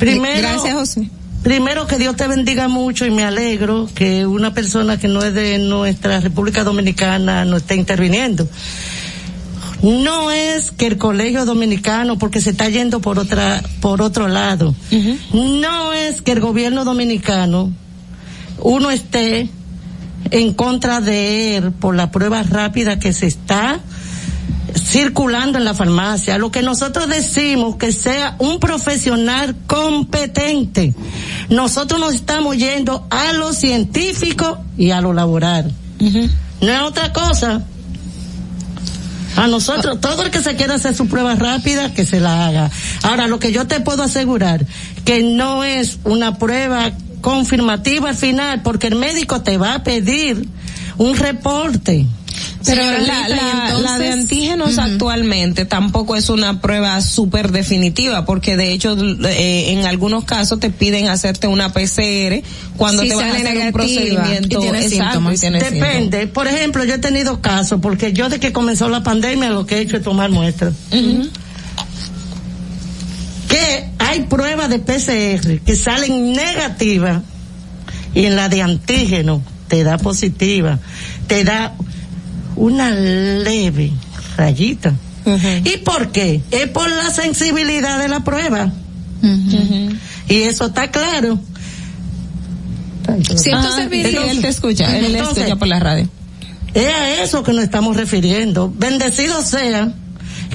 Primero, 0.00 0.40
Gracias, 0.40 0.74
José. 0.74 1.10
Primero 1.42 1.86
que 1.86 1.98
Dios 1.98 2.16
te 2.16 2.26
bendiga 2.26 2.68
mucho 2.68 3.06
y 3.06 3.10
me 3.10 3.22
alegro 3.22 3.88
que 3.94 4.26
una 4.26 4.52
persona 4.52 4.98
que 4.98 5.08
no 5.08 5.22
es 5.22 5.32
de 5.34 5.58
nuestra 5.58 6.20
República 6.20 6.64
Dominicana 6.64 7.44
no 7.44 7.58
esté 7.58 7.76
interviniendo. 7.76 8.48
No 9.82 10.30
es 10.30 10.70
que 10.70 10.86
el 10.86 10.98
colegio 10.98 11.44
dominicano, 11.44 12.18
porque 12.18 12.40
se 12.40 12.50
está 12.50 12.68
yendo 12.68 13.00
por 13.00 13.18
otra, 13.18 13.62
por 13.80 14.02
otro 14.02 14.28
lado. 14.28 14.74
No 15.32 15.92
es 15.92 16.20
que 16.22 16.32
el 16.32 16.40
gobierno 16.40 16.84
dominicano, 16.84 17.72
uno 18.58 18.90
esté 18.90 19.48
en 20.30 20.54
contra 20.54 21.00
de 21.00 21.56
él 21.56 21.72
por 21.72 21.94
la 21.94 22.10
prueba 22.10 22.42
rápida 22.42 22.98
que 22.98 23.12
se 23.12 23.26
está 23.26 23.80
circulando 24.74 25.58
en 25.58 25.64
la 25.64 25.74
farmacia. 25.74 26.38
Lo 26.38 26.50
que 26.50 26.62
nosotros 26.62 27.08
decimos 27.08 27.76
que 27.76 27.92
sea 27.92 28.36
un 28.38 28.60
profesional 28.60 29.56
competente. 29.66 30.94
Nosotros 31.48 32.00
nos 32.00 32.14
estamos 32.14 32.56
yendo 32.56 33.06
a 33.10 33.32
lo 33.32 33.52
científico 33.52 34.58
y 34.76 34.90
a 34.90 35.00
lo 35.00 35.12
laboral. 35.12 35.72
No 36.60 36.72
es 36.72 36.80
otra 36.82 37.12
cosa. 37.12 37.62
A 39.36 39.46
nosotros, 39.46 40.00
todo 40.00 40.24
el 40.24 40.30
que 40.30 40.40
se 40.40 40.56
quiera 40.56 40.74
hacer 40.74 40.94
su 40.94 41.06
prueba 41.06 41.34
rápida, 41.36 41.94
que 41.94 42.04
se 42.04 42.20
la 42.20 42.46
haga. 42.46 42.70
Ahora, 43.02 43.28
lo 43.28 43.38
que 43.38 43.52
yo 43.52 43.66
te 43.66 43.80
puedo 43.80 44.02
asegurar, 44.02 44.66
que 45.04 45.22
no 45.22 45.62
es 45.62 45.98
una 46.04 46.36
prueba 46.36 46.92
confirmativa 47.20 48.08
al 48.10 48.16
final, 48.16 48.62
porque 48.62 48.88
el 48.88 48.96
médico 48.96 49.42
te 49.42 49.56
va 49.56 49.74
a 49.74 49.82
pedir 49.84 50.48
un 50.98 51.16
reporte. 51.16 52.06
Pero 52.64 52.82
la, 52.84 53.26
la, 53.28 53.28
y 53.28 53.32
entonces- 53.32 53.82
la 53.82 53.98
de 53.98 54.08
antígenos 54.12 54.78
actualmente 54.78 55.64
tampoco 55.64 56.14
es 56.14 56.28
una 56.28 56.60
prueba 56.60 57.00
súper 57.00 57.52
definitiva, 57.52 58.24
porque 58.26 58.56
de 58.56 58.72
hecho 58.72 58.96
eh, 59.26 59.72
en 59.72 59.86
algunos 59.86 60.24
casos 60.24 60.60
te 60.60 60.70
piden 60.70 61.08
hacerte 61.08 61.46
una 61.46 61.72
PCR 61.72 62.42
cuando 62.76 63.02
Si 63.02 63.08
te 63.08 63.14
van 63.14 63.30
a 63.30 63.34
hacer 63.34 63.58
un 63.66 63.72
procedimiento 63.72 64.58
y 64.58 64.60
tiene 64.60 64.78
exacto, 64.80 65.04
síntomas. 65.04 65.36
y 65.36 65.40
tiene 65.40 65.58
Depende. 65.60 66.26
Por 66.26 66.48
ejemplo, 66.48 66.84
yo 66.84 66.94
he 66.94 66.98
tenido 66.98 67.40
casos, 67.40 67.80
porque 67.80 68.12
yo 68.12 68.28
de 68.28 68.38
que 68.40 68.52
comenzó 68.52 68.88
la 68.88 69.02
pandemia 69.02 69.48
lo 69.50 69.64
que 69.66 69.78
he 69.78 69.80
hecho 69.80 69.96
es 69.96 70.02
tomar 70.02 70.30
muestras. 70.30 70.74
Que 73.48 73.88
hay 73.98 74.20
pruebas 74.24 74.68
de 74.70 74.78
PCR 74.78 75.60
que 75.64 75.76
salen 75.76 76.32
negativas 76.32 77.22
y 78.14 78.26
en 78.26 78.36
la 78.36 78.48
de 78.48 78.62
antígeno 78.62 79.42
te 79.68 79.82
da 79.82 79.98
positiva, 79.98 80.78
te 81.26 81.42
da 81.44 81.74
una 82.60 82.90
leve 82.90 83.90
rayita. 84.36 84.94
¿Y 85.64 85.78
por 85.78 86.12
qué? 86.12 86.40
Es 86.50 86.68
por 86.68 86.88
la 86.90 87.10
sensibilidad 87.10 87.98
de 87.98 88.08
la 88.08 88.20
prueba. 88.24 88.70
Y 90.28 90.34
eso 90.42 90.66
está 90.66 90.90
claro. 90.90 91.38
Ajá, 93.58 93.76
servicios- 93.76 94.08
entonces- 94.14 94.36
él 94.36 94.42
te 94.42 94.48
escucha, 94.48 94.98
él 94.98 95.04
entonces, 95.16 95.38
escucha 95.38 95.56
por 95.56 95.68
la 95.68 95.80
radio. 95.80 96.08
Es 96.74 96.86
a 96.86 97.22
eso 97.22 97.42
que 97.42 97.52
nos 97.52 97.64
estamos 97.64 97.96
refiriendo. 97.96 98.72
Bendecido 98.76 99.42
sea 99.42 99.92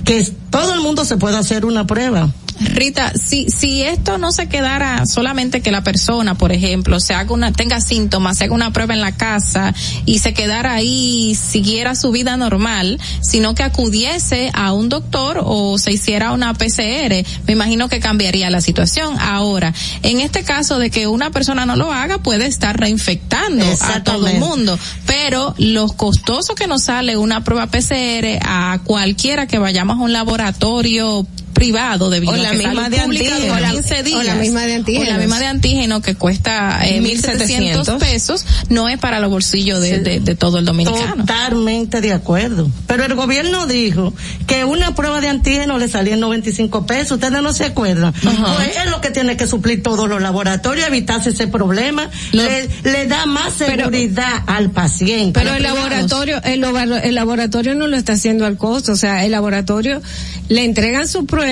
que 0.06 0.26
todo 0.50 0.74
el 0.74 0.82
mundo 0.82 1.04
se 1.06 1.18
pueda 1.18 1.40
hacer 1.40 1.66
una 1.66 1.86
prueba. 1.86 2.30
Rita, 2.60 3.12
si, 3.14 3.50
si 3.50 3.82
esto 3.82 4.18
no 4.18 4.32
se 4.32 4.48
quedara 4.48 5.06
solamente 5.06 5.62
que 5.62 5.72
la 5.72 5.84
persona, 5.84 6.36
por 6.36 6.52
ejemplo, 6.52 7.00
se 7.00 7.14
haga 7.14 7.34
una, 7.34 7.52
tenga 7.52 7.82
síntomas, 7.82 8.38
se 8.38 8.46
haga 8.46 8.54
una 8.54 8.72
prueba 8.72 8.94
en 8.94 9.02
la 9.02 9.12
casa 9.12 9.74
y 10.06 10.20
se 10.20 10.34
quedara 10.34 10.74
ahí, 10.74 11.36
siguiera 11.36 11.96
su 11.96 12.12
vida 12.12 12.38
normal, 12.38 13.00
sino 13.22 13.56
que 13.56 13.64
acudiese 13.64 14.52
a 14.54 14.72
un 14.72 14.88
doctor 14.88 15.42
o 15.44 15.78
se 15.78 15.92
hiciera 15.92 16.32
una 16.32 16.54
PCR, 16.54 17.26
me 17.46 17.54
imagino 17.54 17.90
que 17.90 18.00
cambiaría 18.00 18.50
la 18.50 18.62
situación. 18.62 19.18
Ahora, 19.20 19.74
en 20.04 20.22
este 20.22 20.44
caso 20.44 20.80
de 20.80 20.90
que 20.90 21.08
una 21.08 21.32
persona 21.32 21.66
no 21.66 21.76
lo 21.76 21.92
haga, 21.92 22.20
puede 22.20 22.46
estar 22.46 22.80
reinfectando 22.80 23.66
a 23.82 24.04
todo 24.04 24.28
el 24.28 24.40
mundo, 24.40 24.80
pero 25.06 25.56
lo 25.58 25.88
costoso 25.88 26.56
que 26.56 26.68
nos 26.68 26.84
sale 26.84 27.18
una 27.18 27.44
prueba 27.44 27.68
PCR 27.68 28.40
a 28.42 28.80
cualquiera 28.84 29.48
que 29.48 29.60
vayamos 29.60 29.98
a 29.98 30.04
un 30.04 30.14
laboratorio 30.14 31.28
privado 31.56 32.12
de 32.12 32.20
O 32.28 32.36
la 32.36 32.54
misma 32.54 32.90
de 32.90 33.00
antígeno. 33.00 33.60
la- 33.60 33.72
15 33.72 34.04
o 34.16 34.22
la 34.22 34.36
misma 34.36 34.62
de 34.68 34.76
antígenos. 34.76 35.08
O 35.08 35.12
la 35.12 35.18
misma 35.18 35.40
de 35.40 35.46
antígeno 35.48 36.02
que 36.04 36.14
cuesta 36.14 36.86
eh, 36.86 37.02
1.700 37.02 37.84
1.700 37.86 37.98
pesos, 37.98 38.46
no 38.70 38.88
es 38.90 39.00
para 39.00 39.20
los 39.20 39.32
bolsillos 39.32 39.82
de, 39.82 40.00
de, 40.00 40.20
de 40.20 40.36
todo 40.36 40.60
el 40.60 40.66
dominicano. 40.66 41.26
Totalmente 41.26 42.02
de 42.02 42.14
acuerdo. 42.14 42.70
Pero 42.86 43.06
el 43.06 43.16
gobierno 43.16 43.66
dijo 43.66 44.14
que 44.46 44.66
una 44.66 44.94
prueba 44.94 45.22
de 45.22 45.30
antígeno 45.30 45.80
le 45.80 45.88
salía 45.88 46.14
en 46.14 46.20
95 46.20 46.86
pesos. 46.86 47.14
Ustedes 47.14 47.42
no 47.42 47.54
se 47.54 47.64
acuerdan. 47.66 48.14
Pues 48.14 48.78
es 48.78 48.92
lo 48.92 49.02
que 49.02 49.10
tiene 49.10 49.38
que 49.38 49.48
suplir 49.48 49.82
todos 49.82 50.08
los 50.10 50.22
laboratorios, 50.22 50.88
evitarse 50.88 51.30
ese 51.32 51.48
problema. 51.48 52.10
Le, 52.34 52.68
le 52.84 53.08
da 53.08 53.26
más 53.26 53.54
seguridad 53.54 54.44
al 54.46 54.72
paciente. 54.72 55.40
Pero 55.40 55.56
el 55.56 55.64
laboratorio, 55.64 56.42
el, 56.44 56.62
labo- 56.62 57.02
el 57.02 57.16
laboratorio 57.16 57.76
no 57.76 57.88
lo 57.88 57.96
está 57.96 58.14
haciendo 58.14 58.46
al 58.46 58.58
costo, 58.58 58.92
o 58.92 58.96
sea, 58.98 59.24
el 59.26 59.32
laboratorio 59.32 60.02
le 60.50 60.64
entregan 60.66 61.08
su 61.08 61.26
prueba 61.26 61.45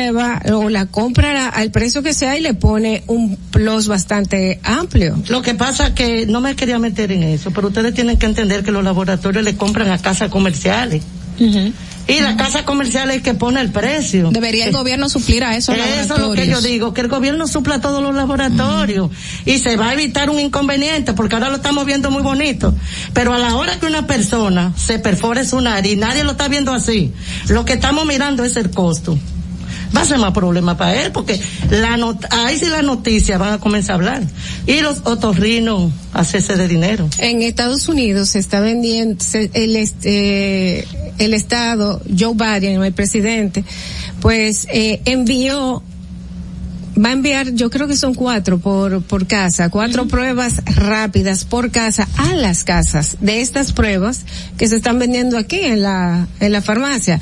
o 0.54 0.70
la 0.70 0.86
compra 0.88 1.48
a- 1.48 1.50
al 1.50 1.72
precio 1.72 2.04
que 2.04 2.14
sea 2.14 2.38
y 2.38 2.42
le 2.42 2.54
pone 2.54 3.04
un 3.08 3.36
plus 3.52 3.88
bastante 3.88 4.60
amplio. 4.64 5.16
Lo 5.30 5.42
que 5.42 5.54
pasa 5.54 5.94
que 5.94 6.26
no 6.26 6.42
me 6.42 6.56
quería 6.56 6.80
meter 6.80 7.12
en 7.12 7.24
eso, 7.24 7.52
pero 7.52 7.68
ustedes 7.70 7.94
tienen 7.94 8.18
que 8.18 8.26
entender 8.26 8.64
que 8.64 8.72
los 8.72 8.84
laboratorios 8.84 9.44
le 9.44 9.56
compran 9.56 9.90
a 9.92 9.98
casas 9.98 10.30
comerciales. 10.30 11.04
Y 12.06 12.20
la 12.20 12.36
casa 12.36 12.66
comercial 12.66 13.10
es 13.12 13.22
que 13.22 13.34
pone 13.34 13.62
el 13.62 13.72
precio. 13.72 14.30
Debería 14.32 14.66
el 14.66 14.74
gobierno 14.74 15.08
suplir 15.08 15.44
a 15.46 15.56
esos 15.56 15.74
Eso 15.76 16.16
es 16.16 16.20
lo 16.20 16.34
que 16.34 16.48
yo 16.48 16.60
digo, 16.62 16.94
que 16.94 17.00
el 17.00 17.08
gobierno 17.08 17.48
supla 17.48 17.80
todos 17.80 18.04
los 18.04 18.14
laboratorios 18.14 19.10
y 19.46 19.58
se 19.60 19.78
va 19.78 19.90
a 19.90 19.94
evitar 19.94 20.30
un 20.30 20.38
inconveniente 20.40 21.14
porque 21.14 21.36
ahora 21.36 21.48
lo 21.50 21.56
estamos 21.56 21.86
viendo 21.86 22.12
muy 22.12 22.22
bonito. 22.22 22.76
Pero 23.14 23.34
a 23.34 23.40
la 23.40 23.56
hora 23.56 23.80
que 23.80 23.86
una 23.86 24.06
persona 24.06 24.74
se 24.76 25.00
perfore 25.00 25.46
su 25.46 25.62
nariz, 25.62 25.98
nadie 25.98 26.26
lo 26.26 26.32
está 26.32 26.50
viendo 26.50 26.74
así. 26.74 27.14
Lo 27.48 27.64
que 27.64 27.74
estamos 27.74 28.06
mirando 28.06 28.44
es 28.44 28.58
el 28.58 28.70
costo. 28.70 29.18
Va 29.96 30.02
a 30.02 30.06
ser 30.06 30.18
más 30.18 30.32
problema 30.32 30.76
para 30.78 31.04
él, 31.04 31.12
porque 31.12 31.40
la 31.70 31.98
not 31.98 32.26
ahí 32.32 32.58
sí 32.58 32.66
las 32.66 32.84
noticias 32.84 33.40
van 33.40 33.54
a 33.54 33.58
comenzar 33.60 33.92
a 33.92 33.96
hablar. 33.96 34.24
Y 34.66 34.82
los 34.82 35.02
otorrinos 35.06 35.92
hacerse 36.14 36.56
de 36.56 36.68
dinero. 36.68 37.08
En 37.20 37.42
Estados 37.42 37.88
Unidos 37.88 38.30
se 38.30 38.40
está 38.40 38.60
vendiendo, 38.60 39.24
se- 39.24 39.52
el, 39.54 39.76
este, 39.76 40.88
el 41.20 41.34
Estado, 41.34 42.02
Joe 42.18 42.34
Biden, 42.34 42.82
el 42.84 42.94
presidente, 42.94 43.64
pues 44.22 44.68
eh, 44.74 45.02
envió 45.06 45.84
va 46.96 47.10
a 47.10 47.14
enviar, 47.14 47.50
yo 47.54 47.72
creo 47.72 47.88
que 47.88 47.98
son 47.98 48.14
cuatro 48.14 48.60
por, 48.60 49.02
por 49.02 49.26
casa, 49.26 49.70
cuatro 49.70 50.08
pruebas 50.08 50.62
rápidas 50.76 51.44
por 51.44 51.72
casa 51.72 52.08
a 52.18 52.36
las 52.36 52.64
casas 52.64 53.18
de 53.20 53.42
estas 53.42 53.74
pruebas 53.74 54.22
que 54.60 54.68
se 54.68 54.76
están 54.76 55.00
vendiendo 55.00 55.40
aquí 55.40 55.60
en 55.60 55.82
la, 55.82 56.28
en 56.40 56.52
la 56.52 56.62
farmacia. 56.62 57.20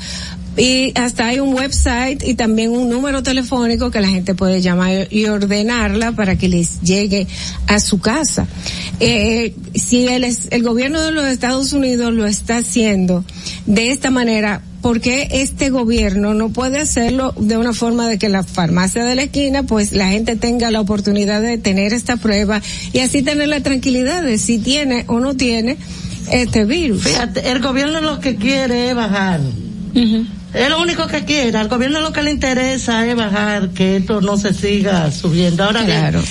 Y 0.56 0.92
hasta 0.98 1.28
hay 1.28 1.40
un 1.40 1.54
website 1.54 2.22
y 2.26 2.34
también 2.34 2.72
un 2.72 2.90
número 2.90 3.22
telefónico 3.22 3.90
que 3.90 4.00
la 4.02 4.08
gente 4.08 4.34
puede 4.34 4.60
llamar 4.60 5.08
y 5.10 5.24
ordenarla 5.24 6.12
para 6.12 6.36
que 6.36 6.48
les 6.48 6.82
llegue 6.82 7.26
a 7.68 7.80
su 7.80 8.00
casa. 8.00 8.46
Eh, 9.00 9.54
si 9.74 10.06
el, 10.08 10.24
es- 10.24 10.48
el 10.50 10.62
gobierno 10.62 11.00
de 11.00 11.10
los 11.12 11.24
Estados 11.24 11.72
Unidos 11.72 12.12
lo 12.12 12.26
está 12.26 12.58
haciendo 12.58 13.24
de 13.64 13.92
esta 13.92 14.10
manera, 14.10 14.60
¿por 14.82 15.00
qué 15.00 15.26
este 15.32 15.70
gobierno 15.70 16.34
no 16.34 16.50
puede 16.50 16.78
hacerlo 16.80 17.32
de 17.38 17.56
una 17.56 17.72
forma 17.72 18.06
de 18.06 18.18
que 18.18 18.28
la 18.28 18.42
farmacia 18.42 19.04
de 19.04 19.14
la 19.14 19.22
esquina, 19.22 19.62
pues 19.62 19.92
la 19.92 20.08
gente 20.10 20.36
tenga 20.36 20.70
la 20.70 20.80
oportunidad 20.82 21.40
de 21.40 21.56
tener 21.56 21.94
esta 21.94 22.18
prueba 22.18 22.60
y 22.92 22.98
así 22.98 23.22
tener 23.22 23.48
la 23.48 23.62
tranquilidad 23.62 24.22
de 24.22 24.36
si 24.36 24.58
tiene 24.58 25.04
o 25.06 25.18
no 25.18 25.34
tiene 25.34 25.78
este 26.30 26.66
virus? 26.66 27.04
Fíjate, 27.04 27.50
el 27.50 27.60
gobierno 27.60 28.02
lo 28.02 28.20
que 28.20 28.36
quiere 28.36 28.90
es 28.90 28.94
bajar. 28.94 29.40
Es 30.54 30.68
lo 30.68 30.80
único 30.80 31.06
que 31.06 31.24
quiere. 31.24 31.56
Al 31.58 31.68
gobierno 31.68 32.00
lo 32.00 32.12
que 32.12 32.22
le 32.22 32.30
interesa 32.30 33.06
es 33.06 33.16
bajar, 33.16 33.70
que 33.70 33.96
esto 33.96 34.20
no 34.20 34.36
se 34.36 34.52
siga 34.52 35.10
subiendo. 35.10 35.64
Ahora 35.64 35.82
bien, 35.82 36.22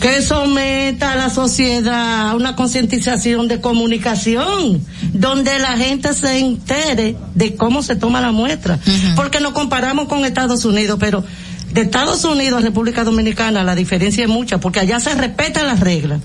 que 0.00 0.22
someta 0.22 1.12
a 1.12 1.16
la 1.16 1.30
sociedad 1.30 2.30
a 2.30 2.34
una 2.34 2.54
concientización 2.54 3.48
de 3.48 3.60
comunicación, 3.60 4.84
donde 5.12 5.58
la 5.58 5.76
gente 5.76 6.12
se 6.12 6.38
entere 6.38 7.16
de 7.34 7.56
cómo 7.56 7.82
se 7.82 7.96
toma 7.96 8.20
la 8.20 8.32
muestra. 8.32 8.78
Porque 9.14 9.40
nos 9.40 9.52
comparamos 9.52 10.08
con 10.08 10.24
Estados 10.24 10.64
Unidos, 10.64 10.98
pero 11.00 11.24
de 11.72 11.82
Estados 11.82 12.24
Unidos 12.24 12.60
a 12.60 12.64
República 12.64 13.04
Dominicana 13.04 13.62
la 13.62 13.74
diferencia 13.74 14.24
es 14.24 14.30
mucha, 14.30 14.58
porque 14.58 14.80
allá 14.80 15.00
se 15.00 15.14
respetan 15.14 15.66
las 15.66 15.80
reglas. 15.80 16.20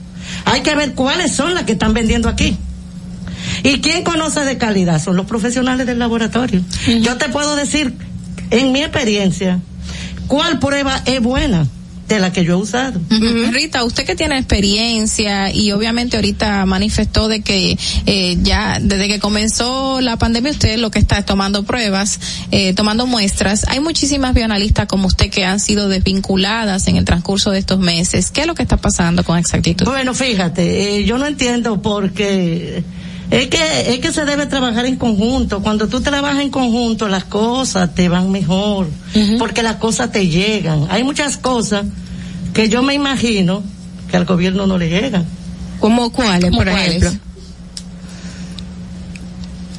Hay 0.46 0.62
que 0.62 0.76
ver 0.76 0.94
cuáles 0.94 1.34
son 1.34 1.54
las 1.54 1.64
que 1.64 1.74
están 1.74 1.94
vendiendo 1.94 2.30
aquí. 2.30 2.58
¿Y 3.64 3.82
quién 3.82 4.04
conoce 4.04 4.42
de 4.42 4.58
calidad? 4.58 5.02
Son 5.02 5.16
los 5.16 5.26
profesionales 5.26 5.86
del 5.86 6.00
laboratorio. 6.00 6.62
Yo 7.02 7.18
te 7.18 7.30
puedo 7.30 7.56
decir, 7.56 7.94
en 8.50 8.72
mi 8.72 8.82
experiencia, 8.82 9.60
cuál 10.28 10.60
prueba 10.60 11.02
es 11.06 11.22
buena 11.22 11.68
de 12.16 12.20
la 12.20 12.32
que 12.32 12.44
yo 12.44 12.54
he 12.54 12.62
usado. 12.62 13.00
Rita, 13.52 13.84
usted 13.84 14.06
que 14.06 14.16
tiene 14.16 14.38
experiencia 14.38 15.54
y 15.54 15.72
obviamente 15.72 16.18
ahorita 16.18 16.66
manifestó 16.66 17.28
de 17.28 17.42
que 17.42 17.78
eh, 18.06 18.38
ya 18.42 18.80
desde 18.82 19.08
que 19.08 19.20
comenzó 19.20 20.02
la 20.02 20.18
pandemia 20.18 20.52
usted 20.52 20.78
lo 20.78 20.92
que 20.92 21.00
está 21.00 21.20
es 21.20 21.26
tomando 21.26 21.64
pruebas, 21.64 22.20
eh, 22.52 22.74
tomando 22.74 23.08
muestras. 23.08 23.66
Hay 23.70 23.80
muchísimas 23.80 24.34
bioanalistas 24.34 24.88
como 24.88 25.08
usted 25.08 25.30
que 25.30 25.46
han 25.46 25.60
sido 25.60 25.88
desvinculadas 25.88 26.88
en 26.88 26.98
el 26.98 27.06
transcurso 27.06 27.52
de 27.52 27.60
estos 27.60 27.80
meses. 27.80 28.30
¿Qué 28.32 28.42
es 28.42 28.48
lo 28.48 28.56
que 28.56 28.64
está 28.64 28.78
pasando 28.78 29.24
con 29.24 29.38
exactitud? 29.38 29.86
Bueno, 29.86 30.14
fíjate, 30.14 30.98
eh, 30.98 31.06
yo 31.06 31.18
no 31.18 31.28
entiendo 31.28 31.82
porque 31.82 32.84
es 33.32 33.48
que 33.48 33.94
es 33.94 34.00
que 34.00 34.12
se 34.12 34.26
debe 34.26 34.46
trabajar 34.46 34.86
en 34.86 34.98
conjunto. 34.98 35.62
Cuando 35.64 35.88
tú 35.88 36.02
trabajas 36.02 36.42
en 36.42 36.50
conjunto, 36.50 37.08
las 37.08 37.24
cosas 37.24 37.96
te 37.96 38.10
van 38.10 38.30
mejor, 38.30 38.88
porque 39.40 39.64
las 39.64 39.78
cosas 39.78 40.12
te 40.12 40.28
llegan. 40.28 40.86
Hay 40.90 41.04
muchas 41.04 41.38
cosas 41.38 41.86
que 42.54 42.68
yo 42.70 42.84
me 42.84 42.94
imagino 42.94 43.64
que 44.10 44.18
al 44.18 44.26
gobierno 44.26 44.68
no 44.68 44.78
le 44.78 44.90
llegan. 44.90 45.26
¿Cómo 45.80 46.12
cuáles, 46.12 46.52
¿Cómo 46.52 46.58
por 46.58 46.70
cuáles? 46.70 46.88
ejemplo? 46.98 47.12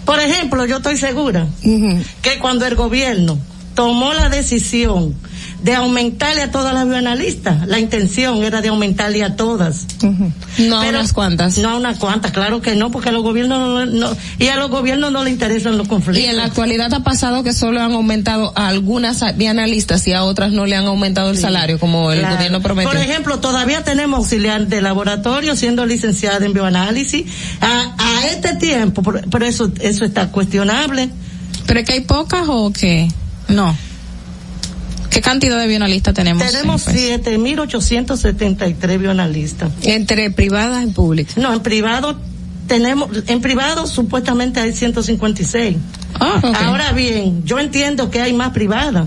Por 0.04 0.18
ejemplo, 0.18 0.66
yo 0.66 0.78
estoy 0.78 0.96
segura 0.96 1.46
que 1.62 2.38
cuando 2.40 2.66
el 2.66 2.74
gobierno 2.74 3.38
tomó 3.74 4.12
la 4.14 4.28
decisión 4.28 5.14
de 5.62 5.74
aumentarle 5.74 6.42
a 6.42 6.50
todas 6.50 6.74
las 6.74 6.86
bioanalistas, 6.88 7.66
la 7.68 7.78
intención 7.78 8.42
era 8.42 8.60
de 8.62 8.68
aumentarle 8.68 9.22
a 9.22 9.36
todas. 9.36 9.86
No 10.58 10.78
a 10.78 10.80
Pero- 10.84 10.98
unas 10.98 11.12
cuantas. 11.12 11.58
No 11.58 11.68
a 11.70 11.76
unas 11.76 11.98
cuantas, 11.98 12.32
claro 12.32 12.60
que 12.60 12.74
no, 12.74 12.90
porque 12.90 13.10
a 13.10 13.12
los 13.12 13.22
gobiernos 13.22 13.58
no, 13.58 13.86
no- 14.10 14.16
y 14.38 14.48
a 14.48 14.56
los 14.56 14.70
gobiernos 14.70 15.12
no 15.12 15.22
le 15.24 15.30
interesan 15.30 15.78
los 15.78 15.86
conflictos. 15.88 16.22
Y 16.24 16.26
en 16.28 16.36
la 16.36 16.44
actualidad 16.44 16.92
ha 16.94 17.04
pasado 17.04 17.42
que 17.44 17.52
solo 17.52 17.80
han 17.80 17.92
aumentado 17.92 18.52
a 18.56 18.68
algunas 18.68 19.22
bienalistas 19.36 20.06
y 20.08 20.12
a 20.12 20.24
otras 20.24 20.52
no 20.52 20.66
le 20.66 20.74
han 20.76 20.86
aumentado 20.86 21.30
el 21.30 21.38
salario 21.38 21.78
como 21.78 22.10
el 22.12 22.18
Claro. 22.20 22.34
gobierno 22.36 22.60
prometió. 22.60 22.90
Por 22.90 23.00
ejemplo, 23.00 23.38
todavía 23.38 23.84
tenemos 23.84 24.18
auxiliar 24.18 24.66
de 24.66 24.82
laboratorio 24.82 25.54
siendo 25.56 25.86
licenciada 25.86 26.44
en 26.44 26.52
bioanálisis. 26.52 27.24
A, 27.60 27.94
a 27.98 28.26
este 28.26 28.56
tiempo, 28.56 29.02
por, 29.02 29.28
por 29.30 29.42
eso, 29.44 29.70
eso 29.80 30.04
está 30.04 30.28
cuestionable. 30.32 31.08
¿Pero 31.66 31.80
es 31.80 31.86
que 31.86 31.92
hay 31.92 32.00
pocas 32.00 32.46
o 32.48 32.72
qué? 32.72 33.08
No. 33.48 33.76
¿Qué 35.12 35.20
cantidad 35.20 35.58
de 35.60 35.66
bioanalistas 35.66 36.14
tenemos? 36.14 36.46
Tenemos 36.46 36.86
7.873 36.86 38.98
bioanalistas. 38.98 39.70
Entre 39.82 40.30
privadas 40.30 40.84
y 40.84 40.90
públicas. 40.90 41.36
No, 41.36 41.52
en 41.52 41.60
privado 41.60 42.18
tenemos, 42.66 43.10
en 43.26 43.40
privado 43.40 43.86
supuestamente 43.86 44.60
hay 44.60 44.72
156. 44.72 45.76
Ah, 46.20 46.40
Ahora 46.66 46.92
bien, 46.92 47.42
yo 47.44 47.58
entiendo 47.58 48.10
que 48.10 48.20
hay 48.20 48.32
más 48.32 48.50
privadas. 48.50 49.06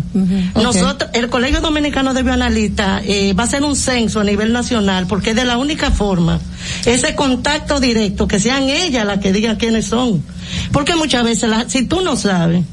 Nosotros, 0.56 1.10
el 1.14 1.30
Colegio 1.30 1.62
Dominicano 1.62 2.14
de 2.14 2.24
Bioanalistas 2.24 3.04
eh, 3.06 3.34
va 3.34 3.44
a 3.44 3.48
hacer 3.48 3.64
un 3.64 3.76
censo 3.76 4.20
a 4.20 4.24
nivel 4.24 4.52
nacional 4.54 5.08
porque 5.08 5.32
es 5.32 5.36
de 5.36 5.46
la 5.46 5.58
única 5.58 5.92
forma, 5.92 6.40
ese 6.86 7.16
contacto 7.16 7.80
directo, 7.80 8.28
que 8.28 8.40
sean 8.40 8.64
ellas 8.70 9.06
las 9.06 9.20
que 9.20 9.32
digan 9.34 9.56
quiénes 9.56 9.88
son. 9.88 10.24
Porque 10.72 10.96
muchas 10.96 11.24
veces, 11.24 11.50
la- 11.50 11.70
si 11.70 11.84
tú 11.86 12.02
no 12.02 12.16
sabes, 12.16 12.64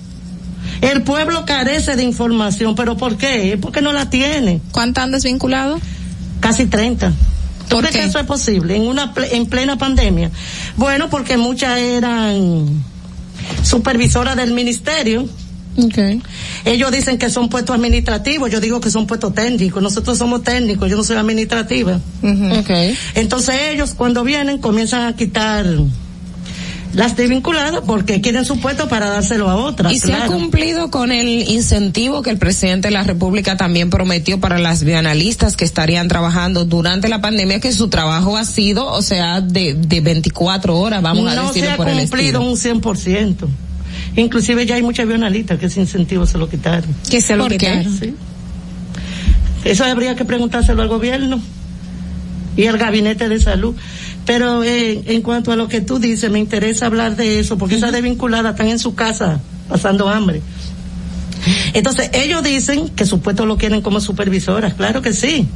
el 0.82 1.02
pueblo 1.02 1.44
carece 1.46 1.96
de 1.96 2.02
información, 2.04 2.74
pero 2.74 2.96
¿por 2.98 3.16
qué? 3.16 3.58
Porque 3.60 3.80
no 3.80 3.92
la 3.94 4.10
tiene. 4.10 4.60
¿Cuántas 4.72 5.04
han 5.04 5.12
desvinculado? 5.12 5.80
Casi 6.40 6.66
30. 6.66 7.08
¿Tú 7.68 7.76
¿Por 7.76 7.80
crees 7.80 7.94
qué? 7.94 8.00
que 8.02 8.06
eso 8.08 8.18
es 8.18 8.26
posible 8.26 8.76
en 8.76 8.82
una 8.82 9.14
ple- 9.14 9.28
en 9.32 9.46
plena 9.46 9.78
pandemia? 9.78 10.30
Bueno, 10.76 11.08
porque 11.08 11.36
muchas 11.38 11.78
eran 11.78 12.66
supervisoras 13.62 14.36
del 14.36 14.52
ministerio. 14.52 15.26
Ellos 16.66 16.90
dicen 16.92 17.16
que 17.16 17.30
son 17.30 17.48
puestos 17.48 17.74
administrativos, 17.74 18.50
yo 18.50 18.60
digo 18.60 18.80
que 18.80 18.90
son 18.90 19.06
puestos 19.06 19.34
técnicos. 19.34 19.82
Nosotros 19.82 20.18
somos 20.18 20.42
técnicos, 20.42 20.90
yo 20.90 20.96
no 20.98 21.04
soy 21.04 21.16
administrativa. 21.16 21.98
Entonces 23.14 23.54
ellos 23.70 23.94
cuando 23.96 24.22
vienen 24.24 24.58
comienzan 24.58 25.06
a 25.06 25.16
quitar 25.16 25.64
las 26.94 27.16
desvinculadas 27.16 27.80
porque 27.86 28.20
quieren 28.20 28.44
su 28.44 28.60
puesto 28.60 28.88
para 28.88 29.08
dárselo 29.08 29.48
a 29.48 29.56
otras. 29.56 29.92
Y 29.92 29.98
se 29.98 30.12
ha 30.12 30.26
cumplido 30.26 30.90
con 30.90 31.10
el 31.10 31.26
incentivo 31.48 32.22
que 32.22 32.30
el 32.30 32.38
presidente 32.38 32.88
de 32.88 32.94
la 32.94 33.02
República 33.02 33.56
también 33.56 33.88
prometió 33.90 34.40
para 34.40 34.58
las 34.58 34.84
bioanalistas 34.84 35.56
que 35.56 35.64
estarían 35.64 36.08
trabajando 36.08 36.64
durante 36.64 37.08
la 37.08 37.20
pandemia, 37.20 37.60
que 37.60 37.72
su 37.72 37.88
trabajo 37.88 38.36
ha 38.36 38.44
sido, 38.44 38.86
o 38.86 39.02
sea, 39.02 39.40
de, 39.40 39.74
de 39.74 40.00
24 40.00 40.78
horas, 40.78 41.02
vamos 41.02 41.30
a 41.30 41.34
no 41.34 41.48
decirlo 41.48 41.68
se 41.68 41.72
ha 41.72 41.76
por 41.76 41.88
el 41.88 41.98
cumplido 41.98 42.42
estilo. 42.52 42.72
un 42.74 42.82
100%. 42.82 43.36
Inclusive 44.16 44.66
ya 44.66 44.74
hay 44.74 44.82
muchas 44.82 45.06
bionalistas 45.06 45.58
que 45.58 45.66
ese 45.66 45.80
incentivo 45.80 46.26
se 46.26 46.36
lo 46.36 46.48
quitaron. 46.48 46.94
Que 47.08 47.20
se 47.20 47.36
lo 47.36 47.44
¿Por 47.44 47.52
qué? 47.52 47.58
quitaron. 47.58 47.98
Sí. 47.98 48.14
Eso 49.64 49.84
habría 49.84 50.16
que 50.16 50.24
preguntárselo 50.24 50.82
al 50.82 50.88
gobierno 50.88 51.40
y 52.56 52.66
al 52.66 52.76
gabinete 52.78 53.28
de 53.28 53.40
salud. 53.40 53.74
Pero 54.24 54.62
eh, 54.62 55.02
en 55.06 55.22
cuanto 55.22 55.52
a 55.52 55.56
lo 55.56 55.68
que 55.68 55.80
tú 55.80 55.98
dices, 55.98 56.30
me 56.30 56.38
interesa 56.38 56.86
hablar 56.86 57.16
de 57.16 57.40
eso, 57.40 57.58
porque 57.58 57.76
esas 57.76 57.92
desvinculadas 57.92 58.52
están 58.52 58.68
en 58.68 58.78
su 58.78 58.94
casa 58.94 59.40
pasando 59.68 60.08
hambre. 60.08 60.42
Entonces, 61.72 62.10
ellos 62.12 62.42
dicen 62.42 62.88
que 62.90 63.04
su 63.04 63.20
puesto 63.20 63.46
lo 63.46 63.58
quieren 63.58 63.82
como 63.82 64.00
supervisoras, 64.00 64.74
claro 64.74 65.02
que 65.02 65.12
sí. 65.12 65.48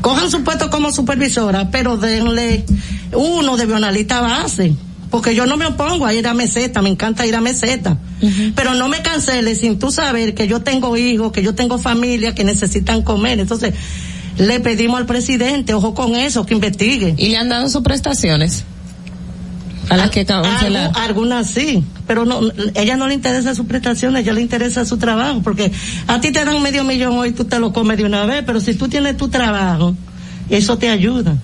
Cojan 0.00 0.30
su 0.30 0.44
puesto 0.44 0.70
como 0.70 0.92
supervisora, 0.92 1.70
pero 1.70 1.96
denle 1.96 2.64
uno 3.12 3.56
de 3.56 3.66
bionalista 3.66 4.20
base. 4.20 4.74
Porque 5.10 5.34
yo 5.34 5.46
no 5.46 5.56
me 5.56 5.66
opongo 5.66 6.06
a 6.06 6.12
ir 6.14 6.26
a 6.26 6.34
meseta, 6.34 6.82
me 6.82 6.88
encanta 6.88 7.24
ir 7.24 7.36
a 7.36 7.40
meseta. 7.40 7.98
Pero 8.56 8.74
no 8.74 8.88
me 8.88 9.00
cancele 9.00 9.54
sin 9.54 9.78
tú 9.78 9.92
saber 9.92 10.34
que 10.34 10.48
yo 10.48 10.62
tengo 10.62 10.96
hijos, 10.96 11.30
que 11.30 11.42
yo 11.42 11.54
tengo 11.54 11.78
familia 11.78 12.34
que 12.34 12.42
necesitan 12.42 13.02
comer. 13.02 13.38
Entonces, 13.38 13.74
le 14.38 14.60
pedimos 14.60 14.98
al 14.98 15.06
presidente, 15.06 15.74
ojo 15.74 15.94
con 15.94 16.14
eso, 16.16 16.44
que 16.46 16.54
investigue. 16.54 17.14
¿Y 17.18 17.28
le 17.28 17.36
han 17.36 17.48
dado 17.48 17.68
sus 17.68 17.82
prestaciones? 17.82 18.64
A 19.90 19.96
las 19.98 20.10
que 20.10 20.24
cancelar. 20.24 20.92
Algu- 20.92 20.96
algunas 21.08 21.50
sí, 21.50 21.84
pero 22.06 22.24
no, 22.24 22.40
ella 22.74 22.96
no 22.96 23.06
le 23.06 23.14
interesa 23.14 23.54
su 23.54 23.66
prestación, 23.66 24.16
a 24.16 24.20
ella 24.20 24.32
le 24.32 24.40
interesa 24.40 24.84
su 24.86 24.96
trabajo, 24.96 25.40
porque 25.44 25.70
a 26.06 26.20
ti 26.20 26.30
te 26.32 26.42
dan 26.44 26.62
medio 26.62 26.84
millón 26.84 27.18
hoy, 27.18 27.32
tú 27.32 27.44
te 27.44 27.58
lo 27.60 27.72
comes 27.72 27.98
de 27.98 28.04
una 28.04 28.24
vez, 28.24 28.42
pero 28.46 28.60
si 28.60 28.74
tú 28.74 28.88
tienes 28.88 29.16
tu 29.18 29.28
trabajo, 29.28 29.94
eso 30.48 30.78
te 30.78 30.88
ayuda. 30.88 31.36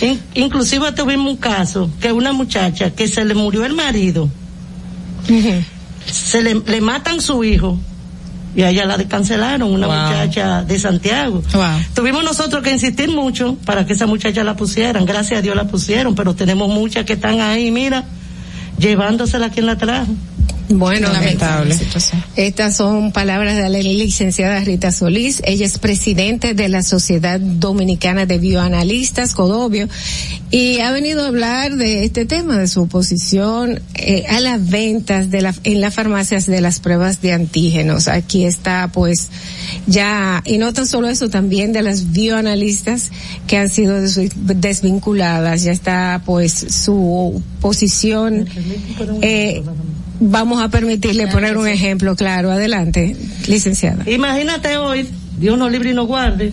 In- 0.00 0.20
inclusive 0.34 0.92
tuvimos 0.92 1.28
un 1.32 1.36
caso 1.36 1.90
que 2.00 2.12
una 2.12 2.32
muchacha 2.32 2.90
que 2.90 3.08
se 3.08 3.24
le 3.24 3.34
murió 3.34 3.64
el 3.64 3.72
marido, 3.74 4.28
se 6.06 6.42
le, 6.42 6.54
le 6.66 6.80
matan 6.80 7.20
su 7.20 7.42
hijo 7.44 7.78
y 8.54 8.62
a 8.62 8.70
ella 8.70 8.84
la 8.84 8.96
descancelaron, 8.96 9.72
una 9.72 9.86
muchacha 9.86 10.62
de 10.62 10.78
Santiago. 10.78 11.42
Tuvimos 11.94 12.24
nosotros 12.24 12.62
que 12.62 12.70
insistir 12.70 13.10
mucho 13.10 13.56
para 13.64 13.84
que 13.84 13.94
esa 13.94 14.06
muchacha 14.06 14.44
la 14.44 14.56
pusieran, 14.56 15.04
gracias 15.04 15.40
a 15.40 15.42
Dios 15.42 15.56
la 15.56 15.64
pusieron, 15.64 16.14
pero 16.14 16.34
tenemos 16.34 16.68
muchas 16.68 17.04
que 17.04 17.14
están 17.14 17.40
ahí, 17.40 17.70
mira, 17.70 18.04
llevándosela 18.78 19.50
quien 19.50 19.66
la 19.66 19.76
trajo. 19.76 20.12
Bueno, 20.78 21.12
lamentable. 21.12 21.76
Estas 22.36 22.76
son 22.76 23.12
palabras 23.12 23.56
de 23.56 23.68
la 23.68 23.78
licenciada 23.78 24.58
Rita 24.60 24.90
Solís. 24.90 25.40
Ella 25.44 25.66
es 25.66 25.78
presidente 25.78 26.54
de 26.54 26.68
la 26.68 26.82
Sociedad 26.82 27.38
Dominicana 27.38 28.26
de 28.26 28.38
Bioanalistas, 28.38 29.34
Codobio, 29.34 29.88
y 30.50 30.80
ha 30.80 30.90
venido 30.90 31.22
a 31.24 31.28
hablar 31.28 31.76
de 31.76 32.04
este 32.04 32.26
tema, 32.26 32.58
de 32.58 32.66
su 32.66 32.82
oposición 32.82 33.80
eh, 33.94 34.24
a 34.28 34.40
las 34.40 34.68
ventas 34.68 35.30
de 35.30 35.42
la, 35.42 35.54
en 35.62 35.80
las 35.80 35.94
farmacias 35.94 36.46
de 36.46 36.60
las 36.60 36.80
pruebas 36.80 37.22
de 37.22 37.32
antígenos. 37.32 38.08
Aquí 38.08 38.44
está, 38.44 38.90
pues, 38.92 39.28
ya, 39.86 40.42
y 40.44 40.58
no 40.58 40.72
tan 40.72 40.88
solo 40.88 41.08
eso, 41.08 41.30
también 41.30 41.72
de 41.72 41.82
las 41.82 42.12
bioanalistas 42.12 43.10
que 43.46 43.58
han 43.58 43.68
sido 43.68 44.00
desvinculadas. 44.00 45.62
Ya 45.62 45.72
está, 45.72 46.22
pues, 46.24 46.52
su 46.52 47.40
posición. 47.60 48.48
Eh, 49.22 49.62
vamos 50.20 50.62
a 50.62 50.68
permitirle 50.68 51.26
poner 51.28 51.56
un 51.56 51.68
ejemplo 51.68 52.16
claro. 52.16 52.50
Adelante, 52.50 53.16
licenciada. 53.46 54.08
Imagínate 54.08 54.76
hoy, 54.76 55.08
Dios 55.38 55.58
nos 55.58 55.70
libre 55.70 55.90
y 55.90 55.94
nos 55.94 56.06
guarde, 56.06 56.52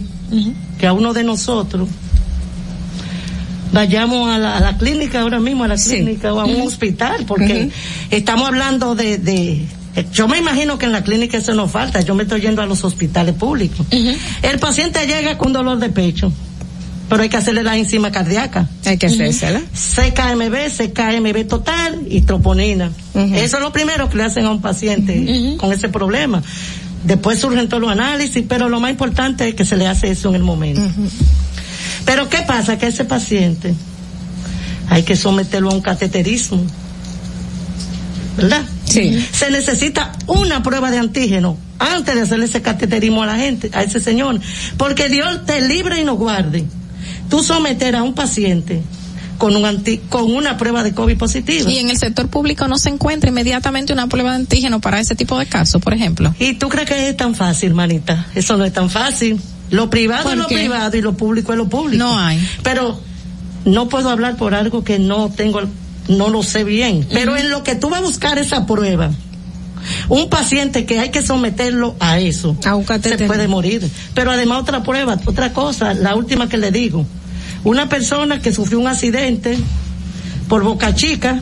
que 0.79 0.87
a 0.87 0.93
uno 0.93 1.13
de 1.13 1.23
nosotros 1.23 1.89
vayamos 3.71 4.29
a 4.29 4.37
la, 4.37 4.77
clínica 4.77 5.21
ahora 5.21 5.39
mismo, 5.39 5.63
a 5.63 5.67
la 5.67 5.75
clínica 5.75 6.33
o 6.33 6.39
a 6.39 6.45
un 6.45 6.61
hospital, 6.61 7.25
porque 7.25 7.69
estamos 8.09 8.47
hablando 8.47 8.95
de, 8.95 9.17
de 9.17 9.65
yo 10.13 10.27
me 10.27 10.37
imagino 10.37 10.77
que 10.77 10.85
en 10.85 10.91
la 10.91 11.03
clínica 11.03 11.37
eso 11.37 11.53
no 11.53 11.67
falta, 11.67 12.01
yo 12.01 12.15
me 12.15 12.23
estoy 12.23 12.41
yendo 12.41 12.61
a 12.61 12.65
los 12.65 12.83
hospitales 12.83 13.35
públicos. 13.35 13.85
El 14.41 14.59
paciente 14.59 15.05
llega 15.05 15.37
con 15.37 15.53
dolor 15.53 15.79
de 15.79 15.89
pecho 15.89 16.31
pero 17.11 17.23
hay 17.23 17.29
que 17.29 17.35
hacerle 17.35 17.61
la 17.61 17.75
enzima 17.75 18.09
cardíaca. 18.09 18.69
Hay 18.85 18.97
que 18.97 19.07
hacérsela. 19.07 19.59
CKMB, 19.59 20.55
CKMB 20.69 21.45
total 21.45 22.03
y 22.07 22.21
troponina. 22.21 22.89
Eso 23.13 23.57
es 23.57 23.61
lo 23.61 23.73
primero 23.73 24.09
que 24.09 24.15
le 24.15 24.23
hacen 24.23 24.45
a 24.45 24.49
un 24.49 24.61
paciente 24.61 25.57
con 25.57 25.73
ese 25.73 25.89
problema. 25.89 26.41
Después 27.03 27.37
surgen 27.37 27.67
todos 27.67 27.81
los 27.81 27.91
análisis, 27.91 28.45
pero 28.47 28.69
lo 28.69 28.79
más 28.79 28.91
importante 28.91 29.45
es 29.49 29.55
que 29.55 29.65
se 29.65 29.75
le 29.75 29.87
hace 29.87 30.09
eso 30.09 30.29
en 30.29 30.35
el 30.35 30.43
momento. 30.43 30.81
Pero 32.05 32.29
¿qué 32.29 32.43
pasa? 32.47 32.77
Que 32.77 32.87
ese 32.87 33.03
paciente 33.03 33.73
hay 34.87 35.03
que 35.03 35.17
someterlo 35.17 35.69
a 35.69 35.73
un 35.73 35.81
cateterismo. 35.81 36.63
¿Verdad? 38.37 38.61
Sí. 38.85 39.21
Se 39.33 39.51
necesita 39.51 40.13
una 40.27 40.63
prueba 40.63 40.89
de 40.91 40.99
antígeno 40.99 41.57
antes 41.77 42.15
de 42.15 42.21
hacerle 42.21 42.45
ese 42.45 42.61
cateterismo 42.61 43.21
a 43.21 43.25
la 43.25 43.35
gente, 43.35 43.69
a 43.73 43.83
ese 43.83 43.99
señor. 43.99 44.39
Porque 44.77 45.09
Dios 45.09 45.45
te 45.45 45.59
libre 45.59 45.99
y 45.99 46.05
nos 46.05 46.17
guarde 46.17 46.63
tú 47.31 47.41
someter 47.41 47.95
a 47.95 48.03
un 48.03 48.13
paciente 48.13 48.83
con 49.39 49.55
un 49.55 49.65
anti, 49.65 49.97
con 49.97 50.29
una 50.29 50.57
prueba 50.57 50.83
de 50.83 50.93
COVID 50.93 51.17
positiva. 51.17 51.67
Y 51.67 51.79
en 51.79 51.89
el 51.89 51.97
sector 51.97 52.27
público 52.27 52.67
no 52.67 52.77
se 52.77 52.89
encuentra 52.89 53.31
inmediatamente 53.31 53.91
una 53.91 54.05
prueba 54.05 54.31
de 54.31 54.35
antígeno 54.35 54.79
para 54.79 54.99
ese 54.99 55.15
tipo 55.15 55.39
de 55.39 55.47
casos, 55.47 55.81
por 55.81 55.95
ejemplo. 55.95 56.35
¿Y 56.37 56.53
tú 56.53 56.69
crees 56.69 56.87
que 56.87 57.09
es 57.09 57.17
tan 57.17 57.33
fácil, 57.33 57.73
manita? 57.73 58.27
Eso 58.35 58.55
no 58.57 58.65
es 58.65 58.73
tan 58.73 58.91
fácil. 58.91 59.41
Lo 59.71 59.89
privado 59.89 60.29
es 60.29 60.37
lo 60.37 60.47
privado 60.47 60.95
y 60.95 61.01
lo 61.01 61.13
público 61.13 61.53
es 61.53 61.57
lo 61.57 61.69
público. 61.69 62.03
No 62.03 62.19
hay. 62.19 62.39
Pero 62.61 62.99
no 63.65 63.89
puedo 63.89 64.09
hablar 64.09 64.35
por 64.35 64.53
algo 64.53 64.83
que 64.83 64.99
no 64.99 65.29
tengo, 65.29 65.61
no 66.09 66.29
lo 66.29 66.43
sé 66.43 66.63
bien. 66.63 67.07
Pero 67.11 67.35
en 67.37 67.49
lo 67.49 67.63
que 67.63 67.73
tú 67.73 67.89
vas 67.89 68.01
a 68.01 68.03
buscar 68.03 68.37
esa 68.37 68.67
prueba, 68.67 69.09
un 70.09 70.29
paciente 70.29 70.85
que 70.85 70.99
hay 70.99 71.09
que 71.09 71.21
someterlo 71.21 71.95
a 71.99 72.19
eso, 72.19 72.55
se 73.01 73.17
puede 73.25 73.47
morir. 73.47 73.89
Pero 74.13 74.31
además 74.31 74.61
otra 74.61 74.83
prueba, 74.83 75.17
otra 75.25 75.53
cosa, 75.53 75.93
la 75.93 76.15
última 76.15 76.47
que 76.47 76.57
le 76.57 76.71
digo, 76.71 77.07
una 77.63 77.89
persona 77.89 78.41
que 78.41 78.53
sufrió 78.53 78.79
un 78.79 78.87
accidente 78.87 79.57
por 80.47 80.63
boca 80.63 80.93
chica, 80.95 81.41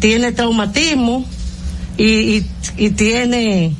tiene 0.00 0.32
traumatismo 0.32 1.24
y, 1.96 2.44
y, 2.76 2.90
tiene 2.90 3.74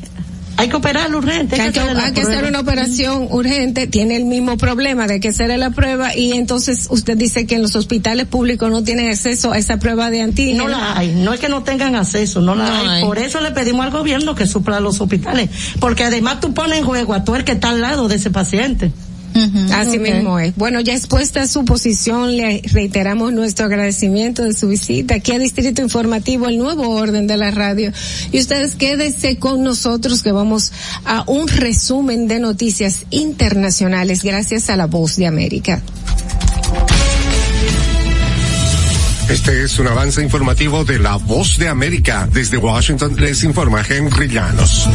hay 0.60 0.68
que 0.68 0.76
operarlo 0.76 1.18
urgente. 1.18 1.58
Hay, 1.58 1.72
que, 1.72 2.20
hacer 2.20 2.44
una 2.44 2.60
operación 2.60 3.28
urgente, 3.30 3.86
tiene 3.86 4.16
el 4.16 4.26
mismo 4.26 4.58
problema 4.58 5.06
de 5.06 5.18
que 5.18 5.28
hacer 5.28 5.48
la 5.58 5.70
prueba 5.70 6.14
y 6.14 6.32
entonces 6.32 6.88
usted 6.90 7.16
dice 7.16 7.46
que 7.46 7.54
en 7.54 7.62
los 7.62 7.76
hospitales 7.76 8.26
públicos 8.26 8.70
no 8.70 8.82
tienen 8.82 9.08
acceso 9.08 9.52
a 9.52 9.58
esa 9.58 9.78
prueba 9.78 10.10
de 10.10 10.20
antígeno. 10.20 10.64
No 10.64 10.68
la 10.68 10.98
hay, 10.98 11.14
no 11.14 11.32
es 11.32 11.40
que 11.40 11.48
no 11.48 11.62
tengan 11.62 11.94
acceso, 11.94 12.42
no 12.42 12.54
la 12.54 12.78
hay. 12.78 13.02
Por 13.02 13.18
eso 13.18 13.40
le 13.40 13.52
pedimos 13.52 13.86
al 13.86 13.90
gobierno 13.90 14.34
que 14.34 14.46
supla 14.46 14.80
los 14.80 15.00
hospitales, 15.00 15.48
porque 15.78 16.04
además 16.04 16.40
tú 16.40 16.52
pones 16.52 16.80
en 16.80 16.84
juego 16.84 17.14
a 17.14 17.24
todo 17.24 17.36
el 17.36 17.44
que 17.44 17.52
está 17.52 17.70
al 17.70 17.80
lado 17.80 18.08
de 18.08 18.16
ese 18.16 18.30
paciente. 18.30 18.92
Así 19.72 19.98
mismo 19.98 20.38
es. 20.38 20.54
Bueno, 20.56 20.80
ya 20.80 20.94
expuesta 20.94 21.46
su 21.46 21.64
posición, 21.64 22.36
le 22.36 22.62
reiteramos 22.72 23.32
nuestro 23.32 23.66
agradecimiento 23.66 24.42
de 24.42 24.52
su 24.52 24.68
visita 24.68 25.16
aquí 25.16 25.32
a 25.32 25.38
Distrito 25.38 25.82
Informativo, 25.82 26.46
el 26.46 26.58
nuevo 26.58 26.88
orden 26.90 27.26
de 27.26 27.36
la 27.36 27.50
radio. 27.50 27.92
Y 28.32 28.40
ustedes 28.40 28.74
quédense 28.74 29.36
con 29.36 29.62
nosotros 29.62 30.22
que 30.22 30.32
vamos 30.32 30.72
a 31.04 31.24
un 31.26 31.48
resumen 31.48 32.28
de 32.28 32.40
noticias 32.40 33.06
internacionales 33.10 34.22
gracias 34.22 34.70
a 34.70 34.76
la 34.76 34.86
voz 34.86 35.16
de 35.16 35.26
América. 35.26 35.82
Este 39.30 39.62
es 39.62 39.78
un 39.78 39.86
avance 39.86 40.20
informativo 40.22 40.84
de 40.84 40.98
la 40.98 41.14
voz 41.14 41.56
de 41.56 41.68
América. 41.68 42.28
Desde 42.32 42.56
Washington 42.56 43.14
les 43.16 43.44
informa 43.44 43.80
Henry 43.88 44.28
Llanos. 44.28 44.88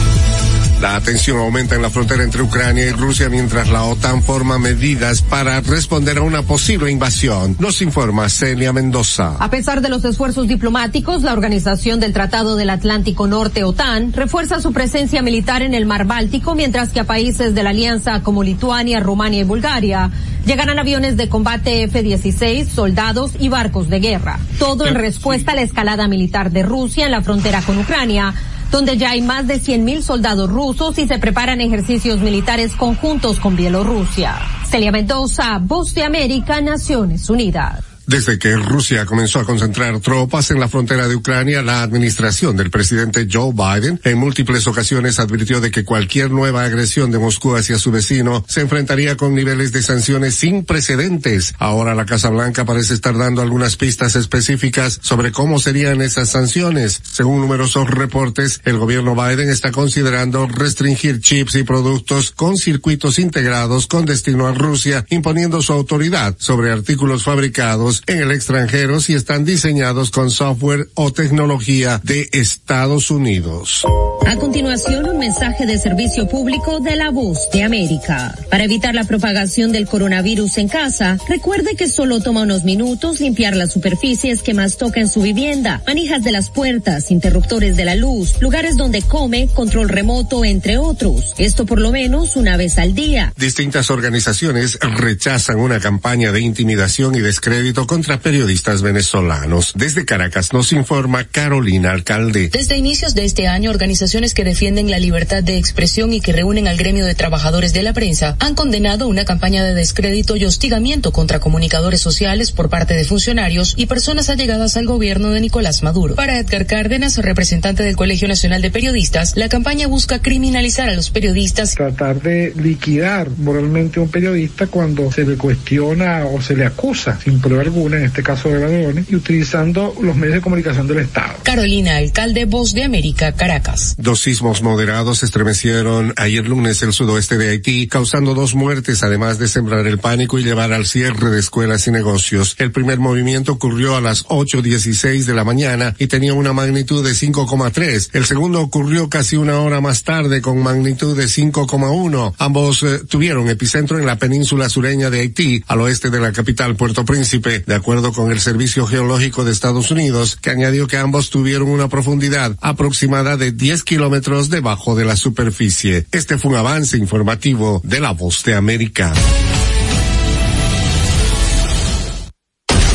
La 0.85 1.01
tensión 1.01 1.39
aumenta 1.39 1.73
en 1.73 1.81
la 1.81 1.89
frontera 1.89 2.23
entre 2.23 2.43
Ucrania 2.43 2.85
y 2.85 2.91
Rusia 2.91 3.27
mientras 3.27 3.69
la 3.69 3.85
OTAN 3.85 4.22
forma 4.22 4.59
medidas 4.59 5.23
para 5.23 5.59
responder 5.61 6.19
a 6.19 6.22
una 6.22 6.43
posible 6.43 6.91
invasión. 6.91 7.55
Nos 7.57 7.81
informa 7.81 8.30
Celia 8.30 8.72
Mendoza. 8.72 9.35
A 9.39 9.49
pesar 9.49 9.81
de 9.81 9.89
los 9.89 10.05
esfuerzos 10.05 10.47
diplomáticos, 10.47 11.23
la 11.23 11.33
Organización 11.33 11.99
del 11.99 12.14
Tratado 12.14 12.55
del 12.55 12.69
Atlántico 12.69 13.25
Norte, 13.25 13.64
OTAN, 13.64 14.14
refuerza 14.14 14.61
su 14.61 14.73
presencia 14.73 15.23
militar 15.23 15.64
en 15.64 15.73
el 15.73 15.88
mar 15.88 16.05
Báltico, 16.05 16.53
mientras 16.53 16.89
que 16.89 16.99
a 16.99 17.05
países 17.05 17.55
de 17.55 17.64
la 17.64 17.72
alianza 17.72 18.22
como 18.22 18.43
Lituania, 18.43 18.99
Rumania 18.99 19.39
y 19.39 19.43
Bulgaria 19.43 20.11
llegarán 20.45 20.77
aviones 20.77 21.17
de 21.17 21.30
combate 21.30 21.81
F-16, 21.81 22.67
soldados 22.67 23.31
y 23.39 23.49
barcos 23.49 23.89
de 23.89 24.01
guerra. 24.01 24.38
Todo 24.59 24.85
en 24.85 24.93
respuesta 24.93 25.53
a 25.53 25.55
la 25.55 25.64
escalada 25.64 26.07
militar 26.07 26.51
de 26.51 26.61
Rusia 26.61 27.05
en 27.05 27.11
la 27.11 27.23
frontera 27.23 27.64
con 27.64 27.80
Ucrania 27.80 28.35
donde 28.75 28.97
ya 28.97 29.11
hay 29.11 29.21
más 29.21 29.47
de 29.47 29.61
100.000 29.61 30.01
soldados 30.01 30.49
rusos 30.49 30.99
y 30.99 31.07
se 31.07 31.17
preparan 31.17 31.61
ejercicios 31.61 32.19
militares 32.19 32.75
conjuntos 32.75 33.39
con 33.39 33.55
Bielorrusia. 33.55 34.35
Celia 34.69 34.91
Mendoza, 34.91 35.59
Voz 35.61 35.93
de 35.93 36.03
América, 36.03 36.59
Naciones 36.59 37.29
Unidas. 37.29 37.94
Desde 38.08 38.38
que 38.38 38.56
Rusia 38.56 39.06
comenzó 39.06 39.40
a 39.40 39.45
concentrar 39.45 40.00
tropas 40.00 40.51
en 40.51 40.59
la 40.59 40.67
frontera 40.67 41.08
de 41.08 41.16
Ucrania, 41.16 41.64
la 41.64 41.82
administración 41.82 42.56
del 42.56 42.69
presidente 42.69 43.27
Joe 43.32 43.51
Biden 43.51 44.00
en 44.03 44.19
múltiples 44.19 44.67
ocasiones 44.67 45.19
advirtió 45.19 45.59
de 45.59 45.72
que 45.72 45.84
cualquier 45.84 46.30
nueva 46.30 46.64
agresión 46.64 47.09
de 47.09 47.17
Moscú 47.17 47.56
hacia 47.56 47.80
su 47.80 47.92
vecino 47.92 48.45
se 48.48 48.61
enfrentaría 48.61 49.17
con 49.17 49.34
niveles 49.34 49.72
de 49.72 49.82
sanciones 49.82 50.35
sin 50.35 50.66
precedentes. 50.66 51.56
Ahora 51.58 51.95
la 51.95 52.06
Casa 52.06 52.30
Blanca 52.30 52.64
parece 52.64 52.93
estar 52.93 53.17
dando 53.17 53.42
algunas 53.42 53.75
pistas 53.75 54.16
específicas 54.16 55.00
sobre 55.01 55.32
cómo 55.32 55.58
serían 55.58 56.01
esas 56.01 56.30
sanciones. 56.30 57.01
Según 57.03 57.42
numerosos 57.42 57.90
reportes, 57.90 58.61
el 58.66 58.77
gobierno 58.77 59.16
Biden 59.16 59.50
está 59.50 59.72
considerando 59.72 60.45
restringir 60.45 61.22
chips 61.22 61.56
y 61.56 61.64
productos 61.64 62.30
con 62.30 62.58
circuitos 62.58 63.17
integrados 63.17 63.88
con 63.88 64.06
destino 64.06 64.45
a 64.45 64.53
Rusia, 64.53 65.06
imponiendo 65.09 65.64
su 65.64 65.74
autoridad 65.74 66.35
sobre 66.38 66.72
artículos 66.72 67.24
fabricados 67.24 67.94
en 68.07 68.22
el 68.22 68.32
extranjero 68.32 68.99
si 68.99 69.14
están 69.14 69.45
diseñados 69.45 70.11
con 70.11 70.32
software 70.32 70.90
o 70.95 71.11
tecnología 71.11 72.01
de 72.03 72.30
Estados 72.32 73.11
Unidos. 73.11 73.83
A 74.25 74.35
continuación, 74.38 75.07
un 75.07 75.19
mensaje 75.19 75.65
de 75.65 75.77
servicio 75.77 76.27
público 76.27 76.80
de 76.80 76.95
la 76.95 77.11
voz 77.11 77.49
de 77.53 77.64
América. 77.64 78.35
Para 78.49 78.64
evitar 78.64 78.95
la 78.95 79.03
propagación 79.03 79.72
del 79.72 79.88
coronavirus 79.88 80.57
en 80.57 80.67
casa, 80.67 81.17
recuerde 81.30 81.75
que 81.75 81.88
solo 81.88 82.22
toma 82.22 82.41
unos 82.41 82.64
minutos 82.64 83.19
limpiar 83.19 83.56
las 83.56 83.72
superficies 83.72 84.41
que 84.41 84.53
más 84.53 84.77
toca 84.77 84.99
en 84.99 85.07
su 85.07 85.22
vivienda, 85.22 85.83
manijas 85.85 86.24
de 86.24 86.32
las 86.32 86.49
puertas, 86.49 87.11
interruptores 87.11 87.77
de 87.77 87.85
la 87.85 87.95
luz, 87.95 88.41
lugares 88.41 88.77
donde 88.77 89.01
come, 89.03 89.48
control 89.53 89.90
remoto, 89.90 90.43
entre 90.43 90.77
otros. 90.77 91.33
Esto 91.38 91.65
por 91.65 91.80
lo 91.80 91.91
menos 91.91 92.35
una 92.35 92.57
vez 92.57 92.77
al 92.77 92.95
día. 92.95 93.33
Distintas 93.38 93.91
organizaciones 93.91 94.80
rechazan 94.82 95.59
una 95.59 95.80
campaña 95.80 96.32
de 96.32 96.41
intimidación 96.41 97.15
y 97.15 97.19
descrédito 97.19 97.84
contra 97.85 98.19
periodistas 98.19 98.81
venezolanos. 98.81 99.73
Desde 99.75 100.05
Caracas 100.05 100.53
nos 100.53 100.72
informa 100.72 101.25
Carolina 101.25 101.91
Alcalde. 101.91 102.49
Desde 102.49 102.77
inicios 102.77 103.15
de 103.15 103.25
este 103.25 103.47
año, 103.47 103.69
organizaciones 103.69 104.33
que 104.33 104.43
defienden 104.43 104.89
la 104.89 104.99
libertad 104.99 105.43
de 105.43 105.57
expresión 105.57 106.14
y 106.14 106.22
que 106.22 106.31
reúnen 106.31 106.67
al 106.67 106.77
gremio 106.77 107.05
de 107.05 107.15
trabajadores 107.15 107.73
de 107.73 107.83
la 107.83 107.93
prensa 107.93 108.38
han 108.39 108.55
condenado 108.55 109.07
una 109.07 109.25
campaña 109.25 109.64
de 109.64 109.73
descrédito 109.73 110.35
y 110.35 110.45
hostigamiento 110.45 111.11
contra 111.11 111.39
comunicadores 111.39 111.99
sociales 111.99 112.51
por 112.51 112.69
parte 112.69 112.93
de 112.93 113.05
funcionarios 113.05 113.73
y 113.77 113.88
personas 113.88 114.30
allegadas 114.30 114.77
al 114.77 114.85
gobierno 114.85 115.30
de 115.31 115.41
Nicolás 115.41 115.83
Maduro. 115.83 116.15
Para 116.15 116.39
Edgar 116.39 116.65
Cárdenas, 116.65 117.17
representante 117.17 117.83
del 117.83 117.95
Colegio 117.95 118.27
Nacional 118.27 118.61
de 118.61 118.72
Periodistas, 118.72 119.35
la 119.35 119.49
campaña 119.49 119.88
busca 119.88 120.22
criminalizar 120.22 120.89
a 120.89 120.95
los 120.95 121.09
periodistas. 121.09 121.75
Tratar 121.75 122.22
de 122.22 122.53
liquidar 122.55 123.30
moralmente 123.38 123.99
a 123.99 124.03
un 124.03 124.09
periodista 124.09 124.67
cuando 124.67 125.11
se 125.11 125.25
le 125.25 125.35
cuestiona 125.35 126.25
o 126.25 126.41
se 126.41 126.55
le 126.55 126.65
acusa 126.65 127.19
sin 127.19 127.39
prueba 127.39 127.64
alguna, 127.75 127.97
en 127.97 128.05
este 128.05 128.23
caso 128.23 128.49
de 128.49 128.59
ladrones, 128.59 129.05
y 129.09 129.15
utilizando 129.15 129.93
los 130.01 130.15
medios 130.15 130.35
de 130.35 130.41
comunicación 130.41 130.87
del 130.87 130.99
Estado. 130.99 131.35
Carolina, 131.43 131.97
alcalde 131.97 132.45
Voz 132.45 132.73
de 132.73 132.83
América, 132.83 133.33
Caracas. 133.33 133.95
Dos 133.97 134.21
sismos 134.21 134.61
moderados 134.61 135.23
estremecieron 135.23 136.13
ayer 136.15 136.47
lunes 136.47 136.81
el 136.81 136.93
sudoeste 136.93 137.37
de 137.37 137.49
Haití, 137.49 137.87
causando 137.87 138.33
dos 138.33 138.55
muertes, 138.55 139.03
además 139.03 139.39
de 139.39 139.47
sembrar 139.47 139.85
el 139.87 139.99
pánico 139.99 140.39
y 140.39 140.43
llevar 140.43 140.71
al 140.71 140.85
cierre 140.85 141.29
de 141.31 141.39
escuelas 141.39 141.87
y 141.87 141.91
negocios. 141.91 142.55
El 142.59 142.71
primer 142.71 142.99
movimiento 142.99 143.51
ocurrió 143.51 143.97
a 143.97 144.01
las 144.01 144.25
8.16 144.27 145.25
de 145.25 145.33
la 145.33 145.43
mañana 145.43 145.95
y 145.99 146.07
tenía 146.07 146.33
una 146.33 146.53
magnitud 146.53 147.05
de 147.05 147.11
5,3. 147.11 148.09
El 148.13 148.25
segundo 148.25 148.61
ocurrió 148.61 149.09
casi 149.09 149.35
una 149.35 149.59
hora 149.59 149.81
más 149.81 150.03
tarde 150.03 150.41
con 150.41 150.63
magnitud 150.63 151.17
de 151.17 151.25
5,1. 151.25 152.35
Ambos 152.37 152.83
eh, 152.83 152.99
tuvieron 153.09 153.49
epicentro 153.49 153.99
en 153.99 154.05
la 154.05 154.17
península 154.17 154.69
sureña 154.69 155.09
de 155.09 155.19
Haití, 155.19 155.63
al 155.67 155.81
oeste 155.81 156.09
de 156.09 156.19
la 156.21 156.31
capital 156.31 156.75
Puerto 156.75 157.03
Príncipe, 157.03 157.65
de 157.66 157.76
acuerdo 157.76 158.14
con 158.14 158.32
el 158.32 158.40
Servicio 158.40 158.85
Geológico 158.85 159.44
de 159.44 159.52
Estados 159.52 159.92
Unidos, 159.92 160.35
que 160.35 160.50
añadió 160.50 160.88
que 160.88 160.98
ambos 160.98 161.30
tuvieron 161.30 161.69
una 161.69 161.90
profundidad 161.90 162.56
aproximada 162.61 163.38
de 163.38 163.52
10 163.52 163.84
kilómetros 163.84 164.50
debajo 164.50 164.95
de 164.95 165.06
la 165.06 165.16
superficie. 165.16 166.06
Este 166.11 166.38
fue 166.38 166.52
un 166.52 166.58
avance 166.58 166.98
informativo 166.98 167.82
de 167.84 168.00
la 168.00 168.11
voz 168.11 168.44
de 168.44 168.56
América. 168.56 169.14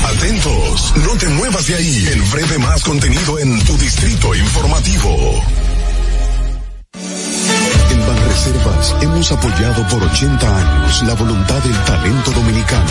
Atentos, 0.04 0.92
no 1.06 1.16
te 1.16 1.28
muevas 1.28 1.66
de 1.66 1.74
ahí. 1.76 2.08
El 2.12 2.22
breve 2.22 2.58
más 2.58 2.82
contenido 2.82 3.38
en 3.38 3.64
tu 3.64 3.76
distrito 3.78 4.34
informativo. 4.34 5.42
En 7.90 8.06
Banreservas 8.06 8.96
hemos 9.02 9.32
apoyado 9.32 9.86
por 9.88 10.02
80 10.02 10.56
años 10.56 11.02
la 11.04 11.14
voluntad 11.14 11.58
del 11.62 11.84
talento 11.84 12.30
dominicano, 12.32 12.90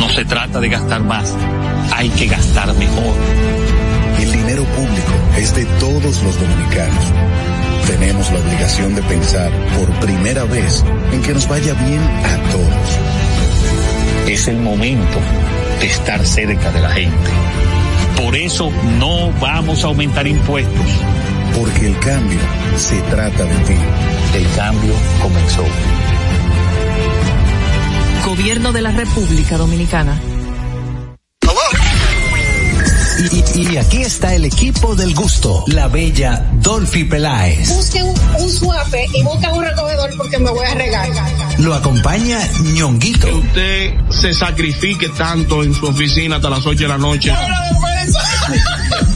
No 0.00 0.08
se 0.08 0.24
trata 0.24 0.60
de 0.60 0.70
gastar 0.70 1.04
más, 1.04 1.36
hay 1.94 2.08
que 2.08 2.26
gastar 2.26 2.74
mejor. 2.74 3.14
El 4.18 4.32
dinero 4.32 4.64
público 4.64 5.12
es 5.36 5.54
de 5.54 5.66
todos 5.78 6.22
los 6.22 6.40
dominicanos. 6.40 7.04
Tenemos 7.86 8.30
la 8.32 8.38
obligación 8.38 8.94
de 8.94 9.02
pensar 9.02 9.52
por 9.76 9.90
primera 10.00 10.44
vez 10.44 10.82
en 11.12 11.20
que 11.20 11.34
nos 11.34 11.46
vaya 11.46 11.74
bien 11.74 12.00
a 12.00 12.50
todos. 12.50 12.98
Es 14.26 14.48
el 14.48 14.56
momento 14.56 15.18
de 15.80 15.86
estar 15.86 16.24
cerca 16.24 16.72
de 16.72 16.80
la 16.80 16.90
gente. 16.90 17.30
Por 18.24 18.34
eso 18.36 18.72
no 18.98 19.30
vamos 19.38 19.84
a 19.84 19.88
aumentar 19.88 20.26
impuestos. 20.26 20.86
Porque 21.58 21.88
el 21.88 21.98
cambio 21.98 22.40
se 22.76 23.00
trata 23.02 23.44
de 23.44 23.56
ti. 23.66 23.76
El 24.34 24.46
cambio 24.56 24.94
comenzó. 25.20 25.64
Gobierno 28.24 28.72
de 28.72 28.82
la 28.82 28.90
República 28.90 29.56
Dominicana. 29.56 30.20
Y, 33.32 33.60
y 33.72 33.76
aquí 33.76 33.98
está 34.02 34.34
el 34.34 34.46
equipo 34.46 34.94
del 34.94 35.14
gusto, 35.14 35.64
la 35.66 35.88
bella 35.88 36.46
Dolphy 36.54 37.04
Peláez. 37.04 37.68
Busque 37.68 38.02
un, 38.02 38.18
un 38.38 38.50
suape 38.50 39.06
y 39.14 39.22
busque 39.22 39.46
un 39.48 39.62
recogedor 39.62 40.10
porque 40.16 40.38
me 40.38 40.50
voy 40.50 40.66
a 40.66 40.74
regar. 40.74 41.08
Lo 41.58 41.74
acompaña 41.74 42.38
ñonguito. 42.72 43.26
Que 43.26 43.32
usted 43.34 43.94
se 44.10 44.32
sacrifique 44.32 45.10
tanto 45.10 45.62
en 45.62 45.74
su 45.74 45.86
oficina 45.86 46.36
hasta 46.36 46.48
las 46.48 46.64
8 46.64 46.78
de 46.78 46.88
la 46.88 46.98
noche. 46.98 47.32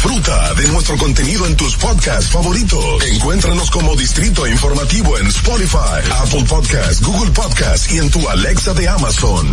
Disfruta 0.00 0.54
de 0.54 0.68
nuestro 0.68 0.96
contenido 0.96 1.44
en 1.44 1.56
tus 1.56 1.74
podcasts 1.74 2.30
favoritos. 2.30 3.04
Encuéntranos 3.04 3.68
como 3.68 3.96
Distrito 3.96 4.46
Informativo 4.46 5.18
en 5.18 5.26
Spotify, 5.26 5.98
Apple 6.22 6.44
Podcasts, 6.48 7.02
Google 7.02 7.32
Podcasts 7.32 7.92
y 7.92 7.98
en 7.98 8.08
tu 8.08 8.28
Alexa 8.28 8.74
de 8.74 8.88
Amazon. 8.88 9.52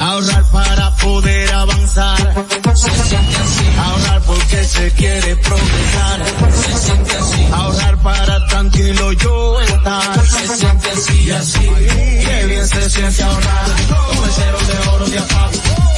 Ahorrar 0.00 0.44
para 0.50 0.96
poder 0.96 1.54
avanzar. 1.54 2.46
Se 2.74 2.90
siente 2.90 3.36
así. 3.36 3.64
Ahorrar 3.78 4.22
porque 4.22 4.64
se 4.64 4.90
quiere 4.90 5.36
progresar. 5.36 6.24
Se 6.60 6.78
siente 6.78 7.16
así. 7.16 7.46
Ahorrar 7.52 8.02
para 8.02 8.46
tranquilo 8.48 9.12
yo 9.12 9.60
estar. 9.60 10.26
Se 10.26 10.56
siente 10.56 10.90
así 10.90 11.22
y 11.22 11.30
así. 11.30 11.70
Qué 12.26 12.46
bien 12.46 12.66
se 12.66 12.90
siente 12.90 13.22
ahorrar. 13.22 13.66
Con 14.16 14.24
el 14.24 14.30
cero 14.34 14.58
de 14.66 14.88
oro 14.88 15.06
de 15.06 15.18
APAP. 15.20 15.79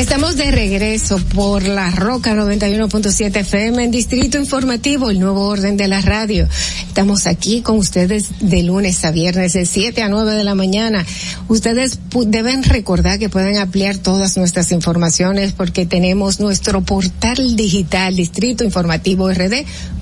Estamos 0.00 0.38
de 0.38 0.50
regreso 0.50 1.18
por 1.34 1.62
la 1.62 1.90
Roca 1.90 2.34
91.7 2.34 3.36
FM 3.36 3.84
en 3.84 3.90
Distrito 3.90 4.38
Informativo, 4.38 5.10
el 5.10 5.20
nuevo 5.20 5.46
orden 5.46 5.76
de 5.76 5.88
la 5.88 6.00
radio. 6.00 6.48
Estamos 6.88 7.26
aquí 7.26 7.60
con 7.60 7.76
ustedes 7.76 8.30
de 8.40 8.62
lunes 8.62 9.04
a 9.04 9.10
viernes 9.10 9.52
de 9.52 9.66
7 9.66 10.02
a 10.02 10.08
9 10.08 10.32
de 10.32 10.42
la 10.42 10.54
mañana. 10.54 11.04
Ustedes 11.48 11.98
deben 12.26 12.62
recordar 12.62 13.18
que 13.18 13.28
pueden 13.28 13.58
ampliar 13.58 13.98
todas 13.98 14.38
nuestras 14.38 14.72
informaciones 14.72 15.52
porque 15.52 15.84
tenemos 15.84 16.40
nuestro 16.40 16.80
portal 16.80 17.54
digital 17.54 18.16
Distrito 18.16 18.64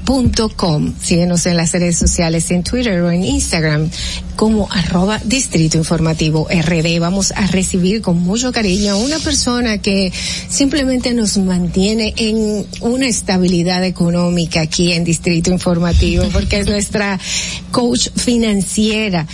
RD.com. 0.09 0.95
Síguenos 1.01 1.45
en 1.47 1.57
las 1.57 1.73
redes 1.73 1.99
sociales 1.99 2.51
en 2.51 2.63
Twitter 2.63 3.01
o 3.03 3.11
en 3.11 3.25
Instagram 3.25 3.91
como 4.37 4.69
arroba 4.71 5.21
Distrito 5.25 5.77
Informativo 5.77 6.49
RD. 6.51 6.99
Vamos 6.99 7.33
a 7.33 7.47
recibir 7.49 8.01
con 8.01 8.23
mucho 8.23 8.51
cariño 8.51 8.93
a 8.93 8.97
una 8.97 9.19
persona 9.19 9.79
que 9.79 10.11
simplemente 10.49 11.13
nos 11.13 11.37
mantiene 11.37 12.15
en 12.17 12.67
una 12.81 13.07
estabilidad 13.07 13.85
económica 13.85 14.63
aquí 14.63 14.93
en 14.93 15.05
Distrito 15.05 15.51
Informativo 15.51 16.25
porque 16.33 16.61
es 16.61 16.67
nuestra 16.67 17.21
coach 17.71 18.09
financiera 18.17 19.27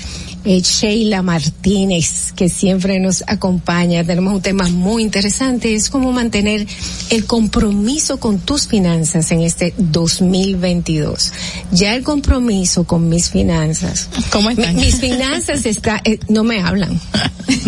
eh, 0.44 0.60
Sheila 0.60 1.22
Martínez, 1.22 2.32
que 2.32 2.48
siempre 2.48 3.00
nos 3.00 3.24
acompaña. 3.26 4.04
Tenemos 4.04 4.34
un 4.34 4.42
tema 4.42 4.68
muy 4.68 5.02
interesante, 5.02 5.74
es 5.74 5.88
cómo 5.88 6.12
mantener 6.12 6.66
el 7.10 7.24
compromiso 7.24 8.18
con 8.18 8.38
tus 8.40 8.66
finanzas 8.66 9.30
en 9.32 9.40
este 9.40 9.74
2022. 9.78 11.32
Ya 11.72 11.94
el 11.94 12.02
compromiso 12.02 12.84
con 12.84 13.08
mis 13.08 13.30
finanzas. 13.30 14.08
¿Cómo 14.30 14.50
están? 14.50 14.76
mis 14.76 14.96
finanzas 14.96 15.64
está, 15.66 16.00
eh, 16.04 16.18
no 16.28 16.44
me 16.44 16.60
hablan, 16.60 17.00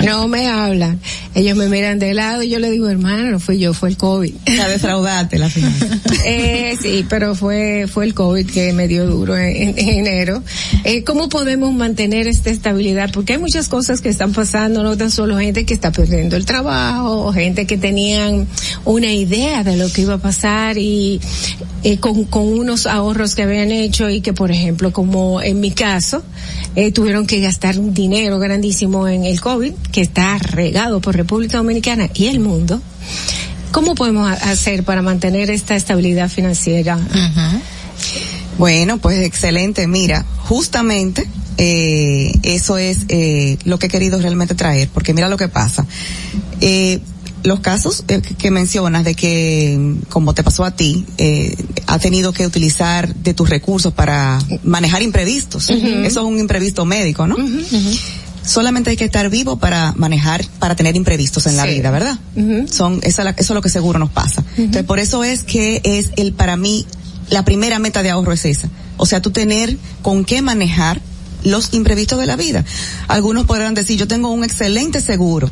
no 0.04 0.28
me 0.28 0.48
hablan. 0.48 1.00
Ellos 1.34 1.56
me 1.56 1.68
miran 1.68 1.98
de 1.98 2.14
lado 2.14 2.42
y 2.42 2.50
yo 2.50 2.58
le 2.58 2.70
digo, 2.70 2.88
hermano, 2.88 3.30
no 3.30 3.40
fui 3.40 3.58
yo, 3.58 3.74
fue 3.74 3.88
el 3.88 3.96
COVID. 3.96 4.34
Ya 4.46 4.68
defraudate 4.68 5.38
la 5.38 5.48
finanza. 5.48 5.98
eh, 6.26 6.76
sí, 6.80 7.04
pero 7.08 7.34
fue, 7.34 7.86
fue 7.88 8.04
el 8.04 8.14
COVID 8.14 8.46
que 8.50 8.72
me 8.72 8.88
dio 8.88 9.06
duro 9.06 9.36
en, 9.36 9.78
en 9.78 9.88
enero. 10.06 10.42
Eh, 10.84 11.04
¿Cómo 11.04 11.28
podemos 11.28 11.72
mantener 11.72 12.28
este 12.28 12.50
estabilidad, 12.66 13.10
porque 13.12 13.34
hay 13.34 13.38
muchas 13.38 13.68
cosas 13.68 14.00
que 14.00 14.08
están 14.08 14.32
pasando, 14.32 14.82
no 14.82 14.96
tan 14.96 15.12
solo 15.12 15.38
gente 15.38 15.64
que 15.64 15.72
está 15.72 15.92
perdiendo 15.92 16.34
el 16.34 16.44
trabajo, 16.44 17.32
gente 17.32 17.64
que 17.64 17.78
tenían 17.78 18.48
una 18.84 19.12
idea 19.12 19.62
de 19.62 19.76
lo 19.76 19.88
que 19.92 20.02
iba 20.02 20.14
a 20.14 20.18
pasar 20.18 20.76
y 20.76 21.20
eh, 21.84 21.98
con, 21.98 22.26
unos 22.32 22.86
ahorros 22.86 23.36
que 23.36 23.44
habían 23.44 23.70
hecho 23.70 24.10
y 24.10 24.20
que, 24.20 24.32
por 24.32 24.50
ejemplo, 24.50 24.92
como 24.92 25.40
en 25.40 25.60
mi 25.60 25.70
caso, 25.70 26.24
eh, 26.74 26.90
tuvieron 26.90 27.28
que 27.28 27.40
gastar 27.40 27.78
un 27.78 27.94
dinero 27.94 28.40
grandísimo 28.40 29.06
en 29.06 29.24
el 29.24 29.40
COVID, 29.40 29.72
que 29.92 30.00
está 30.00 30.36
regado 30.38 31.00
por 31.00 31.14
República 31.14 31.58
Dominicana 31.58 32.10
y 32.14 32.26
el 32.26 32.40
mundo. 32.40 32.82
¿Cómo 33.70 33.94
podemos 33.94 34.28
hacer 34.28 34.82
para 34.82 35.02
mantener 35.02 35.50
esta 35.50 35.76
estabilidad 35.76 36.28
financiera? 36.28 36.96
Uh. 36.96 37.60
Bueno, 38.58 38.98
pues 38.98 39.18
excelente. 39.20 39.86
Mira, 39.86 40.24
justamente 40.38 41.28
eh, 41.58 42.32
eso 42.42 42.78
es 42.78 43.06
eh, 43.08 43.58
lo 43.64 43.78
que 43.78 43.86
he 43.86 43.88
querido 43.90 44.20
realmente 44.20 44.54
traer, 44.54 44.88
porque 44.92 45.14
mira 45.14 45.28
lo 45.28 45.36
que 45.36 45.48
pasa. 45.48 45.86
Eh, 46.60 47.00
los 47.46 47.60
casos 47.60 48.04
eh, 48.08 48.20
que 48.20 48.50
mencionas 48.50 49.04
de 49.04 49.14
que, 49.14 49.96
como 50.08 50.34
te 50.34 50.42
pasó 50.42 50.64
a 50.64 50.72
ti, 50.72 51.06
eh, 51.16 51.56
ha 51.86 51.98
tenido 51.98 52.32
que 52.32 52.44
utilizar 52.46 53.14
de 53.14 53.34
tus 53.34 53.48
recursos 53.48 53.92
para 53.92 54.38
manejar 54.64 55.02
imprevistos. 55.02 55.70
Uh 55.70 55.74
-huh. 55.74 56.04
Eso 56.04 56.20
es 56.20 56.26
un 56.26 56.38
imprevisto 56.38 56.84
médico, 56.84 57.26
¿no? 57.26 57.36
Uh 57.36 57.48
-huh. 57.48 58.00
Solamente 58.44 58.90
hay 58.90 58.96
que 58.96 59.04
estar 59.04 59.28
vivo 59.28 59.56
para 59.56 59.92
manejar, 59.92 60.44
para 60.58 60.76
tener 60.76 60.96
imprevistos 60.96 61.46
en 61.46 61.52
sí. 61.52 61.56
la 61.58 61.66
vida, 61.66 61.90
¿verdad? 61.90 62.18
Uh 62.34 62.40
-huh. 62.40 62.68
Son, 62.68 63.00
esa, 63.02 63.22
eso 63.30 63.34
es 63.38 63.50
lo 63.50 63.62
que 63.62 63.68
seguro 63.70 63.98
nos 63.98 64.10
pasa. 64.10 64.42
Entonces, 64.56 64.84
por 64.84 64.98
eso 64.98 65.24
es 65.24 65.42
que 65.44 65.80
es 65.84 66.10
el, 66.16 66.32
para 66.32 66.56
mí, 66.56 66.84
la 67.30 67.44
primera 67.44 67.78
meta 67.78 68.02
de 68.02 68.10
ahorro 68.10 68.32
es 68.32 68.44
esa. 68.44 68.68
O 68.96 69.06
sea, 69.06 69.20
tú 69.20 69.30
tener 69.30 69.76
con 70.02 70.24
qué 70.24 70.42
manejar 70.42 71.00
los 71.44 71.72
imprevistos 71.72 72.18
de 72.18 72.26
la 72.26 72.36
vida. 72.36 72.64
Algunos 73.08 73.46
podrán 73.46 73.74
decir, 73.74 73.98
yo 73.98 74.08
tengo 74.08 74.30
un 74.30 74.44
excelente 74.44 75.00
seguro 75.00 75.50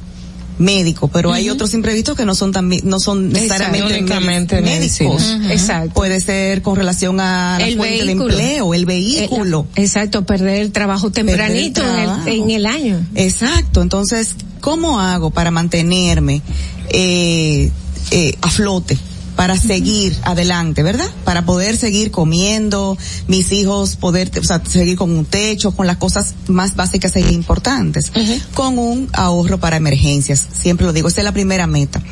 médico, 0.59 1.09
pero 1.09 1.31
uh 1.31 1.33
-huh. 1.33 1.37
hay 1.37 1.51
otros 1.51 1.75
imprevistos 1.75 2.17
que 2.17 2.25
no 2.25 2.35
son 2.35 2.53
también 2.53 2.83
no 2.85 3.01
son 3.01 3.31
necesariamente 3.31 4.61
médicos. 4.61 5.23
Uh 5.23 5.41
-huh. 5.41 5.51
Exacto. 5.51 5.95
Puede 5.95 6.21
ser 6.21 6.63
con 6.63 6.77
relación 6.77 7.21
a 7.21 7.59
la 7.59 7.67
el 7.67 7.77
fuente 7.77 8.05
vehículo. 8.05 8.37
de 8.37 8.43
empleo, 8.43 8.75
el 8.75 8.87
vehículo. 8.87 9.67
El, 9.75 9.83
exacto, 9.83 10.25
perder 10.25 10.61
el 10.61 10.73
trabajo 10.73 11.11
tempranito 11.11 11.81
el 11.81 11.87
trabajo. 11.87 12.29
En, 12.29 12.35
el, 12.35 12.43
en, 12.43 12.51
el, 12.51 12.67
año. 12.67 13.07
Exacto. 13.15 13.83
Entonces, 13.83 14.37
¿cómo 14.61 15.01
hago 15.01 15.31
para 15.31 15.51
mantenerme 15.51 16.43
eh, 16.91 17.71
eh, 18.11 18.37
a 18.41 18.51
flote? 18.51 18.97
Para 19.37 19.57
seguir 19.59 20.17
adelante, 20.23 20.83
¿verdad? 20.83 21.09
Para 21.25 21.45
poder 21.45 21.77
seguir 21.77 22.11
comiendo, 22.11 22.97
mis 23.27 23.53
hijos 23.53 23.97
poder, 23.97 24.31
o 24.39 24.45
sea, 24.45 24.63
seguir 24.65 24.97
con 24.97 25.11
un 25.11 25.25
techo, 25.25 25.73
con 25.73 25.87
las 25.87 25.97
cosas 25.97 26.35
más 26.49 26.77
básicas 26.77 27.17
e 27.17 27.21
importantes, 27.33 28.13
uh 28.15 28.19
-huh. 28.19 28.43
con 28.55 28.79
un 28.79 29.09
ahorro 29.13 29.59
para 29.59 29.77
emergencias. 29.77 30.45
Siempre 30.53 30.87
lo 30.87 30.93
digo, 30.93 31.09
esa 31.09 31.21
es 31.21 31.25
la 31.25 31.33
primera 31.33 31.67
meta. 31.67 32.03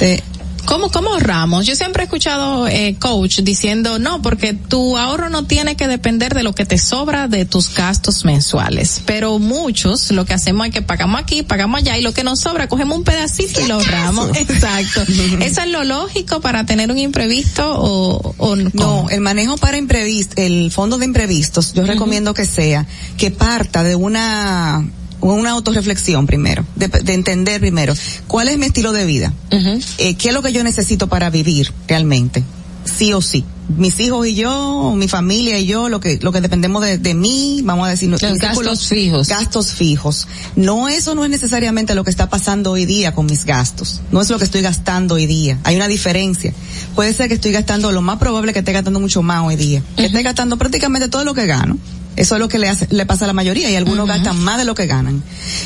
Eh, 0.00 0.22
¿Cómo, 0.64 0.90
¿Cómo 0.90 1.10
ahorramos? 1.10 1.66
Yo 1.66 1.74
siempre 1.74 2.02
he 2.02 2.04
escuchado 2.04 2.66
eh, 2.68 2.96
coach 2.98 3.40
diciendo, 3.40 3.98
no, 3.98 4.22
porque 4.22 4.54
tu 4.54 4.96
ahorro 4.96 5.28
no 5.28 5.44
tiene 5.44 5.76
que 5.76 5.88
depender 5.88 6.34
de 6.34 6.42
lo 6.42 6.54
que 6.54 6.64
te 6.64 6.78
sobra 6.78 7.28
de 7.28 7.44
tus 7.44 7.74
gastos 7.74 8.24
mensuales. 8.24 9.02
Pero 9.04 9.38
muchos 9.38 10.10
lo 10.12 10.24
que 10.24 10.34
hacemos 10.34 10.66
es 10.68 10.72
que 10.72 10.82
pagamos 10.82 11.20
aquí, 11.20 11.42
pagamos 11.42 11.80
allá 11.80 11.98
y 11.98 12.02
lo 12.02 12.12
que 12.12 12.24
nos 12.24 12.40
sobra 12.40 12.68
cogemos 12.68 12.96
un 12.96 13.04
pedacito 13.04 13.60
y 13.60 13.66
lo 13.66 13.74
ahorramos. 13.74 14.36
Exacto. 14.36 15.02
¿Eso 15.40 15.62
es 15.62 15.70
lo 15.70 15.84
lógico 15.84 16.40
para 16.40 16.64
tener 16.64 16.90
un 16.90 16.98
imprevisto 16.98 17.68
o, 17.68 18.34
o 18.38 18.56
no? 18.56 19.08
el 19.10 19.20
manejo 19.20 19.56
para 19.56 19.76
imprevistos, 19.76 20.38
el 20.38 20.70
fondo 20.70 20.98
de 20.98 21.06
imprevistos, 21.06 21.72
yo 21.74 21.82
uh 21.82 21.84
-huh. 21.84 21.88
recomiendo 21.88 22.34
que 22.34 22.44
sea 22.46 22.86
que 23.16 23.30
parta 23.30 23.82
de 23.82 23.94
una 23.94 24.84
una 25.22 25.50
autorreflexión 25.52 26.26
primero, 26.26 26.64
de, 26.76 26.88
de, 26.88 27.14
entender 27.14 27.60
primero 27.60 27.94
cuál 28.26 28.48
es 28.48 28.58
mi 28.58 28.66
estilo 28.66 28.92
de 28.92 29.06
vida, 29.06 29.32
uh 29.50 29.56
-huh. 29.56 29.84
eh, 29.98 30.14
qué 30.16 30.28
es 30.28 30.34
lo 30.34 30.42
que 30.42 30.52
yo 30.52 30.64
necesito 30.64 31.06
para 31.06 31.30
vivir 31.30 31.72
realmente, 31.88 32.42
sí 32.84 33.12
o 33.12 33.20
sí. 33.20 33.44
Mis 33.68 33.98
hijos 34.00 34.26
y 34.26 34.34
yo, 34.34 34.94
mi 34.96 35.08
familia 35.08 35.58
y 35.58 35.66
yo, 35.66 35.88
lo 35.88 36.00
que 36.00 36.18
lo 36.20 36.32
que 36.32 36.40
dependemos 36.40 36.82
de, 36.82 36.98
de 36.98 37.14
mí, 37.14 37.60
vamos 37.64 37.86
a 37.86 37.90
decir, 37.90 38.10
los 38.10 38.20
gastos 38.20 38.88
fijos. 38.88 39.28
Gastos 39.28 39.72
fijos. 39.72 40.26
No, 40.56 40.88
eso 40.88 41.14
no 41.14 41.24
es 41.24 41.30
necesariamente 41.30 41.94
lo 41.94 42.04
que 42.04 42.10
está 42.10 42.28
pasando 42.28 42.72
hoy 42.72 42.84
día 42.86 43.14
con 43.14 43.26
mis 43.26 43.44
gastos. 43.44 44.00
No 44.10 44.20
es 44.20 44.28
lo 44.30 44.38
que 44.38 44.44
estoy 44.44 44.62
gastando 44.62 45.14
hoy 45.14 45.26
día. 45.26 45.58
Hay 45.64 45.76
una 45.76 45.88
diferencia. 45.88 46.52
Puede 46.94 47.14
ser 47.14 47.28
que 47.28 47.34
estoy 47.34 47.52
gastando, 47.52 47.92
lo 47.92 48.02
más 48.02 48.18
probable 48.18 48.52
que 48.52 48.58
esté 48.58 48.72
gastando 48.72 49.00
mucho 49.00 49.22
más 49.22 49.44
hoy 49.46 49.56
día. 49.56 49.82
Que 49.96 50.02
uh 50.02 50.04
-huh. 50.04 50.08
esté 50.08 50.22
gastando 50.22 50.58
prácticamente 50.58 51.08
todo 51.08 51.24
lo 51.24 51.32
que 51.32 51.46
gano. 51.46 51.78
Eso 52.16 52.34
es 52.34 52.40
lo 52.40 52.48
que 52.48 52.58
le, 52.58 52.68
hace, 52.68 52.88
le 52.90 53.06
pasa 53.06 53.24
a 53.24 53.28
la 53.28 53.32
mayoría 53.32 53.70
y 53.70 53.76
algunos 53.76 54.04
uh 54.04 54.10
-huh. 54.10 54.14
gastan 54.16 54.38
más 54.38 54.58
de 54.58 54.64
lo 54.64 54.74
que 54.74 54.86
ganan. 54.86 55.22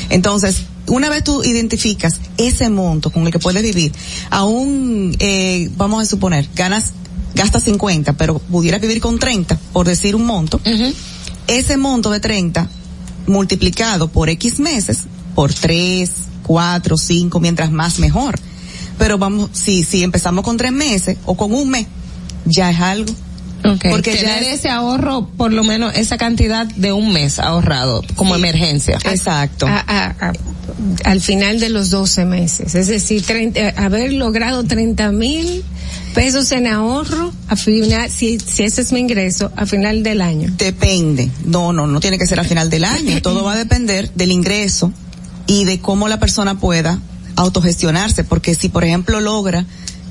Entonces, 0.09 0.61
una 0.87 1.09
vez 1.09 1.23
tú 1.25 1.43
identificas 1.43 2.15
ese 2.37 2.69
monto 2.69 3.09
con 3.09 3.25
el 3.25 3.33
que 3.33 3.39
puedes 3.39 3.61
vivir, 3.61 3.91
aún, 4.29 5.13
eh, 5.19 5.69
vamos 5.75 6.03
a 6.03 6.05
suponer, 6.05 6.47
ganas, 6.55 6.93
gastas 7.37 7.63
50, 7.63 8.13
pero 8.13 8.39
pudieras 8.39 8.81
vivir 8.81 8.99
con 8.99 9.19
30, 9.19 9.57
por 9.71 9.87
decir 9.87 10.15
un 10.15 10.25
monto, 10.25 10.59
uh 10.65 10.69
-huh. 10.69 10.93
ese 11.47 11.77
monto 11.77 12.09
de 12.09 12.19
30 12.19 12.69
multiplicado 13.27 14.07
por 14.07 14.29
X 14.29 14.59
meses, 14.59 15.03
por 15.35 15.53
3, 15.53 16.09
4, 16.43 16.97
5, 16.97 17.39
mientras 17.39 17.71
más 17.71 17.99
mejor. 17.99 18.39
Pero 18.97 19.17
vamos, 19.17 19.51
si, 19.53 19.83
si 19.83 20.03
empezamos 20.03 20.43
con 20.43 20.57
tres 20.57 20.71
meses 20.71 21.17
o 21.25 21.37
con 21.37 21.53
un 21.53 21.69
mes, 21.69 21.85
ya 22.45 22.71
es 22.71 22.79
algo. 22.79 23.13
Okay. 23.63 23.91
Porque 23.91 24.11
Tener 24.11 24.43
ya 24.43 24.51
es, 24.51 24.59
ese 24.59 24.69
ahorro, 24.69 25.27
por 25.37 25.51
lo 25.51 25.63
menos 25.63 25.95
esa 25.95 26.17
cantidad 26.17 26.65
de 26.65 26.93
un 26.93 27.11
mes 27.11 27.39
ahorrado 27.39 28.03
como 28.15 28.35
sí. 28.35 28.39
emergencia. 28.39 28.97
Exacto. 29.03 29.67
A, 29.67 29.79
a, 29.79 30.29
a, 30.29 30.33
al 31.03 31.21
final 31.21 31.59
de 31.59 31.69
los 31.69 31.89
12 31.89 32.25
meses. 32.25 32.75
Es 32.75 32.87
decir, 32.87 33.23
30, 33.23 33.69
haber 33.77 34.13
logrado 34.13 34.63
30 34.63 35.11
mil 35.11 35.63
pesos 36.13 36.51
en 36.51 36.67
ahorro 36.67 37.33
a 37.47 37.55
final, 37.55 38.09
si, 38.09 38.39
si 38.39 38.63
ese 38.63 38.81
es 38.81 38.91
mi 38.91 38.99
ingreso, 38.99 39.51
a 39.55 39.65
final 39.65 40.03
del 40.03 40.21
año. 40.21 40.53
Depende. 40.57 41.29
No, 41.45 41.73
no, 41.73 41.87
no 41.87 41.99
tiene 41.99 42.17
que 42.17 42.27
ser 42.27 42.39
a 42.39 42.43
final 42.43 42.69
del 42.69 42.85
año. 42.85 43.21
Todo 43.21 43.43
va 43.43 43.53
a 43.53 43.57
depender 43.57 44.11
del 44.13 44.31
ingreso 44.31 44.91
y 45.47 45.65
de 45.65 45.79
cómo 45.79 46.07
la 46.07 46.19
persona 46.19 46.59
pueda 46.59 46.99
autogestionarse. 47.35 48.23
Porque 48.23 48.55
si, 48.55 48.69
por 48.69 48.83
ejemplo, 48.83 49.21
logra 49.21 49.65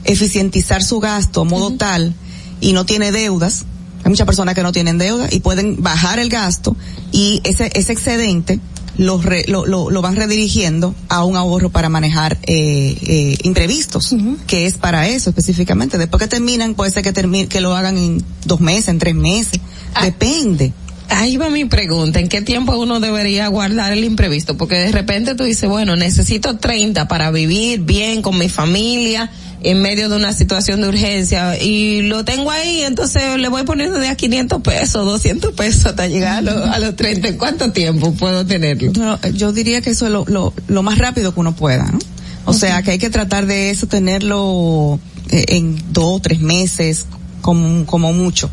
eficientizar 0.05 0.83
su 0.83 1.01
gasto 1.01 1.43
a 1.43 1.45
modo 1.45 1.69
uh 1.69 1.73
-huh. 1.73 1.79
tal 1.79 2.15
y 2.61 2.73
no 2.73 2.85
tiene 2.87 3.13
deudas, 3.13 3.65
Hay 4.05 4.11
muchas 4.11 4.27
personas 4.27 4.55
que 4.55 4.63
no 4.63 4.73
tienen 4.73 4.99
deuda 4.99 5.29
y 5.31 5.41
pueden 5.41 5.83
bajar 5.83 6.19
el 6.19 6.29
gasto 6.29 6.77
y 7.13 7.41
ese, 7.45 7.71
ese 7.75 7.93
excedente 7.93 8.61
lo, 8.99 9.21
re- 9.21 9.45
lo, 9.49 9.67
lo, 9.67 9.91
lo 9.91 10.01
van 10.01 10.17
redirigiendo 10.17 10.95
a 11.09 11.23
un 11.25 11.37
ahorro 11.37 11.69
para 11.71 11.89
manejar 11.91 12.39
eh, 12.45 12.97
eh, 13.03 13.37
imprevistos, 13.43 14.15
que 14.47 14.65
es 14.67 14.75
para 14.79 15.07
eso 15.09 15.31
específicamente. 15.31 15.99
Después 15.99 16.23
que 16.23 16.29
terminan, 16.29 16.75
puede 16.75 16.91
ser 16.93 17.03
que, 17.03 17.13
termi- 17.13 17.47
que 17.49 17.61
lo 17.61 17.75
hagan 17.75 17.99
en 17.99 18.25
dos 18.47 18.61
meses, 18.61 18.89
en 18.89 18.99
tres 18.99 19.15
meses. 19.15 19.61
Depende. 20.03 20.73
Ahí 21.09 21.37
va 21.37 21.49
mi 21.51 21.65
pregunta, 21.65 22.19
¿en 22.19 22.29
qué 22.29 22.43
tiempo 22.43 22.77
uno 22.77 22.99
debería 22.99 23.47
guardar 23.49 23.93
el 23.93 24.03
imprevisto? 24.05 24.57
Porque 24.57 24.75
de 24.75 24.91
repente 24.93 25.35
tú 25.37 25.45
dices, 25.45 25.69
bueno, 25.69 25.95
necesito 25.97 26.57
30 26.59 27.07
para 27.07 27.31
vivir 27.31 27.81
bien 27.81 28.23
con 28.23 28.37
mi 28.39 28.49
familia 28.49 29.31
en 29.63 29.81
medio 29.83 30.09
de 30.09 30.17
una 30.17 30.33
situación 30.33 30.81
de 30.81 30.89
urgencia 30.89 31.61
y 31.63 32.03
lo 32.03 32.25
tengo 32.25 32.51
ahí, 32.51 32.83
entonces 32.83 33.39
le 33.39 33.49
voy 33.49 33.63
poniendo 33.63 33.99
de 33.99 34.09
a 34.09 34.17
500 34.17 34.63
pesos, 34.63 35.05
200 35.07 35.53
pesos 35.55 35.87
hasta 35.87 36.09
llegar 36.09 36.39
a, 36.39 36.41
lo- 36.43 36.65
a 36.65 36.79
los 36.81 36.97
30. 36.97 37.29
¿En 37.29 37.37
cuánto 37.39 37.71
tiempo 37.73 38.13
puedo 38.15 38.45
tenerlo? 38.45 38.93
No, 38.97 39.19
yo 39.33 39.53
diría 39.53 39.81
que 39.81 39.91
eso 39.91 40.07
es 40.07 40.13
lo, 40.13 40.25
lo, 40.27 40.53
lo 40.67 40.83
más 40.83 40.99
rápido 40.99 41.33
que 41.33 41.41
uno 41.41 41.55
pueda, 41.55 41.85
¿no? 41.85 41.99
O 42.47 42.53
sea, 42.53 42.83
que 42.83 42.93
hay 42.93 42.99
que 42.99 43.11
tratar 43.11 43.47
de 43.47 43.71
eso 43.71 43.87
tenerlo 43.89 45.01
eh, 45.31 45.45
en 45.49 45.77
dos 45.93 46.17
o 46.17 46.21
tres 46.21 46.41
meses, 46.41 47.07
como, 47.43 47.87
como 47.87 48.13
mucho. 48.13 48.51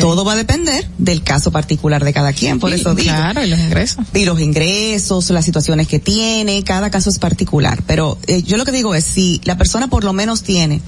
Todo 0.00 0.24
va 0.24 0.32
a 0.32 0.36
depender 0.36 0.86
del 0.98 1.22
caso 1.22 1.50
particular 1.50 2.04
de 2.04 2.12
cada 2.12 2.32
quien, 2.32 2.58
por 2.58 2.72
eso 2.72 2.94
digo. 2.94 3.10
claro, 3.10 3.44
y 3.44 3.48
los 3.48 3.58
ingresos. 3.58 4.04
Y 4.14 4.24
los 4.24 4.40
ingresos, 4.40 5.30
las 5.30 5.44
situaciones 5.44 5.88
que 5.88 5.98
tiene, 5.98 6.62
cada 6.62 6.90
caso 6.90 7.10
es 7.10 7.18
particular. 7.18 7.82
Pero 7.86 8.18
eh, 8.26 8.42
yo 8.42 8.56
lo 8.56 8.64
que 8.64 8.72
digo 8.72 8.94
es, 8.94 9.04
si 9.04 9.40
la 9.44 9.56
persona 9.56 9.88
por 9.88 10.04
lo 10.04 10.12
menos 10.12 10.42
tiene 10.42 10.80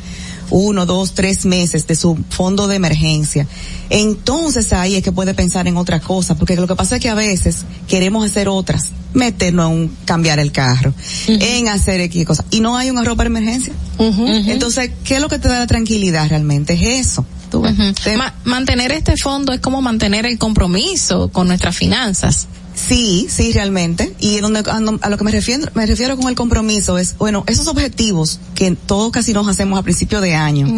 uno, 0.50 0.86
dos, 0.86 1.12
tres 1.12 1.44
meses 1.44 1.86
de 1.86 1.94
su 1.94 2.16
fondo 2.31 2.68
de 2.68 2.76
emergencia, 2.76 3.47
entonces 3.90 4.73
ahí 4.73 4.94
es 4.97 5.02
que 5.02 5.12
puede 5.12 5.34
pensar 5.34 5.66
en 5.66 5.76
otra 5.76 6.00
cosa, 6.00 6.36
porque 6.36 6.57
lo 6.57 6.66
que 6.66 6.74
pasa 6.74 6.97
es 6.97 7.02
que 7.02 7.08
a 7.08 7.15
veces 7.15 7.65
queremos 7.86 8.24
hacer 8.24 8.48
otras, 8.48 8.86
meternos 9.12 9.70
en 9.70 9.78
un, 9.78 9.97
cambiar 10.05 10.39
el 10.39 10.52
carro, 10.52 10.94
en 11.26 11.68
hacer 11.68 12.00
X 12.00 12.24
cosas, 12.24 12.47
y 12.50 12.60
no 12.60 12.76
hay 12.76 12.90
un 12.90 12.98
ahorro 12.98 13.16
para 13.16 13.28
emergencia. 13.28 13.73
Entonces, 13.98 14.90
¿qué 15.05 15.16
es 15.16 15.20
lo 15.20 15.28
que 15.28 15.39
te 15.39 15.48
da 15.48 15.58
la 15.58 15.66
tranquilidad 15.66 16.28
realmente? 16.28 16.74
Es 16.74 17.08
eso. 17.08 17.26
Tú 17.51 17.62
ves. 17.62 17.73
Ujú. 17.78 18.17
Ma- 18.17 18.35
mantener 18.44 18.93
este 18.93 19.17
fondo 19.17 19.52
es 19.52 19.60
como 19.60 19.81
mantener 19.83 20.27
el 20.27 20.39
compromiso 20.39 21.28
con 21.31 21.49
nuestras 21.49 21.77
finanzas. 21.77 22.47
Sí, 22.75 23.27
sí, 23.28 23.52
realmente. 23.52 24.15
Y 24.20 24.39
donde, 24.39 24.60
a 24.60 25.09
lo 25.09 25.18
que 25.18 25.25
me 25.25 25.33
refiero, 25.33 25.67
me 25.75 25.85
refiero 25.86 26.17
con 26.17 26.28
el 26.28 26.36
compromiso 26.36 26.97
es, 26.97 27.17
bueno, 27.18 27.43
esos 27.49 27.67
objetivos 27.67 28.39
que 28.55 28.70
todos 28.77 29.10
casi 29.10 29.33
nos 29.33 29.49
hacemos 29.49 29.78
a 29.78 29.83
principio 29.83 30.20
de 30.20 30.35
año 30.36 30.68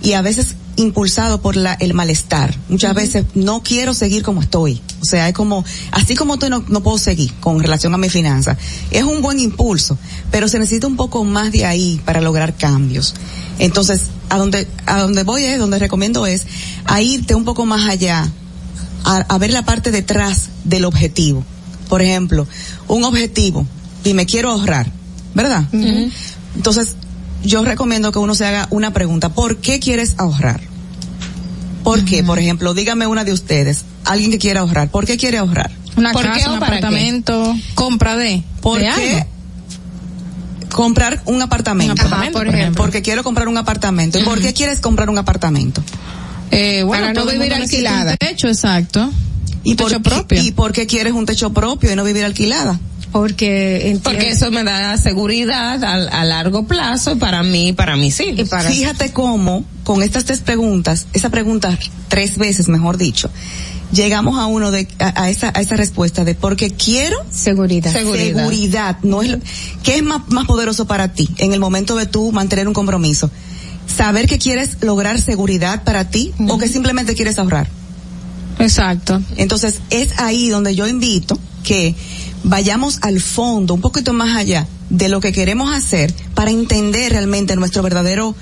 y 0.00 0.12
a 0.12 0.22
veces 0.22 0.54
impulsado 0.80 1.40
por 1.40 1.56
la, 1.56 1.74
el 1.74 1.94
malestar. 1.94 2.56
Muchas 2.68 2.94
veces 2.94 3.24
no 3.34 3.62
quiero 3.62 3.94
seguir 3.94 4.22
como 4.22 4.40
estoy. 4.40 4.80
O 5.00 5.04
sea, 5.04 5.28
es 5.28 5.34
como, 5.34 5.64
así 5.92 6.14
como 6.14 6.34
estoy 6.34 6.50
no, 6.50 6.64
no 6.68 6.82
puedo 6.82 6.98
seguir 6.98 7.32
con 7.40 7.60
relación 7.60 7.94
a 7.94 7.98
mi 7.98 8.08
finanza. 8.08 8.56
Es 8.90 9.04
un 9.04 9.22
buen 9.22 9.38
impulso, 9.40 9.98
pero 10.30 10.48
se 10.48 10.58
necesita 10.58 10.86
un 10.86 10.96
poco 10.96 11.24
más 11.24 11.52
de 11.52 11.66
ahí 11.66 12.00
para 12.04 12.20
lograr 12.20 12.56
cambios. 12.56 13.14
Entonces, 13.58 14.02
a 14.28 14.38
donde, 14.38 14.66
a 14.86 15.00
donde 15.00 15.22
voy 15.22 15.44
es, 15.44 15.58
donde 15.58 15.78
recomiendo 15.78 16.26
es, 16.26 16.46
a 16.84 17.00
irte 17.02 17.34
un 17.34 17.44
poco 17.44 17.66
más 17.66 17.88
allá 17.88 18.30
a, 19.04 19.16
a 19.16 19.38
ver 19.38 19.52
la 19.52 19.64
parte 19.64 19.90
detrás 19.90 20.50
del 20.64 20.84
objetivo. 20.84 21.44
Por 21.88 22.02
ejemplo, 22.02 22.46
un 22.88 23.04
objetivo 23.04 23.66
y 24.04 24.14
me 24.14 24.26
quiero 24.26 24.50
ahorrar, 24.50 24.90
¿verdad? 25.34 25.64
Entonces, 26.54 26.94
yo 27.42 27.64
recomiendo 27.64 28.12
que 28.12 28.18
uno 28.18 28.34
se 28.34 28.44
haga 28.46 28.68
una 28.70 28.92
pregunta, 28.92 29.30
¿por 29.30 29.58
qué 29.58 29.80
quieres 29.80 30.14
ahorrar? 30.18 30.60
¿Por 31.84 32.04
qué? 32.04 32.22
Por 32.22 32.38
ejemplo, 32.38 32.74
dígame 32.74 33.06
una 33.06 33.24
de 33.24 33.32
ustedes, 33.32 33.84
alguien 34.04 34.30
que 34.30 34.38
quiera 34.38 34.60
ahorrar, 34.60 34.90
¿por 34.90 35.06
qué 35.06 35.16
quiere 35.16 35.38
ahorrar? 35.38 35.70
Una 35.96 36.12
¿Por 36.12 36.22
qué 36.22 36.28
casa, 36.28 36.52
un 36.52 36.58
qué? 36.58 36.64
apartamento, 36.64 37.56
compra 37.74 38.16
de. 38.16 38.42
¿Por 38.60 38.78
de 38.78 38.84
qué 38.84 38.90
algo. 39.16 39.26
comprar 40.70 41.20
un 41.26 41.42
apartamento? 41.42 41.92
Un 41.92 41.98
apartamento, 41.98 42.38
Ajá, 42.38 42.46
por 42.46 42.54
ejemplo. 42.54 42.82
Porque 42.82 43.02
quiero 43.02 43.22
comprar 43.24 43.48
un 43.48 43.56
apartamento. 43.58 44.18
¿Y 44.18 44.22
por 44.22 44.40
qué 44.40 44.52
quieres 44.52 44.80
comprar 44.80 45.10
un 45.10 45.18
apartamento? 45.18 45.82
Eh, 46.50 46.82
bueno, 46.84 47.06
Para 47.08 47.14
no 47.14 47.26
vivir 47.30 47.52
alquilada. 47.54 48.12
Un 48.12 48.16
techo, 48.18 48.48
exacto. 48.48 49.10
¿Y 49.64 49.72
Un 49.72 49.76
por, 49.76 49.88
techo 49.88 50.02
qué- 50.02 50.10
propio. 50.10 50.42
¿Y 50.42 50.52
por 50.52 50.72
qué 50.72 50.86
quieres 50.86 51.12
un 51.12 51.26
techo 51.26 51.52
propio 51.52 51.92
y 51.92 51.96
no 51.96 52.04
vivir 52.04 52.24
alquilada? 52.24 52.78
Porque 53.12 53.98
Porque 54.04 54.30
eso 54.30 54.50
me 54.50 54.62
da 54.62 54.96
seguridad 54.96 55.82
a, 55.82 55.94
a 56.20 56.24
largo 56.24 56.66
plazo 56.66 57.18
para 57.18 57.42
mí 57.42 57.68
y 57.68 57.72
para 57.72 57.96
mis 57.96 58.20
hijos. 58.20 58.48
Fíjate 58.70 59.12
cómo, 59.12 59.64
con 59.84 60.02
estas 60.02 60.24
tres 60.24 60.40
preguntas, 60.40 61.06
esa 61.12 61.28
pregunta 61.30 61.76
tres 62.08 62.38
veces, 62.38 62.68
mejor 62.68 62.96
dicho, 62.98 63.28
llegamos 63.92 64.38
a 64.38 64.46
uno 64.46 64.70
de, 64.70 64.86
a, 65.00 65.22
a 65.24 65.30
esa, 65.30 65.50
a 65.54 65.60
esa 65.60 65.74
respuesta 65.76 66.24
de 66.24 66.34
porque 66.36 66.70
quiero 66.70 67.16
seguridad. 67.30 67.92
Seguridad. 67.92 68.36
Seguridad. 68.36 68.98
no 69.02 69.22
es 69.22 69.30
lo- 69.30 69.38
¿Qué 69.82 69.96
es 69.96 70.02
más, 70.04 70.28
más 70.28 70.46
poderoso 70.46 70.86
para 70.86 71.12
ti 71.12 71.28
en 71.38 71.52
el 71.52 71.58
momento 71.58 71.96
de 71.96 72.06
tú 72.06 72.30
mantener 72.30 72.68
un 72.68 72.74
compromiso? 72.74 73.28
Saber 73.88 74.28
que 74.28 74.38
quieres 74.38 74.76
lograr 74.82 75.20
seguridad 75.20 75.82
para 75.82 76.08
ti 76.10 76.32
o 76.48 76.58
que 76.58 76.68
simplemente 76.68 77.14
quieres 77.16 77.40
ahorrar. 77.40 77.68
Exacto. 78.60 79.20
Entonces, 79.36 79.80
es 79.90 80.10
ahí 80.18 80.48
donde 80.48 80.74
yo 80.76 80.86
invito 80.86 81.38
que 81.64 81.94
vayamos 82.44 82.98
al 83.02 83.20
fondo, 83.20 83.74
un 83.74 83.80
poquito 83.80 84.12
más 84.12 84.36
allá 84.36 84.66
de 84.88 85.08
lo 85.08 85.20
que 85.20 85.32
queremos 85.32 85.74
hacer 85.74 86.12
para 86.34 86.50
entender 86.50 87.12
realmente 87.12 87.56
nuestro 87.56 87.82
verdadero 87.82 88.34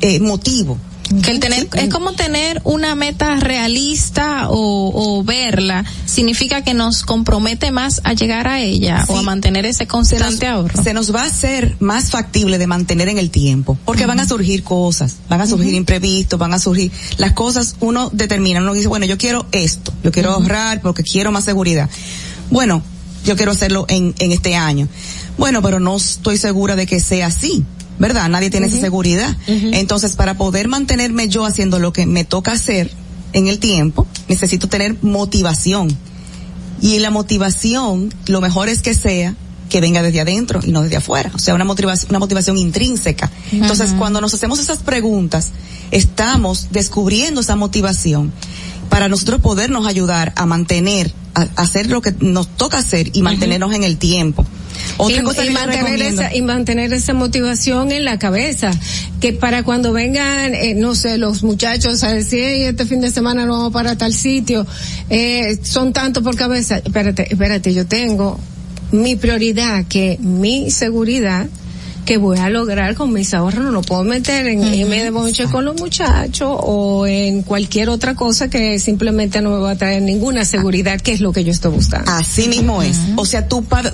eh, 0.00 0.20
motivo. 0.20 0.78
Que 1.22 1.30
el 1.30 1.40
tener, 1.40 1.66
es 1.72 1.88
como 1.88 2.12
tener 2.12 2.60
una 2.64 2.94
meta 2.94 3.36
realista 3.36 4.50
o, 4.50 4.92
o 4.94 5.24
verla, 5.24 5.82
significa 6.04 6.62
que 6.62 6.74
nos 6.74 7.02
compromete 7.02 7.70
más 7.70 8.02
a 8.04 8.12
llegar 8.12 8.46
a 8.46 8.60
ella 8.60 9.06
o 9.08 9.16
a 9.16 9.22
mantener 9.22 9.64
ese 9.64 9.86
constante 9.86 10.46
ahorro. 10.46 10.82
Se 10.82 10.92
nos 10.92 11.14
va 11.14 11.22
a 11.22 11.26
hacer 11.26 11.76
más 11.80 12.10
factible 12.10 12.58
de 12.58 12.66
mantener 12.66 13.08
en 13.08 13.16
el 13.16 13.30
tiempo, 13.30 13.78
porque 13.86 14.04
van 14.04 14.20
a 14.20 14.28
surgir 14.28 14.62
cosas, 14.62 15.16
van 15.30 15.40
a 15.40 15.46
surgir 15.46 15.72
imprevistos, 15.72 16.38
van 16.38 16.52
a 16.52 16.58
surgir 16.58 16.92
las 17.16 17.32
cosas, 17.32 17.76
uno 17.80 18.10
determina, 18.12 18.60
uno 18.60 18.74
dice, 18.74 18.88
bueno, 18.88 19.06
yo 19.06 19.16
quiero 19.16 19.46
esto, 19.50 19.94
yo 20.04 20.12
quiero 20.12 20.32
ahorrar 20.32 20.82
porque 20.82 21.04
quiero 21.04 21.32
más 21.32 21.44
seguridad. 21.44 21.88
Bueno, 22.50 22.82
yo 23.28 23.36
quiero 23.36 23.52
hacerlo 23.52 23.84
en, 23.88 24.14
en 24.18 24.32
este 24.32 24.56
año. 24.56 24.88
Bueno, 25.36 25.62
pero 25.62 25.78
no 25.80 25.96
estoy 25.96 26.38
segura 26.38 26.76
de 26.76 26.86
que 26.86 26.98
sea 26.98 27.26
así. 27.26 27.64
¿Verdad? 27.98 28.28
Nadie 28.28 28.48
tiene 28.48 28.68
esa 28.68 28.78
seguridad. 28.78 29.36
Entonces, 29.48 30.14
para 30.14 30.34
poder 30.38 30.68
mantenerme 30.68 31.28
yo 31.28 31.44
haciendo 31.44 31.80
lo 31.80 31.92
que 31.92 32.06
me 32.06 32.24
toca 32.24 32.52
hacer 32.52 32.92
en 33.32 33.48
el 33.48 33.58
tiempo, 33.58 34.06
necesito 34.28 34.68
tener 34.68 34.96
motivación. 35.02 35.88
Y 36.80 37.00
la 37.00 37.10
motivación, 37.10 38.14
lo 38.26 38.40
mejor 38.40 38.68
es 38.68 38.82
que 38.82 38.94
sea 38.94 39.34
que 39.68 39.80
venga 39.80 40.00
desde 40.00 40.20
adentro 40.20 40.60
y 40.64 40.70
no 40.70 40.82
desde 40.82 40.96
afuera. 40.96 41.32
O 41.34 41.40
sea, 41.40 41.56
una 41.56 41.64
motivación, 41.64 42.10
una 42.10 42.20
motivación 42.20 42.56
intrínseca. 42.56 43.32
Entonces, 43.50 43.90
cuando 43.98 44.20
nos 44.20 44.32
hacemos 44.32 44.60
esas 44.60 44.78
preguntas, 44.78 45.48
estamos 45.90 46.68
descubriendo 46.70 47.40
esa 47.40 47.56
motivación 47.56 48.32
para 48.88 49.08
nosotros 49.08 49.40
podernos 49.40 49.86
ayudar 49.86 50.32
a 50.36 50.46
mantener, 50.46 51.12
a, 51.34 51.42
a 51.42 51.46
hacer 51.62 51.88
lo 51.88 52.00
que 52.00 52.14
nos 52.20 52.48
toca 52.56 52.78
hacer 52.78 53.10
y 53.12 53.22
mantenernos 53.22 53.74
en 53.74 53.84
el 53.84 53.96
tiempo. 53.98 54.46
Otra 54.96 55.20
y, 55.20 55.22
cosa 55.22 55.44
y 55.44 55.50
mantener 55.50 56.00
esa 56.02 56.34
y 56.34 56.42
mantener 56.42 56.92
esa 56.92 57.12
motivación 57.12 57.90
en 57.92 58.04
la 58.04 58.18
cabeza 58.18 58.70
que 59.20 59.32
para 59.32 59.62
cuando 59.62 59.92
vengan 59.92 60.54
eh, 60.54 60.74
no 60.74 60.94
sé 60.94 61.18
los 61.18 61.42
muchachos 61.42 62.02
a 62.04 62.12
decir 62.12 62.40
"Ey, 62.44 62.62
este 62.64 62.86
fin 62.86 63.00
de 63.00 63.10
semana 63.10 63.44
no 63.44 63.52
vamos 63.54 63.72
para 63.72 63.96
tal 63.96 64.12
sitio 64.12 64.66
eh, 65.10 65.58
son 65.62 65.92
tantos 65.92 66.22
por 66.22 66.36
cabeza. 66.36 66.78
Espérate 66.78 67.26
espérate 67.30 67.74
yo 67.74 67.86
tengo 67.86 68.38
mi 68.92 69.16
prioridad 69.16 69.84
que 69.86 70.16
mi 70.20 70.70
seguridad 70.70 71.46
que 72.08 72.16
voy 72.16 72.38
a 72.38 72.48
lograr 72.48 72.94
con 72.94 73.12
mis 73.12 73.34
ahorros 73.34 73.62
no 73.62 73.70
lo 73.70 73.82
puedo 73.82 74.02
meter 74.02 74.46
en 74.46 74.64
irme 74.72 75.04
de 75.04 75.10
bonche 75.10 75.44
con 75.44 75.66
los 75.66 75.78
muchachos 75.78 76.48
o 76.58 77.06
en 77.06 77.42
cualquier 77.42 77.90
otra 77.90 78.14
cosa 78.14 78.48
que 78.48 78.78
simplemente 78.78 79.42
no 79.42 79.50
me 79.50 79.58
va 79.58 79.72
a 79.72 79.76
traer 79.76 80.00
ninguna 80.00 80.46
seguridad 80.46 80.98
que 81.02 81.12
es 81.12 81.20
lo 81.20 81.34
que 81.34 81.44
yo 81.44 81.52
estoy 81.52 81.70
buscando. 81.72 82.10
Así 82.10 82.48
mismo 82.48 82.82
es. 82.82 82.98
O 83.16 83.26
sea, 83.26 83.46
tú 83.46 83.62
vas 83.68 83.92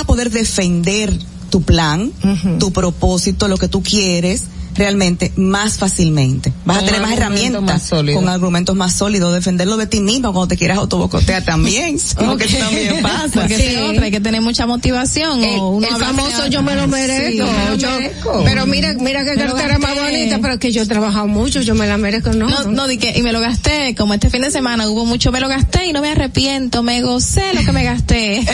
a 0.00 0.04
poder 0.04 0.30
defender 0.30 1.16
tu 1.50 1.62
plan, 1.62 2.10
tu 2.58 2.72
propósito, 2.72 3.46
lo 3.46 3.56
que 3.56 3.68
tú 3.68 3.80
quieres 3.80 4.42
realmente 4.74 5.32
más 5.36 5.78
fácilmente. 5.78 6.52
Vas 6.64 6.78
Con 6.78 6.84
a 6.84 6.86
tener 6.86 7.02
más 7.02 7.12
herramientas 7.12 7.62
más 7.62 7.90
con 8.14 8.28
argumentos 8.28 8.76
más 8.76 8.92
sólidos, 8.94 9.34
defenderlo 9.34 9.76
de 9.76 9.86
ti 9.86 10.00
mismo 10.00 10.32
cuando 10.32 10.48
te 10.48 10.56
quieras 10.56 10.78
autobocotear 10.78 11.44
también, 11.44 11.96
porque 12.24 12.44
eso 12.46 12.58
también 12.58 13.00
pasa. 13.02 13.28
Porque 13.32 13.54
es 13.74 13.78
otra, 13.82 14.04
hay 14.04 14.10
que 14.10 14.20
tener 14.20 14.40
mucha 14.40 14.66
motivación. 14.66 15.42
el, 15.42 15.58
o 15.58 15.80
famoso 15.98 16.46
yo 16.48 16.62
me 16.62 16.74
lo 16.74 16.88
merezco. 16.88 17.30
Sí, 17.30 17.36
yo 17.38 17.46
me 17.46 17.68
lo 17.70 17.74
yo- 17.76 17.90
merezco. 17.90 18.42
pero 18.44 18.66
mira, 18.66 18.94
mira 18.94 19.22
lo 19.22 19.34
cartera 19.54 19.78
más 19.78 19.94
bonita, 19.96 20.38
pero 20.40 20.58
que 20.58 20.72
yo 20.72 20.82
he 20.82 20.86
trabajado 20.86 21.26
mucho, 21.26 21.60
yo 21.62 21.74
me 21.74 21.86
la 21.86 21.96
merezco, 21.98 22.32
no. 22.32 22.48
No, 22.48 22.64
no, 22.64 22.88
di 22.88 22.98
que, 22.98 23.16
y 23.18 23.22
me 23.22 23.32
lo 23.32 23.40
gasté, 23.40 23.94
como 23.96 24.14
este 24.14 24.30
fin 24.30 24.42
de 24.42 24.50
semana 24.50 24.88
hubo 24.88 25.04
mucho, 25.04 25.32
me 25.32 25.40
lo 25.40 25.48
gasté 25.48 25.86
y 25.86 25.92
no 25.92 26.00
me 26.00 26.10
arrepiento, 26.10 26.82
me 26.82 27.02
gocé 27.02 27.42
lo 27.54 27.64
que 27.64 27.72
me 27.72 27.84
gasté. 27.84 28.42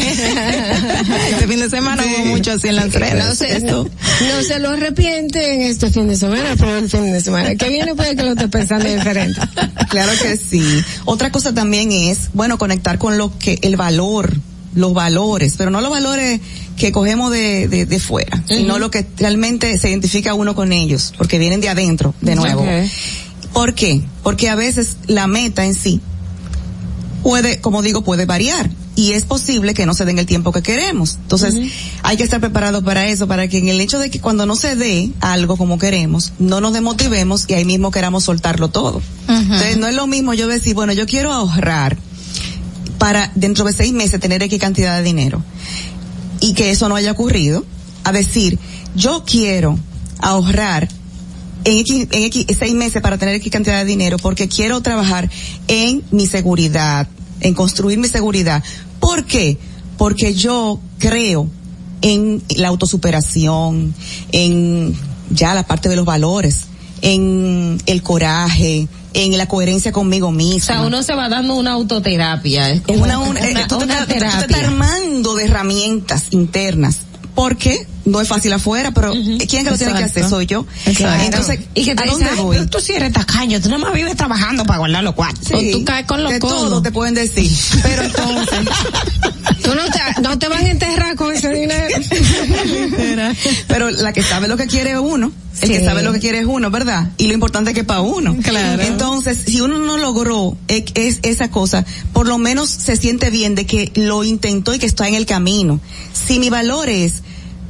Este 1.28 1.46
fin 1.46 1.48
fin 1.48 1.60
de 1.60 1.70
semana 1.70 2.04
hubo 2.04 2.24
mucho 2.26 2.52
así 2.52 2.68
en 2.68 2.76
las 2.76 2.92
redes. 2.92 3.24
No 3.24 3.34
se, 3.34 3.60
no, 3.60 3.84
no 3.84 4.42
se 4.46 4.58
lo 4.58 4.70
arrepienten 4.70 5.62
este 5.62 5.90
fin 5.90 6.07
de 6.08 6.16
semana, 6.16 6.54
pero 6.58 6.76
el 6.76 6.88
fin 6.88 7.12
de 7.12 7.20
semana 7.20 7.54
que 7.54 7.68
viene 7.68 7.94
puede 7.94 8.16
que 8.16 8.22
lo 8.22 8.32
esté 8.32 8.48
pensando 8.48 8.88
diferente. 8.88 9.40
Claro 9.88 10.12
que 10.20 10.36
sí. 10.36 10.62
Otra 11.06 11.32
cosa 11.32 11.54
también 11.54 11.92
es, 11.92 12.28
bueno, 12.34 12.58
conectar 12.58 12.98
con 12.98 13.16
lo 13.16 13.38
que, 13.38 13.58
el 13.62 13.76
valor, 13.76 14.36
los 14.74 14.92
valores, 14.92 15.54
pero 15.56 15.70
no 15.70 15.80
los 15.80 15.90
valores 15.90 16.40
que 16.76 16.92
cogemos 16.92 17.30
de, 17.30 17.68
de, 17.68 17.86
de 17.86 17.98
fuera, 17.98 18.44
sino 18.46 18.78
lo 18.78 18.90
que 18.90 19.06
realmente 19.16 19.78
se 19.78 19.88
identifica 19.88 20.34
uno 20.34 20.54
con 20.54 20.72
ellos, 20.74 21.14
porque 21.16 21.38
vienen 21.38 21.62
de 21.62 21.70
adentro, 21.70 22.14
de 22.20 22.34
nuevo. 22.34 22.66
¿Por 23.54 23.74
qué? 23.74 24.02
Porque 24.22 24.50
a 24.50 24.56
veces 24.56 24.98
la 25.06 25.26
meta 25.26 25.64
en 25.64 25.74
sí 25.74 26.02
puede, 27.22 27.60
como 27.60 27.82
digo, 27.82 28.02
puede 28.02 28.26
variar 28.26 28.70
y 28.96 29.12
es 29.12 29.24
posible 29.24 29.74
que 29.74 29.86
no 29.86 29.94
se 29.94 30.04
den 30.04 30.18
el 30.18 30.26
tiempo 30.26 30.50
que 30.50 30.62
queremos. 30.62 31.18
Entonces, 31.22 31.54
hay 32.02 32.16
que 32.16 32.24
estar 32.24 32.40
preparados 32.40 32.82
para 32.82 33.06
eso, 33.06 33.28
para 33.28 33.46
que 33.46 33.58
en 33.58 33.68
el 33.68 33.80
hecho 33.80 33.98
de 33.98 34.10
que 34.10 34.20
cuando 34.20 34.44
no 34.44 34.56
se 34.56 34.74
dé 34.74 35.10
algo 35.20 35.56
como 35.56 35.78
queremos, 35.78 36.32
no 36.38 36.60
nos 36.60 36.72
demotivemos 36.72 37.44
y 37.48 37.54
ahí 37.54 37.64
mismo 37.64 37.90
queramos 37.90 38.24
soltarlo 38.24 38.68
todo. 38.68 39.00
Entonces, 39.28 39.76
no 39.78 39.86
es 39.86 39.94
lo 39.94 40.06
mismo 40.06 40.34
yo 40.34 40.48
decir, 40.48 40.74
bueno, 40.74 40.92
yo 40.92 41.06
quiero 41.06 41.32
ahorrar 41.32 41.96
para 42.98 43.30
dentro 43.36 43.64
de 43.64 43.72
seis 43.72 43.92
meses 43.92 44.18
tener 44.18 44.42
X 44.42 44.58
cantidad 44.58 44.96
de 44.96 45.04
dinero 45.04 45.44
y 46.40 46.54
que 46.54 46.70
eso 46.70 46.88
no 46.88 46.96
haya 46.96 47.12
ocurrido, 47.12 47.64
a 48.04 48.12
decir, 48.12 48.58
yo 48.94 49.24
quiero 49.24 49.78
ahorrar 50.18 50.88
en 51.70 51.78
X, 51.78 52.08
en 52.10 52.22
X 52.24 52.46
seis 52.58 52.74
meses 52.74 53.00
para 53.02 53.18
tener 53.18 53.34
X 53.36 53.50
cantidad 53.52 53.78
de 53.78 53.84
dinero 53.84 54.16
porque 54.18 54.48
quiero 54.48 54.80
trabajar 54.80 55.30
en 55.68 56.02
mi 56.10 56.26
seguridad, 56.26 57.08
en 57.40 57.54
construir 57.54 57.98
mi 57.98 58.08
seguridad. 58.08 58.62
¿Por 59.00 59.24
qué? 59.24 59.58
Porque 59.96 60.34
yo 60.34 60.80
creo 60.98 61.48
en 62.02 62.42
la 62.56 62.68
autosuperación, 62.68 63.94
en 64.32 64.94
ya 65.30 65.54
la 65.54 65.66
parte 65.66 65.88
de 65.88 65.96
los 65.96 66.04
valores, 66.04 66.66
en 67.02 67.78
el 67.86 68.02
coraje, 68.02 68.88
en 69.14 69.38
la 69.38 69.46
coherencia 69.46 69.92
conmigo 69.92 70.30
misma. 70.32 70.56
O 70.74 70.78
sea, 70.78 70.82
uno 70.86 71.02
se 71.02 71.14
va 71.14 71.28
dando 71.28 71.54
una 71.54 71.72
autoterapia. 71.72 72.70
Es 72.70 72.80
como 72.82 73.02
una, 73.02 73.18
una, 73.18 73.40
una- 73.40 73.66
tú 73.68 73.78
te 73.78 73.84
una 73.84 73.94
estás- 74.00 74.06
tú 74.06 74.12
te 74.12 74.16
estás 74.26 74.46
terapia. 74.46 74.68
armando 74.68 75.34
de 75.34 75.44
herramientas 75.46 76.24
internas. 76.30 77.00
Porque 77.34 77.86
no 78.08 78.20
es 78.20 78.28
fácil 78.28 78.52
afuera, 78.52 78.90
pero 78.92 79.12
¿quién 79.12 79.40
es 79.40 79.46
que 79.46 79.62
lo 79.70 79.78
tiene 79.78 79.94
que 79.94 80.04
hacer? 80.04 80.28
Soy 80.28 80.46
yo. 80.46 80.66
Exacto. 80.86 81.24
Entonces, 81.24 81.60
y 81.74 81.84
que 81.84 81.94
te 81.94 82.02
¿a 82.04 82.06
dónde 82.10 82.26
"Ay, 82.30 82.40
voy? 82.42 82.66
tú 82.66 82.80
sí 82.80 82.92
eres 82.92 83.12
tacaño, 83.12 83.60
tú 83.60 83.68
nada 83.68 83.78
más 83.78 83.92
vives 83.92 84.16
trabajando 84.16 84.64
para 84.64 84.78
guardar 84.78 85.04
los 85.04 85.14
cuartos. 85.14 85.46
Sí, 85.48 85.84
de 85.84 86.40
todo 86.40 86.82
te 86.82 86.90
pueden 86.92 87.14
decir. 87.14 87.50
Pero 87.82 88.02
entonces, 88.02 88.58
Tú 89.62 89.74
no 89.74 89.82
te, 89.90 90.22
no 90.22 90.38
te 90.38 90.48
van 90.48 90.64
a 90.64 90.70
enterrar 90.70 91.14
con 91.16 91.34
ese 91.34 91.48
dinero. 91.52 91.94
pero 93.66 93.90
la 93.90 94.12
que 94.12 94.22
sabe 94.22 94.48
lo 94.48 94.56
que 94.56 94.66
quiere 94.66 94.92
es 94.92 94.98
uno. 94.98 95.32
El 95.60 95.70
que 95.70 95.84
sabe 95.84 96.02
lo 96.02 96.12
que 96.12 96.20
quiere 96.20 96.38
es 96.38 96.46
uno, 96.46 96.70
¿verdad? 96.70 97.10
Y 97.18 97.26
lo 97.26 97.34
importante 97.34 97.70
es 97.72 97.74
que 97.74 97.82
para 97.84 98.00
uno. 98.00 98.36
Claro. 98.42 98.80
Entonces, 98.82 99.38
si 99.46 99.60
uno 99.60 99.78
no 99.78 99.98
logró 99.98 100.56
e- 100.68 100.84
es, 100.94 101.18
esa 101.22 101.50
cosa, 101.50 101.84
por 102.12 102.26
lo 102.28 102.38
menos 102.38 102.70
se 102.70 102.96
siente 102.96 103.30
bien 103.30 103.54
de 103.56 103.66
que 103.66 103.90
lo 103.96 104.22
intentó 104.24 104.72
y 104.72 104.78
que 104.78 104.86
está 104.86 105.08
en 105.08 105.14
el 105.14 105.26
camino. 105.26 105.80
Si 106.12 106.38
mi 106.38 106.48
valor 106.48 106.88
es 106.88 107.14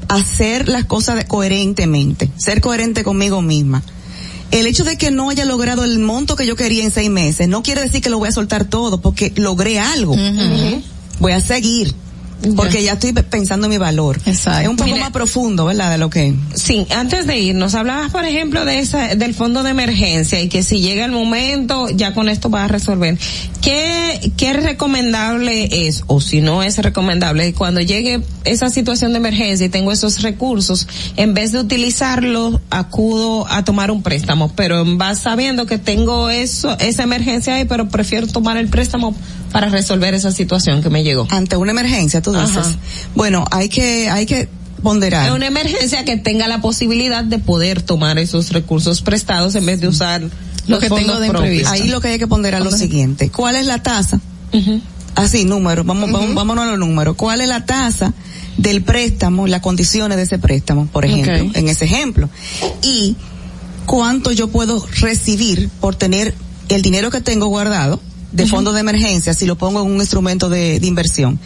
hacer 0.08 0.68
las 0.68 0.84
cosas 0.84 1.24
coherentemente, 1.24 2.30
ser 2.36 2.60
coherente 2.60 3.04
conmigo 3.04 3.42
misma. 3.42 3.82
El 4.50 4.66
hecho 4.66 4.84
de 4.84 4.96
que 4.96 5.10
no 5.10 5.28
haya 5.28 5.44
logrado 5.44 5.84
el 5.84 5.98
monto 5.98 6.34
que 6.34 6.46
yo 6.46 6.56
quería 6.56 6.82
en 6.82 6.90
seis 6.90 7.10
meses 7.10 7.48
no 7.48 7.62
quiere 7.62 7.82
decir 7.82 8.00
que 8.00 8.08
lo 8.08 8.18
voy 8.18 8.28
a 8.28 8.32
soltar 8.32 8.64
todo 8.64 9.00
porque 9.00 9.32
logré 9.36 9.78
algo. 9.78 10.16
Voy 11.20 11.32
a 11.32 11.40
seguir. 11.40 11.94
Porque 12.56 12.82
ya 12.82 12.92
estoy 12.92 13.12
pe- 13.12 13.22
pensando 13.24 13.66
en 13.66 13.70
mi 13.70 13.78
valor. 13.78 14.20
Exacto. 14.24 14.60
Es 14.62 14.68
un 14.68 14.76
poco 14.76 14.90
Mire- 14.90 15.00
más 15.00 15.10
profundo, 15.10 15.64
¿verdad? 15.64 15.90
De 15.90 15.98
lo 15.98 16.08
que... 16.08 16.34
Sí, 16.54 16.86
antes 16.96 17.26
de 17.26 17.38
irnos, 17.38 17.74
hablabas, 17.74 18.10
por 18.12 18.24
ejemplo, 18.24 18.64
de 18.64 18.78
esa, 18.78 19.14
del 19.16 19.34
fondo 19.34 19.62
de 19.64 19.70
emergencia 19.70 20.40
y 20.40 20.48
que 20.48 20.62
si 20.62 20.80
llega 20.80 21.04
el 21.04 21.10
momento, 21.12 21.88
ya 21.90 22.14
con 22.14 22.28
esto 22.28 22.48
vas 22.48 22.64
a 22.64 22.68
resolver. 22.68 23.18
¿Qué, 23.60 24.32
qué 24.36 24.52
recomendable 24.52 25.88
es, 25.88 26.04
o 26.06 26.20
si 26.20 26.40
no 26.40 26.62
es 26.62 26.78
recomendable, 26.78 27.52
cuando 27.54 27.80
llegue 27.80 28.20
esa 28.44 28.70
situación 28.70 29.12
de 29.12 29.18
emergencia 29.18 29.66
y 29.66 29.68
tengo 29.68 29.90
esos 29.92 30.22
recursos, 30.22 30.86
en 31.16 31.34
vez 31.34 31.52
de 31.52 31.58
utilizarlos, 31.60 32.60
acudo 32.70 33.46
a 33.48 33.64
tomar 33.64 33.90
un 33.90 34.02
préstamo, 34.02 34.52
pero 34.54 34.84
vas 34.96 35.18
sabiendo 35.18 35.66
que 35.66 35.78
tengo 35.78 36.30
eso, 36.30 36.76
esa 36.78 37.02
emergencia 37.02 37.54
ahí, 37.56 37.64
pero 37.64 37.88
prefiero 37.88 38.26
tomar 38.26 38.56
el 38.56 38.68
préstamo 38.68 39.14
para 39.52 39.68
resolver 39.68 40.14
esa 40.14 40.32
situación 40.32 40.82
que 40.82 40.90
me 40.90 41.02
llegó? 41.02 41.26
Ante 41.30 41.56
una 41.56 41.70
emergencia, 41.70 42.22
tú 42.22 42.32
dices. 42.32 42.56
Ajá. 42.56 42.76
Bueno, 43.14 43.44
hay 43.50 43.68
que, 43.68 44.08
hay 44.10 44.26
que 44.26 44.48
ponderar. 44.82 45.26
Es 45.26 45.32
una 45.32 45.46
emergencia 45.46 46.04
que 46.04 46.16
tenga 46.16 46.48
la 46.48 46.60
posibilidad 46.60 47.24
de 47.24 47.38
poder 47.38 47.82
tomar 47.82 48.18
esos 48.18 48.50
recursos 48.50 49.02
prestados 49.02 49.54
en 49.54 49.66
vez 49.66 49.80
de 49.80 49.88
usar 49.88 50.22
Lo 50.22 50.30
los 50.66 50.80
que 50.80 50.90
tengo 50.90 51.18
de 51.18 51.26
imprevisto. 51.28 51.70
Ahí 51.70 51.88
lo 51.88 52.00
que 52.00 52.08
hay 52.08 52.18
que 52.18 52.26
ponderar 52.26 52.60
es 52.62 52.72
lo 52.72 52.76
siguiente. 52.76 53.30
¿Cuál 53.30 53.56
es 53.56 53.66
la 53.66 53.82
tasa? 53.82 54.20
Así, 55.14 55.44
número. 55.44 55.84
Vamos, 55.84 56.10
vamos, 56.12 56.34
vámonos 56.34 56.64
a 56.64 56.66
los 56.68 56.78
números. 56.78 57.16
¿Cuál 57.16 57.40
es 57.40 57.48
la 57.48 57.66
tasa 57.66 58.12
del 58.56 58.82
préstamo, 58.82 59.46
las 59.46 59.60
condiciones 59.60 60.16
de 60.16 60.24
ese 60.24 60.38
préstamo, 60.38 60.86
por 60.86 61.04
ejemplo, 61.04 61.50
en 61.54 61.68
ese 61.68 61.86
ejemplo? 61.86 62.28
Y 62.82 63.16
cuánto 63.86 64.32
yo 64.32 64.48
puedo 64.48 64.84
recibir 65.00 65.68
por 65.80 65.96
tener 65.96 66.34
el 66.68 66.82
dinero 66.82 67.10
que 67.10 67.20
tengo 67.20 67.46
guardado 67.46 68.00
de 68.32 68.46
fondo 68.46 68.72
de 68.72 68.80
emergencia 68.80 69.34
si 69.34 69.46
lo 69.46 69.56
pongo 69.56 69.80
en 69.80 69.86
un 69.90 69.96
instrumento 69.96 70.48
de, 70.48 70.80
de 70.80 70.86
inversión. 70.86 71.38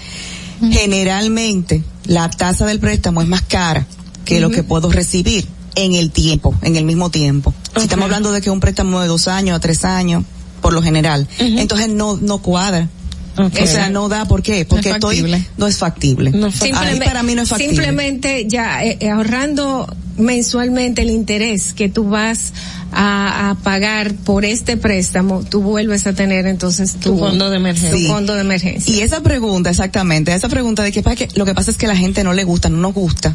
Generalmente, 0.70 1.82
la 2.06 2.30
tasa 2.30 2.66
del 2.66 2.78
préstamo 2.80 3.20
es 3.22 3.28
más 3.28 3.42
cara 3.42 3.86
que 4.24 4.40
lo 4.40 4.50
que 4.50 4.62
puedo 4.62 4.90
recibir 4.90 5.46
en 5.74 5.94
el 5.94 6.10
tiempo, 6.10 6.54
en 6.62 6.76
el 6.76 6.84
mismo 6.84 7.10
tiempo. 7.10 7.52
Si 7.76 7.82
estamos 7.82 8.04
hablando 8.04 8.32
de 8.32 8.40
que 8.40 8.50
un 8.50 8.60
préstamo 8.60 9.00
de 9.00 9.08
dos 9.08 9.28
años 9.28 9.56
a 9.56 9.60
tres 9.60 9.84
años, 9.84 10.24
por 10.60 10.72
lo 10.72 10.82
general, 10.82 11.26
entonces 11.38 11.88
no, 11.88 12.16
no 12.16 12.38
cuadra. 12.38 12.88
O 13.36 13.66
sea, 13.66 13.88
no 13.88 14.08
da, 14.08 14.26
¿por 14.26 14.42
qué? 14.42 14.66
Porque 14.66 14.90
es 14.90 14.94
estoy, 14.96 15.16
factible. 15.16 15.46
no 15.56 15.66
es 15.66 15.78
factible. 15.78 16.30
Ahí 16.34 16.52
Simplemente- 16.52 17.04
para 17.06 17.22
mí 17.22 17.34
no 17.34 17.42
es 17.42 17.48
factible. 17.48 17.74
Simplemente 17.74 18.46
ya 18.46 18.84
eh, 18.84 18.98
eh, 19.00 19.08
ahorrando 19.08 19.86
mensualmente 20.16 21.02
el 21.02 21.10
interés 21.10 21.72
que 21.72 21.88
tú 21.88 22.08
vas 22.08 22.52
a, 22.92 23.50
a 23.50 23.54
pagar 23.56 24.14
por 24.14 24.44
este 24.44 24.76
préstamo, 24.76 25.42
tú 25.48 25.62
vuelves 25.62 26.06
a 26.06 26.12
tener 26.12 26.46
entonces 26.46 26.94
tu, 26.94 27.12
Tu 27.12 27.18
fondo 27.18 27.50
de 27.50 27.56
emergencia. 27.56 27.98
tu 28.08 28.12
fondo 28.12 28.34
de 28.34 28.40
emergencia. 28.42 28.94
Y 28.94 29.00
esa 29.00 29.22
pregunta, 29.22 29.70
exactamente, 29.70 30.34
esa 30.34 30.48
pregunta 30.48 30.82
de 30.82 30.92
que, 30.92 31.02
que 31.02 31.28
lo 31.34 31.44
que 31.44 31.54
pasa 31.54 31.70
es 31.70 31.76
que 31.76 31.86
la 31.86 31.96
gente 31.96 32.22
no 32.24 32.32
le 32.34 32.44
gusta, 32.44 32.68
no 32.68 32.78
nos 32.78 32.94
gusta 32.94 33.34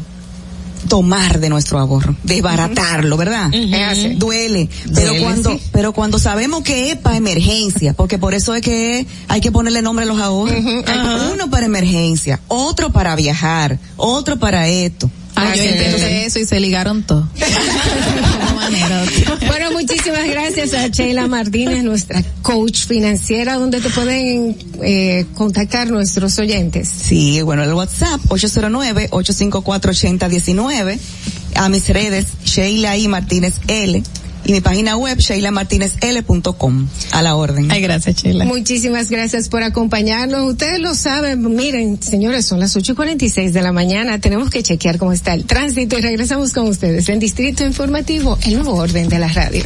tomar 0.88 1.40
de 1.40 1.48
nuestro 1.48 1.78
ahorro, 1.80 2.14
desbaratarlo, 2.22 3.16
¿verdad? 3.16 3.50
Duele, 4.16 4.68
pero 4.94 5.08
Duele, 5.08 5.20
cuando, 5.24 5.50
sí. 5.50 5.60
pero 5.72 5.92
cuando 5.92 6.18
sabemos 6.18 6.62
que 6.62 6.92
es 6.92 6.96
para 6.96 7.16
emergencia, 7.16 7.94
porque 7.94 8.16
por 8.16 8.32
eso 8.32 8.54
es 8.54 8.62
que 8.62 9.04
hay 9.26 9.40
que 9.40 9.50
ponerle 9.50 9.82
nombre 9.82 10.04
a 10.04 10.08
los 10.08 10.20
ahorros. 10.20 10.54
Hay 10.86 11.32
uno 11.34 11.50
para 11.50 11.66
emergencia, 11.66 12.40
otro 12.46 12.90
para 12.92 13.16
viajar, 13.16 13.78
otro 13.96 14.38
para 14.38 14.68
esto. 14.68 15.10
Ah, 15.40 15.54
yo 15.54 15.62
intenté 15.62 16.26
eso 16.26 16.38
y 16.38 16.44
se 16.44 16.60
ligaron 16.60 17.02
todo. 17.02 17.26
De 17.34 17.46
manera 18.54 19.02
otra. 19.02 19.38
Bueno, 19.46 19.72
muchísimas 19.72 20.28
gracias 20.28 20.74
a 20.74 20.88
Sheila 20.88 21.26
Martínez, 21.28 21.82
nuestra 21.84 22.22
coach 22.42 22.84
financiera, 22.86 23.54
donde 23.54 23.80
te 23.80 23.88
pueden 23.90 24.58
eh, 24.82 25.24
contactar 25.34 25.90
nuestros 25.90 26.38
oyentes. 26.38 26.88
Sí, 26.88 27.40
bueno, 27.42 27.62
el 27.62 27.72
WhatsApp 27.72 28.20
809-854-8019, 28.28 30.98
a 31.54 31.68
mis 31.68 31.88
redes 31.88 32.26
Sheila 32.44 32.96
y 32.96 33.06
Martínez 33.08 33.54
L 33.68 34.02
y 34.48 34.52
mi 34.52 34.60
página 34.62 34.96
web 34.96 35.18
sheilamartinezl.com 35.18 36.88
a 37.12 37.22
la 37.22 37.36
orden. 37.36 37.70
Ay, 37.70 37.82
gracias, 37.82 38.16
Sheila. 38.16 38.46
Muchísimas 38.46 39.10
gracias 39.10 39.50
por 39.50 39.62
acompañarnos. 39.62 40.48
Ustedes 40.48 40.80
lo 40.80 40.94
saben, 40.94 41.54
miren, 41.54 42.02
señores, 42.02 42.46
son 42.46 42.58
las 42.58 42.74
ocho 42.74 42.92
y 42.92 42.94
cuarenta 42.94 43.26
y 43.26 43.28
seis 43.28 43.52
de 43.52 43.60
la 43.60 43.72
mañana. 43.72 44.18
Tenemos 44.20 44.48
que 44.48 44.62
chequear 44.62 44.96
cómo 44.96 45.12
está 45.12 45.34
el 45.34 45.44
tránsito 45.44 45.98
y 45.98 46.00
regresamos 46.00 46.54
con 46.54 46.66
ustedes 46.66 47.08
en 47.10 47.18
Distrito 47.18 47.62
Informativo, 47.62 48.38
el 48.46 48.54
nuevo 48.54 48.72
orden 48.74 49.10
de 49.10 49.18
la 49.18 49.28
radio. 49.28 49.64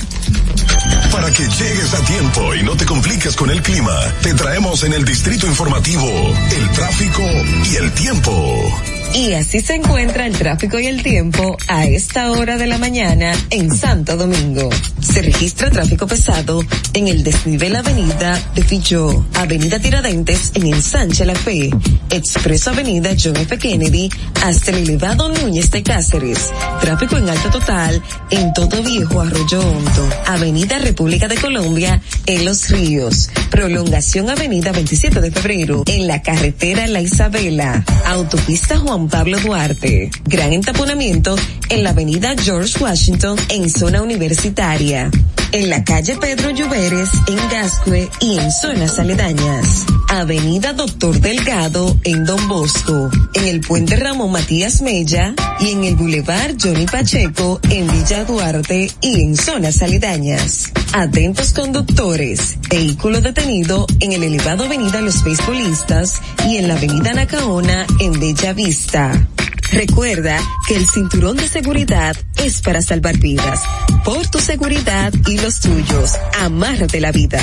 Para 1.12 1.30
que 1.30 1.44
llegues 1.44 1.94
a 1.94 2.04
tiempo 2.04 2.54
y 2.56 2.64
no 2.64 2.76
te 2.76 2.84
compliques 2.84 3.36
con 3.36 3.50
el 3.50 3.62
clima, 3.62 3.96
te 4.22 4.34
traemos 4.34 4.82
en 4.82 4.94
el 4.94 5.04
Distrito 5.04 5.46
Informativo 5.46 6.08
el 6.56 6.70
tráfico 6.70 7.22
y 7.70 7.76
el 7.76 7.92
tiempo. 7.92 8.91
Y 9.14 9.34
así 9.34 9.60
se 9.60 9.74
encuentra 9.74 10.26
el 10.26 10.32
tráfico 10.32 10.78
y 10.78 10.86
el 10.86 11.02
tiempo 11.02 11.58
a 11.68 11.84
esta 11.84 12.30
hora 12.32 12.56
de 12.56 12.66
la 12.66 12.78
mañana 12.78 13.34
en 13.50 13.70
Santo 13.76 14.16
Domingo. 14.16 14.70
Se 15.00 15.20
registra 15.20 15.70
tráfico 15.70 16.06
pesado 16.06 16.62
en 16.94 17.08
el 17.08 17.22
desnivel 17.22 17.76
Avenida 17.76 18.40
de 18.54 18.62
Filló, 18.62 19.26
Avenida 19.34 19.78
Tiradentes 19.78 20.52
en 20.54 20.66
Ensanche 20.68 21.26
La 21.26 21.34
Fe, 21.34 21.68
Expreso 22.08 22.70
Avenida 22.70 23.10
John 23.22 23.36
F. 23.36 23.58
Kennedy 23.58 24.08
hasta 24.42 24.70
el 24.70 24.78
elevado 24.78 25.28
Núñez 25.28 25.70
de 25.70 25.82
Cáceres. 25.82 26.50
Tráfico 26.80 27.18
en 27.18 27.28
alto 27.28 27.50
total 27.50 28.02
en 28.30 28.54
Todo 28.54 28.82
Viejo 28.82 29.20
Arroyo 29.20 29.60
Hondo, 29.60 30.08
Avenida 30.26 30.78
República 30.78 31.28
de 31.28 31.36
Colombia 31.36 32.00
en 32.24 32.46
Los 32.46 32.70
Ríos. 32.70 33.28
Prolongación 33.50 34.30
Avenida 34.30 34.72
27 34.72 35.20
de 35.20 35.30
Febrero, 35.30 35.82
en 35.86 36.06
la 36.06 36.22
carretera 36.22 36.86
La 36.86 37.02
Isabela, 37.02 37.84
Autopista 38.06 38.78
Juan 38.78 39.01
Pablo 39.08 39.38
Duarte. 39.38 40.10
Gran 40.24 40.52
entaponamiento 40.52 41.36
en 41.68 41.82
la 41.82 41.90
Avenida 41.90 42.34
George 42.40 42.82
Washington, 42.82 43.38
en 43.48 43.70
zona 43.70 44.02
universitaria. 44.02 45.10
En 45.52 45.70
la 45.70 45.84
calle 45.84 46.16
Pedro 46.16 46.50
Lluveres, 46.50 47.10
en 47.28 47.36
Gascue 47.50 48.08
y 48.20 48.38
en 48.38 48.50
zonas 48.50 48.98
aledañas. 48.98 49.86
Avenida 50.20 50.74
Doctor 50.74 51.18
Delgado, 51.20 51.96
en 52.04 52.26
Don 52.26 52.46
Bosco. 52.46 53.10
En 53.32 53.46
el 53.46 53.60
Puente 53.60 53.96
Ramón 53.96 54.30
Matías 54.30 54.82
Mella 54.82 55.34
y 55.58 55.70
en 55.70 55.84
el 55.84 55.96
Boulevard 55.96 56.56
Johnny 56.62 56.84
Pacheco, 56.84 57.58
en 57.70 57.90
Villa 57.90 58.24
Duarte 58.24 58.90
y 59.00 59.22
en 59.22 59.36
zonas 59.36 59.80
aledañas. 59.80 60.70
Atentos 60.92 61.54
conductores. 61.54 62.58
Vehículo 62.68 63.22
detenido 63.22 63.86
en 64.00 64.12
el 64.12 64.22
elevado 64.22 64.64
Avenida 64.64 65.00
Los 65.00 65.24
Beisbolistas 65.24 66.20
y 66.46 66.58
en 66.58 66.68
la 66.68 66.74
Avenida 66.74 67.14
Nacaona 67.14 67.86
en 67.98 68.20
Bella 68.20 68.52
Vista. 68.52 69.26
Recuerda 69.72 70.38
que 70.68 70.76
el 70.76 70.86
cinturón 70.86 71.38
de 71.38 71.48
seguridad 71.48 72.14
es 72.36 72.60
para 72.60 72.82
salvar 72.82 73.16
vidas. 73.18 73.60
Por 74.04 74.26
tu 74.28 74.38
seguridad 74.38 75.12
y 75.26 75.38
los 75.38 75.60
tuyos, 75.60 76.12
amárrate 76.40 77.00
la 77.00 77.10
vida. 77.10 77.40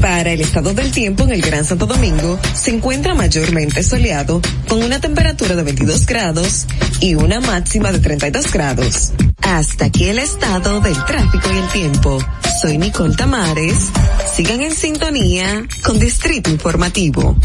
Para 0.00 0.32
el 0.32 0.40
estado 0.40 0.72
del 0.72 0.90
tiempo 0.90 1.24
en 1.24 1.32
el 1.32 1.42
Gran 1.42 1.66
Santo 1.66 1.84
Domingo, 1.84 2.38
se 2.54 2.70
encuentra 2.70 3.14
mayormente 3.14 3.82
soleado, 3.82 4.40
con 4.68 4.82
una 4.82 5.00
temperatura 5.00 5.54
de 5.54 5.62
22 5.62 6.06
grados 6.06 6.66
y 7.00 7.14
una 7.14 7.40
máxima 7.40 7.92
de 7.92 7.98
32 7.98 8.50
grados. 8.50 9.12
Hasta 9.42 9.84
aquí 9.86 10.06
el 10.06 10.18
estado 10.18 10.80
del 10.80 11.04
tráfico 11.04 11.50
y 11.52 11.58
el 11.58 11.68
tiempo. 11.68 12.18
Soy 12.62 12.78
Nicole 12.78 13.16
Tamares. 13.16 13.90
Sigan 14.34 14.62
en 14.62 14.74
sintonía 14.74 15.66
con 15.84 15.98
Distrito 15.98 16.50
Informativo. 16.50 17.36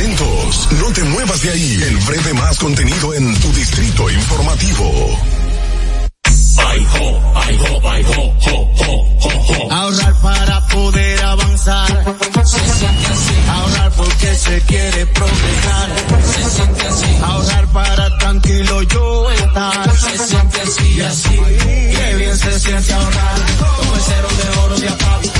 Atentos, 0.00 0.68
no 0.80 0.90
te 0.94 1.04
muevas 1.04 1.42
de 1.42 1.50
ahí. 1.50 1.82
El 1.82 1.96
breve 1.98 2.32
más 2.32 2.58
contenido 2.58 3.12
en 3.12 3.38
tu 3.38 3.52
distrito 3.52 4.10
informativo. 4.10 5.18
Ahorrar 9.70 10.14
para 10.22 10.66
poder 10.68 11.22
avanzar. 11.22 12.16
Se 12.46 12.58
siente 12.78 13.06
así. 13.08 13.34
Ahorrar 13.50 13.92
porque 13.92 14.34
se 14.36 14.60
quiere 14.62 15.04
progresar. 15.04 15.90
Se 16.24 16.50
siente 16.50 16.86
así. 16.86 17.16
Ahorrar 17.22 17.66
para 17.66 18.18
tranquilo 18.18 18.82
yo 18.84 19.30
estar. 19.30 19.96
Se 19.98 20.18
siente 20.18 20.60
así. 20.62 20.94
Y 20.94 21.00
así. 21.02 21.40
Qué 21.58 22.14
bien 22.16 22.38
se 22.38 22.58
siente 22.58 22.94
ahorrar. 22.94 23.34
Con 23.58 23.94
el 23.94 24.02
cero 24.02 24.28
de 24.38 24.60
oro 24.60 24.78
de 24.78 24.88
APAP. 24.88 25.39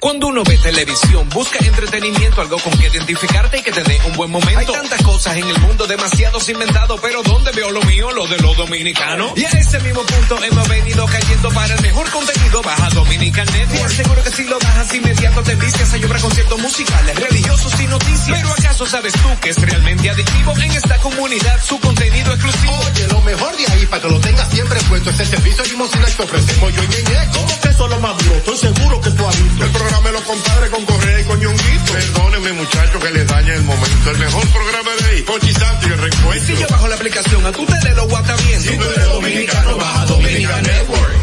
Cuando 0.00 0.28
uno 0.28 0.42
ve 0.44 0.56
televisión, 0.56 1.28
busca 1.28 1.58
entretenimiento, 1.62 2.40
algo 2.40 2.58
con 2.58 2.72
que 2.78 2.86
identificarte 2.86 3.58
y 3.58 3.62
que 3.62 3.70
te 3.70 3.82
dé 3.82 4.00
un 4.06 4.16
buen 4.16 4.30
momento. 4.30 4.58
Hay 4.58 4.66
tantas 4.66 5.02
cosas 5.02 5.36
en 5.36 5.46
el 5.46 5.58
mundo, 5.60 5.86
demasiados 5.86 6.48
inventados, 6.48 6.98
pero 7.02 7.22
¿dónde 7.22 7.52
veo 7.52 7.70
lo 7.70 7.82
mío? 7.82 8.10
Lo 8.10 8.26
de 8.26 8.38
los 8.38 8.56
dominicanos. 8.56 9.32
Y 9.36 9.44
a 9.44 9.50
ese 9.50 9.78
mismo 9.80 10.00
punto 10.00 10.42
hemos 10.42 10.68
venido 10.68 11.04
cayendo 11.04 11.50
para 11.50 11.74
el 11.74 11.82
mejor 11.82 12.10
contenido. 12.10 12.62
Baja 12.62 12.88
Dominican 12.90 13.46
Network. 13.52 13.90
Seguro 13.90 14.24
que 14.24 14.30
si 14.30 14.44
lo 14.44 14.58
bajas 14.58 14.94
inmediato 14.94 15.42
te 15.42 15.54
vistes 15.56 15.92
hay 15.92 16.04
obra 16.04 16.18
conciertos 16.18 16.58
musicales, 16.60 17.20
religiosos 17.20 17.80
y 17.80 17.86
noticias. 17.86 18.38
Pero 18.38 18.52
¿acaso 18.52 18.86
sabes 18.86 19.12
tú 19.12 19.28
que 19.42 19.50
es 19.50 19.60
realmente 19.60 20.08
adictivo 20.08 20.54
en 20.56 20.72
esta 20.72 20.96
comunidad 20.98 21.62
su 21.62 21.78
contenido 21.78 22.32
exclusivo? 22.32 22.72
Oye, 22.90 23.06
lo 23.08 23.20
mejor 23.20 23.54
de 23.54 23.66
ahí 23.66 23.86
para 23.86 24.02
que 24.02 24.08
lo 24.08 24.20
tengas 24.20 24.48
siempre 24.48 24.80
puesto 24.88 25.10
es 25.10 25.20
el 25.20 25.26
servicio 25.26 25.64
limosina 25.64 26.06
que 26.06 26.22
ofrecemos 26.22 26.74
yo 26.74 26.82
y 26.84 26.88
Ñeñe. 26.88 27.28
¿Cómo 27.34 27.60
que 27.60 27.68
eso 27.68 27.86
lo 27.86 28.00
más 28.00 28.16
duro? 28.16 28.36
Estoy 28.36 28.56
seguro 28.56 29.00
que 29.02 29.10
tú 29.10 29.26
has 29.26 29.42
visto. 29.42 29.64
El 29.64 29.72
programa 29.90 30.08
de 30.08 30.12
los 30.12 30.22
compadres 30.22 30.70
con 30.70 30.84
Correa 30.84 31.20
y 31.20 31.24
con 31.24 31.40
Ñonguito. 31.40 31.92
Perdónenme 31.92 32.52
muchachos 32.52 33.02
que 33.02 33.10
les 33.10 33.26
dañe 33.26 33.54
el 33.54 33.62
momento. 33.64 34.10
El 34.10 34.18
mejor 34.18 34.46
programa 34.48 34.90
de 35.00 35.10
ahí. 35.10 35.22
Pochi 35.22 35.52
Santo 35.52 35.88
y 35.88 35.92
el 35.92 35.98
reencuentro. 35.98 36.46
Si 36.46 36.60
yo 36.60 36.66
bajo 36.68 36.88
la 36.88 36.94
aplicación, 36.94 37.46
a 37.46 37.52
tú 37.52 37.66
te 37.66 37.88
de 37.88 37.94
lo 37.94 38.06
guata 38.06 38.36
viendo. 38.36 38.70
Si 38.70 38.76
tú 38.76 38.84
eres 38.84 39.08
dominicano, 39.08 39.76
baja 39.76 40.06
Dominican 40.06 40.62
Network. 40.62 41.14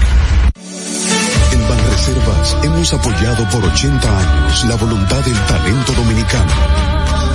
En 1.53 1.69
Banreservas 1.69 2.57
hemos 2.63 2.93
apoyado 2.93 3.49
por 3.49 3.65
80 3.65 4.19
años 4.19 4.65
la 4.65 4.75
voluntad 4.75 5.23
del 5.23 5.45
talento 5.45 5.93
dominicano, 5.93 6.51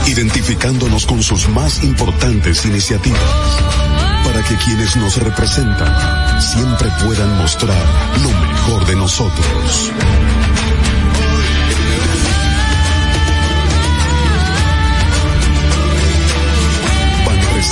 identificándonos 0.06 1.06
con 1.06 1.22
sus 1.22 1.48
más 1.48 1.82
importantes 1.82 2.64
iniciativas 2.66 3.20
para 4.24 4.42
que 4.44 4.54
quienes 4.56 4.96
nos 4.96 5.16
representan 5.16 6.40
siempre 6.40 6.88
puedan 7.04 7.38
mostrar 7.38 7.84
lo 8.22 8.30
mejor 8.30 8.86
de 8.86 8.96
nosotros. 8.96 9.92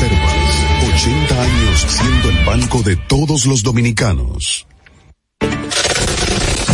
Reservas, 0.01 0.95
80 0.95 1.43
años 1.43 1.87
siendo 1.89 2.31
el 2.31 2.45
banco 2.47 2.83
de 2.83 2.97
todos 2.97 3.45
los 3.45 3.63
dominicanos. 3.63 4.67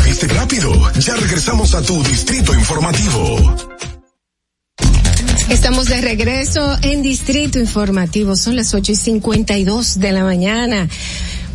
Viste 0.05 0.29
rápido, 0.29 0.73
ya 1.01 1.17
regresamos 1.17 1.75
a 1.75 1.83
tu 1.83 2.01
distrito 2.05 2.55
informativo. 2.55 3.57
Estamos 5.49 5.89
de 5.89 6.01
regreso 6.03 6.79
en 6.83 7.03
Distrito 7.03 7.59
Informativo. 7.59 8.37
Son 8.37 8.55
las 8.55 8.73
ocho 8.75 8.93
y 8.93 8.97
cincuenta 8.97 9.59
y 9.59 9.65
dos 9.65 9.99
de 9.99 10.13
la 10.13 10.23
mañana. 10.23 10.89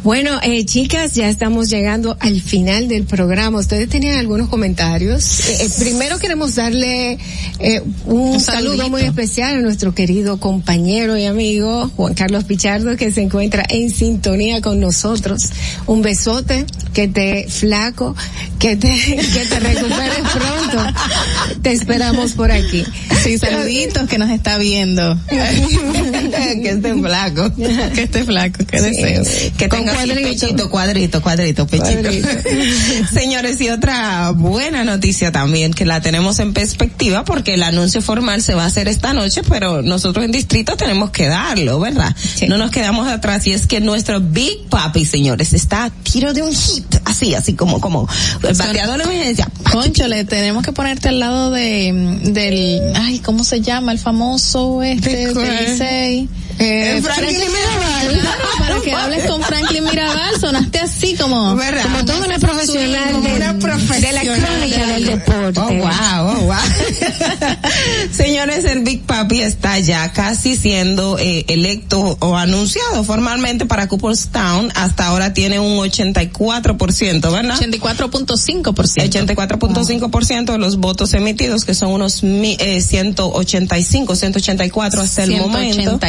Bueno, 0.03 0.39
eh, 0.41 0.65
chicas, 0.65 1.13
ya 1.13 1.29
estamos 1.29 1.69
llegando 1.69 2.17
al 2.19 2.41
final 2.41 2.87
del 2.87 3.03
programa. 3.03 3.59
¿Ustedes 3.59 3.87
tenían 3.87 4.17
algunos 4.17 4.49
comentarios? 4.49 5.41
Eh, 5.41 5.57
eh, 5.65 5.69
primero 5.77 6.17
queremos 6.17 6.55
darle 6.55 7.19
eh, 7.59 7.83
un, 8.05 8.39
saludo 8.39 8.89
muy 8.89 9.03
especial 9.03 9.57
a 9.57 9.59
nuestro 9.59 9.93
querido 9.93 10.39
compañero 10.39 11.17
y 11.17 11.25
amigo 11.25 11.91
Juan 11.95 12.15
Carlos 12.15 12.45
Pichardo, 12.45 12.97
que 12.97 13.11
se 13.11 13.21
encuentra 13.21 13.63
en 13.69 13.91
sintonía 13.91 14.59
con 14.59 14.79
nosotros. 14.79 15.51
Un 15.85 16.01
besote, 16.01 16.65
que 16.95 17.07
te 17.07 17.47
flaco, 17.47 18.15
que 18.57 18.75
te, 18.75 18.89
que 19.05 19.45
te 19.45 19.59
recuperes 19.59 20.19
pronto. 20.33 21.59
Te 21.61 21.73
esperamos 21.73 22.31
por 22.31 22.51
aquí. 22.51 22.83
Sí, 23.23 23.37
saluditos 23.37 24.09
que 24.09 24.17
nos 24.17 24.31
está 24.31 24.57
viendo. 24.57 25.15
que 25.29 26.69
esté 26.69 26.95
flaco. 26.95 27.53
Que 27.93 28.01
esté 28.01 28.23
flaco, 28.23 28.65
que 28.65 28.81
deseo. 28.81 29.23
Que 29.59 29.67
tenga 29.67 29.90
pechito, 29.97 30.69
cuadrito, 30.69 31.21
cuadrito, 31.21 31.67
pechito. 31.67 32.09
Señores, 33.13 33.59
y 33.61 33.69
otra 33.69 34.31
buena 34.31 34.83
noticia 34.83 35.31
también, 35.31 35.73
que 35.73 35.85
la 35.85 36.01
tenemos 36.01 36.39
en 36.39 36.53
perspectiva, 36.53 37.23
porque 37.23 37.53
el 37.53 37.63
anuncio 37.63 38.01
formal 38.01 38.41
se 38.41 38.53
va 38.53 38.63
a 38.63 38.67
hacer 38.67 38.87
esta 38.87 39.13
noche, 39.13 39.41
pero 39.47 39.81
nosotros 39.81 40.25
en 40.25 40.31
distrito 40.31 40.75
tenemos 40.75 41.11
que 41.11 41.27
darlo, 41.27 41.79
¿verdad? 41.79 42.15
No 42.47 42.57
nos 42.57 42.71
quedamos 42.71 43.07
atrás, 43.07 43.45
y 43.47 43.51
es 43.51 43.67
que 43.67 43.79
nuestro 43.79 44.19
Big 44.21 44.67
Papi, 44.69 45.05
señores, 45.05 45.53
está 45.53 45.85
a 45.85 45.89
tiro 45.89 46.33
de 46.33 46.41
un 46.41 46.53
hit, 46.53 46.95
así, 47.05 47.35
así 47.35 47.53
como, 47.53 47.79
como, 47.79 48.07
el 48.43 48.55
bateador 48.55 48.97
de 48.97 49.03
emergencia. 49.03 49.49
Concho, 49.71 50.07
le 50.07 50.25
tenemos 50.25 50.63
que 50.63 50.71
ponerte 50.71 51.09
al 51.09 51.19
lado 51.19 51.51
de, 51.51 52.19
del, 52.23 52.93
ay, 52.95 53.19
¿cómo 53.19 53.43
se 53.43 53.61
llama? 53.61 53.91
El 53.91 53.99
famoso 53.99 54.81
este, 54.83 55.33
Licey. 55.33 56.29
Eh, 56.63 57.01
Franklin 57.01 57.39
Mirabal. 57.39 58.19
Claro, 58.21 58.43
para 58.59 58.81
que 58.81 58.93
hables 58.93 59.25
con 59.25 59.41
Franklin 59.41 59.83
Mirabal, 59.83 60.39
sonaste 60.39 60.79
así 60.79 61.15
como, 61.15 61.55
¿verdad? 61.55 61.81
Como 61.83 62.05
toda 62.05 62.25
una 62.25 62.37
profesional 62.37 63.23
de, 63.23 63.33
una 63.33 63.57
profesional. 63.57 64.01
de 64.01 64.11
la 64.11 64.21
crónica 64.21 64.87
del 64.87 65.05
deporte. 65.05 65.59
Oh, 65.59 65.69
wow, 65.69 66.27
oh, 66.27 66.39
wow. 66.45 66.55
Señores, 68.11 68.65
el 68.65 68.81
Big 68.81 69.01
Papi 69.01 69.41
está 69.41 69.79
ya 69.79 70.13
casi 70.13 70.55
siendo 70.55 71.17
eh, 71.17 71.45
electo 71.47 72.17
o 72.19 72.37
anunciado 72.37 73.03
formalmente 73.03 73.65
para 73.65 73.87
Cooperstown. 73.87 74.71
Hasta 74.75 75.07
ahora 75.07 75.33
tiene 75.33 75.59
un 75.59 75.77
84%, 75.77 77.31
¿verdad? 77.31 77.59
84.5%. 77.59 78.63
84.5% 78.71 80.51
de 80.51 80.57
los 80.59 80.77
votos 80.77 81.15
emitidos, 81.15 81.65
que 81.65 81.73
son 81.73 81.89
unos 81.89 82.21
eh, 82.23 82.81
185, 82.81 84.15
184 84.15 85.01
hasta 85.01 85.23
el 85.23 85.37
momento. 85.37 85.99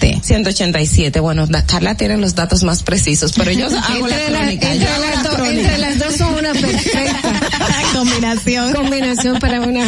187. 0.00 0.20
187. 0.22 1.20
Bueno, 1.20 1.46
la- 1.48 1.64
Carla 1.66 1.96
tiene 1.96 2.16
los 2.16 2.34
datos 2.34 2.62
más 2.62 2.82
precisos, 2.82 3.32
pero 3.36 3.50
yo 3.52 3.66
hago 3.78 4.06
la 4.06 4.16
Entre, 4.16 4.30
la- 4.30 4.38
crónica. 4.40 4.72
entre 4.72 4.88
la 4.88 5.50
entre 5.50 5.78
las 5.78 5.98
dos 5.98 6.16
son 6.16 6.34
una 6.34 6.52
perfecta 6.52 7.20
Combinación. 7.92 8.72
combinación 8.72 9.38
para 9.38 9.60
una 9.60 9.84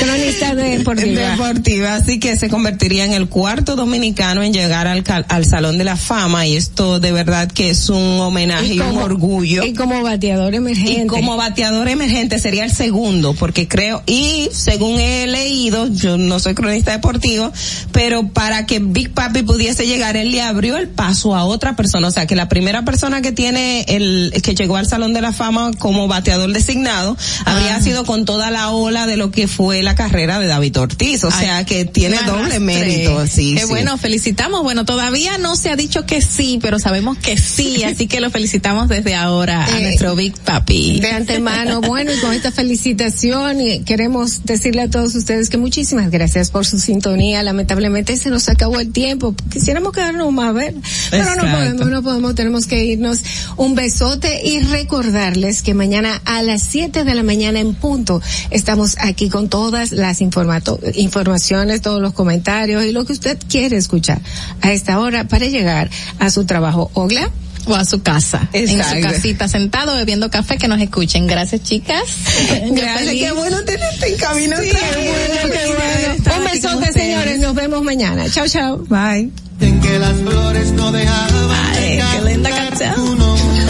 cronista 0.00 0.54
deportiva. 0.54 1.30
deportiva, 1.30 1.94
así 1.94 2.18
que 2.18 2.36
se 2.36 2.48
convertiría 2.48 3.04
en 3.04 3.12
el 3.12 3.28
cuarto 3.28 3.76
dominicano 3.76 4.42
en 4.42 4.52
llegar 4.52 4.86
al, 4.86 5.04
al 5.28 5.44
Salón 5.44 5.78
de 5.78 5.84
la 5.84 5.96
Fama 5.96 6.46
y 6.46 6.56
esto 6.56 7.00
de 7.00 7.12
verdad 7.12 7.50
que 7.50 7.70
es 7.70 7.88
un 7.88 8.20
homenaje 8.20 8.74
y, 8.74 8.80
un 8.80 8.98
orgullo. 8.98 9.64
Y 9.64 9.74
como 9.74 10.02
bateador 10.02 10.54
emergente. 10.54 11.04
Y 11.04 11.06
como 11.06 11.36
bateador 11.36 11.88
emergente 11.88 12.38
sería 12.38 12.64
el 12.64 12.72
segundo, 12.72 13.34
porque 13.34 13.68
creo, 13.68 14.02
y 14.06 14.48
según 14.52 14.98
he 14.98 15.26
leído, 15.26 15.88
yo 15.88 16.16
no 16.16 16.38
soy 16.38 16.54
cronista 16.54 16.92
deportivo, 16.92 17.52
pero 17.92 18.28
para 18.28 18.66
que 18.66 18.78
Big 18.78 19.12
Papi 19.12 19.42
pudiese 19.42 19.86
llegar, 19.86 20.16
él 20.16 20.30
le 20.30 20.42
abrió 20.42 20.76
el 20.76 20.88
paso 20.88 21.34
a 21.34 21.44
otra 21.44 21.76
persona, 21.76 22.08
o 22.08 22.10
sea 22.10 22.26
que 22.26 22.36
la 22.36 22.48
primera 22.48 22.84
persona 22.84 23.22
que 23.22 23.32
tiene 23.32 23.84
el, 23.88 24.32
que 24.42 24.54
llegó 24.54 24.76
al 24.76 24.86
Salón 24.86 25.12
de 25.12 25.20
la 25.20 25.32
Fama 25.32 25.72
como 25.78 26.08
bateador 26.08 26.52
designado, 26.76 27.16
habría 27.44 27.80
sido 27.80 28.04
con 28.04 28.24
toda 28.24 28.50
la 28.50 28.70
ola 28.70 29.06
de 29.06 29.16
lo 29.16 29.30
que 29.30 29.48
fue 29.48 29.82
la 29.82 29.94
carrera 29.94 30.38
de 30.38 30.46
David 30.46 30.78
Ortiz, 30.78 31.24
o 31.24 31.30
sea 31.30 31.64
que 31.64 31.84
tiene 31.84 32.18
doble 32.26 32.60
mérito, 32.60 33.26
sí. 33.26 33.54
Qué 33.54 33.62
sí. 33.62 33.66
bueno, 33.68 33.96
felicitamos. 33.98 34.62
Bueno, 34.62 34.84
todavía 34.84 35.38
no 35.38 35.56
se 35.56 35.70
ha 35.70 35.76
dicho 35.76 36.04
que 36.06 36.20
sí, 36.20 36.58
pero 36.60 36.78
sabemos 36.78 37.16
que 37.18 37.38
sí, 37.38 37.82
así 37.84 38.06
que 38.06 38.20
lo 38.20 38.30
felicitamos 38.30 38.88
desde 38.88 39.14
ahora 39.14 39.64
a 39.64 39.78
Eh, 39.78 39.82
nuestro 39.82 40.14
Big 40.16 40.34
Papi. 40.38 41.00
de 41.00 41.10
antemano. 41.10 41.80
Bueno, 41.80 42.12
y 42.12 42.18
con 42.18 42.32
esta 42.32 42.50
felicitación 42.52 43.58
queremos 43.84 44.44
decirle 44.44 44.82
a 44.82 44.90
todos 44.90 45.14
ustedes 45.14 45.48
que 45.50 45.56
muchísimas 45.56 46.10
gracias 46.10 46.50
por 46.50 46.66
su 46.66 46.78
sintonía. 46.78 47.42
Lamentablemente 47.42 48.16
se 48.16 48.30
nos 48.30 48.48
acabó 48.48 48.80
el 48.80 48.92
tiempo. 48.92 49.34
Quisiéramos 49.50 49.92
quedarnos 49.92 50.32
más 50.32 50.50
a 50.50 50.52
ver, 50.52 50.74
pero 51.10 51.34
no 51.36 51.42
podemos, 51.50 51.86
no 51.86 52.02
podemos, 52.02 52.34
tenemos 52.34 52.66
que 52.66 52.84
irnos. 52.84 53.20
Un 53.56 53.74
besote 53.74 54.40
y 54.46 54.60
recordarles 54.60 55.62
que 55.62 55.74
mañana 55.74 56.20
a 56.24 56.42
las 56.42 56.65
7 56.66 57.04
de 57.04 57.14
la 57.14 57.22
mañana 57.22 57.60
en 57.60 57.74
punto 57.74 58.20
estamos 58.50 58.96
aquí 59.00 59.28
con 59.30 59.48
todas 59.48 59.92
las 59.92 60.20
informato- 60.20 60.78
informaciones, 60.94 61.80
todos 61.82 62.00
los 62.00 62.12
comentarios 62.12 62.84
y 62.84 62.92
lo 62.92 63.04
que 63.04 63.12
usted 63.12 63.38
quiere 63.48 63.76
escuchar 63.76 64.20
a 64.60 64.72
esta 64.72 64.98
hora 65.00 65.28
para 65.28 65.46
llegar 65.46 65.90
a 66.18 66.30
su 66.30 66.44
trabajo. 66.44 66.90
Ogla. 66.94 67.30
O 67.68 67.74
a 67.74 67.84
su 67.84 68.00
casa, 68.00 68.48
en 68.52 68.68
Exacto. 68.70 68.94
su 69.08 69.12
casita, 69.14 69.48
sentado 69.48 69.96
bebiendo 69.96 70.30
café, 70.30 70.56
que 70.56 70.68
nos 70.68 70.80
escuchen. 70.80 71.26
Gracias, 71.26 71.64
chicas. 71.64 72.00
Gracias, 72.70 73.10
qué 73.12 73.32
bueno 73.32 73.60
tenerte 73.64 74.06
en 74.12 74.16
camino. 74.18 74.54
Qué 74.60 74.70
bueno. 74.70 76.14
estar 76.16 76.38
Un 76.38 76.44
besote, 76.44 76.92
señores. 76.92 77.40
Nos 77.40 77.56
vemos 77.56 77.82
mañana. 77.82 78.30
Chao, 78.30 78.46
chao. 78.46 78.76
Bye. 78.88 79.30
En 79.60 79.80
que 79.80 79.98
las 79.98 80.12
flores 80.16 80.70
no 80.74 80.92
dejaban 80.92 81.50
Ay, 81.74 81.98
qué 82.12 82.22
linda 82.34 82.50
canción. 82.50 82.94
tu 82.94 83.16
nombre, 83.16 83.66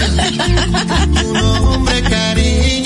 tu 1.23 1.33
nombre 1.33 2.03
cariño, 2.03 2.86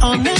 told 0.00 0.26
you 0.26 0.39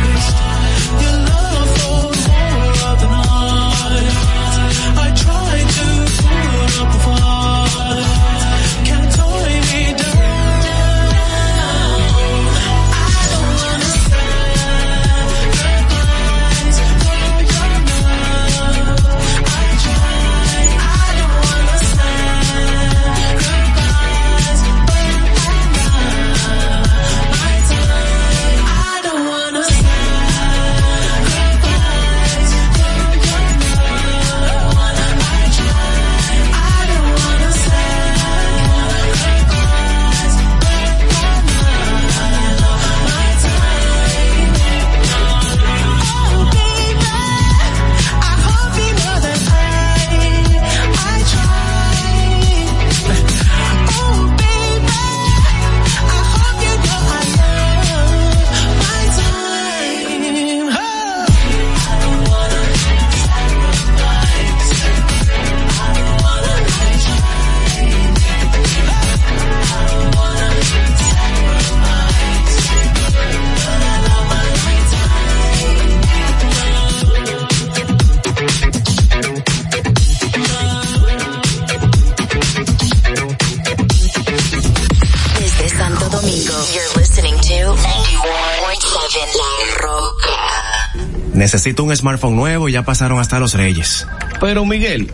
Necesito 91.51 91.83
un 91.83 91.93
smartphone 91.93 92.37
nuevo 92.37 92.69
y 92.69 92.71
ya 92.71 92.83
pasaron 92.83 93.19
hasta 93.19 93.37
los 93.37 93.55
reyes. 93.55 94.07
Pero 94.39 94.63
Miguel, 94.63 95.11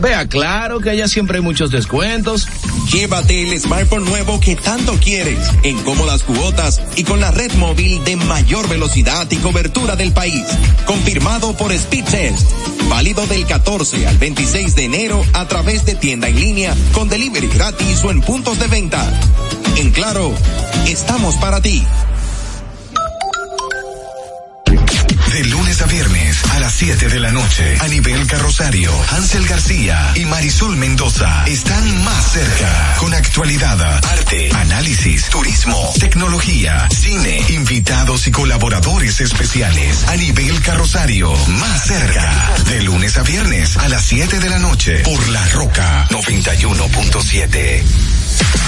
vea 0.00 0.26
claro 0.26 0.80
que 0.80 0.88
allá 0.88 1.08
siempre 1.08 1.36
hay 1.36 1.42
muchos 1.42 1.70
descuentos. 1.70 2.48
Llévate 2.90 3.42
el 3.42 3.60
smartphone 3.60 4.06
nuevo 4.06 4.40
que 4.40 4.56
tanto 4.56 4.94
quieres, 4.94 5.38
en 5.64 5.78
cómodas 5.82 6.22
cuotas 6.22 6.80
y 6.96 7.04
con 7.04 7.20
la 7.20 7.32
red 7.32 7.52
móvil 7.56 8.02
de 8.04 8.16
mayor 8.16 8.66
velocidad 8.66 9.30
y 9.30 9.36
cobertura 9.36 9.94
del 9.94 10.12
país. 10.12 10.42
Confirmado 10.86 11.54
por 11.54 11.76
Speedtest. 11.76 12.50
Válido 12.88 13.26
del 13.26 13.44
14 13.44 14.06
al 14.06 14.16
26 14.16 14.74
de 14.74 14.84
enero 14.86 15.22
a 15.34 15.48
través 15.48 15.84
de 15.84 15.96
tienda 15.96 16.28
en 16.28 16.40
línea 16.40 16.74
con 16.94 17.10
delivery 17.10 17.48
gratis 17.48 18.02
o 18.04 18.10
en 18.10 18.22
puntos 18.22 18.58
de 18.58 18.68
venta. 18.68 19.04
En 19.76 19.90
claro, 19.90 20.32
estamos 20.86 21.34
para 21.34 21.60
ti. 21.60 21.84
7 26.78 27.08
de 27.08 27.18
la 27.18 27.32
noche, 27.32 27.76
Anibel 27.80 28.24
Carrosario, 28.28 28.92
Hansel 29.10 29.44
García 29.48 30.12
y 30.14 30.24
Marisol 30.26 30.76
Mendoza 30.76 31.42
están 31.48 32.04
más 32.04 32.32
cerca 32.32 32.94
con 33.00 33.12
actualidad, 33.12 33.80
arte, 34.06 34.48
análisis, 34.54 35.28
turismo, 35.28 35.92
tecnología, 35.98 36.86
cine, 36.90 37.44
invitados 37.48 38.28
y 38.28 38.30
colaboradores 38.30 39.20
especiales. 39.20 40.06
Anibel 40.06 40.62
Carrosario, 40.62 41.34
más 41.48 41.84
cerca. 41.84 42.54
De 42.68 42.80
lunes 42.82 43.18
a 43.18 43.24
viernes 43.24 43.76
a 43.76 43.88
las 43.88 44.04
7 44.04 44.38
de 44.38 44.48
la 44.48 44.60
noche 44.60 45.00
por 45.00 45.28
La 45.30 45.44
Roca 45.48 46.06
91.7. 46.10 48.67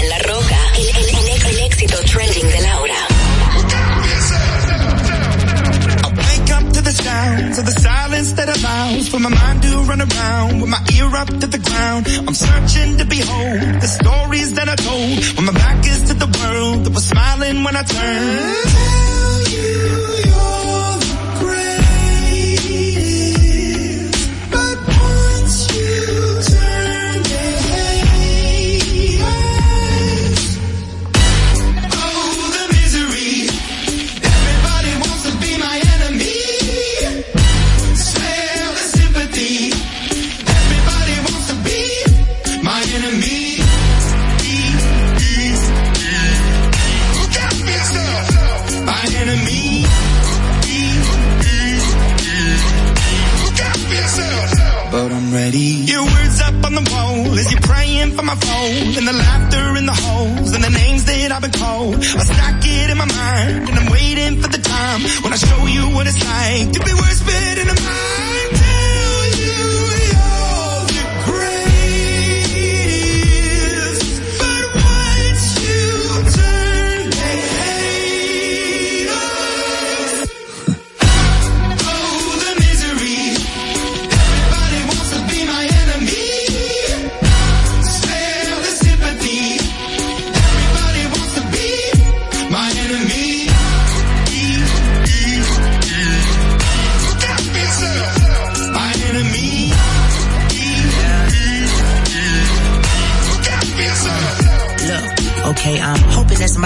en 0.00 0.08
La 0.08 0.18
Roca, 0.18 0.58
el, 0.76 0.88
el- 0.88 1.14
el- 1.28 1.46
el 1.46 1.58
éxito 1.66 1.96
trending 2.04 2.48
de 2.50 2.60
Laura. 2.62 3.00
Wake 6.16 6.50
up 6.52 6.72
to 6.72 6.80
the 6.82 6.92
sounds 6.92 7.58
of 7.58 7.64
the 7.66 7.72
silence 7.80 8.32
that 8.32 8.48
allows 8.48 9.08
for 9.08 9.18
my 9.20 9.28
mind 9.30 9.62
to 9.62 9.68
run 9.90 10.00
around 10.00 10.60
with 10.60 10.70
my 10.70 10.80
ear 10.96 11.10
up 11.16 11.28
to 11.28 11.46
the 11.46 11.58
ground. 11.58 12.06
I'm 12.26 12.34
searching 12.34 12.98
to 12.98 13.04
behold 13.04 13.60
the 13.80 13.88
stories 13.88 14.54
that 14.54 14.68
I 14.68 14.76
told 14.76 15.36
when 15.36 15.46
my 15.46 15.52
back 15.52 15.84
is 15.86 16.02
to 16.08 16.14
the 16.14 16.28
world 16.38 16.84
that 16.84 16.92
was 16.94 17.04
smiling 17.06 17.62
when 17.64 17.76
I 17.76 17.82
turned. 17.82 18.56
Tell 18.76 19.42
you 19.54 19.99